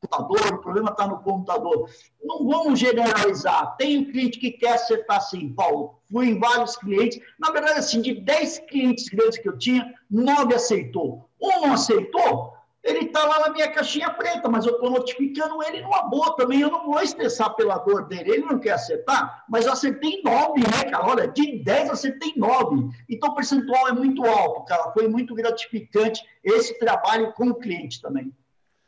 Computador, 0.00 0.54
o 0.54 0.62
problema 0.62 0.90
está 0.90 1.06
no 1.06 1.18
computador. 1.18 1.88
Não 2.24 2.46
vamos 2.46 2.80
generalizar. 2.80 3.76
Tem 3.76 3.98
um 3.98 4.10
cliente 4.10 4.38
que 4.38 4.50
quer 4.50 4.72
acertar 4.72 5.18
assim, 5.18 5.52
Paulo. 5.52 6.00
Fui 6.10 6.26
em 6.26 6.40
vários 6.40 6.74
clientes. 6.76 7.20
Na 7.38 7.50
verdade, 7.50 7.78
assim, 7.78 8.00
de 8.00 8.14
10 8.14 8.60
clientes 8.60 9.08
grandes 9.10 9.38
que 9.38 9.48
eu 9.48 9.58
tinha, 9.58 9.94
9 10.10 10.54
aceitou. 10.54 11.28
Um 11.40 11.60
não 11.60 11.74
aceitou, 11.74 12.54
ele 12.82 13.06
está 13.06 13.26
lá 13.26 13.40
na 13.40 13.50
minha 13.50 13.70
caixinha 13.70 14.10
preta, 14.10 14.48
mas 14.48 14.64
eu 14.64 14.72
estou 14.72 14.90
notificando 14.90 15.62
ele 15.62 15.82
numa 15.82 16.02
boa 16.08 16.34
também. 16.34 16.60
Eu 16.60 16.70
não 16.70 16.86
vou 16.86 17.00
estressar 17.00 17.54
pela 17.54 17.76
dor 17.78 18.06
dele. 18.06 18.30
Ele 18.30 18.46
não 18.46 18.58
quer 18.58 18.72
acertar, 18.72 19.44
mas 19.48 19.66
eu 19.66 19.72
acertei 19.72 20.22
nove, 20.22 20.60
né, 20.60 20.90
cara? 20.90 21.06
Olha, 21.06 21.28
de 21.28 21.62
dez 21.62 21.90
acertei 21.90 22.32
nove. 22.36 22.88
Então 23.08 23.30
o 23.30 23.34
percentual 23.34 23.88
é 23.88 23.92
muito 23.92 24.24
alto, 24.24 24.64
cara. 24.64 24.92
Foi 24.92 25.06
muito 25.08 25.34
gratificante 25.34 26.24
esse 26.42 26.78
trabalho 26.78 27.32
com 27.34 27.48
o 27.50 27.54
cliente 27.54 28.00
também. 28.00 28.32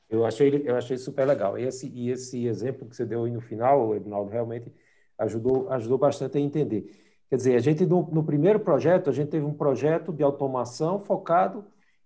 Eu 0.09 0.25
achei, 0.25 0.63
eu 0.65 0.77
achei 0.77 0.97
super 0.97 1.27
legal. 1.27 1.59
E 1.59 1.65
esse, 1.65 1.87
e 1.89 2.11
esse 2.11 2.47
exemplo 2.47 2.89
que 2.89 2.97
você 2.97 3.05
deu 3.05 3.25
aí 3.25 3.31
no 3.31 3.41
final, 3.43 3.95
Edinaldo, 3.95 4.31
realmente 4.31 4.73
ajudou, 5.19 5.71
ajudou 5.71 5.99
bastante 5.99 6.39
a 6.39 6.41
entender. 6.41 6.91
Quer 7.29 7.37
dizer, 7.37 7.57
a 7.57 7.61
gente, 7.61 7.85
no, 7.85 8.09
no 8.11 8.25
primeiro 8.25 8.61
projeto, 8.61 9.11
a 9.11 9.13
gente 9.13 9.29
teve 9.29 9.45
um 9.45 9.55
projeto 9.55 10.13
de 10.13 10.23
automação 10.23 10.99
focado 10.99 11.65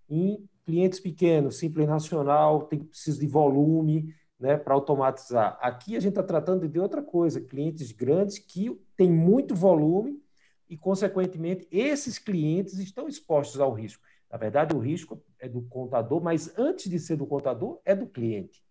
em 0.08 0.48
clientes 0.66 0.98
pequenos, 0.98 1.58
simples 1.58 1.86
nacional, 1.86 2.64
tem 2.64 2.80
precisa 2.80 3.20
de 3.20 3.26
volume 3.26 4.12
né, 4.38 4.56
para 4.56 4.74
automatizar. 4.74 5.56
Aqui 5.62 5.96
a 5.96 6.00
gente 6.00 6.10
está 6.10 6.24
tratando 6.24 6.68
de 6.68 6.78
outra 6.78 7.00
coisa, 7.00 7.40
clientes 7.40 7.92
grandes 7.92 8.38
que 8.38 8.76
têm 8.96 9.10
muito 9.10 9.54
volume 9.54 10.20
e, 10.68 10.76
consequentemente, 10.76 11.66
esses 11.70 12.18
clientes 12.18 12.78
estão 12.78 13.08
expostos 13.08 13.60
ao 13.60 13.72
risco. 13.72 14.02
Na 14.30 14.36
verdade, 14.36 14.74
o 14.74 14.80
risco 14.80 15.22
é 15.38 15.48
do 15.48 15.62
contador, 15.62 16.20
mas 16.20 16.52
antes 16.58 16.90
de 16.90 16.98
ser 16.98 17.16
do 17.16 17.26
contador, 17.26 17.80
é 17.84 17.94
do 17.94 18.06
cliente. 18.06 18.64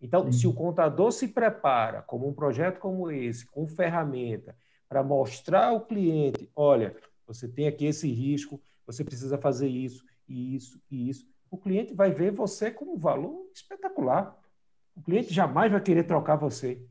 Então, 0.00 0.30
Sim. 0.30 0.38
se 0.38 0.46
o 0.46 0.52
contador 0.52 1.12
se 1.12 1.28
prepara 1.28 2.02
como 2.02 2.28
um 2.28 2.34
projeto 2.34 2.78
como 2.78 3.10
esse, 3.10 3.46
com 3.46 3.66
ferramenta, 3.66 4.54
para 4.86 5.02
mostrar 5.02 5.68
ao 5.68 5.86
cliente, 5.86 6.50
olha, 6.54 6.94
você 7.26 7.48
tem 7.48 7.66
aqui 7.66 7.86
esse 7.86 8.12
risco, 8.12 8.60
você 8.86 9.02
precisa 9.02 9.38
fazer 9.38 9.68
isso, 9.68 10.04
e 10.32 10.56
isso 10.56 10.80
e 10.90 11.08
isso. 11.10 11.26
O 11.50 11.58
cliente 11.58 11.92
vai 11.92 12.10
ver 12.10 12.32
você 12.32 12.70
como 12.70 12.94
um 12.94 12.98
valor 12.98 13.50
espetacular. 13.54 14.34
O 14.96 15.02
cliente 15.02 15.32
jamais 15.32 15.70
vai 15.70 15.80
querer 15.80 16.04
trocar 16.04 16.36
você. 16.36 16.82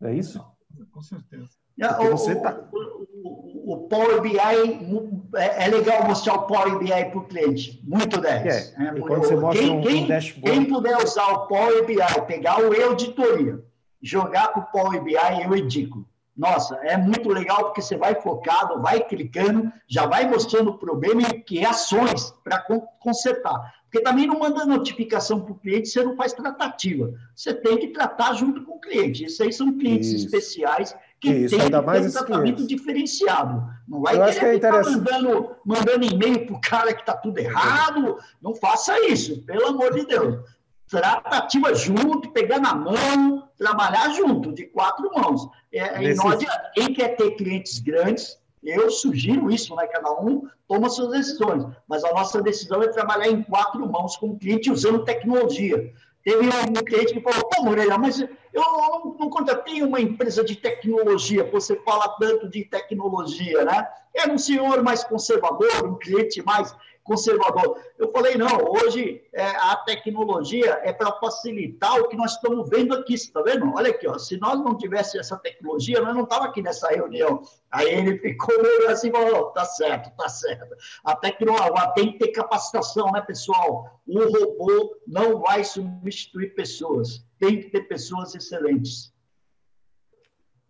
Não 0.00 0.08
é 0.08 0.14
isso? 0.14 0.44
Com 0.92 1.02
certeza. 1.02 1.50
Porque 1.76 2.08
você 2.08 2.36
tá... 2.36 2.68
o, 2.72 3.74
o, 3.74 3.88
Power 3.88 4.20
BI 4.20 4.38
é, 4.38 5.64
é, 5.64 5.68
legal 5.68 6.06
mostrar 6.06 6.34
o 6.34 6.46
Power 6.46 6.78
BI 6.78 6.86
para 6.86 7.18
o 7.18 7.24
cliente. 7.24 7.80
Muito 7.84 8.20
10. 8.20 8.74
É. 8.78 8.86
É, 8.86 9.00
quando 9.00 9.24
você 9.24 9.34
mostra 9.34 9.64
quem, 9.64 9.76
um, 9.76 9.80
quem, 9.82 10.04
um 10.04 10.06
dashboard... 10.06 10.50
quem 10.50 10.68
puder 10.68 10.96
usar 11.02 11.26
o 11.32 11.46
Power 11.48 11.84
BI, 11.84 11.96
pegar 12.28 12.60
o 12.60 12.72
e-auditoria, 12.72 13.64
jogar 14.00 14.48
para 14.48 14.62
o 14.62 14.66
Power 14.66 15.02
BI, 15.02 15.16
eu 15.44 15.56
indico. 15.56 16.08
Nossa, 16.36 16.74
é 16.82 16.96
muito 16.96 17.28
legal 17.28 17.66
porque 17.66 17.80
você 17.80 17.96
vai 17.96 18.20
focado, 18.20 18.82
vai 18.82 19.00
clicando, 19.00 19.72
já 19.86 20.06
vai 20.06 20.28
mostrando 20.28 20.70
o 20.70 20.78
problema 20.78 21.22
e 21.22 21.40
que 21.40 21.64
ações 21.64 22.34
para 22.42 22.60
consertar. 22.98 23.72
Porque 23.84 24.00
também 24.00 24.26
não 24.26 24.40
manda 24.40 24.66
notificação 24.66 25.40
para 25.40 25.52
o 25.52 25.58
cliente, 25.58 25.88
você 25.88 26.02
não 26.02 26.16
faz 26.16 26.32
tratativa. 26.32 27.12
Você 27.36 27.54
tem 27.54 27.78
que 27.78 27.88
tratar 27.88 28.32
junto 28.34 28.64
com 28.64 28.72
o 28.72 28.80
cliente. 28.80 29.24
Esses 29.24 29.40
aí 29.40 29.52
são 29.52 29.78
clientes 29.78 30.08
Isso. 30.08 30.26
especiais 30.26 30.96
que 31.20 31.30
Isso, 31.30 31.56
têm 31.56 31.66
que 31.66 31.70
ter 31.70 31.76
um 31.76 32.10
tratamento 32.10 32.42
clientes. 32.42 32.66
diferenciado. 32.66 33.62
Não 33.86 34.00
vai 34.00 34.16
Eu 34.16 34.24
querer 34.24 34.58
que 34.58 34.66
é 34.66 34.70
mandando, 34.70 35.56
mandando 35.64 36.04
e-mail 36.04 36.46
para 36.46 36.56
o 36.56 36.60
cara 36.60 36.92
que 36.92 37.02
está 37.02 37.16
tudo 37.16 37.38
errado. 37.38 38.18
Não 38.42 38.56
faça 38.56 38.98
isso, 39.06 39.40
pelo 39.42 39.68
amor 39.68 39.94
de 39.94 40.04
Deus. 40.04 40.40
Tratativa 40.88 41.74
junto, 41.74 42.30
pegar 42.30 42.58
na 42.58 42.74
mão, 42.74 43.48
trabalhar 43.56 44.10
junto, 44.10 44.52
de 44.52 44.66
quatro 44.66 45.10
mãos. 45.14 45.48
É, 45.72 45.98
Nesse... 45.98 46.22
não 46.22 46.30
adianta. 46.30 46.70
Quem 46.74 46.92
quer 46.92 47.16
ter 47.16 47.32
clientes 47.32 47.78
grandes, 47.78 48.38
Eu 48.62 48.90
sugiro 48.90 49.50
isso, 49.50 49.74
né? 49.76 49.86
Cada 49.86 50.10
um 50.12 50.48
toma 50.66 50.88
suas 50.88 51.10
decisões, 51.10 51.66
mas 51.86 52.02
a 52.02 52.12
nossa 52.14 52.40
decisão 52.40 52.82
é 52.82 52.88
trabalhar 52.88 53.28
em 53.28 53.42
quatro 53.42 53.86
mãos 53.86 54.16
com 54.16 54.30
o 54.30 54.38
cliente 54.38 54.70
usando 54.70 55.04
tecnologia. 55.04 55.92
Teve 56.24 56.46
um 56.46 56.82
cliente 56.82 57.12
que 57.12 57.20
falou, 57.20 57.46
pô, 57.50 57.62
Moreira, 57.62 57.98
mas 57.98 58.18
eu 58.18 58.32
não, 58.54 59.16
não 59.20 59.28
contratei 59.28 59.82
uma 59.82 60.00
empresa 60.00 60.42
de 60.42 60.56
tecnologia, 60.56 61.44
você 61.50 61.76
fala 61.84 62.08
tanto 62.18 62.48
de 62.48 62.64
tecnologia, 62.64 63.62
né? 63.62 63.86
Era 64.14 64.32
um 64.32 64.38
senhor 64.38 64.82
mais 64.82 65.04
conservador, 65.04 65.84
um 65.84 65.98
cliente 65.98 66.42
mais 66.42 66.74
conservador. 67.04 67.78
Eu 67.98 68.10
falei, 68.10 68.36
não, 68.36 68.72
hoje 68.72 69.22
é, 69.32 69.44
a 69.44 69.76
tecnologia 69.76 70.80
é 70.82 70.92
para 70.92 71.12
facilitar 71.20 72.00
o 72.00 72.08
que 72.08 72.16
nós 72.16 72.32
estamos 72.32 72.68
vendo 72.68 72.94
aqui, 72.94 73.14
está 73.14 73.42
vendo? 73.42 73.70
Olha 73.74 73.90
aqui, 73.90 74.08
ó, 74.08 74.18
se 74.18 74.38
nós 74.38 74.58
não 74.58 74.76
tivéssemos 74.76 75.26
essa 75.26 75.36
tecnologia, 75.36 76.00
nós 76.00 76.14
não 76.14 76.24
estávamos 76.24 76.50
aqui 76.50 76.62
nessa 76.62 76.88
reunião. 76.88 77.42
Aí 77.70 77.88
ele 77.88 78.18
ficou 78.24 78.60
meio 78.60 78.90
assim, 78.90 79.12
falou, 79.12 79.50
tá 79.50 79.66
certo, 79.66 80.10
tá 80.16 80.28
certo. 80.28 80.74
A 81.04 81.14
tecnologia 81.14 81.92
tem 81.94 82.12
que 82.12 82.18
ter 82.18 82.28
capacitação, 82.28 83.12
né, 83.12 83.20
pessoal? 83.20 84.00
O 84.06 84.18
robô 84.24 84.96
não 85.06 85.40
vai 85.40 85.62
substituir 85.62 86.54
pessoas, 86.54 87.24
tem 87.38 87.60
que 87.60 87.68
ter 87.68 87.82
pessoas 87.82 88.34
excelentes. 88.34 89.12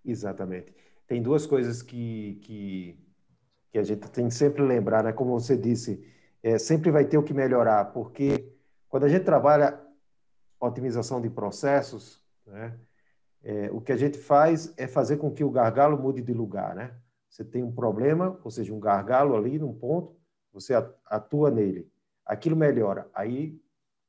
Exatamente. 0.04 0.74
Tem 1.06 1.22
duas 1.22 1.46
coisas 1.46 1.80
que, 1.80 2.40
que, 2.42 2.98
que 3.70 3.78
a 3.78 3.84
gente 3.84 4.08
tem 4.10 4.26
que 4.26 4.34
sempre 4.34 4.62
lembrar, 4.62 5.04
né? 5.04 5.12
Como 5.12 5.38
você 5.38 5.56
disse, 5.56 6.04
é, 6.44 6.58
sempre 6.58 6.90
vai 6.90 7.06
ter 7.06 7.16
o 7.16 7.22
que 7.22 7.32
melhorar, 7.32 7.86
porque 7.86 8.52
quando 8.86 9.04
a 9.04 9.08
gente 9.08 9.24
trabalha 9.24 9.80
otimização 10.60 11.18
de 11.18 11.30
processos, 11.30 12.22
né, 12.46 12.78
é, 13.42 13.70
o 13.72 13.80
que 13.80 13.90
a 13.90 13.96
gente 13.96 14.18
faz 14.18 14.72
é 14.76 14.86
fazer 14.86 15.16
com 15.16 15.32
que 15.32 15.42
o 15.42 15.50
gargalo 15.50 15.98
mude 15.98 16.20
de 16.20 16.34
lugar. 16.34 16.74
Né? 16.74 16.94
Você 17.30 17.42
tem 17.42 17.62
um 17.62 17.72
problema, 17.72 18.38
ou 18.44 18.50
seja, 18.50 18.74
um 18.74 18.78
gargalo 18.78 19.34
ali 19.34 19.58
num 19.58 19.72
ponto, 19.72 20.14
você 20.52 20.74
atua 21.06 21.50
nele. 21.50 21.90
Aquilo 22.26 22.56
melhora. 22.56 23.08
Aí 23.14 23.58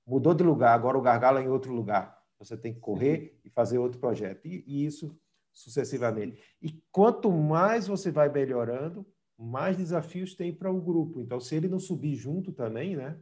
mudou 0.06 0.34
de 0.34 0.44
lugar, 0.44 0.74
agora 0.74 0.98
o 0.98 1.02
gargalo 1.02 1.40
é 1.40 1.44
em 1.44 1.50
outro 1.50 1.74
lugar. 1.74 2.22
Você 2.38 2.58
tem 2.58 2.74
que 2.74 2.82
correr 2.82 3.40
e 3.46 3.50
fazer 3.50 3.78
outro 3.78 3.98
projeto. 3.98 4.46
E, 4.46 4.62
e 4.68 4.86
isso 4.86 5.18
sucessivamente. 5.54 6.38
E 6.62 6.84
quanto 6.92 7.32
mais 7.32 7.88
você 7.88 8.12
vai 8.12 8.28
melhorando, 8.28 9.06
mais 9.38 9.78
desafios 9.78 10.34
tem 10.34 10.54
para 10.54 10.72
o 10.72 10.82
grupo. 10.82 11.20
Então, 11.20 11.40
se 11.40 11.56
ele 11.56 11.68
não 11.68 11.80
subir 11.80 12.16
junto 12.16 12.52
também, 12.52 12.96
né? 12.96 13.20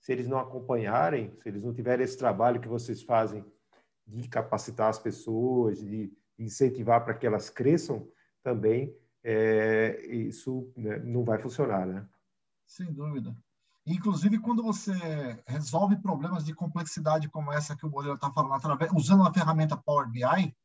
Se 0.00 0.12
eles 0.12 0.28
não 0.28 0.38
acompanharem, 0.38 1.36
se 1.42 1.48
eles 1.48 1.62
não 1.62 1.74
tiverem 1.74 2.04
esse 2.04 2.16
trabalho 2.16 2.60
que 2.60 2.68
vocês 2.68 3.02
fazem 3.02 3.44
de 4.06 4.28
capacitar 4.28 4.88
as 4.88 4.98
pessoas, 4.98 5.78
de 5.78 6.12
incentivar 6.38 7.04
para 7.04 7.14
que 7.14 7.26
elas 7.26 7.50
cresçam, 7.50 8.08
também 8.42 8.94
é, 9.24 10.06
isso 10.06 10.72
né, 10.76 10.98
não 10.98 11.24
vai 11.24 11.38
funcionar, 11.38 11.86
né? 11.86 12.06
Sem 12.66 12.92
dúvida. 12.92 13.36
Inclusive, 13.84 14.38
quando 14.38 14.62
você 14.62 14.92
resolve 15.46 15.96
problemas 15.96 16.44
de 16.44 16.54
complexidade 16.54 17.28
como 17.28 17.52
essa 17.52 17.76
que 17.76 17.86
o 17.86 17.90
Moreira 17.90 18.16
está 18.16 18.30
falando, 18.32 18.54
através, 18.54 18.92
usando 18.92 19.24
a 19.24 19.32
ferramenta 19.32 19.76
Power 19.76 20.08
BI, 20.08 20.56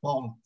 Paulo, 0.00 0.36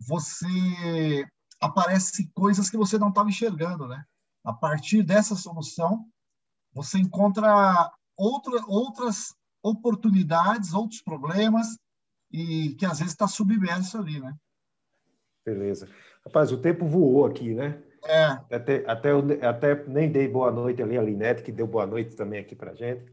você 0.00 1.26
aparecem 1.60 2.30
coisas 2.34 2.70
que 2.70 2.76
você 2.76 2.98
não 2.98 3.08
estava 3.08 3.28
enxergando, 3.28 3.86
né? 3.86 4.04
A 4.44 4.52
partir 4.52 5.02
dessa 5.02 5.34
solução, 5.34 6.06
você 6.72 6.98
encontra 6.98 7.90
outra, 8.16 8.64
outras 8.66 9.34
oportunidades, 9.62 10.72
outros 10.72 11.02
problemas 11.02 11.78
e 12.30 12.74
que 12.78 12.86
às 12.86 12.98
vezes 12.98 13.12
está 13.12 13.26
submerso 13.26 13.98
ali, 13.98 14.20
né? 14.20 14.34
Beleza. 15.44 15.88
Rapaz, 16.24 16.52
o 16.52 16.58
tempo 16.58 16.86
voou 16.86 17.26
aqui, 17.26 17.54
né? 17.54 17.82
É. 18.04 18.24
Até, 18.54 18.84
até, 18.86 19.10
até 19.46 19.86
nem 19.86 20.10
dei 20.10 20.28
boa 20.28 20.52
noite 20.52 20.82
ali 20.82 20.96
a 20.96 21.02
Linete, 21.02 21.42
que 21.42 21.50
deu 21.50 21.66
boa 21.66 21.86
noite 21.86 22.14
também 22.14 22.40
aqui 22.40 22.54
para 22.54 22.74
gente. 22.74 23.12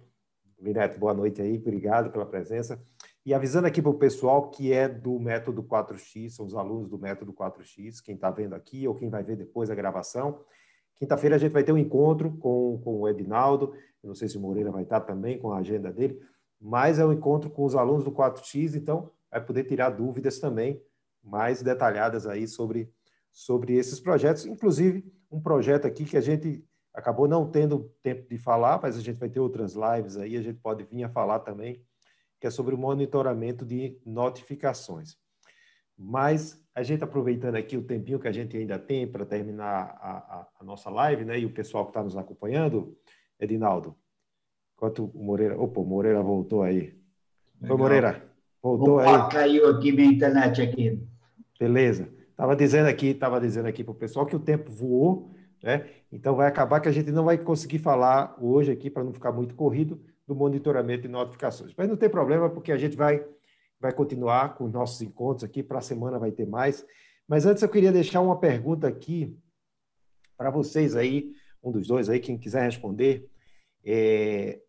Linete, 0.59 0.97
boa 0.97 1.13
noite 1.13 1.41
aí, 1.41 1.57
obrigado 1.57 2.11
pela 2.11 2.25
presença. 2.25 2.81
E 3.25 3.33
avisando 3.33 3.65
aqui 3.65 3.81
para 3.81 3.89
o 3.89 3.97
pessoal 3.97 4.51
que 4.51 4.71
é 4.71 4.87
do 4.87 5.19
método 5.19 5.63
4X, 5.63 6.29
são 6.29 6.45
os 6.45 6.53
alunos 6.53 6.87
do 6.87 6.99
método 6.99 7.33
4X, 7.33 7.99
quem 8.03 8.13
está 8.13 8.29
vendo 8.29 8.53
aqui 8.53 8.87
ou 8.87 8.93
quem 8.93 9.09
vai 9.09 9.23
ver 9.23 9.35
depois 9.35 9.71
a 9.71 9.75
gravação. 9.75 10.41
Quinta-feira 10.93 11.35
a 11.35 11.39
gente 11.39 11.51
vai 11.51 11.63
ter 11.63 11.71
um 11.71 11.77
encontro 11.77 12.37
com, 12.37 12.79
com 12.83 13.01
o 13.01 13.09
Edinaldo, 13.09 13.73
eu 14.03 14.09
não 14.09 14.13
sei 14.13 14.29
se 14.29 14.37
o 14.37 14.39
Moreira 14.39 14.71
vai 14.71 14.83
estar 14.83 15.01
também 15.01 15.39
com 15.39 15.51
a 15.51 15.57
agenda 15.57 15.91
dele, 15.91 16.21
mas 16.61 16.99
é 16.99 17.05
um 17.05 17.11
encontro 17.11 17.49
com 17.49 17.65
os 17.65 17.75
alunos 17.75 18.03
do 18.03 18.11
4X, 18.11 18.75
então 18.75 19.09
vai 19.31 19.43
poder 19.43 19.63
tirar 19.63 19.89
dúvidas 19.89 20.39
também 20.39 20.79
mais 21.23 21.63
detalhadas 21.63 22.27
aí 22.27 22.47
sobre, 22.47 22.93
sobre 23.31 23.73
esses 23.73 23.99
projetos, 23.99 24.45
inclusive 24.45 25.11
um 25.31 25.41
projeto 25.41 25.87
aqui 25.87 26.05
que 26.05 26.15
a 26.15 26.21
gente 26.21 26.63
acabou 26.93 27.27
não 27.27 27.49
tendo 27.49 27.91
tempo 28.03 28.29
de 28.29 28.37
falar, 28.37 28.79
mas 28.83 28.95
a 28.95 29.01
gente 29.01 29.19
vai 29.19 29.29
ter 29.29 29.39
outras 29.39 29.73
lives 29.73 30.15
aí, 30.15 30.37
a 30.37 30.43
gente 30.43 30.59
pode 30.59 30.83
vir 30.83 31.03
a 31.03 31.09
falar 31.09 31.39
também 31.39 31.83
que 32.45 32.47
é 32.47 32.51
sobre 32.51 32.75
o 32.75 32.77
monitoramento 32.77 33.65
de 33.65 33.97
notificações. 34.05 35.17
Mas 35.97 36.63
a 36.75 36.83
gente 36.83 37.03
aproveitando 37.03 37.55
aqui 37.55 37.75
o 37.75 37.81
tempinho 37.81 38.19
que 38.19 38.27
a 38.27 38.31
gente 38.31 38.55
ainda 38.55 38.77
tem 38.77 39.07
para 39.07 39.25
terminar 39.25 39.97
a, 39.99 40.11
a, 40.11 40.47
a, 40.59 40.63
nossa 40.63 40.91
live, 40.91 41.25
né? 41.25 41.39
E 41.39 41.45
o 41.47 41.49
pessoal 41.49 41.85
que 41.85 41.89
está 41.89 42.03
nos 42.03 42.15
acompanhando, 42.15 42.95
Edinaldo, 43.39 43.95
enquanto 44.75 45.05
o 45.05 45.23
Moreira. 45.23 45.59
Opa, 45.59 45.79
o 45.81 45.85
Moreira 45.85 46.21
voltou 46.21 46.61
aí. 46.61 46.95
Legal. 47.59 47.77
Oi, 47.77 47.77
Moreira, 47.77 48.29
voltou 48.61 48.99
Opa, 48.99 49.25
aí. 49.25 49.31
Caiu 49.31 49.67
aqui 49.67 49.91
minha 49.91 50.11
internet 50.11 50.61
aqui. 50.61 51.03
Beleza. 51.59 52.07
Estava 52.29 52.55
dizendo 52.55 52.89
aqui, 52.89 53.07
estava 53.07 53.41
dizendo 53.41 53.67
aqui 53.67 53.83
para 53.83 53.91
o 53.91 53.95
pessoal 53.95 54.27
que 54.27 54.35
o 54.35 54.39
tempo 54.39 54.71
voou, 54.71 55.31
né? 55.63 55.89
Então 56.11 56.35
vai 56.35 56.47
acabar 56.47 56.79
que 56.79 56.89
a 56.89 56.91
gente 56.91 57.11
não 57.11 57.25
vai 57.25 57.39
conseguir 57.39 57.79
falar 57.79 58.35
hoje 58.39 58.71
aqui 58.71 58.91
para 58.91 59.03
não 59.03 59.13
ficar 59.13 59.31
muito 59.31 59.55
corrido 59.55 59.99
do 60.27 60.35
monitoramento 60.35 61.03
de 61.03 61.07
notificações. 61.07 61.73
Mas 61.77 61.87
não 61.87 61.95
tem 61.95 62.09
problema, 62.09 62.49
porque 62.49 62.71
a 62.71 62.77
gente 62.77 62.95
vai, 62.95 63.25
vai 63.79 63.93
continuar 63.93 64.55
com 64.55 64.67
nossos 64.67 65.01
encontros 65.01 65.43
aqui, 65.43 65.61
para 65.61 65.79
a 65.79 65.81
semana 65.81 66.19
vai 66.19 66.31
ter 66.31 66.47
mais. 66.47 66.85
Mas 67.27 67.45
antes 67.45 67.63
eu 67.63 67.69
queria 67.69 67.91
deixar 67.91 68.21
uma 68.21 68.39
pergunta 68.39 68.87
aqui 68.87 69.37
para 70.37 70.49
vocês 70.49 70.95
aí, 70.95 71.33
um 71.63 71.71
dos 71.71 71.87
dois 71.87 72.09
aí, 72.09 72.19
quem 72.19 72.37
quiser 72.37 72.63
responder. 72.63 73.29
É, 73.83 74.61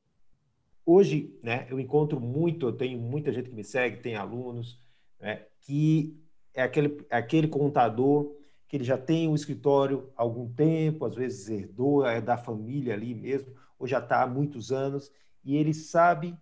hoje, 0.84 1.34
né, 1.42 1.66
eu 1.70 1.80
encontro 1.80 2.20
muito, 2.20 2.66
eu 2.66 2.72
tenho 2.72 2.98
muita 2.98 3.32
gente 3.32 3.50
que 3.50 3.54
me 3.56 3.64
segue, 3.64 4.02
tem 4.02 4.14
alunos, 4.14 4.80
né, 5.20 5.46
que 5.62 6.16
é 6.54 6.62
aquele, 6.62 7.04
é 7.10 7.16
aquele 7.16 7.48
contador 7.48 8.34
que 8.68 8.76
ele 8.76 8.84
já 8.84 8.98
tem 8.98 9.28
um 9.28 9.34
escritório 9.34 10.10
há 10.16 10.22
algum 10.22 10.52
tempo, 10.52 11.04
às 11.04 11.14
vezes 11.14 11.48
herdou, 11.48 12.04
é 12.04 12.20
da 12.20 12.36
família 12.36 12.94
ali 12.94 13.14
mesmo, 13.14 13.52
ou 13.78 13.86
já 13.86 13.98
está 13.98 14.22
há 14.22 14.26
muitos 14.26 14.72
anos, 14.72 15.12
e 15.46 15.56
ele 15.56 15.72
sabe 15.72 16.36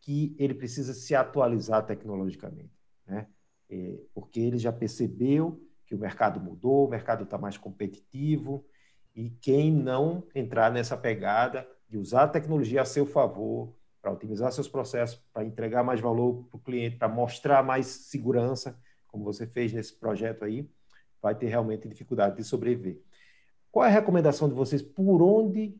que 0.00 0.34
ele 0.38 0.54
precisa 0.54 0.94
se 0.94 1.12
atualizar 1.12 1.84
tecnologicamente, 1.84 2.72
né? 3.04 3.26
É, 3.68 3.98
porque 4.14 4.38
ele 4.38 4.56
já 4.56 4.72
percebeu 4.72 5.60
que 5.84 5.94
o 5.94 5.98
mercado 5.98 6.40
mudou, 6.40 6.86
o 6.86 6.90
mercado 6.90 7.24
está 7.24 7.36
mais 7.36 7.58
competitivo 7.58 8.64
e 9.14 9.28
quem 9.28 9.72
não 9.72 10.24
entrar 10.34 10.70
nessa 10.70 10.96
pegada 10.96 11.68
de 11.88 11.98
usar 11.98 12.22
a 12.22 12.28
tecnologia 12.28 12.82
a 12.82 12.84
seu 12.84 13.04
favor 13.04 13.74
para 14.00 14.12
otimizar 14.12 14.52
seus 14.52 14.68
processos, 14.68 15.20
para 15.32 15.44
entregar 15.44 15.82
mais 15.82 16.00
valor 16.00 16.44
para 16.44 16.56
o 16.56 16.60
cliente, 16.60 16.96
para 16.96 17.08
mostrar 17.08 17.64
mais 17.64 17.86
segurança, 17.86 18.80
como 19.08 19.24
você 19.24 19.46
fez 19.48 19.72
nesse 19.72 19.98
projeto 19.98 20.44
aí, 20.44 20.70
vai 21.20 21.34
ter 21.34 21.48
realmente 21.48 21.88
dificuldade 21.88 22.36
de 22.36 22.44
sobreviver. 22.44 23.02
Qual 23.72 23.84
é 23.84 23.88
a 23.88 23.92
recomendação 23.92 24.48
de 24.48 24.54
vocês? 24.54 24.80
Por 24.80 25.20
onde 25.20 25.76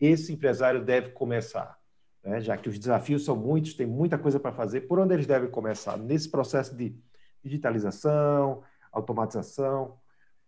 esse 0.00 0.32
empresário 0.32 0.84
deve 0.84 1.10
começar? 1.10 1.78
Né? 2.24 2.40
já 2.40 2.56
que 2.56 2.68
os 2.68 2.78
desafios 2.78 3.24
são 3.24 3.36
muitos, 3.36 3.74
tem 3.74 3.86
muita 3.86 4.18
coisa 4.18 4.40
para 4.40 4.52
fazer. 4.52 4.82
Por 4.82 4.98
onde 4.98 5.14
eles 5.14 5.26
devem 5.26 5.50
começar? 5.50 5.96
Nesse 5.96 6.28
processo 6.28 6.74
de 6.74 6.96
digitalização, 7.42 8.62
automatização, 8.90 9.98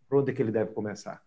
por 0.09 0.21
onde 0.21 0.31
é 0.31 0.35
que 0.35 0.43
ele 0.43 0.53
deve 0.53 0.73
começar? 0.73 1.23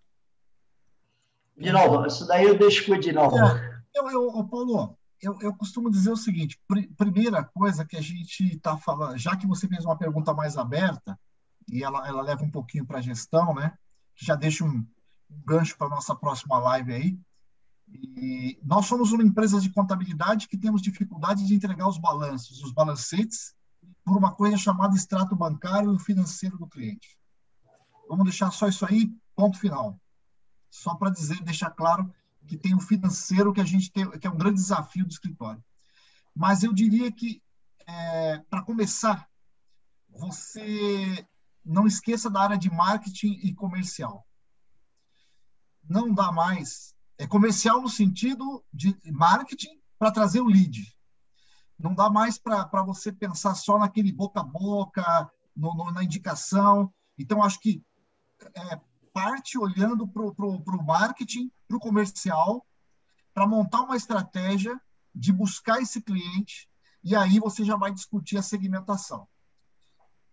De 1.56 1.72
novo, 1.72 2.06
isso 2.08 2.26
daí 2.26 2.46
eu 2.46 2.58
deixo 2.58 2.86
com 2.86 2.94
o 2.94 2.96
Edinaldo. 2.96 3.38
É, 3.38 3.82
eu, 3.96 4.10
eu, 4.10 4.44
Paulo, 4.46 4.98
eu, 5.22 5.38
eu 5.42 5.54
costumo 5.54 5.92
dizer 5.92 6.10
o 6.10 6.18
seguinte: 6.18 6.60
pr 6.68 6.88
primeira 6.98 7.44
coisa 7.44 7.86
que 7.86 7.98
a 7.98 8.02
gente 8.02 8.56
está 8.56 8.78
falando, 8.78 9.18
já 9.18 9.36
que 9.36 9.46
você 9.46 9.68
fez 9.68 9.84
uma 9.84 9.98
pergunta 9.98 10.34
mais 10.34 10.58
aberta, 10.58 11.20
e 11.70 11.84
ela, 11.84 12.08
ela 12.08 12.22
leva 12.22 12.44
um 12.44 12.50
pouquinho 12.50 12.86
para 12.86 13.00
a 13.00 13.02
gestão, 13.02 13.54
né? 13.54 13.74
Já 14.16 14.36
deixa 14.36 14.64
um, 14.64 14.86
um 15.30 15.42
gancho 15.46 15.78
para 15.78 15.88
a 15.88 15.92
nossa 15.92 16.16
próxima 16.16 16.58
live 16.58 16.94
aí. 16.94 17.20
E 17.92 18.60
nós 18.64 18.86
somos 18.86 19.12
uma 19.12 19.24
empresa 19.24 19.60
de 19.60 19.72
contabilidade 19.72 20.48
que 20.48 20.58
temos 20.58 20.82
dificuldade 20.82 21.46
de 21.46 21.56
entregar 21.56 21.88
os 21.88 21.98
balanços, 21.98 22.62
os 22.62 22.72
balancetes, 22.72 23.56
por 24.04 24.18
uma 24.18 24.34
coisa 24.34 24.58
chamada 24.58 24.96
extrato 24.96 25.36
bancário 25.36 25.96
e 25.96 26.00
financeiro 26.00 26.58
do 26.58 26.68
cliente. 26.68 27.18
Vamos 28.08 28.26
deixar 28.26 28.52
só 28.52 28.68
isso 28.68 28.86
aí, 28.86 29.12
ponto 29.36 29.58
final. 29.58 30.00
Só 30.70 30.96
para 30.96 31.10
dizer, 31.10 31.42
deixar 31.44 31.72
claro 31.72 32.12
que 32.48 32.58
tem 32.58 32.76
o 32.76 32.80
financeiro 32.80 33.54
que 33.54 33.62
a 33.62 33.66
gente 33.66 33.92
tem, 33.92 34.10
que 34.20 34.26
é 34.26 34.30
um 34.30 34.38
grande 34.38 34.56
desafio 34.56 35.06
do 35.06 35.12
escritório. 35.12 35.64
Mas 36.36 36.64
eu 36.64 36.74
diria 36.74 37.12
que, 37.12 37.42
é, 37.86 38.40
para 38.50 38.64
começar, 38.64 39.28
você 40.10 41.26
não 41.64 41.86
esqueça 41.86 42.30
da 42.30 42.42
área 42.42 42.58
de 42.58 42.70
marketing 42.70 43.40
e 43.44 43.54
comercial. 43.54 44.26
não 45.88 46.14
dá 46.14 46.32
mais. 46.32 46.96
É 47.20 47.28
comercial 47.28 47.82
no 47.82 47.90
sentido 47.90 48.64
de 48.74 48.98
marketing 49.12 49.78
para 50.00 50.10
trazer 50.10 50.40
o 50.40 50.48
lead. 50.48 50.98
Não 51.78 51.94
dá 51.94 52.10
mais 52.10 52.38
para 52.38 52.82
você 52.82 53.12
pensar 53.12 53.56
só 53.56 53.78
naquele 53.78 54.14
boca 54.14 54.40
a 54.40 54.44
boca, 54.44 55.30
no, 55.54 55.74
no, 55.74 55.92
na 55.92 56.02
indicação. 56.02 56.94
Então, 57.18 57.44
acho 57.44 57.60
que 57.60 57.84
é, 58.56 58.80
parte 59.14 59.58
olhando 59.58 60.08
para 60.08 60.24
o 60.24 60.86
marketing, 60.86 61.52
para 61.68 61.76
o 61.76 61.80
comercial, 61.82 62.66
para 63.34 63.46
montar 63.46 63.82
uma 63.82 63.98
estratégia 63.98 64.80
de 65.14 65.34
buscar 65.34 65.82
esse 65.82 66.02
cliente, 66.02 66.70
e 67.04 67.18
aí 67.18 67.38
você 67.38 67.66
já 67.66 67.76
vai 67.76 67.94
discutir 67.94 68.38
a 68.38 68.42
segmentação. 68.42 69.28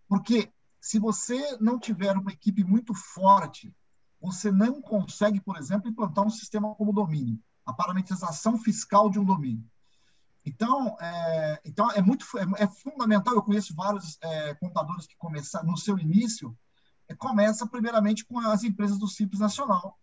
Porque 0.07 0.53
se 0.79 0.99
você 0.99 1.57
não 1.59 1.77
tiver 1.77 2.15
uma 2.15 2.31
equipe 2.31 2.63
muito 2.63 2.93
forte, 2.93 3.75
você 4.19 4.51
não 4.51 4.81
consegue, 4.81 5.39
por 5.39 5.57
exemplo, 5.57 5.89
implantar 5.89 6.25
um 6.25 6.29
sistema 6.29 6.73
como 6.75 6.93
domínio, 6.93 7.39
a 7.65 7.73
parametrização 7.73 8.57
fiscal 8.57 9.09
de 9.09 9.19
um 9.19 9.25
domínio. 9.25 9.63
Então, 10.45 10.95
é, 11.01 11.61
então 11.65 11.91
é 11.91 12.01
muito 12.01 12.25
é, 12.37 12.63
é 12.63 12.67
fundamental. 12.67 13.33
Eu 13.33 13.43
conheço 13.43 13.75
vários 13.75 14.17
é, 14.21 14.55
contadores 14.55 15.05
que 15.05 15.17
começaram 15.17 15.67
no 15.67 15.77
seu 15.77 15.99
início. 15.99 16.57
É, 17.09 17.13
começa 17.13 17.67
primeiramente 17.67 18.25
com 18.25 18.39
as 18.39 18.63
empresas 18.63 18.97
do 18.97 19.07
Simples 19.07 19.41
Nacional, 19.41 19.99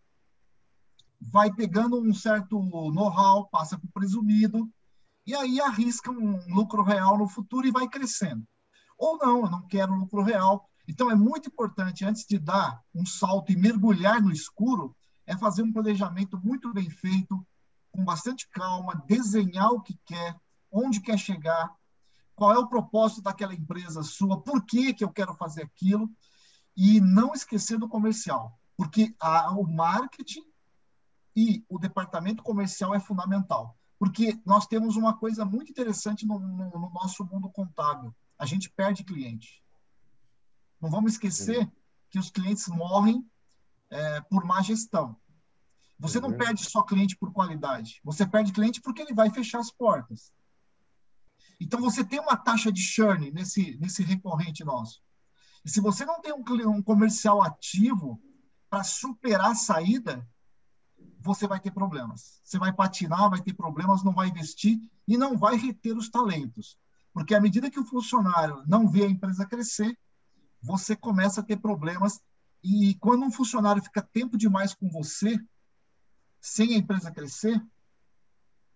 vai 1.19 1.51
pegando 1.53 2.01
um 2.01 2.13
certo 2.13 2.63
know-how, 2.63 3.49
passa 3.49 3.79
para 3.79 3.87
o 3.87 3.93
presumido 3.93 4.71
e 5.27 5.35
aí 5.35 5.61
arrisca 5.61 6.11
um 6.11 6.37
lucro 6.55 6.83
real 6.83 7.17
no 7.17 7.27
futuro 7.27 7.67
e 7.67 7.73
vai 7.73 7.89
crescendo. 7.89 8.47
Ou 8.99 9.17
não, 9.17 9.45
eu 9.45 9.51
não 9.51 9.67
quero 9.67 9.95
lucro 9.95 10.23
real. 10.23 10.69
Então 10.87 11.11
é 11.11 11.15
muito 11.15 11.49
importante 11.49 12.05
antes 12.05 12.27
de 12.27 12.39
dar 12.39 12.83
um 12.95 13.07
salto 13.07 13.51
e 13.51 13.57
mergulhar 13.57 14.21
no 14.21 14.31
escuro, 14.31 14.95
é 15.27 15.37
fazer 15.37 15.63
um 15.63 15.73
planejamento 15.73 16.39
muito 16.43 16.73
bem 16.73 16.91
feito, 16.91 17.45
com 17.91 18.05
bastante 18.05 18.49
calma, 18.49 19.03
desenhar 19.07 19.71
o 19.71 19.81
que 19.81 19.99
quer, 20.05 20.37
onde 20.71 21.01
quer 21.01 21.19
chegar, 21.19 21.75
qual 22.35 22.53
é 22.53 22.59
o 22.59 22.69
propósito 22.69 23.23
daquela 23.23 23.55
empresa 23.55 24.03
sua, 24.03 24.41
por 24.41 24.65
que, 24.65 24.93
que 24.93 25.05
eu 25.05 25.11
quero 25.11 25.35
fazer 25.35 25.63
aquilo, 25.63 26.11
e 26.77 27.01
não 27.01 27.33
esquecer 27.33 27.79
do 27.79 27.89
comercial, 27.89 28.59
porque 28.77 29.15
a, 29.21 29.53
o 29.53 29.65
marketing 29.65 30.45
e 31.37 31.65
o 31.69 31.79
departamento 31.79 32.43
comercial 32.43 32.95
é 32.95 33.01
fundamental, 33.01 33.79
porque 33.99 34.39
nós 34.45 34.67
temos 34.67 34.97
uma 34.97 35.17
coisa 35.17 35.45
muito 35.45 35.71
interessante 35.71 36.27
no, 36.27 36.39
no, 36.39 36.71
no 36.71 36.91
nosso 36.91 37.25
mundo 37.25 37.49
contábil, 37.49 38.15
a 38.37 38.45
gente 38.45 38.69
perde 38.69 39.05
cliente. 39.05 39.64
Não 40.85 40.91
vamos 40.91 41.13
esquecer 41.13 41.67
que 42.11 42.19
os 42.19 42.29
clientes 42.29 42.69
morrem 42.69 43.27
é, 43.89 44.21
por 44.21 44.45
má 44.45 44.61
gestão. 44.61 45.17
Você 45.99 46.21
não 46.21 46.29
uhum. 46.29 46.37
perde 46.37 46.63
só 46.63 46.83
cliente 46.83 47.17
por 47.17 47.33
qualidade, 47.33 48.03
você 48.05 48.27
perde 48.27 48.53
cliente 48.53 48.83
porque 48.83 49.01
ele 49.01 49.15
vai 49.15 49.31
fechar 49.31 49.61
as 49.61 49.71
portas. 49.71 50.31
Então 51.59 51.81
você 51.81 52.05
tem 52.05 52.21
uma 52.21 52.37
taxa 52.37 52.71
de 52.71 52.83
churn 52.83 53.31
nesse, 53.31 53.79
nesse 53.79 54.03
recorrente 54.03 54.63
nosso. 54.63 55.01
E 55.65 55.71
se 55.71 55.81
você 55.81 56.05
não 56.05 56.21
tem 56.21 56.35
um, 56.35 56.45
um 56.69 56.83
comercial 56.83 57.43
ativo 57.43 58.21
para 58.69 58.85
superar 58.85 59.53
a 59.53 59.55
saída, 59.55 60.29
você 61.19 61.47
vai 61.47 61.61
ter 61.61 61.71
problemas. 61.71 62.43
Você 62.45 62.59
vai 62.59 62.75
patinar, 62.75 63.31
vai 63.31 63.41
ter 63.41 63.55
problemas, 63.55 64.05
não 64.05 64.13
vai 64.13 64.29
investir 64.29 64.79
e 65.09 65.17
não 65.17 65.39
vai 65.39 65.57
reter 65.57 65.97
os 65.97 66.11
talentos. 66.11 66.77
Porque 67.11 67.35
à 67.35 67.41
medida 67.41 67.71
que 67.71 67.81
o 67.81 67.87
funcionário 67.87 68.63
não 68.67 68.87
vê 68.87 69.05
a 69.05 69.09
empresa 69.09 69.47
crescer, 69.47 69.99
você 70.65 70.97
começa 70.97 71.41
a 71.41 71.45
ter 71.45 71.59
problemas. 71.59 72.21
E 72.63 72.95
quando 72.95 73.25
um 73.25 73.31
funcionário 73.31 73.83
fica 73.83 74.01
tempo 74.03 74.39
demais 74.39 74.75
com 74.75 74.89
você, 74.89 75.39
sem 76.41 76.75
a 76.75 76.79
empresa 76.79 77.11
crescer, 77.11 77.61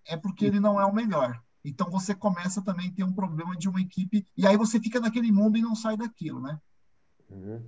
é 0.06 0.16
porque 0.16 0.44
ele 0.44 0.60
não 0.60 0.80
é 0.80 0.84
o 0.84 0.94
melhor. 0.94 1.42
Então 1.64 1.90
você 1.90 2.14
começa 2.14 2.62
também 2.62 2.88
a 2.88 2.92
ter 2.92 3.04
um 3.04 3.12
problema 3.12 3.56
de 3.56 3.68
uma 3.68 3.80
equipe, 3.80 4.26
e 4.36 4.46
aí 4.46 4.56
você 4.56 4.78
fica 4.78 5.00
naquele 5.00 5.32
mundo 5.32 5.56
e 5.56 5.62
não 5.62 5.74
sai 5.74 5.96
daquilo, 5.96 6.40
né? 6.40 6.60
Uhum. 7.30 7.62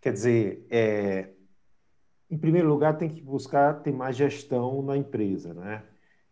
Quer 0.00 0.12
dizer, 0.12 0.66
é, 0.70 1.32
em 2.30 2.38
primeiro 2.38 2.68
lugar, 2.68 2.96
tem 2.96 3.08
que 3.08 3.20
buscar 3.20 3.82
ter 3.82 3.92
mais 3.92 4.16
gestão 4.16 4.82
na 4.82 4.96
empresa, 4.96 5.54
né? 5.54 5.84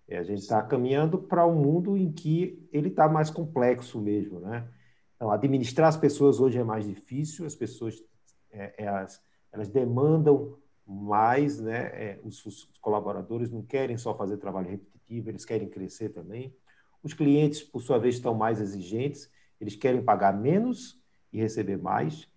E 0.08 0.14
a 0.14 0.22
gente 0.22 0.40
está 0.40 0.62
caminhando 0.62 1.18
para 1.18 1.46
um 1.46 1.54
mundo 1.54 1.96
em 1.96 2.12
que 2.12 2.68
ele 2.72 2.88
está 2.88 3.08
mais 3.08 3.30
complexo 3.30 4.00
mesmo, 4.00 4.40
né? 4.40 4.68
Então, 5.16 5.30
administrar 5.30 5.88
as 5.88 5.96
pessoas 5.96 6.40
hoje 6.40 6.58
é 6.58 6.64
mais 6.64 6.86
difícil, 6.86 7.46
as 7.46 7.54
pessoas 7.54 8.02
é, 8.50 8.74
é, 8.84 9.06
elas 9.52 9.68
demandam 9.68 10.58
mais, 10.86 11.60
né? 11.60 11.86
É, 11.94 12.20
os, 12.22 12.44
os, 12.44 12.68
colaboradores 12.80 13.50
não 13.50 13.62
querem 13.62 13.96
só 13.96 14.14
fazer 14.14 14.36
trabalho 14.36 14.68
repetitivo, 14.68 15.30
eles 15.30 15.44
querem 15.44 15.68
crescer 15.68 16.10
também. 16.10 16.54
Os 17.02 17.14
clientes, 17.14 17.62
por 17.62 17.80
sua 17.80 17.98
vez, 17.98 18.16
estão 18.16 18.34
mais 18.34 18.60
exigentes, 18.60 19.30
eles 19.60 19.76
querem 19.76 20.02
pagar 20.02 20.32
menos 20.36 21.00
e 21.32 21.38
receber 21.38 21.78
mais. 21.78 22.28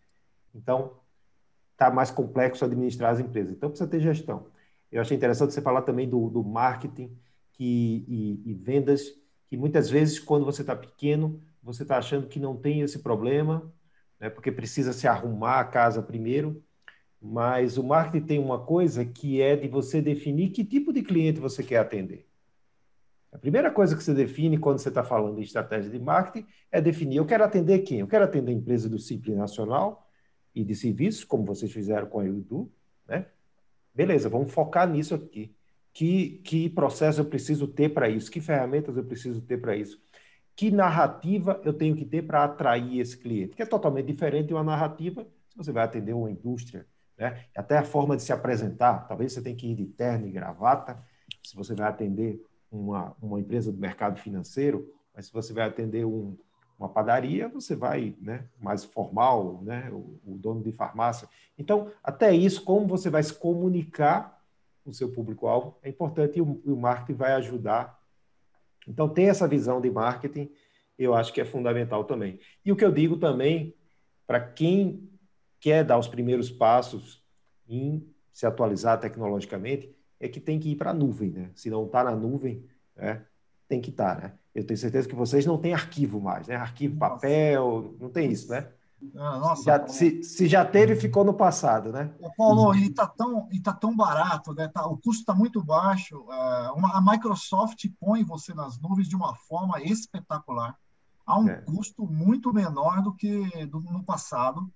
Então, 0.54 1.00
está 1.74 1.92
mais 1.92 2.10
complexo 2.10 2.64
administrar 2.64 3.12
as 3.12 3.20
empresas. 3.20 3.52
Então, 3.52 3.70
precisa 3.70 3.90
ter 3.90 4.00
gestão. 4.00 4.48
Eu 4.92 5.02
achei 5.02 5.16
interessante 5.16 5.54
você 5.54 5.62
falar 5.62 5.82
também 5.82 6.08
do, 6.10 6.30
do 6.30 6.44
marketing 6.44 7.16
que, 7.54 8.06
e, 8.08 8.42
e 8.46 8.54
vendas, 8.54 9.14
que 9.48 9.58
muitas 9.58 9.90
vezes, 9.90 10.20
quando 10.20 10.46
você 10.46 10.62
está 10.62 10.76
pequeno, 10.76 11.42
você 11.62 11.84
está 11.84 11.98
achando 11.98 12.28
que 12.28 12.40
não 12.40 12.56
tem 12.56 12.82
esse 12.82 13.00
problema, 13.00 13.72
né, 14.20 14.30
porque 14.30 14.52
precisa 14.52 14.94
se 14.94 15.08
arrumar 15.08 15.60
a 15.60 15.66
casa 15.66 16.02
primeiro, 16.02 16.64
mas 17.22 17.78
o 17.78 17.84
marketing 17.84 18.26
tem 18.26 18.40
uma 18.40 18.60
coisa 18.60 19.04
que 19.04 19.42
é 19.42 19.56
de 19.56 19.68
você 19.68 20.02
definir 20.02 20.50
que 20.52 20.64
tipo 20.64 20.94
de 20.94 21.02
cliente 21.02 21.40
você 21.40 21.64
quer 21.64 21.78
atender. 21.78 22.28
A 23.32 23.38
primeira 23.38 23.70
coisa 23.70 23.96
que 23.96 24.04
você 24.04 24.14
define 24.14 24.58
quando 24.58 24.80
você 24.80 24.90
está 24.90 25.04
falando 25.04 25.40
em 25.40 25.44
estratégia 25.44 25.92
de 25.92 26.00
marketing 26.00 26.48
é 26.72 26.80
definir: 26.80 27.18
eu 27.18 27.26
quero 27.26 27.44
atender 27.44 27.80
quem? 27.80 28.00
Eu 28.00 28.08
quero 28.08 28.24
atender 28.24 28.52
a 28.52 28.56
empresa 28.56 28.88
do 28.88 28.98
Simples 28.98 29.36
Nacional 29.36 30.10
e 30.56 30.64
de 30.64 30.74
serviços, 30.74 31.24
como 31.24 31.46
vocês 31.46 31.72
fizeram 31.72 32.08
com 32.08 32.20
a 32.20 32.26
Edu, 32.26 32.72
né? 33.08 33.28
Beleza, 33.94 34.30
vamos 34.30 34.52
focar 34.52 34.90
nisso 34.90 35.14
aqui. 35.16 35.54
Que, 35.94 36.40
que 36.44 36.70
processo 36.70 37.22
eu 37.22 37.26
preciso 37.26 37.68
ter 37.68 37.90
para 37.90 38.08
isso? 38.08 38.30
Que 38.30 38.40
ferramentas 38.40 38.96
eu 38.96 39.04
preciso 39.04 39.42
ter 39.42 39.60
para 39.60 39.76
isso? 39.76 40.00
Que 40.58 40.70
narrativa 40.70 41.62
eu 41.64 41.72
tenho 41.72 41.96
que 41.96 42.04
ter 42.04 42.24
para 42.24 42.44
atrair 42.44 43.00
esse 43.00 43.18
cliente? 43.18 43.56
Que 43.56 43.64
é 43.64 43.66
totalmente 43.66 44.08
diferente 44.08 44.48
de 44.48 44.54
uma 44.54 44.64
narrativa 44.64 45.26
se 45.50 45.56
você 45.56 45.72
vai 45.72 45.86
atender 45.86 46.12
uma 46.12 46.30
indústria 46.30 46.86
né? 47.18 47.46
Até 47.56 47.78
a 47.78 47.84
forma 47.84 48.16
de 48.16 48.22
se 48.22 48.32
apresentar, 48.32 49.08
talvez 49.08 49.34
você 49.34 49.42
tenha 49.42 49.56
que 49.56 49.68
ir 49.68 49.76
de 49.76 49.86
terno 49.86 50.28
e 50.28 50.32
gravata, 50.32 51.04
se 51.44 51.56
você 51.56 51.74
vai 51.74 51.88
atender 51.88 52.40
uma, 52.72 53.16
uma 53.22 53.40
empresa 53.40 53.72
do 53.72 53.80
mercado 53.80 54.20
financeiro, 54.20 54.94
mas 55.14 55.26
se 55.26 55.34
você 55.34 55.52
vai 55.52 55.66
atender 55.66 56.06
um, 56.06 56.38
uma 56.78 56.88
padaria, 56.88 57.50
você 57.50 57.76
vai 57.76 58.16
né, 58.22 58.48
mais 58.60 58.86
formal, 58.86 59.62
né, 59.64 59.90
o, 59.92 60.20
o, 60.26 60.38
dono 60.38 60.62
de 60.62 60.72
farmácia. 60.72 61.28
Então, 61.58 61.92
até 62.04 62.32
isso, 62.34 62.64
como 62.64 62.86
você 62.86 63.10
vai 63.10 63.24
se 63.24 63.34
comunicar 63.34 64.40
com 64.84 64.92
o 64.92 64.94
seu 64.94 65.12
público-alvo, 65.12 65.78
é 65.82 65.90
importante 65.90 66.38
e 66.38 66.42
o, 66.42 66.62
o 66.66 66.76
marketing 66.76 67.18
vai 67.18 67.34
ajudar. 67.34 67.97
Então, 68.88 69.10
ter 69.10 69.24
essa 69.24 69.48
visão 69.48 69.82
de 69.82 69.90
marketing, 69.90 70.50
eu 70.98 71.14
acho 71.14 71.34
que 71.34 71.42
é 71.42 71.46
fundamental 71.46 72.04
também. 72.04 72.40
E 72.64 72.72
o 72.72 72.76
que 72.76 72.86
eu 72.86 72.92
digo 72.92 73.18
também, 73.18 73.76
para 74.26 74.40
quem 74.40 75.10
quer 75.60 75.84
dar 75.84 75.98
os 75.98 76.08
primeiros 76.08 76.50
passos 76.50 77.24
em 77.68 78.08
se 78.32 78.46
atualizar 78.46 79.00
tecnologicamente, 79.00 79.94
é 80.20 80.28
que 80.28 80.40
tem 80.40 80.60
que 80.60 80.72
ir 80.72 80.76
para 80.76 80.92
a 80.92 80.94
nuvem, 80.94 81.32
né? 81.32 81.52
Se 81.56 81.70
não 81.70 81.86
está 81.86 82.04
na 82.04 82.16
nuvem, 82.16 82.66
né, 82.96 83.26
tem 83.68 83.82
que 83.82 83.90
estar, 83.90 84.16
tá, 84.16 84.22
né? 84.22 84.34
Eu 84.56 84.64
tenho 84.66 84.78
certeza 84.78 85.08
que 85.08 85.16
vocês 85.16 85.46
não 85.46 85.58
têm 85.58 85.74
arquivo 85.74 86.20
mais, 86.20 86.48
né? 86.48 86.56
Arquivo, 86.56 86.98
papel, 86.98 87.96
não 88.00 88.10
tem 88.10 88.32
isso, 88.32 88.50
né? 88.50 88.72
Ah, 89.16 89.38
nossa, 89.38 89.64
já, 89.64 89.88
se, 89.88 90.24
se, 90.24 90.48
já 90.48 90.66
teve, 90.66 90.96
ficou 90.96 91.24
no 91.24 91.34
passado, 91.34 91.92
né? 91.92 92.12
Paulo, 92.36 92.74
e 92.76 92.88
está 92.88 93.06
tão, 93.06 93.48
e 93.52 93.60
tá 93.60 93.72
tão 93.72 93.96
barato, 93.96 94.54
né? 94.54 94.68
Tá, 94.68 94.88
o 94.88 94.98
custo 94.98 95.22
está 95.22 95.36
muito 95.36 95.64
baixo. 95.64 96.18
Uh, 96.18 96.74
uma, 96.76 96.98
a 96.98 97.02
Microsoft 97.02 97.86
põe 98.00 98.24
você 98.24 98.54
nas 98.54 98.80
nuvens 98.80 99.08
de 99.08 99.16
uma 99.16 99.36
forma 99.36 99.82
espetacular. 99.82 100.76
Há 101.26 101.40
um 101.40 101.50
é. 101.50 101.62
custo 101.62 102.08
muito 102.08 102.52
menor 102.52 103.04
do 103.04 103.14
que 103.14 103.66
do, 103.68 103.82
no 103.82 104.04
passado. 104.04 104.68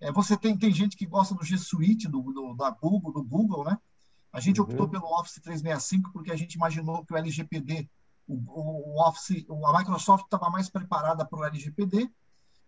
É, 0.00 0.10
você 0.10 0.36
tem, 0.36 0.56
tem 0.56 0.72
gente 0.72 0.96
que 0.96 1.06
gosta 1.06 1.34
do 1.34 1.44
G 1.44 1.56
Suite, 1.56 2.08
do, 2.08 2.20
do, 2.20 2.54
da 2.54 2.70
Google, 2.70 3.12
do 3.12 3.22
Google, 3.22 3.64
né? 3.64 3.78
A 4.32 4.40
gente 4.40 4.60
uhum. 4.60 4.66
optou 4.66 4.88
pelo 4.88 5.06
Office 5.18 5.40
365 5.40 6.12
porque 6.12 6.32
a 6.32 6.36
gente 6.36 6.54
imaginou 6.54 7.04
que 7.04 7.12
o 7.12 7.16
LGPD, 7.16 7.88
o, 8.26 8.34
o 8.34 9.08
Office, 9.08 9.44
a 9.48 9.78
Microsoft 9.78 10.24
estava 10.24 10.50
mais 10.50 10.68
preparada 10.68 11.24
para 11.24 11.38
o 11.38 11.44
LGPD, 11.44 12.10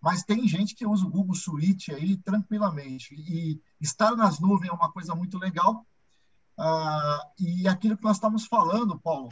mas 0.01 0.23
tem 0.23 0.49
gente 0.49 0.75
que 0.75 0.87
usa 0.87 1.05
o 1.05 1.11
Google 1.11 1.35
Suite 1.35 1.93
aí 1.93 2.17
tranquilamente. 2.17 3.15
E 3.15 3.61
estar 3.81 4.17
nas 4.17 4.41
nuvens 4.41 4.71
é 4.71 4.73
uma 4.73 4.91
coisa 4.91 5.15
muito 5.15 5.39
legal. 5.39 5.87
Ah, 6.59 7.29
e 7.39 7.69
aquilo 7.69 7.97
que 7.97 8.05
nós 8.05 8.17
estamos 8.17 8.47
falando, 8.47 8.99
Paulo, 8.99 9.31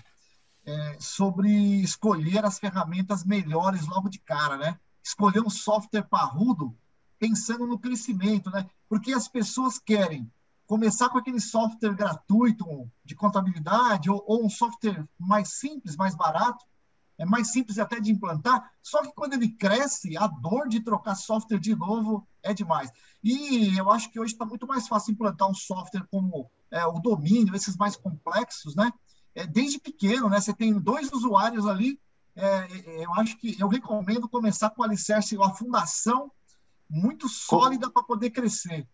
é 0.66 0.96
sobre 1.00 1.50
escolher 1.80 2.44
as 2.44 2.58
ferramentas 2.58 3.24
melhores 3.24 3.86
logo 3.86 4.10
de 4.10 4.18
cara, 4.18 4.58
né? 4.58 4.78
Escolher 5.02 5.40
um 5.40 5.48
software 5.48 6.02
parrudo 6.02 6.76
pensando 7.18 7.66
no 7.66 7.78
crescimento, 7.78 8.50
né? 8.50 8.68
Porque 8.88 9.12
as 9.12 9.26
pessoas 9.26 9.78
querem 9.78 10.30
começar 10.66 11.08
com 11.08 11.16
aquele 11.16 11.40
software 11.40 11.94
gratuito 11.94 12.90
de 13.02 13.14
contabilidade 13.14 14.10
ou, 14.10 14.22
ou, 14.26 14.44
um 14.44 14.50
software 14.50 15.08
mais 15.18 15.58
simples, 15.58 15.96
mais 15.96 16.14
barato, 16.14 16.62
é 17.18 17.26
mais 17.26 17.52
simples 17.52 17.78
até 17.78 17.98
de 18.00 18.12
implantar. 18.12 18.70
Só 18.82 19.02
que 19.02 19.12
quando 19.12 19.34
ele 19.34 19.48
cresce, 19.48 20.16
a 20.16 20.26
dor 20.26 20.68
de 20.68 20.80
trocar 20.80 21.16
software 21.16 21.58
de 21.58 21.74
novo 21.74 22.26
é 22.42 22.54
demais. 22.54 22.90
E 23.22 23.76
eu 23.76 23.90
acho 23.90 24.10
que 24.10 24.20
hoje 24.20 24.32
está 24.32 24.46
muito 24.46 24.66
mais 24.66 24.86
fácil 24.86 25.12
implantar 25.12 25.50
um 25.50 25.54
software 25.54 26.06
como 26.10 26.48
é, 26.70 26.86
o 26.86 27.00
domínio, 27.00 27.56
esses 27.56 27.76
mais 27.76 27.96
complexos, 27.96 28.76
né? 28.76 28.92
É, 29.34 29.46
desde 29.46 29.80
pequeno, 29.80 30.28
né? 30.28 30.40
Você 30.40 30.54
tem 30.54 30.78
dois 30.78 31.12
usuários 31.12 31.66
ali. 31.66 32.00
É, 32.36 33.02
eu 33.02 33.12
acho 33.14 33.36
que 33.36 33.56
eu 33.60 33.66
recomendo 33.66 34.28
começar 34.28 34.70
com 34.70 34.82
o 34.82 34.84
alicerce, 34.84 35.36
a 35.42 35.50
fundação 35.50 36.30
muito 36.88 37.28
sólida 37.28 37.90
para 37.90 38.02
poder 38.02 38.30
crescer. 38.30 38.86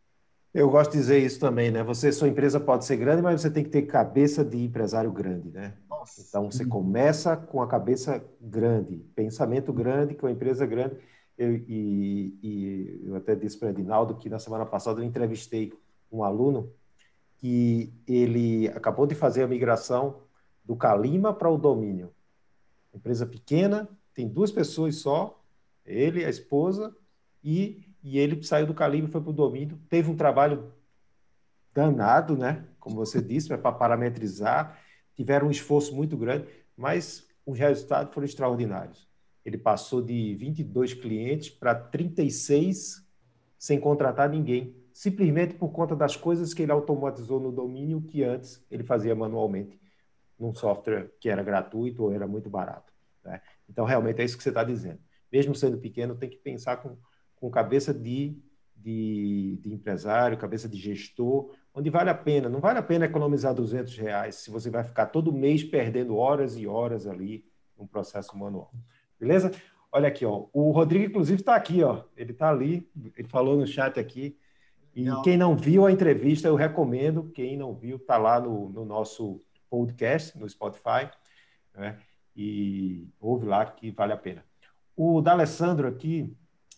Eu 0.55 0.70
gosto 0.70 0.93
de 0.93 0.99
dizer 0.99 1.18
isso 1.18 1.41
também, 1.41 1.70
né? 1.70 1.83
Você, 1.83 2.12
sua 2.12 2.29
empresa 2.29 2.61
pode 2.61 2.85
ser 2.85 2.97
grande, 2.97 3.20
mas 3.20 3.41
você 3.41 3.51
tem 3.51 3.64
que 3.64 3.70
ter 3.70 3.83
cabeça 3.83 4.45
de 4.45 4.64
empresário 4.64 5.11
grande, 5.11 5.51
né? 5.51 5.75
Nossa. 6.05 6.21
Então 6.21 6.51
você 6.51 6.65
começa 6.67 7.37
com 7.37 7.63
a 7.63 7.67
cabeça 7.67 8.23
grande, 8.41 8.99
pensamento 9.15 9.73
grande, 9.73 10.15
com 10.15 10.27
a 10.27 10.31
empresa 10.31 10.67
grande. 10.67 10.97
Eu, 11.37 11.55
e, 11.55 12.39
e, 12.43 13.01
eu 13.05 13.17
até 13.17 13.35
disse 13.35 13.59
para 13.59 13.69
o 13.69 13.71
Edinaldo 13.71 14.17
que 14.17 14.29
na 14.29 14.39
semana 14.39 14.67
passada 14.67 15.01
eu 15.01 15.05
entrevistei 15.05 15.73
um 16.13 16.23
aluno 16.23 16.71
que 17.39 17.93
ele 18.07 18.69
acabou 18.69 19.07
de 19.07 19.15
fazer 19.15 19.43
a 19.43 19.49
migração 19.49 20.23
do 20.65 20.77
Calima 20.77 21.33
para 21.33 21.51
o 21.51 21.59
domínio. 21.59 22.13
Empresa 22.95 23.27
pequena, 23.27 23.89
tem 24.15 24.29
duas 24.29 24.53
pessoas 24.53 24.97
só, 24.97 25.43
ele, 25.85 26.25
a 26.25 26.31
esposa, 26.31 26.95
e 27.43 27.85
e 28.05 28.19
ele 28.19 28.43
saiu 28.45 28.67
do 28.67 28.75
calibre, 28.75 29.11
foi 29.11 29.23
para 29.23 29.31
o 29.31 29.33
domínio, 29.33 29.81
teve 29.89 30.11
um 30.11 30.17
trabalho 30.17 30.71
danado, 31.73 32.37
né? 32.37 32.67
Como 32.79 32.97
você 32.97 33.21
disse, 33.23 33.49
para 33.57 33.73
parametrizar, 33.73 34.79
tiveram 35.15 35.49
um 35.49 35.51
esforço 35.51 35.95
muito 35.95 36.17
grande, 36.17 36.47
mas 36.77 37.27
os 37.47 37.59
resultados 37.59 38.12
foram 38.12 38.25
extraordinários. 38.25 39.09
Ele 39.45 39.59
passou 39.59 40.01
de 40.03 40.35
22 40.37 40.95
clientes 40.95 41.51
para 41.51 41.75
36 41.75 43.05
sem 43.59 43.79
contratar 43.79 44.29
ninguém, 44.29 44.75
simplesmente 44.93 45.55
por 45.55 45.71
conta 45.71 45.95
das 45.95 46.17
coisas 46.17 46.55
que 46.55 46.62
ele 46.62 46.73
automatizou 46.73 47.41
no 47.41 47.53
domínio 47.53 48.03
que 48.03 48.23
antes 48.23 48.65
ele 48.71 48.83
fazia 48.83 49.15
manualmente 49.15 49.81
num 50.39 50.55
software 50.55 51.11
que 51.21 51.29
era 51.29 51.43
gratuito 51.43 52.05
ou 52.05 52.12
era 52.12 52.27
muito 52.27 52.51
barato. 52.51 52.93
Né? 53.25 53.41
Então, 53.69 53.85
realmente 53.85 54.21
é 54.21 54.25
isso 54.25 54.37
que 54.37 54.43
você 54.43 54.49
está 54.49 54.65
dizendo. 54.65 54.99
Mesmo 55.33 55.55
sendo 55.55 55.79
pequeno, 55.79 56.15
tem 56.15 56.29
que 56.29 56.37
pensar 56.37 56.79
com 56.79 56.97
com 57.45 57.51
cabeça 57.51 57.93
de, 57.93 58.43
de, 58.75 59.59
de, 59.61 59.71
empresário, 59.71 60.39
cabeça 60.39 60.67
de 60.67 60.79
gestor, 60.79 61.55
onde 61.75 61.91
vale 61.91 62.09
a 62.09 62.14
pena. 62.14 62.49
Não 62.49 62.61
vale 62.61 62.79
a 62.79 62.83
pena 62.83 63.05
economizar 63.05 63.53
200 63.53 63.99
reais 63.99 64.37
se 64.37 64.51
você 64.51 64.70
vai 64.70 64.85
ficar 64.85 65.07
todo 65.07 65.33
mês 65.33 65.64
perdendo 65.64 66.16
horas 66.16 66.57
e 66.57 66.66
horas 66.66 67.07
ali 67.07 67.45
no 67.77 67.87
processo 67.87 68.39
manual. 68.39 68.72
Beleza? 69.18 69.51
Olha 69.91 70.09
aqui, 70.09 70.25
ó. 70.25 70.47
O 70.53 70.70
Rodrigo, 70.70 71.07
inclusive, 71.07 71.41
está 71.41 71.57
aqui, 71.57 71.83
ó. 71.83 72.05
Ele 72.16 72.33
está 72.33 72.49
ali, 72.49 72.89
ele 73.16 73.29
falou 73.29 73.57
no 73.57 73.66
chat 73.66 73.99
aqui. 73.99 74.39
E 74.95 75.05
não. 75.05 75.22
quem 75.22 75.37
não 75.37 75.57
viu 75.57 75.85
a 75.85 75.93
entrevista, 75.93 76.47
eu 76.47 76.55
recomendo. 76.55 77.31
Quem 77.35 77.57
não 77.57 77.75
viu, 77.75 77.97
está 77.97 78.16
lá 78.16 78.41
no, 78.41 78.68
no, 78.68 78.85
nosso 78.85 79.41
podcast, 79.68 80.39
no 80.39 80.49
Spotify. 80.49 81.11
Né? 81.75 81.99
E 82.37 83.09
ouve 83.20 83.47
lá 83.47 83.64
que 83.66 83.91
vale 83.91 84.12
a 84.12 84.16
pena. 84.16 84.45
O 84.97 85.20
D'Alessandro 85.20 85.89
aqui, 85.89 86.37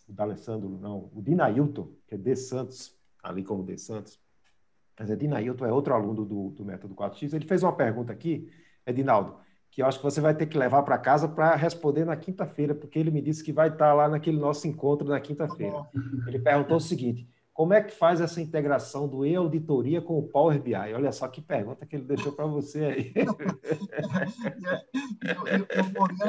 o 0.08 0.12
D'Alessandro, 0.12 0.68
não, 0.68 1.10
o 1.14 1.20
Dinailton, 1.20 1.90
que 2.06 2.14
é 2.14 2.18
De 2.18 2.34
Santos, 2.34 2.94
ali 3.22 3.42
como 3.42 3.62
De 3.62 3.76
Santos, 3.76 4.18
mas 4.98 5.10
é 5.10 5.16
Dinailton, 5.16 5.66
é 5.66 5.72
outro 5.72 5.94
aluno 5.94 6.24
do, 6.24 6.50
do 6.50 6.64
Método 6.64 6.94
4X, 6.94 7.32
ele 7.34 7.46
fez 7.46 7.62
uma 7.62 7.72
pergunta 7.72 8.12
aqui, 8.12 8.50
Edinaldo, 8.86 9.36
que 9.70 9.82
eu 9.82 9.86
acho 9.86 9.98
que 9.98 10.04
você 10.04 10.20
vai 10.20 10.34
ter 10.34 10.46
que 10.46 10.56
levar 10.56 10.82
para 10.82 10.96
casa 10.96 11.28
para 11.28 11.54
responder 11.54 12.04
na 12.04 12.16
quinta-feira, 12.16 12.74
porque 12.74 12.98
ele 12.98 13.10
me 13.10 13.20
disse 13.20 13.44
que 13.44 13.52
vai 13.52 13.68
estar 13.68 13.92
lá 13.92 14.08
naquele 14.08 14.38
nosso 14.38 14.66
encontro 14.66 15.06
na 15.06 15.20
quinta-feira. 15.20 15.86
Ele 16.26 16.38
perguntou 16.38 16.78
o 16.78 16.80
seguinte: 16.80 17.28
como 17.56 17.72
é 17.72 17.80
que 17.80 17.90
faz 17.90 18.20
essa 18.20 18.38
integração 18.40 19.08
do 19.08 19.24
e-auditoria 19.24 20.02
com 20.02 20.18
o 20.18 20.22
Power 20.22 20.60
BI? 20.60 20.74
Olha 20.74 21.10
só 21.10 21.26
que 21.26 21.40
pergunta 21.40 21.86
que 21.86 21.96
ele 21.96 22.04
deixou 22.04 22.30
para 22.32 22.44
você 22.44 22.84
aí. 22.84 23.14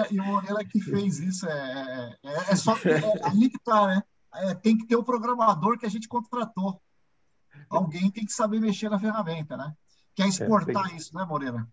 e, 0.10 0.20
o 0.20 0.24
Moreira, 0.24 0.64
que 0.64 0.80
fez 0.80 1.20
isso, 1.20 1.46
é, 1.46 2.16
é, 2.24 2.52
é 2.52 2.56
só 2.56 2.78
é, 2.78 3.28
ali 3.28 3.50
que 3.50 3.58
está, 3.58 3.88
né? 3.88 4.02
É, 4.36 4.54
tem 4.54 4.78
que 4.78 4.88
ter 4.88 4.96
o 4.96 5.04
programador 5.04 5.78
que 5.78 5.86
a 5.86 5.90
gente 5.90 6.08
contratou. 6.08 6.82
Alguém 7.70 8.10
tem 8.12 8.26
que 8.26 8.32
saber 8.32 8.60
mexer 8.60 8.90
na 8.90 9.00
ferramenta, 9.00 9.58
né? 9.58 9.74
Quer 10.16 10.28
exportar 10.28 10.96
isso, 10.96 11.16
né, 11.16 11.26
Moreira? 11.26 11.68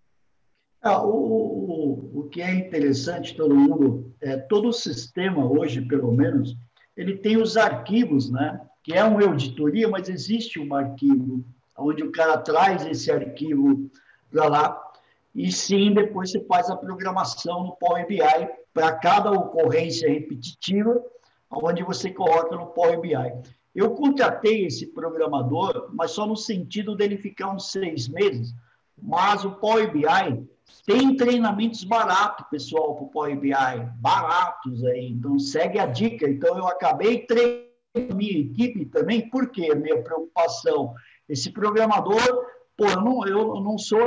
Ah, 0.83 1.03
o, 1.03 1.11
o, 1.11 2.21
o 2.21 2.29
que 2.29 2.43
é 2.43 2.55
interessante, 2.55 3.35
todo 3.35 3.55
mundo, 3.55 4.15
é, 4.21 4.37
todo 4.37 4.69
o 4.69 4.73
sistema 4.73 5.45
hoje, 5.45 5.81
pelo 5.81 6.13
menos, 6.13 6.55
ele 6.97 7.17
tem 7.17 7.41
os 7.41 7.57
arquivos, 7.57 8.31
né? 8.31 8.61
que 8.85 8.93
é 8.93 9.03
uma 9.03 9.25
auditoria, 9.25 9.89
mas 9.89 10.11
existe 10.11 10.61
um 10.61 10.75
arquivo 10.75 11.43
onde 11.77 12.05
o 12.05 12.13
cara 12.13 12.37
traz 12.37 12.85
esse 12.85 13.11
arquivo 13.11 13.91
para 14.31 14.47
lá 14.47 14.93
e 15.35 15.51
sim 15.51 15.93
depois 15.93 16.31
você 16.31 16.45
faz 16.45 16.71
a 16.71 16.77
programação 16.77 17.65
no 17.65 17.77
Power 17.77 18.07
BI 18.07 18.21
para 18.73 18.93
cada 18.99 19.33
ocorrência 19.33 20.09
repetitiva, 20.09 21.03
onde 21.51 21.83
você 21.83 22.11
coloca 22.11 22.55
no 22.55 22.67
Power 22.67 23.01
BI. 23.01 23.17
Eu 23.75 23.91
contratei 23.91 24.67
esse 24.67 24.87
programador, 24.87 25.91
mas 25.93 26.13
só 26.13 26.27
no 26.27 26.37
sentido 26.37 26.95
dele 26.95 27.17
ficar 27.17 27.51
uns 27.51 27.73
seis 27.73 28.09
meses. 28.09 28.55
Mas 29.01 29.45
o 29.45 29.53
Power 29.53 29.93
BI 29.93 30.47
tem 30.87 31.17
treinamentos 31.17 31.83
baratos, 31.83 32.47
pessoal, 32.49 32.95
para 32.95 33.05
o 33.05 33.09
Power 33.09 33.39
BI, 33.39 33.51
baratos 33.97 34.85
aí. 34.85 35.09
Então 35.09 35.39
segue 35.39 35.79
a 35.79 35.87
dica. 35.87 36.29
Então 36.29 36.57
eu 36.57 36.69
acabei 36.69 37.27
treinando 37.27 37.75
minha 38.15 38.39
equipe 38.39 38.87
também, 38.87 39.29
porque 39.29 39.75
minha 39.75 40.03
preocupação, 40.03 40.95
esse 41.29 41.51
programador, 41.51 42.21
pô, 42.77 42.87
eu 42.87 43.01
não, 43.01 43.27
eu 43.27 43.61
não 43.61 43.79
sou, 43.79 44.05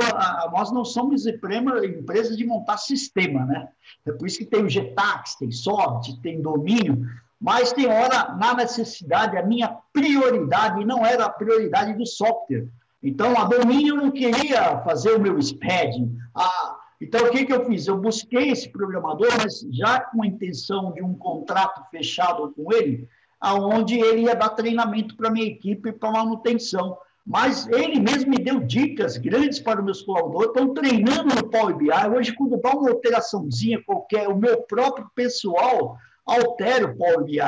nós 0.52 0.70
não 0.70 0.84
somos 0.84 1.26
empresas 1.26 2.36
de 2.36 2.46
montar 2.46 2.76
sistema, 2.76 3.44
né? 3.44 3.68
É 4.06 4.12
por 4.12 4.26
isso 4.26 4.38
que 4.38 4.46
tem 4.46 4.62
o 4.62 4.68
Getax, 4.68 5.36
tem 5.36 5.50
sorte, 5.50 6.20
tem 6.20 6.40
domínio, 6.40 7.06
mas 7.40 7.72
tem 7.72 7.86
hora, 7.86 8.34
na 8.36 8.54
necessidade, 8.54 9.36
a 9.36 9.46
minha 9.46 9.78
prioridade 9.92 10.84
não 10.84 11.06
era 11.06 11.26
a 11.26 11.30
prioridade 11.30 11.94
do 11.94 12.04
software. 12.04 12.66
Então, 13.02 13.38
a 13.38 13.44
domínio 13.44 13.94
não 13.94 14.10
queria 14.10 14.78
fazer 14.80 15.12
o 15.12 15.20
meu 15.20 15.40
SPED. 15.40 16.10
Ah, 16.34 16.76
então, 17.00 17.26
o 17.26 17.30
que, 17.30 17.46
que 17.46 17.52
eu 17.52 17.64
fiz? 17.64 17.86
Eu 17.86 17.96
busquei 17.96 18.50
esse 18.50 18.68
programador, 18.68 19.28
mas 19.40 19.60
já 19.70 20.00
com 20.00 20.24
a 20.24 20.26
intenção 20.26 20.92
de 20.92 21.00
um 21.00 21.14
contrato 21.14 21.88
fechado 21.90 22.52
com 22.56 22.72
ele, 22.72 23.08
aonde 23.40 24.00
ele 24.00 24.22
ia 24.22 24.34
dar 24.34 24.48
treinamento 24.48 25.16
para 25.16 25.28
a 25.28 25.32
minha 25.32 25.46
equipe 25.46 25.92
para 25.92 26.10
manutenção. 26.10 26.98
Mas 27.24 27.68
ele 27.68 28.00
mesmo 28.00 28.30
me 28.30 28.38
deu 28.38 28.58
dicas 28.58 29.16
grandes 29.16 29.60
para 29.60 29.78
os 29.78 29.84
meus 29.84 30.02
colaboradores, 30.02 30.48
estão 30.48 30.74
treinando 30.74 31.36
no 31.36 31.48
Power 31.48 31.76
BI. 31.76 31.90
Hoje, 32.16 32.32
quando 32.32 32.60
dá 32.60 32.70
uma 32.70 32.90
alteraçãozinha 32.90 33.80
qualquer, 33.84 34.28
o 34.28 34.36
meu 34.36 34.62
próprio 34.62 35.08
pessoal 35.14 35.96
altera 36.28 36.86
o 36.86 36.96
Power 36.96 37.24
BI. 37.24 37.40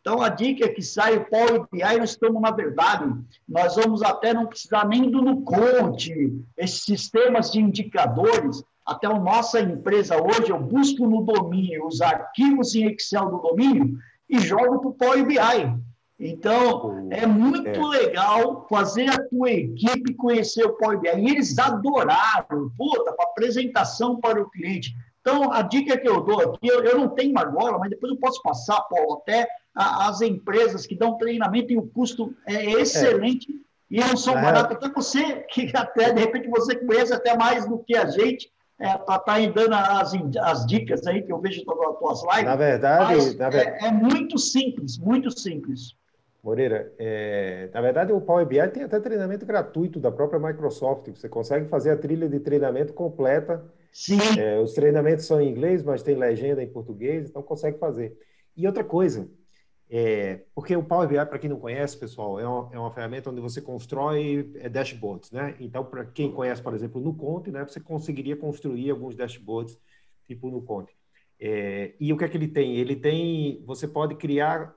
Então, 0.00 0.22
a 0.22 0.28
dica 0.28 0.64
é 0.64 0.68
que 0.68 0.82
sai 0.82 1.16
o 1.16 1.24
Power 1.26 1.66
BI, 1.70 1.98
nós 1.98 2.10
estamos, 2.10 2.40
na 2.40 2.50
verdade, 2.50 3.12
nós 3.48 3.76
vamos 3.76 4.02
até 4.02 4.32
não 4.32 4.46
precisar 4.46 4.86
nem 4.86 5.10
do 5.10 5.20
Nuconte, 5.20 6.32
esses 6.56 6.82
sistemas 6.82 7.50
de 7.52 7.60
indicadores, 7.60 8.62
até 8.86 9.06
a 9.06 9.18
nossa 9.18 9.60
empresa 9.60 10.16
hoje, 10.16 10.50
eu 10.50 10.58
busco 10.58 11.06
no 11.06 11.22
domínio 11.22 11.86
os 11.86 12.00
arquivos 12.00 12.74
em 12.74 12.86
Excel 12.86 13.28
do 13.28 13.38
domínio, 13.38 13.98
e 14.30 14.38
jogo 14.38 14.78
para 14.78 14.88
o 14.88 14.94
Power 14.94 15.26
BI. 15.26 15.38
Então, 16.20 17.08
é 17.10 17.26
muito 17.26 17.68
é. 17.68 17.98
legal 17.98 18.66
fazer 18.68 19.08
a 19.08 19.28
tua 19.28 19.50
equipe 19.50 20.14
conhecer 20.14 20.64
o 20.64 20.72
Power 20.72 20.98
BI. 20.98 21.08
E 21.08 21.30
eles 21.30 21.58
adoraram, 21.58 22.70
puta, 22.76 23.12
para 23.12 23.24
apresentação 23.26 24.18
para 24.20 24.42
o 24.42 24.50
cliente. 24.50 24.94
Então, 25.20 25.52
a 25.52 25.62
dica 25.62 25.98
que 25.98 26.08
eu 26.08 26.20
dou 26.22 26.40
aqui, 26.40 26.68
eu, 26.68 26.82
eu 26.84 26.98
não 26.98 27.08
tenho 27.08 27.38
agora, 27.38 27.78
mas 27.78 27.90
depois 27.90 28.12
eu 28.12 28.18
posso 28.18 28.42
passar, 28.42 28.80
Paulo, 28.82 29.20
até 29.22 29.46
a, 29.74 30.08
as 30.08 30.20
empresas 30.20 30.86
que 30.86 30.94
dão 30.94 31.18
treinamento 31.18 31.72
e 31.72 31.76
o 31.76 31.86
custo 31.86 32.34
é 32.46 32.72
excelente 32.72 33.46
é. 33.50 33.96
e 33.96 34.00
não 34.00 34.16
são 34.16 34.34
baratos. 34.34 34.76
Até 34.76 34.88
você, 34.88 35.46
que 35.50 35.70
até, 35.74 36.12
de 36.12 36.20
repente, 36.20 36.48
você 36.48 36.74
conhece 36.76 37.12
até 37.12 37.36
mais 37.36 37.66
do 37.68 37.78
que 37.78 37.96
a 37.96 38.06
gente, 38.06 38.50
é, 38.78 38.96
para 38.96 39.16
estar 39.16 39.18
tá 39.18 39.46
dando 39.54 39.74
as, 39.74 40.12
as 40.40 40.66
dicas 40.66 41.06
aí 41.06 41.22
que 41.22 41.32
eu 41.32 41.40
vejo 41.40 41.64
todas 41.64 41.90
as 41.90 41.98
tuas 41.98 42.22
lives. 42.22 42.44
Na 42.44 42.56
verdade, 42.56 43.36
na 43.36 43.50
verdade... 43.50 43.84
É, 43.84 43.88
é, 43.88 43.90
muito 43.90 44.38
simples, 44.38 44.96
muito 44.98 45.30
simples. 45.30 45.96
Moreira, 46.42 46.92
é, 46.98 47.68
na 47.74 47.80
verdade 47.80 48.12
o 48.12 48.20
Power 48.20 48.46
BI 48.46 48.66
tem 48.68 48.84
até 48.84 49.00
treinamento 49.00 49.44
gratuito 49.44 49.98
da 49.98 50.10
própria 50.10 50.38
Microsoft. 50.38 51.08
Você 51.08 51.28
consegue 51.28 51.68
fazer 51.68 51.90
a 51.90 51.96
trilha 51.96 52.28
de 52.28 52.38
treinamento 52.38 52.92
completa. 52.92 53.64
Sim. 53.92 54.18
É, 54.38 54.60
os 54.60 54.72
treinamentos 54.74 55.24
são 55.26 55.40
em 55.40 55.50
inglês, 55.50 55.82
mas 55.82 56.02
tem 56.02 56.16
legenda 56.16 56.62
em 56.62 56.70
português, 56.72 57.28
então 57.28 57.42
consegue 57.42 57.78
fazer. 57.78 58.16
E 58.56 58.66
outra 58.66 58.84
coisa, 58.84 59.28
É, 59.90 60.44
porque 60.54 60.76
o 60.76 60.84
Power 60.84 61.08
BI, 61.08 61.16
para 61.26 61.38
quem 61.38 61.48
não 61.48 61.58
conhece, 61.58 61.96
pessoal, 61.98 62.38
é 62.38 62.46
uma, 62.46 62.70
é 62.74 62.78
uma, 62.78 62.90
ferramenta 62.92 63.30
onde 63.30 63.40
você 63.40 63.60
constrói 63.62 64.52
é, 64.56 64.68
dashboards, 64.68 65.30
né? 65.30 65.56
Então, 65.58 65.84
para 65.84 66.04
quem 66.04 66.30
conhece, 66.30 66.62
por 66.62 66.74
exemplo, 66.74 67.00
no 67.00 67.14
Conte, 67.14 67.50
né, 67.50 67.64
você 67.64 67.80
conseguiria 67.80 68.36
construir 68.36 68.90
alguns 68.90 69.14
dashboards 69.16 69.78
tipo 70.26 70.50
no 70.50 70.62
Conte. 70.62 70.94
É, 71.40 71.94
e 71.98 72.12
o 72.12 72.16
que 72.18 72.24
é 72.24 72.28
que 72.28 72.36
ele 72.36 72.48
tem? 72.48 72.76
Ele 72.76 72.96
tem, 72.96 73.62
você 73.64 73.88
pode 73.88 74.16
criar 74.16 74.74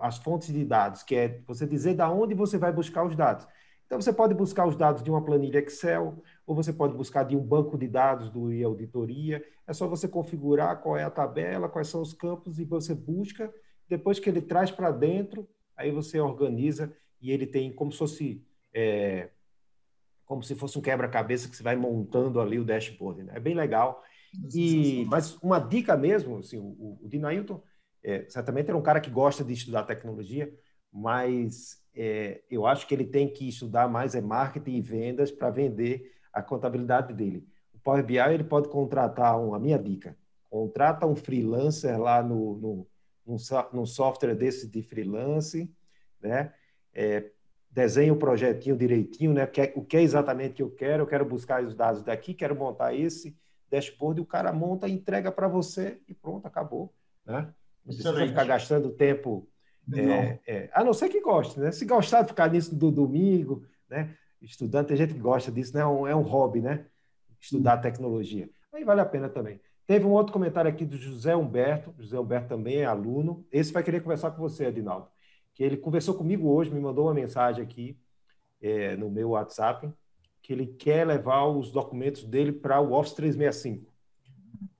as 0.00 0.18
fontes 0.18 0.52
de 0.52 0.64
dados, 0.64 1.02
que 1.02 1.14
é 1.14 1.40
você 1.46 1.66
dizer 1.66 1.94
da 1.94 2.10
onde 2.10 2.34
você 2.34 2.58
vai 2.58 2.72
buscar 2.72 3.04
os 3.04 3.14
dados. 3.16 3.46
Então, 3.86 4.00
você 4.00 4.12
pode 4.12 4.34
buscar 4.34 4.66
os 4.66 4.76
dados 4.76 5.02
de 5.02 5.10
uma 5.10 5.24
planilha 5.24 5.58
Excel, 5.60 6.22
ou 6.46 6.54
você 6.54 6.72
pode 6.72 6.94
buscar 6.94 7.24
de 7.24 7.36
um 7.36 7.40
banco 7.40 7.78
de 7.78 7.88
dados 7.88 8.28
do 8.28 8.52
e-auditoria. 8.52 9.44
É 9.66 9.72
só 9.72 9.86
você 9.88 10.06
configurar 10.06 10.80
qual 10.82 10.96
é 10.96 11.04
a 11.04 11.10
tabela, 11.10 11.68
quais 11.68 11.88
são 11.88 12.02
os 12.02 12.12
campos, 12.12 12.58
e 12.58 12.64
você 12.64 12.94
busca 12.94 13.52
depois 13.88 14.18
que 14.18 14.28
ele 14.28 14.40
traz 14.40 14.70
para 14.70 14.90
dentro, 14.90 15.48
aí 15.76 15.90
você 15.90 16.18
organiza 16.18 16.94
e 17.20 17.30
ele 17.30 17.46
tem 17.46 17.72
como 17.72 17.92
se 17.92 17.98
fosse 17.98 18.42
é, 18.72 19.30
como 20.24 20.42
se 20.42 20.54
fosse 20.54 20.78
um 20.78 20.82
quebra-cabeça 20.82 21.48
que 21.48 21.56
você 21.56 21.62
vai 21.62 21.76
montando 21.76 22.40
ali 22.40 22.58
o 22.58 22.64
dashboard. 22.64 23.22
Né? 23.22 23.34
É 23.36 23.40
bem 23.40 23.54
legal. 23.54 24.02
E, 24.52 25.04
mas 25.06 25.36
uma 25.42 25.58
dica 25.58 25.96
mesmo, 25.96 26.38
assim, 26.38 26.58
o, 26.58 26.98
o 27.02 27.08
Dinailton 27.08 27.62
é, 28.02 28.26
certamente 28.28 28.68
era 28.68 28.76
um 28.76 28.82
cara 28.82 29.00
que 29.00 29.10
gosta 29.10 29.44
de 29.44 29.52
estudar 29.52 29.84
tecnologia, 29.84 30.52
mas 30.92 31.78
é, 31.94 32.42
eu 32.50 32.66
acho 32.66 32.86
que 32.86 32.94
ele 32.94 33.04
tem 33.04 33.28
que 33.28 33.48
estudar 33.48 33.88
mais 33.88 34.14
é 34.14 34.20
marketing 34.20 34.76
e 34.76 34.80
vendas 34.80 35.30
para 35.30 35.50
vender 35.50 36.12
a 36.34 36.42
contabilidade 36.42 37.14
dele. 37.14 37.46
O 37.72 37.78
Power 37.78 38.04
BI 38.04 38.18
ele 38.18 38.44
pode 38.44 38.68
contratar 38.68 39.38
um, 39.40 39.54
a 39.54 39.58
minha 39.58 39.78
dica, 39.78 40.16
contrata 40.50 41.06
um 41.06 41.16
freelancer 41.16 41.98
lá 41.98 42.22
no, 42.22 42.56
no 42.56 42.86
num, 43.26 43.36
num 43.72 43.86
software 43.86 44.34
desse 44.34 44.68
de 44.68 44.82
freelance, 44.82 45.72
né? 46.20 46.52
É, 46.92 47.30
desenha 47.70 48.12
o 48.12 48.18
projetinho 48.18 48.76
direitinho, 48.76 49.32
né? 49.32 49.46
Que 49.46 49.62
é, 49.62 49.72
o 49.74 49.84
que 49.84 49.96
é 49.96 50.02
exatamente 50.02 50.54
que 50.54 50.62
eu 50.62 50.70
quero? 50.70 51.02
Eu 51.02 51.06
quero 51.06 51.24
buscar 51.24 51.64
os 51.64 51.74
dados 51.74 52.02
daqui, 52.02 52.34
quero 52.34 52.54
montar 52.54 52.94
esse 52.94 53.36
dashboard, 53.70 54.20
e 54.20 54.22
o 54.22 54.26
cara 54.26 54.52
monta, 54.52 54.88
entrega 54.88 55.32
para 55.32 55.48
você 55.48 55.98
e 56.06 56.14
pronto, 56.14 56.46
acabou, 56.46 56.92
né? 57.26 57.52
Não 57.84 57.94
precisa 57.94 58.26
ficar 58.26 58.44
gastando 58.44 58.90
tempo. 58.90 59.48
É, 59.92 60.38
é, 60.46 60.70
a 60.72 60.82
não 60.82 60.94
ser 60.94 61.10
que 61.10 61.20
goste, 61.20 61.60
né? 61.60 61.70
Se 61.70 61.84
gostar 61.84 62.22
de 62.22 62.28
ficar 62.28 62.50
nisso 62.50 62.74
do 62.74 62.90
domingo, 62.90 63.66
né? 63.88 64.16
Estudando, 64.44 64.86
tem 64.86 64.96
gente 64.96 65.14
que 65.14 65.20
gosta 65.20 65.50
disso, 65.50 65.74
né? 65.74 65.82
É 65.82 65.86
um, 65.86 66.06
é 66.06 66.14
um 66.14 66.22
hobby, 66.22 66.60
né? 66.60 66.86
Estudar 67.40 67.78
tecnologia. 67.78 68.48
Aí 68.72 68.84
vale 68.84 69.00
a 69.00 69.06
pena 69.06 69.28
também. 69.28 69.60
Teve 69.86 70.06
um 70.06 70.12
outro 70.12 70.32
comentário 70.32 70.70
aqui 70.70 70.84
do 70.84 70.96
José 70.96 71.36
Humberto. 71.36 71.94
José 71.98 72.18
Humberto 72.18 72.48
também 72.48 72.76
é 72.76 72.84
aluno. 72.84 73.46
Esse 73.52 73.72
vai 73.72 73.82
querer 73.82 74.00
conversar 74.00 74.30
com 74.30 74.40
você, 74.40 74.66
Adinaldo. 74.66 75.08
Que 75.52 75.62
ele 75.62 75.76
conversou 75.76 76.14
comigo 76.14 76.48
hoje, 76.48 76.72
me 76.72 76.80
mandou 76.80 77.06
uma 77.06 77.14
mensagem 77.14 77.62
aqui 77.62 77.98
é, 78.60 78.96
no 78.96 79.10
meu 79.10 79.30
WhatsApp, 79.30 79.92
que 80.42 80.52
ele 80.52 80.66
quer 80.66 81.06
levar 81.06 81.46
os 81.46 81.70
documentos 81.70 82.24
dele 82.24 82.52
para 82.52 82.80
o 82.80 82.92
Office 82.92 83.14
365. 83.14 83.92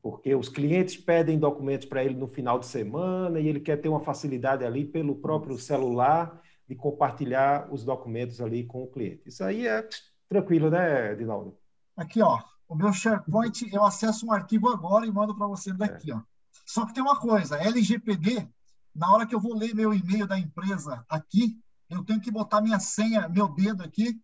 Porque 0.03 0.35
os 0.35 0.49
clientes 0.49 0.97
pedem 0.97 1.39
documentos 1.39 1.87
para 1.87 2.05
ele 2.05 2.15
no 2.15 2.27
final 2.27 2.59
de 2.59 2.67
semana 2.67 3.41
e 3.41 3.49
ele 3.49 3.61
quer 3.61 3.77
ter 3.77 3.89
uma 3.89 4.01
facilidade 4.01 4.65
ali 4.65 4.85
pelo 4.85 5.15
próprio 5.15 5.59
celular 5.59 6.43
de 6.69 6.75
compartilhar 6.75 7.73
os 7.73 7.85
documentos 7.85 8.41
ali 8.41 8.65
com 8.65 8.83
o 8.83 8.91
cliente. 8.91 9.23
Isso 9.27 9.45
aí 9.45 9.67
é 9.67 9.87
tranquilo, 10.29 10.71
né, 10.71 11.11
Adinaldo? 11.11 11.59
Aqui, 11.97 12.23
ó, 12.23 12.41
o 12.69 12.75
meu 12.75 12.93
SharePoint, 12.93 13.69
eu 13.73 13.85
acesso 13.85 14.27
um 14.27 14.33
arquivo 14.33 14.69
agora 14.69 15.07
e 15.07 15.13
mando 15.13 15.37
para 15.37 15.47
você 15.47 15.73
daqui. 15.73 16.11
É. 16.11 16.15
Ó. 16.15 16.21
Só 16.67 16.87
que 16.87 16.95
tem 16.95 17.03
uma 17.03 17.19
coisa, 17.19 17.57
LGPD, 17.57 18.49
na 18.95 19.13
hora 19.13 19.27
que 19.27 19.35
eu 19.35 19.41
vou 19.41 19.55
ler 19.55 19.75
meu 19.75 19.93
e-mail 19.93 20.27
da 20.27 20.39
empresa 20.39 21.05
aqui, 21.09 21.59
eu 21.91 22.05
tenho 22.05 22.21
que 22.21 22.31
botar 22.31 22.61
minha 22.61 22.79
senha, 22.79 23.29
meu 23.29 23.49
dedo 23.49 23.83
aqui, 23.83 24.19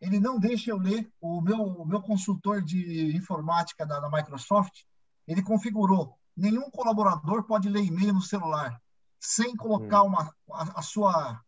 ele 0.00 0.18
não 0.18 0.38
deixa 0.38 0.70
eu 0.70 0.76
ler. 0.76 1.10
O 1.20 1.40
meu, 1.40 1.62
o 1.62 1.86
meu 1.86 2.02
consultor 2.02 2.60
de 2.60 3.16
informática 3.16 3.86
da, 3.86 4.00
da 4.00 4.10
Microsoft, 4.10 4.82
ele 5.26 5.42
configurou, 5.42 6.18
nenhum 6.36 6.68
colaborador 6.70 7.44
pode 7.44 7.68
ler 7.68 7.84
e-mail 7.84 8.12
no 8.12 8.20
celular, 8.20 8.80
sem 9.20 9.54
colocar 9.56 10.02
hum. 10.02 10.06
uma, 10.06 10.34
a, 10.52 10.80
a, 10.80 10.82
sua, 10.82 11.40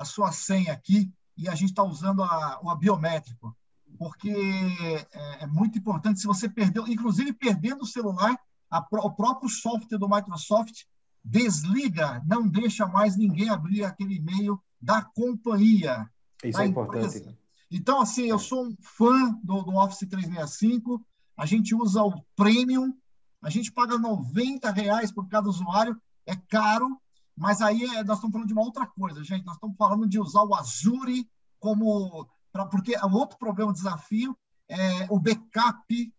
a 0.00 0.04
sua 0.04 0.32
senha 0.32 0.72
aqui, 0.72 1.12
e 1.36 1.48
a 1.48 1.54
gente 1.54 1.70
está 1.70 1.84
usando 1.84 2.22
a, 2.22 2.58
o 2.62 2.74
biométrico 2.74 3.56
porque 3.98 4.30
é, 4.30 5.44
é, 5.44 5.46
muito 5.46 5.78
importante. 5.78 6.20
Se 6.20 6.26
você 6.26 6.48
perdeu, 6.48 6.88
inclusive 6.88 7.34
perdendo 7.34 7.82
o 7.82 7.86
celular, 7.86 8.34
a, 8.70 8.78
o 8.78 9.10
próprio 9.10 9.48
software 9.48 9.98
do 9.98 10.08
Microsoft 10.08 10.84
desliga, 11.22 12.22
não 12.26 12.48
deixa 12.48 12.86
mais 12.86 13.16
ninguém 13.16 13.50
abrir 13.50 13.84
aquele 13.84 14.16
e-mail 14.16 14.58
da 14.80 15.02
companhia. 15.02 16.08
Isso 16.42 16.56
da 16.56 16.64
é 16.64 16.68
empresa. 16.68 17.18
importante. 17.18 17.38
Então, 17.70 18.00
assim, 18.00 18.24
eu 18.24 18.38
sou 18.38 18.66
um 18.66 18.76
fã 18.80 19.38
do, 19.44 19.62
do, 19.62 19.76
Office 19.76 20.08
365. 20.08 21.04
A 21.36 21.46
gente 21.46 21.74
usa 21.74 22.02
o 22.02 22.24
Premium. 22.34 22.94
A 23.42 23.50
gente 23.50 23.70
paga 23.70 23.98
90 23.98 24.70
reais 24.70 25.12
por 25.12 25.28
cada 25.28 25.48
usuário. 25.48 25.96
É 26.26 26.34
caro, 26.34 26.99
mas 27.40 27.62
aí 27.62 27.82
é, 27.82 28.04
nós 28.04 28.18
estamos 28.18 28.32
falando 28.32 28.48
de 28.48 28.52
uma 28.52 28.62
outra 28.62 28.86
coisa, 28.86 29.24
gente. 29.24 29.46
Nós 29.46 29.54
estamos 29.54 29.74
falando 29.78 30.06
de 30.06 30.20
usar 30.20 30.42
o 30.42 30.54
Azure 30.54 31.26
como 31.58 32.28
pra, 32.52 32.66
porque 32.66 32.94
o 32.94 33.14
outro 33.14 33.38
problema, 33.38 33.70
o 33.70 33.74
desafio, 33.74 34.36
é 34.68 35.06
o 35.08 35.18
backup 35.18 36.12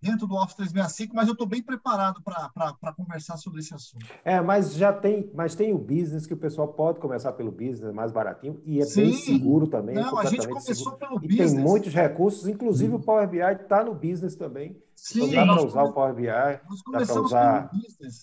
dentro 0.00 0.26
do 0.26 0.36
Office 0.36 0.56
365, 0.56 1.14
mas 1.14 1.28
eu 1.28 1.32
estou 1.32 1.46
bem 1.46 1.62
preparado 1.62 2.22
para 2.22 2.92
conversar 2.94 3.36
sobre 3.36 3.60
esse 3.60 3.74
assunto. 3.74 4.06
É, 4.24 4.40
mas 4.40 4.74
já 4.74 4.90
tem, 4.90 5.30
mas 5.34 5.54
tem 5.54 5.72
o 5.74 5.78
business 5.78 6.26
que 6.26 6.32
o 6.32 6.36
pessoal 6.36 6.68
pode 6.68 6.98
começar 6.98 7.32
pelo 7.32 7.50
business, 7.50 7.82
é 7.82 7.92
mais 7.92 8.10
baratinho 8.10 8.60
e 8.64 8.80
é 8.80 8.84
Sim. 8.84 9.02
bem 9.02 9.12
seguro 9.12 9.66
também. 9.66 9.94
Não, 9.94 10.18
a 10.18 10.24
gente 10.24 10.48
começou 10.48 10.74
seguro. 10.74 10.96
pelo 10.96 11.16
e 11.22 11.28
business. 11.28 11.52
Tem 11.52 11.62
muitos 11.62 11.92
recursos, 11.92 12.48
inclusive 12.48 12.92
hum. 12.92 12.96
o 12.96 13.02
Power 13.02 13.28
BI 13.28 13.38
está 13.38 13.84
no 13.84 13.94
business 13.94 14.34
também. 14.34 14.82
Sim, 14.96 15.24
então 15.24 15.46
dá 15.46 15.54
para 15.54 15.66
usar 15.66 15.82
o 15.82 15.92
Power 15.92 16.14
BI, 16.14 16.26
dá 16.26 16.60
para 17.06 17.20
usar, 17.20 17.70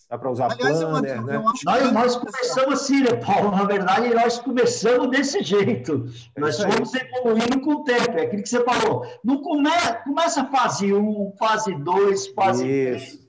dá 0.10 0.18
para 0.18 0.32
usar 0.32 0.52
Aliás, 0.52 0.80
Planner, 0.80 1.18
eu, 1.18 1.24
né? 1.24 1.36
Eu 1.36 1.44
nós, 1.64 1.92
nós 1.92 2.16
começamos 2.16 2.74
assim, 2.74 3.02
né, 3.02 3.14
Paulo? 3.18 3.52
Na 3.52 3.66
verdade, 3.66 4.14
nós 4.16 4.40
começamos 4.40 5.10
desse 5.10 5.44
jeito. 5.44 6.06
É 6.36 6.40
nós 6.40 6.58
fomos 6.60 6.92
evoluindo 6.94 7.62
com 7.62 7.72
o 7.74 7.84
tempo. 7.84 8.18
É 8.18 8.24
aquilo 8.24 8.42
que 8.42 8.50
você 8.50 8.64
falou. 8.64 9.06
Não 9.24 9.42
come, 9.42 9.70
começa 10.04 10.46
fase 10.46 10.92
1, 10.92 11.34
fase 11.38 11.76
2, 11.76 12.28
fase 12.30 12.64
3. 12.64 13.20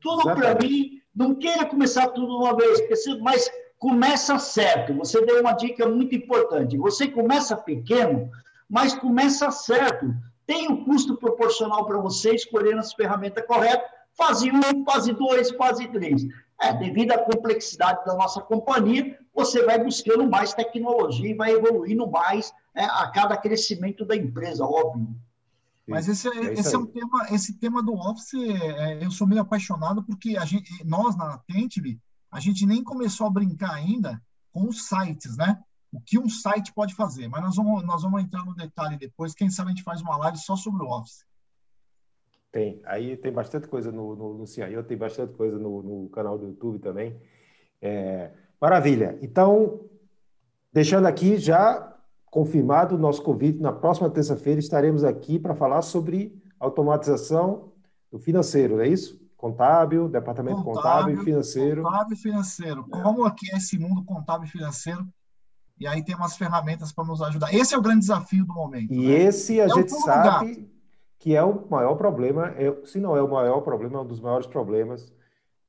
Tudo 0.00 0.22
para 0.22 0.54
mim, 0.54 1.00
não 1.14 1.34
queira 1.34 1.66
começar 1.66 2.08
tudo 2.08 2.28
de 2.28 2.44
uma 2.44 2.56
vez, 2.56 2.80
mas 3.20 3.50
começa 3.78 4.38
certo. 4.38 4.94
Você 4.94 5.24
deu 5.26 5.40
uma 5.40 5.52
dica 5.52 5.86
muito 5.88 6.14
importante. 6.14 6.78
Você 6.78 7.08
começa 7.08 7.56
pequeno, 7.56 8.30
mas 8.70 8.94
começa 8.94 9.50
certo 9.50 10.14
tem 10.46 10.68
um 10.70 10.84
custo 10.84 11.16
proporcional 11.16 11.86
para 11.86 11.98
você 11.98 12.34
escolher 12.34 12.76
as 12.76 12.92
ferramentas 12.92 13.46
corretas, 13.46 13.88
fase 14.16 14.50
1, 14.50 14.84
fase 14.84 15.12
2, 15.12 15.50
fase 15.52 15.88
3. 15.88 16.26
É, 16.60 16.72
devido 16.74 17.12
à 17.12 17.18
complexidade 17.18 18.04
da 18.04 18.14
nossa 18.14 18.40
companhia, 18.40 19.18
você 19.34 19.64
vai 19.64 19.82
buscando 19.82 20.28
mais 20.28 20.54
tecnologia 20.54 21.30
e 21.30 21.34
vai 21.34 21.52
evoluindo 21.52 22.08
mais 22.08 22.52
é, 22.74 22.84
a 22.84 23.08
cada 23.08 23.36
crescimento 23.36 24.04
da 24.04 24.16
empresa, 24.16 24.64
óbvio. 24.64 25.08
Mas 25.86 26.08
esse, 26.08 26.28
é, 26.28 26.52
esse 26.54 26.74
é 26.74 26.78
um 26.78 26.86
tema, 26.86 27.26
esse 27.30 27.54
tema 27.58 27.82
do 27.82 27.94
Office, 27.94 28.34
é, 28.34 29.04
eu 29.04 29.10
sou 29.10 29.26
meio 29.26 29.42
apaixonado 29.42 30.02
porque 30.04 30.36
a 30.36 30.44
gente, 30.44 30.84
nós 30.84 31.16
na 31.16 31.38
Tentile, 31.38 32.00
a 32.30 32.38
gente 32.38 32.64
nem 32.64 32.82
começou 32.82 33.26
a 33.26 33.30
brincar 33.30 33.74
ainda 33.74 34.22
com 34.52 34.68
os 34.68 34.86
sites, 34.86 35.36
né? 35.36 35.58
O 35.92 36.00
que 36.00 36.18
um 36.18 36.28
site 36.28 36.72
pode 36.72 36.94
fazer. 36.94 37.28
Mas 37.28 37.42
nós 37.42 37.56
vamos, 37.56 37.84
nós 37.84 38.02
vamos 38.02 38.22
entrar 38.22 38.44
no 38.44 38.54
detalhe 38.54 38.96
depois. 38.96 39.34
Quem 39.34 39.50
sabe 39.50 39.68
a 39.68 39.74
gente 39.74 39.84
faz 39.84 40.00
uma 40.00 40.16
live 40.16 40.38
só 40.38 40.56
sobre 40.56 40.82
o 40.82 40.88
Office. 40.88 41.24
Tem. 42.50 42.80
Aí 42.84 43.16
tem 43.16 43.32
bastante 43.32 43.68
coisa 43.68 43.92
no, 43.92 44.16
no, 44.16 44.34
no 44.38 44.46
CIO, 44.46 44.82
tem 44.84 44.96
bastante 44.96 45.34
coisa 45.34 45.58
no, 45.58 45.82
no 45.82 46.08
canal 46.08 46.38
do 46.38 46.46
YouTube 46.46 46.78
também. 46.78 47.20
É, 47.80 48.30
maravilha. 48.60 49.18
Então, 49.20 49.80
deixando 50.72 51.06
aqui 51.06 51.36
já 51.36 51.96
confirmado 52.26 52.94
o 52.94 52.98
nosso 52.98 53.22
convite, 53.22 53.60
na 53.60 53.72
próxima 53.72 54.08
terça-feira 54.08 54.58
estaremos 54.58 55.04
aqui 55.04 55.38
para 55.38 55.54
falar 55.54 55.82
sobre 55.82 56.42
automatização 56.58 57.72
do 58.10 58.18
financeiro, 58.18 58.80
é 58.80 58.88
isso? 58.88 59.20
Contábil, 59.36 60.08
departamento 60.08 60.62
contábil, 60.62 60.82
contábil 60.82 61.20
e 61.20 61.24
financeiro. 61.24 61.82
Contábil 61.82 62.14
e 62.14 62.16
financeiro. 62.16 62.88
Como 62.88 63.24
aqui 63.24 63.52
é 63.52 63.56
esse 63.56 63.78
mundo 63.78 64.04
contábil 64.04 64.46
e 64.46 64.50
financeiro 64.50 65.06
e 65.78 65.86
aí 65.86 66.04
tem 66.04 66.14
umas 66.14 66.36
ferramentas 66.36 66.92
para 66.92 67.04
nos 67.04 67.20
ajudar. 67.22 67.52
Esse 67.54 67.74
é 67.74 67.78
o 67.78 67.82
grande 67.82 68.00
desafio 68.00 68.44
do 68.44 68.54
momento. 68.54 68.92
E 68.92 69.08
né? 69.08 69.14
esse 69.14 69.60
a 69.60 69.64
é 69.64 69.68
gente 69.68 69.90
sabe 69.90 70.70
que 71.18 71.36
é 71.36 71.42
o 71.42 71.68
maior 71.68 71.94
problema, 71.94 72.48
é, 72.56 72.84
se 72.84 72.98
não 72.98 73.16
é 73.16 73.22
o 73.22 73.30
maior 73.30 73.60
problema, 73.60 73.98
é 73.98 74.02
um 74.02 74.06
dos 74.06 74.20
maiores 74.20 74.46
problemas 74.46 75.12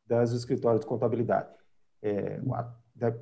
das 0.08 0.32
escritórios 0.32 0.82
de 0.82 0.88
contabilidade. 0.88 1.50
É, 2.02 2.42
a, 2.52 2.74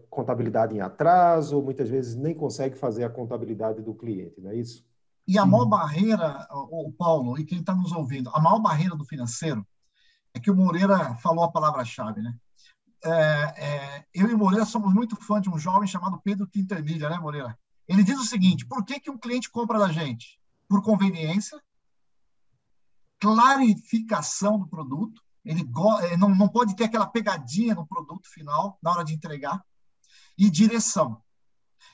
contabilidade 0.09 0.75
em 0.75 0.81
atraso, 0.81 1.61
muitas 1.61 1.89
vezes 1.89 2.15
nem 2.15 2.33
consegue 2.33 2.77
fazer 2.77 3.03
a 3.03 3.09
contabilidade 3.09 3.81
do 3.81 3.93
cliente, 3.93 4.39
não 4.39 4.51
é 4.51 4.55
isso? 4.55 4.85
E 5.27 5.37
a 5.37 5.45
maior 5.45 5.65
barreira, 5.65 6.47
o 6.51 6.91
Paulo, 6.91 7.37
e 7.37 7.45
quem 7.45 7.59
está 7.59 7.73
nos 7.75 7.91
ouvindo, 7.91 8.29
a 8.33 8.39
maior 8.39 8.59
barreira 8.59 8.95
do 8.95 9.05
financeiro 9.05 9.65
é 10.33 10.39
que 10.39 10.49
o 10.49 10.55
Moreira 10.55 11.15
falou 11.15 11.43
a 11.43 11.51
palavra-chave, 11.51 12.21
né? 12.21 12.33
É, 13.03 13.11
é, 13.11 14.05
eu 14.13 14.29
e 14.29 14.35
Moreira 14.35 14.65
somos 14.65 14.93
muito 14.93 15.15
fã 15.15 15.41
de 15.41 15.49
um 15.49 15.57
jovem 15.57 15.87
chamado 15.87 16.21
Pedro 16.23 16.47
Quintanilha, 16.47 17.09
né, 17.09 17.17
Moreira? 17.17 17.57
Ele 17.87 18.03
diz 18.03 18.19
o 18.19 18.25
seguinte: 18.25 18.65
por 18.65 18.83
que, 18.85 18.99
que 18.99 19.09
um 19.09 19.17
cliente 19.17 19.49
compra 19.49 19.79
da 19.79 19.91
gente? 19.91 20.39
Por 20.67 20.81
conveniência, 20.83 21.61
clarificação 23.19 24.59
do 24.59 24.67
produto, 24.67 25.21
ele 25.43 25.67
é, 26.03 26.17
não, 26.17 26.29
não 26.29 26.47
pode 26.47 26.75
ter 26.75 26.85
aquela 26.85 27.07
pegadinha 27.07 27.75
no 27.75 27.85
produto 27.85 28.27
final, 28.29 28.77
na 28.81 28.91
hora 28.91 29.03
de 29.03 29.13
entregar, 29.13 29.63
e 30.37 30.49
direção. 30.49 31.21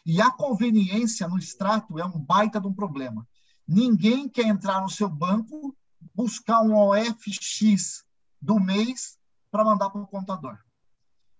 E 0.06 0.22
a 0.22 0.32
conveniência 0.32 1.28
no 1.28 1.38
extrato 1.38 1.98
é 2.00 2.06
um 2.06 2.20
baita 2.20 2.60
de 2.60 2.68
um 2.68 2.74
problema. 2.74 3.28
Ninguém 3.68 4.30
quer 4.30 4.46
entrar 4.46 4.82
no 4.82 4.90
seu 4.90 5.10
banco, 5.10 5.76
buscar 6.14 6.62
um 6.62 6.76
OFX 6.76 8.06
do 8.42 8.60
mês 8.60 9.18
para 9.52 9.66
mandar 9.66 9.90
para 9.90 10.02
o 10.02 10.08
contador. 10.08 10.58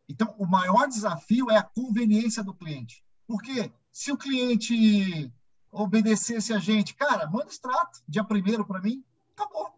Então, 0.10 0.34
o 0.38 0.46
maior 0.46 0.88
desafio 0.88 1.52
é 1.52 1.58
a 1.58 1.64
conveniência 1.64 2.44
do 2.44 2.54
cliente. 2.54 3.04
Porque 3.28 3.72
se 3.92 4.12
o 4.12 4.18
cliente 4.18 5.32
obedecesse 5.72 6.54
a 6.54 6.60
gente, 6.60 6.96
cara, 6.96 7.30
manda 7.30 7.50
extrato, 7.50 8.02
dia 8.08 8.24
primeiro 8.24 8.66
para 8.66 8.82
mim, 8.82 9.04
acabou. 9.36 9.74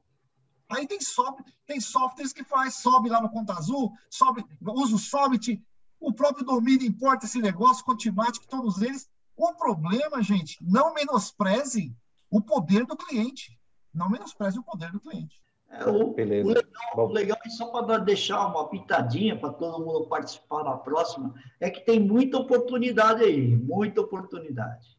Aí 0.70 0.86
tem, 0.86 1.02
sobe, 1.02 1.44
tem 1.66 1.80
softwares 1.80 2.32
que 2.32 2.44
faz, 2.44 2.76
sobe 2.76 3.10
lá 3.10 3.20
no 3.20 3.30
Conta 3.30 3.54
Azul, 3.54 3.92
sobe, 4.10 4.46
usa 4.62 4.96
o 4.96 5.00
Sobit, 5.00 5.64
o 6.00 6.14
próprio 6.14 6.46
domínio 6.46 6.88
importa 6.88 7.26
esse 7.26 7.42
negócio, 7.42 7.84
Contimatic, 7.84 8.46
todos 8.46 8.82
eles. 8.82 9.10
O 9.36 9.54
problema, 9.54 10.22
gente, 10.22 10.58
não 10.62 10.94
menospreze 10.94 11.96
o 12.30 12.42
poder 12.42 12.86
do 12.86 12.96
cliente. 12.96 13.60
Não 13.94 14.10
menospreze 14.10 14.60
o 14.60 14.64
poder 14.64 14.92
do 14.92 15.00
cliente. 15.00 15.42
É, 15.72 15.88
o, 15.88 16.14
Beleza. 16.14 16.50
O 16.50 16.54
legal, 16.54 17.10
o 17.10 17.12
legal 17.12 17.38
é 17.46 17.50
só 17.50 17.68
para 17.68 18.00
deixar 18.00 18.48
uma 18.48 18.68
pitadinha 18.68 19.38
para 19.38 19.50
todo 19.50 19.86
mundo 19.86 20.08
participar 20.08 20.64
na 20.64 20.76
próxima, 20.78 21.34
é 21.60 21.70
que 21.70 21.82
tem 21.82 22.00
muita 22.00 22.38
oportunidade 22.38 23.24
aí, 23.24 23.56
muita 23.56 24.02
oportunidade. 24.02 24.98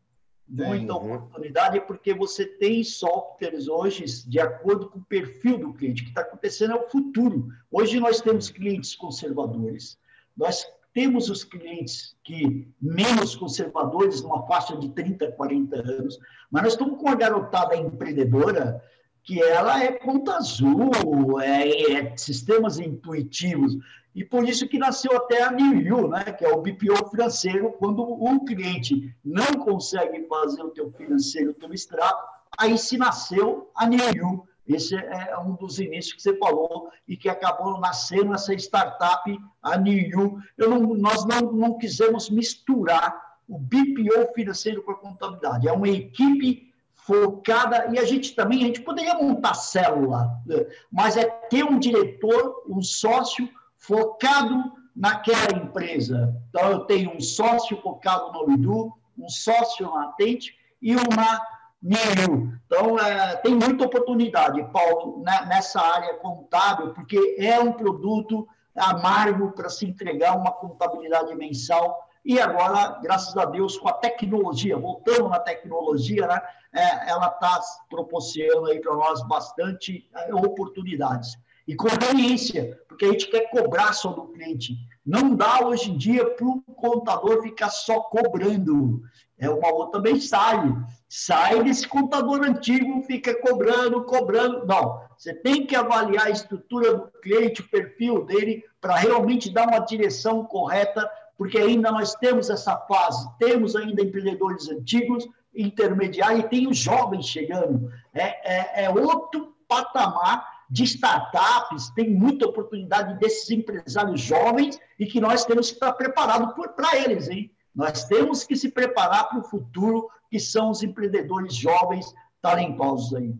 Muita 0.48 0.94
uhum. 0.96 1.14
oportunidade, 1.14 1.80
porque 1.82 2.12
você 2.12 2.44
tem 2.44 2.82
softwares 2.82 3.68
hoje 3.68 4.04
de 4.28 4.40
acordo 4.40 4.88
com 4.90 4.98
o 4.98 5.04
perfil 5.04 5.58
do 5.58 5.72
cliente. 5.72 6.02
O 6.02 6.04
que 6.06 6.10
está 6.10 6.22
acontecendo 6.22 6.72
é 6.72 6.76
o 6.76 6.88
futuro. 6.88 7.48
Hoje 7.70 8.00
nós 8.00 8.20
temos 8.20 8.50
clientes 8.50 8.96
conservadores, 8.96 9.96
nós 10.36 10.66
temos 10.92 11.30
os 11.30 11.44
clientes 11.44 12.16
que 12.24 12.68
menos 12.82 13.36
conservadores, 13.36 14.22
numa 14.22 14.44
faixa 14.46 14.76
de 14.76 14.88
30, 14.88 15.30
40 15.32 15.76
anos, 15.76 16.18
mas 16.50 16.64
nós 16.64 16.72
estamos 16.72 16.98
com 16.98 17.06
uma 17.06 17.14
garotada 17.14 17.76
empreendedora 17.76 18.82
que 19.22 19.42
ela 19.42 19.82
é 19.82 19.92
conta 19.92 20.36
azul, 20.36 21.40
é, 21.40 21.92
é, 21.92 22.16
sistemas 22.16 22.78
intuitivos. 22.78 23.76
E 24.14 24.24
por 24.24 24.48
isso 24.48 24.66
que 24.66 24.78
nasceu 24.78 25.16
até 25.16 25.42
a 25.42 25.52
New 25.52 26.08
né, 26.08 26.24
que 26.24 26.44
é 26.44 26.48
o 26.48 26.60
BPO 26.60 27.10
financeiro, 27.10 27.72
quando 27.78 28.02
o 28.02 28.44
cliente 28.44 29.14
não 29.24 29.54
consegue 29.64 30.26
fazer 30.26 30.62
o 30.62 30.70
teu 30.70 30.90
financeiro 30.92 31.54
pelo 31.54 31.74
extrato, 31.74 32.22
aí 32.58 32.76
se 32.76 32.98
nasceu 32.98 33.70
a 33.74 33.86
New 33.86 34.46
Esse 34.66 34.96
é 34.96 35.38
um 35.38 35.54
dos 35.54 35.78
inícios 35.78 36.14
que 36.14 36.22
você 36.22 36.36
falou 36.36 36.90
e 37.06 37.16
que 37.16 37.28
acabou 37.28 37.78
nascendo 37.78 38.34
essa 38.34 38.52
startup, 38.54 39.38
a 39.62 39.78
New 39.78 40.40
Eu 40.58 40.70
não, 40.70 40.80
nós 40.94 41.24
não, 41.24 41.52
não 41.52 41.78
quisemos 41.78 42.28
misturar 42.30 43.30
o 43.48 43.58
BPO 43.58 44.32
financeiro 44.34 44.82
com 44.82 44.92
a 44.92 44.98
contabilidade. 44.98 45.68
É 45.68 45.72
uma 45.72 45.88
equipe 45.88 46.69
focada, 47.06 47.88
e 47.92 47.98
a 47.98 48.04
gente 48.04 48.34
também, 48.34 48.62
a 48.62 48.66
gente 48.66 48.82
poderia 48.82 49.14
montar 49.14 49.54
célula, 49.54 50.30
né? 50.46 50.66
mas 50.90 51.16
é 51.16 51.24
ter 51.24 51.64
um 51.64 51.78
diretor, 51.78 52.62
um 52.68 52.82
sócio 52.82 53.48
focado 53.76 54.72
naquela 54.94 55.56
empresa. 55.56 56.34
Então, 56.48 56.70
eu 56.70 56.80
tenho 56.80 57.16
um 57.16 57.20
sócio 57.20 57.76
focado 57.80 58.32
no 58.32 58.52
Idu, 58.52 58.92
um 59.18 59.28
sócio 59.28 59.90
na 59.90 60.04
Atente 60.04 60.54
e 60.80 60.94
uma 60.94 61.40
Niu. 61.82 62.52
Então, 62.66 62.98
é, 62.98 63.36
tem 63.36 63.54
muita 63.54 63.86
oportunidade, 63.86 64.62
Paulo, 64.70 65.22
né, 65.24 65.46
nessa 65.48 65.80
área 65.80 66.14
contábil, 66.18 66.92
porque 66.92 67.36
é 67.38 67.58
um 67.58 67.72
produto 67.72 68.46
amargo 68.76 69.52
para 69.52 69.70
se 69.70 69.86
entregar 69.86 70.36
uma 70.36 70.52
contabilidade 70.52 71.34
mensal 71.34 72.09
e 72.24 72.38
agora, 72.38 72.98
graças 73.02 73.36
a 73.36 73.44
Deus, 73.44 73.78
com 73.78 73.88
a 73.88 73.94
tecnologia, 73.94 74.76
voltando 74.76 75.28
na 75.28 75.38
tecnologia, 75.38 76.26
né, 76.26 76.40
é, 76.72 77.10
ela 77.10 77.28
está 77.28 77.60
proporcionando 77.88 78.70
aí 78.70 78.80
para 78.80 78.94
nós 78.94 79.26
bastante 79.26 80.08
é, 80.14 80.34
oportunidades. 80.34 81.38
E 81.66 81.74
conveniência, 81.74 82.80
porque 82.88 83.04
a 83.04 83.12
gente 83.12 83.30
quer 83.30 83.48
cobrar 83.50 83.92
só 83.92 84.10
do 84.10 84.28
cliente. 84.28 84.76
Não 85.06 85.34
dá 85.34 85.64
hoje 85.64 85.90
em 85.90 85.96
dia 85.96 86.28
para 86.28 86.46
o 86.46 86.60
contador 86.62 87.42
ficar 87.42 87.70
só 87.70 88.00
cobrando. 88.00 89.02
É 89.38 89.48
uma 89.48 89.72
outra 89.72 90.00
mensagem. 90.00 90.76
Sai 91.08 91.62
desse 91.62 91.86
contador 91.86 92.44
antigo, 92.44 93.02
fica 93.02 93.34
cobrando, 93.40 94.04
cobrando. 94.04 94.66
Não, 94.66 95.00
você 95.16 95.32
tem 95.32 95.64
que 95.64 95.74
avaliar 95.74 96.26
a 96.26 96.30
estrutura 96.30 96.94
do 96.94 97.10
cliente, 97.20 97.62
o 97.62 97.68
perfil 97.68 98.24
dele, 98.24 98.64
para 98.80 98.96
realmente 98.96 99.50
dar 99.50 99.68
uma 99.68 99.78
direção 99.78 100.44
correta 100.44 101.08
porque 101.40 101.56
ainda 101.56 101.90
nós 101.90 102.14
temos 102.16 102.50
essa 102.50 102.76
fase, 102.76 103.26
temos 103.38 103.74
ainda 103.74 104.02
empreendedores 104.02 104.68
antigos, 104.68 105.26
intermediários, 105.54 106.44
e 106.44 106.48
tem 106.48 106.68
os 106.68 106.76
jovens 106.76 107.24
chegando. 107.24 107.90
É, 108.12 108.82
é, 108.82 108.84
é 108.84 108.90
outro 108.90 109.56
patamar 109.66 110.46
de 110.68 110.84
startups, 110.84 111.88
tem 111.94 112.10
muita 112.10 112.46
oportunidade 112.46 113.18
desses 113.18 113.50
empresários 113.50 114.20
jovens 114.20 114.78
e 114.98 115.06
que 115.06 115.18
nós 115.18 115.46
temos 115.46 115.68
que 115.68 115.76
estar 115.76 115.94
preparados 115.94 116.52
para 116.76 116.98
eles, 116.98 117.30
hein? 117.30 117.50
Nós 117.74 118.04
temos 118.04 118.44
que 118.44 118.54
se 118.54 118.70
preparar 118.70 119.30
para 119.30 119.38
o 119.38 119.44
futuro, 119.44 120.10
que 120.30 120.38
são 120.38 120.68
os 120.68 120.82
empreendedores 120.82 121.54
jovens 121.54 122.14
talentosos 122.42 123.14
aí. 123.14 123.34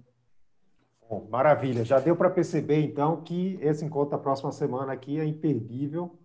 Bom, 1.07 1.29
maravilha. 1.29 1.85
Já 1.85 2.01
deu 2.01 2.17
para 2.17 2.31
perceber, 2.31 2.83
então, 2.83 3.21
que 3.21 3.59
esse 3.61 3.85
encontro 3.85 4.13
da 4.13 4.19
próxima 4.19 4.53
semana 4.53 4.91
aqui 4.91 5.21
é 5.21 5.25
imperdível 5.27 6.19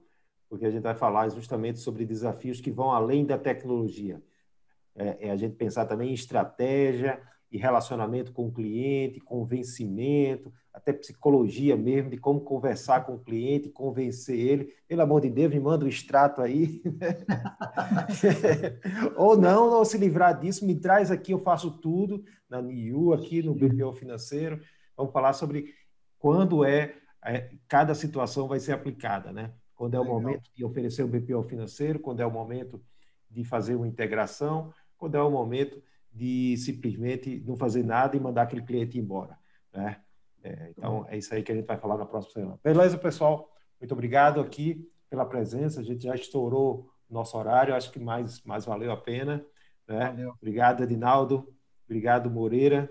porque 0.50 0.66
a 0.66 0.72
gente 0.72 0.84
vai 0.84 0.96
falar 0.96 1.30
justamente 1.30 1.80
sobre 1.80 2.06
desafios 2.06 2.62
que 2.62 2.72
vão 2.72 2.92
além 2.92 3.26
da 3.26 3.38
tecnologia. 3.38 4.22
É, 4.96 5.28
é 5.28 5.32
a 5.32 5.36
gente 5.36 5.56
pensar 5.56 5.86
também 5.86 6.12
em 6.12 6.14
estratégia 6.14 7.22
e 7.52 7.58
relacionamento 7.58 8.34
com 8.34 8.48
o 8.48 8.52
cliente, 8.52 9.20
convencimento, 9.20 10.52
até 10.74 10.92
psicologia 10.92 11.78
mesmo, 11.78 12.10
de 12.10 12.18
como 12.18 12.42
conversar 12.42 13.06
com 13.06 13.16
o 13.16 13.20
cliente, 13.20 13.70
convencer 13.70 14.38
ele. 14.38 14.74
Pelo 14.88 15.02
amor 15.02 15.22
de 15.22 15.30
Deus, 15.30 15.54
me 15.54 15.60
manda 15.60 15.86
um 15.86 15.88
extrato 15.88 16.42
aí. 16.42 16.84
ou 19.16 19.38
não, 19.38 19.70
ou 19.70 19.86
se 19.86 19.98
livrar 19.98 20.38
disso, 20.38 20.66
me 20.66 20.76
traz 20.76 21.12
aqui, 21.12 21.32
eu 21.32 21.40
faço 21.40 21.72
tudo 21.80 22.26
na 22.50 22.62
NIU, 22.62 23.14
aqui 23.14 23.42
no 23.42 23.56
BPO 23.56 23.94
Financeiro. 23.94 24.60
Vamos 24.98 25.14
falar 25.14 25.32
sobre 25.32 25.74
quando 26.20 26.66
é, 26.66 26.96
é 27.24 27.52
cada 27.68 27.96
situação 27.96 28.48
vai 28.48 28.60
ser 28.60 28.74
aplicada, 28.74 29.32
né? 29.32 29.54
Quando 29.76 29.96
é 29.96 30.00
o 30.00 30.06
momento 30.06 30.50
de 30.54 30.64
oferecer 30.64 31.04
um 31.04 31.10
BPO 31.10 31.44
financeiro, 31.44 32.00
quando 32.00 32.22
é 32.22 32.26
o 32.26 32.32
momento 32.32 32.82
de 33.30 33.44
fazer 33.44 33.76
uma 33.76 33.88
integração, 33.88 34.74
quando 34.98 35.16
é 35.16 35.22
o 35.22 35.30
momento 35.30 35.82
de 36.12 36.56
simplesmente 36.58 37.44
não 37.46 37.58
fazer 37.58 37.84
nada 37.84 38.16
e 38.16 38.20
mandar 38.20 38.44
aquele 38.44 38.62
cliente 38.62 38.98
embora. 38.98 39.38
Né? 39.74 40.00
É, 40.42 40.70
então, 40.70 41.06
é 41.10 41.18
isso 41.18 41.34
aí 41.34 41.44
que 41.44 41.52
a 41.52 41.56
gente 41.56 41.66
vai 41.66 41.78
falar 41.78 41.98
na 41.98 42.06
próxima 42.06 42.34
semana. 42.34 42.60
Beleza, 42.64 42.98
pessoal? 42.98 43.52
Muito 43.80 43.92
obrigado 43.92 44.40
aqui 44.40 44.90
pela 45.10 45.26
presença. 45.26 45.82
A 45.82 45.84
gente 45.84 46.06
já 46.06 46.16
estourou 46.16 46.90
nosso 47.10 47.38
horário, 47.38 47.76
acho 47.76 47.92
que 47.92 48.00
mais, 48.00 48.42
mais 48.44 48.66
valeu 48.66 48.92
a 48.92 48.98
pena. 48.98 49.46
Né? 49.88 50.28
Obrigado, 50.40 50.84
Edinaldo. 50.84 51.54
Obrigado, 51.86 52.32
Moreira. 52.32 52.90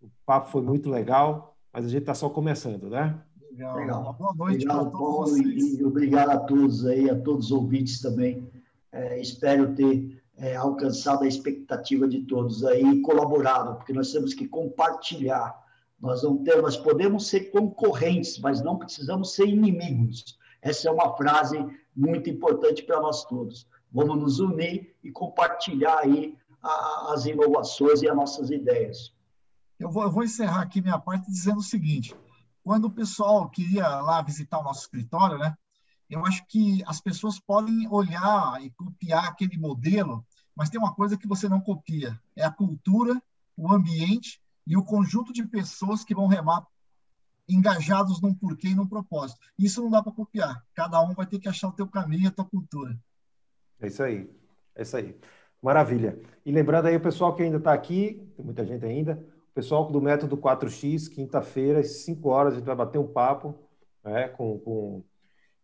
O 0.00 0.10
papo 0.24 0.50
foi 0.50 0.62
muito 0.62 0.90
legal, 0.90 1.56
mas 1.72 1.86
a 1.86 1.88
gente 1.88 2.02
está 2.02 2.14
só 2.14 2.28
começando, 2.28 2.90
né? 2.90 3.20
Legal. 3.56 3.76
Legal. 3.76 4.12
Boa 4.12 4.34
noite 4.34 4.68
obrigado, 4.68 4.90
Paulo, 4.90 5.38
e, 5.38 5.82
obrigado 5.82 6.28
a 6.28 6.38
todos 6.40 6.84
aí, 6.84 7.08
a 7.08 7.18
todos 7.18 7.46
os 7.46 7.52
ouvintes 7.52 8.02
também. 8.02 8.46
É, 8.92 9.18
espero 9.18 9.74
ter 9.74 10.22
é, 10.36 10.54
alcançado 10.54 11.24
a 11.24 11.26
expectativa 11.26 12.06
de 12.06 12.20
todos 12.24 12.62
aí 12.64 12.84
e 12.84 13.00
colaborado, 13.00 13.76
porque 13.76 13.94
nós 13.94 14.12
temos 14.12 14.34
que 14.34 14.46
compartilhar. 14.46 15.58
Nós 15.98 16.22
não 16.22 16.36
temos, 16.44 16.62
nós 16.62 16.76
podemos 16.76 17.28
ser 17.28 17.50
concorrentes, 17.50 18.38
mas 18.38 18.60
não 18.60 18.76
precisamos 18.76 19.34
ser 19.34 19.46
inimigos. 19.46 20.38
Essa 20.60 20.90
é 20.90 20.92
uma 20.92 21.16
frase 21.16 21.56
muito 21.96 22.28
importante 22.28 22.82
para 22.82 23.00
nós 23.00 23.24
todos. 23.24 23.66
Vamos 23.90 24.18
nos 24.18 24.38
unir 24.38 24.94
e 25.02 25.10
compartilhar 25.10 26.00
aí 26.00 26.36
a, 26.62 27.14
as 27.14 27.24
inovações 27.24 28.02
e 28.02 28.08
as 28.08 28.14
nossas 28.14 28.50
ideias. 28.50 29.14
Eu 29.80 29.90
vou, 29.90 30.02
eu 30.02 30.10
vou 30.10 30.24
encerrar 30.24 30.60
aqui 30.60 30.82
minha 30.82 30.98
parte 30.98 31.30
dizendo 31.30 31.60
o 31.60 31.62
seguinte: 31.62 32.14
quando 32.66 32.86
o 32.86 32.90
pessoal 32.90 33.48
queria 33.48 33.86
lá 34.00 34.20
visitar 34.20 34.58
o 34.58 34.64
nosso 34.64 34.80
escritório, 34.80 35.38
né? 35.38 35.56
Eu 36.10 36.26
acho 36.26 36.44
que 36.48 36.82
as 36.84 37.00
pessoas 37.00 37.38
podem 37.38 37.86
olhar 37.88 38.60
e 38.60 38.70
copiar 38.70 39.28
aquele 39.28 39.56
modelo, 39.56 40.26
mas 40.52 40.68
tem 40.68 40.80
uma 40.80 40.92
coisa 40.92 41.16
que 41.16 41.28
você 41.28 41.48
não 41.48 41.60
copia: 41.60 42.20
é 42.34 42.44
a 42.44 42.50
cultura, 42.50 43.22
o 43.56 43.72
ambiente 43.72 44.42
e 44.66 44.76
o 44.76 44.82
conjunto 44.82 45.32
de 45.32 45.46
pessoas 45.46 46.02
que 46.02 46.12
vão 46.12 46.26
remar 46.26 46.66
engajados 47.48 48.20
num 48.20 48.34
porquê 48.34 48.70
e 48.70 48.74
num 48.74 48.88
propósito. 48.88 49.46
Isso 49.56 49.80
não 49.80 49.88
dá 49.88 50.02
para 50.02 50.10
copiar. 50.10 50.60
Cada 50.74 51.00
um 51.02 51.14
vai 51.14 51.24
ter 51.24 51.38
que 51.38 51.48
achar 51.48 51.68
o 51.68 51.72
teu 51.72 51.86
caminho, 51.86 52.26
a 52.26 52.32
tua 52.32 52.44
cultura. 52.44 52.98
É 53.78 53.86
isso 53.86 54.02
aí. 54.02 54.28
É 54.74 54.82
isso 54.82 54.96
aí. 54.96 55.16
Maravilha. 55.62 56.20
E 56.44 56.50
lembrando 56.50 56.86
aí 56.86 56.96
o 56.96 57.00
pessoal 57.00 57.32
que 57.32 57.44
ainda 57.44 57.58
está 57.58 57.72
aqui, 57.72 58.28
tem 58.34 58.44
muita 58.44 58.66
gente 58.66 58.84
ainda, 58.84 59.24
pessoal 59.56 59.90
do 59.90 60.02
Método 60.02 60.36
4X, 60.36 61.08
quinta-feira, 61.08 61.80
às 61.80 62.02
5 62.02 62.28
horas, 62.28 62.52
a 62.52 62.56
gente 62.56 62.66
vai 62.66 62.76
bater 62.76 62.98
um 62.98 63.06
papo 63.06 63.58
né, 64.04 64.28
com, 64.28 64.58
com... 64.58 65.02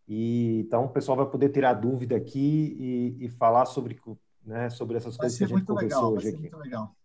E, 0.07 0.61
então 0.61 0.85
o 0.85 0.89
pessoal 0.89 1.15
vai 1.15 1.27
poder 1.27 1.49
tirar 1.49 1.73
dúvida 1.73 2.15
aqui 2.15 2.75
e, 3.19 3.25
e 3.25 3.29
falar 3.29 3.65
sobre, 3.65 4.01
né, 4.43 4.71
sobre 4.71 4.97
essas 4.97 5.15
vai 5.15 5.25
coisas 5.25 5.37
que 5.37 5.43
a 5.43 5.47
gente 5.47 5.63
conversou 5.63 6.09
legal, 6.09 6.13
hoje 6.13 6.29
aqui. 6.29 6.39
Muito 6.39 6.57
legal. 6.57 6.95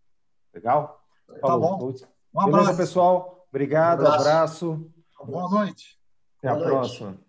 Legal? 0.51 1.05
Tá 1.39 1.57
bom. 1.57 1.93
Um 2.33 2.41
abraço. 2.41 2.63
Beleza, 2.63 2.77
pessoal? 2.77 3.45
Obrigado, 3.49 4.01
um 4.01 4.07
abraço. 4.07 4.73
abraço. 4.73 4.91
Boa 5.25 5.47
noite. 5.47 5.99
Até 6.39 6.47
Boa 6.49 6.57
a 6.57 6.69
noite. 6.69 6.97
próxima. 6.97 7.28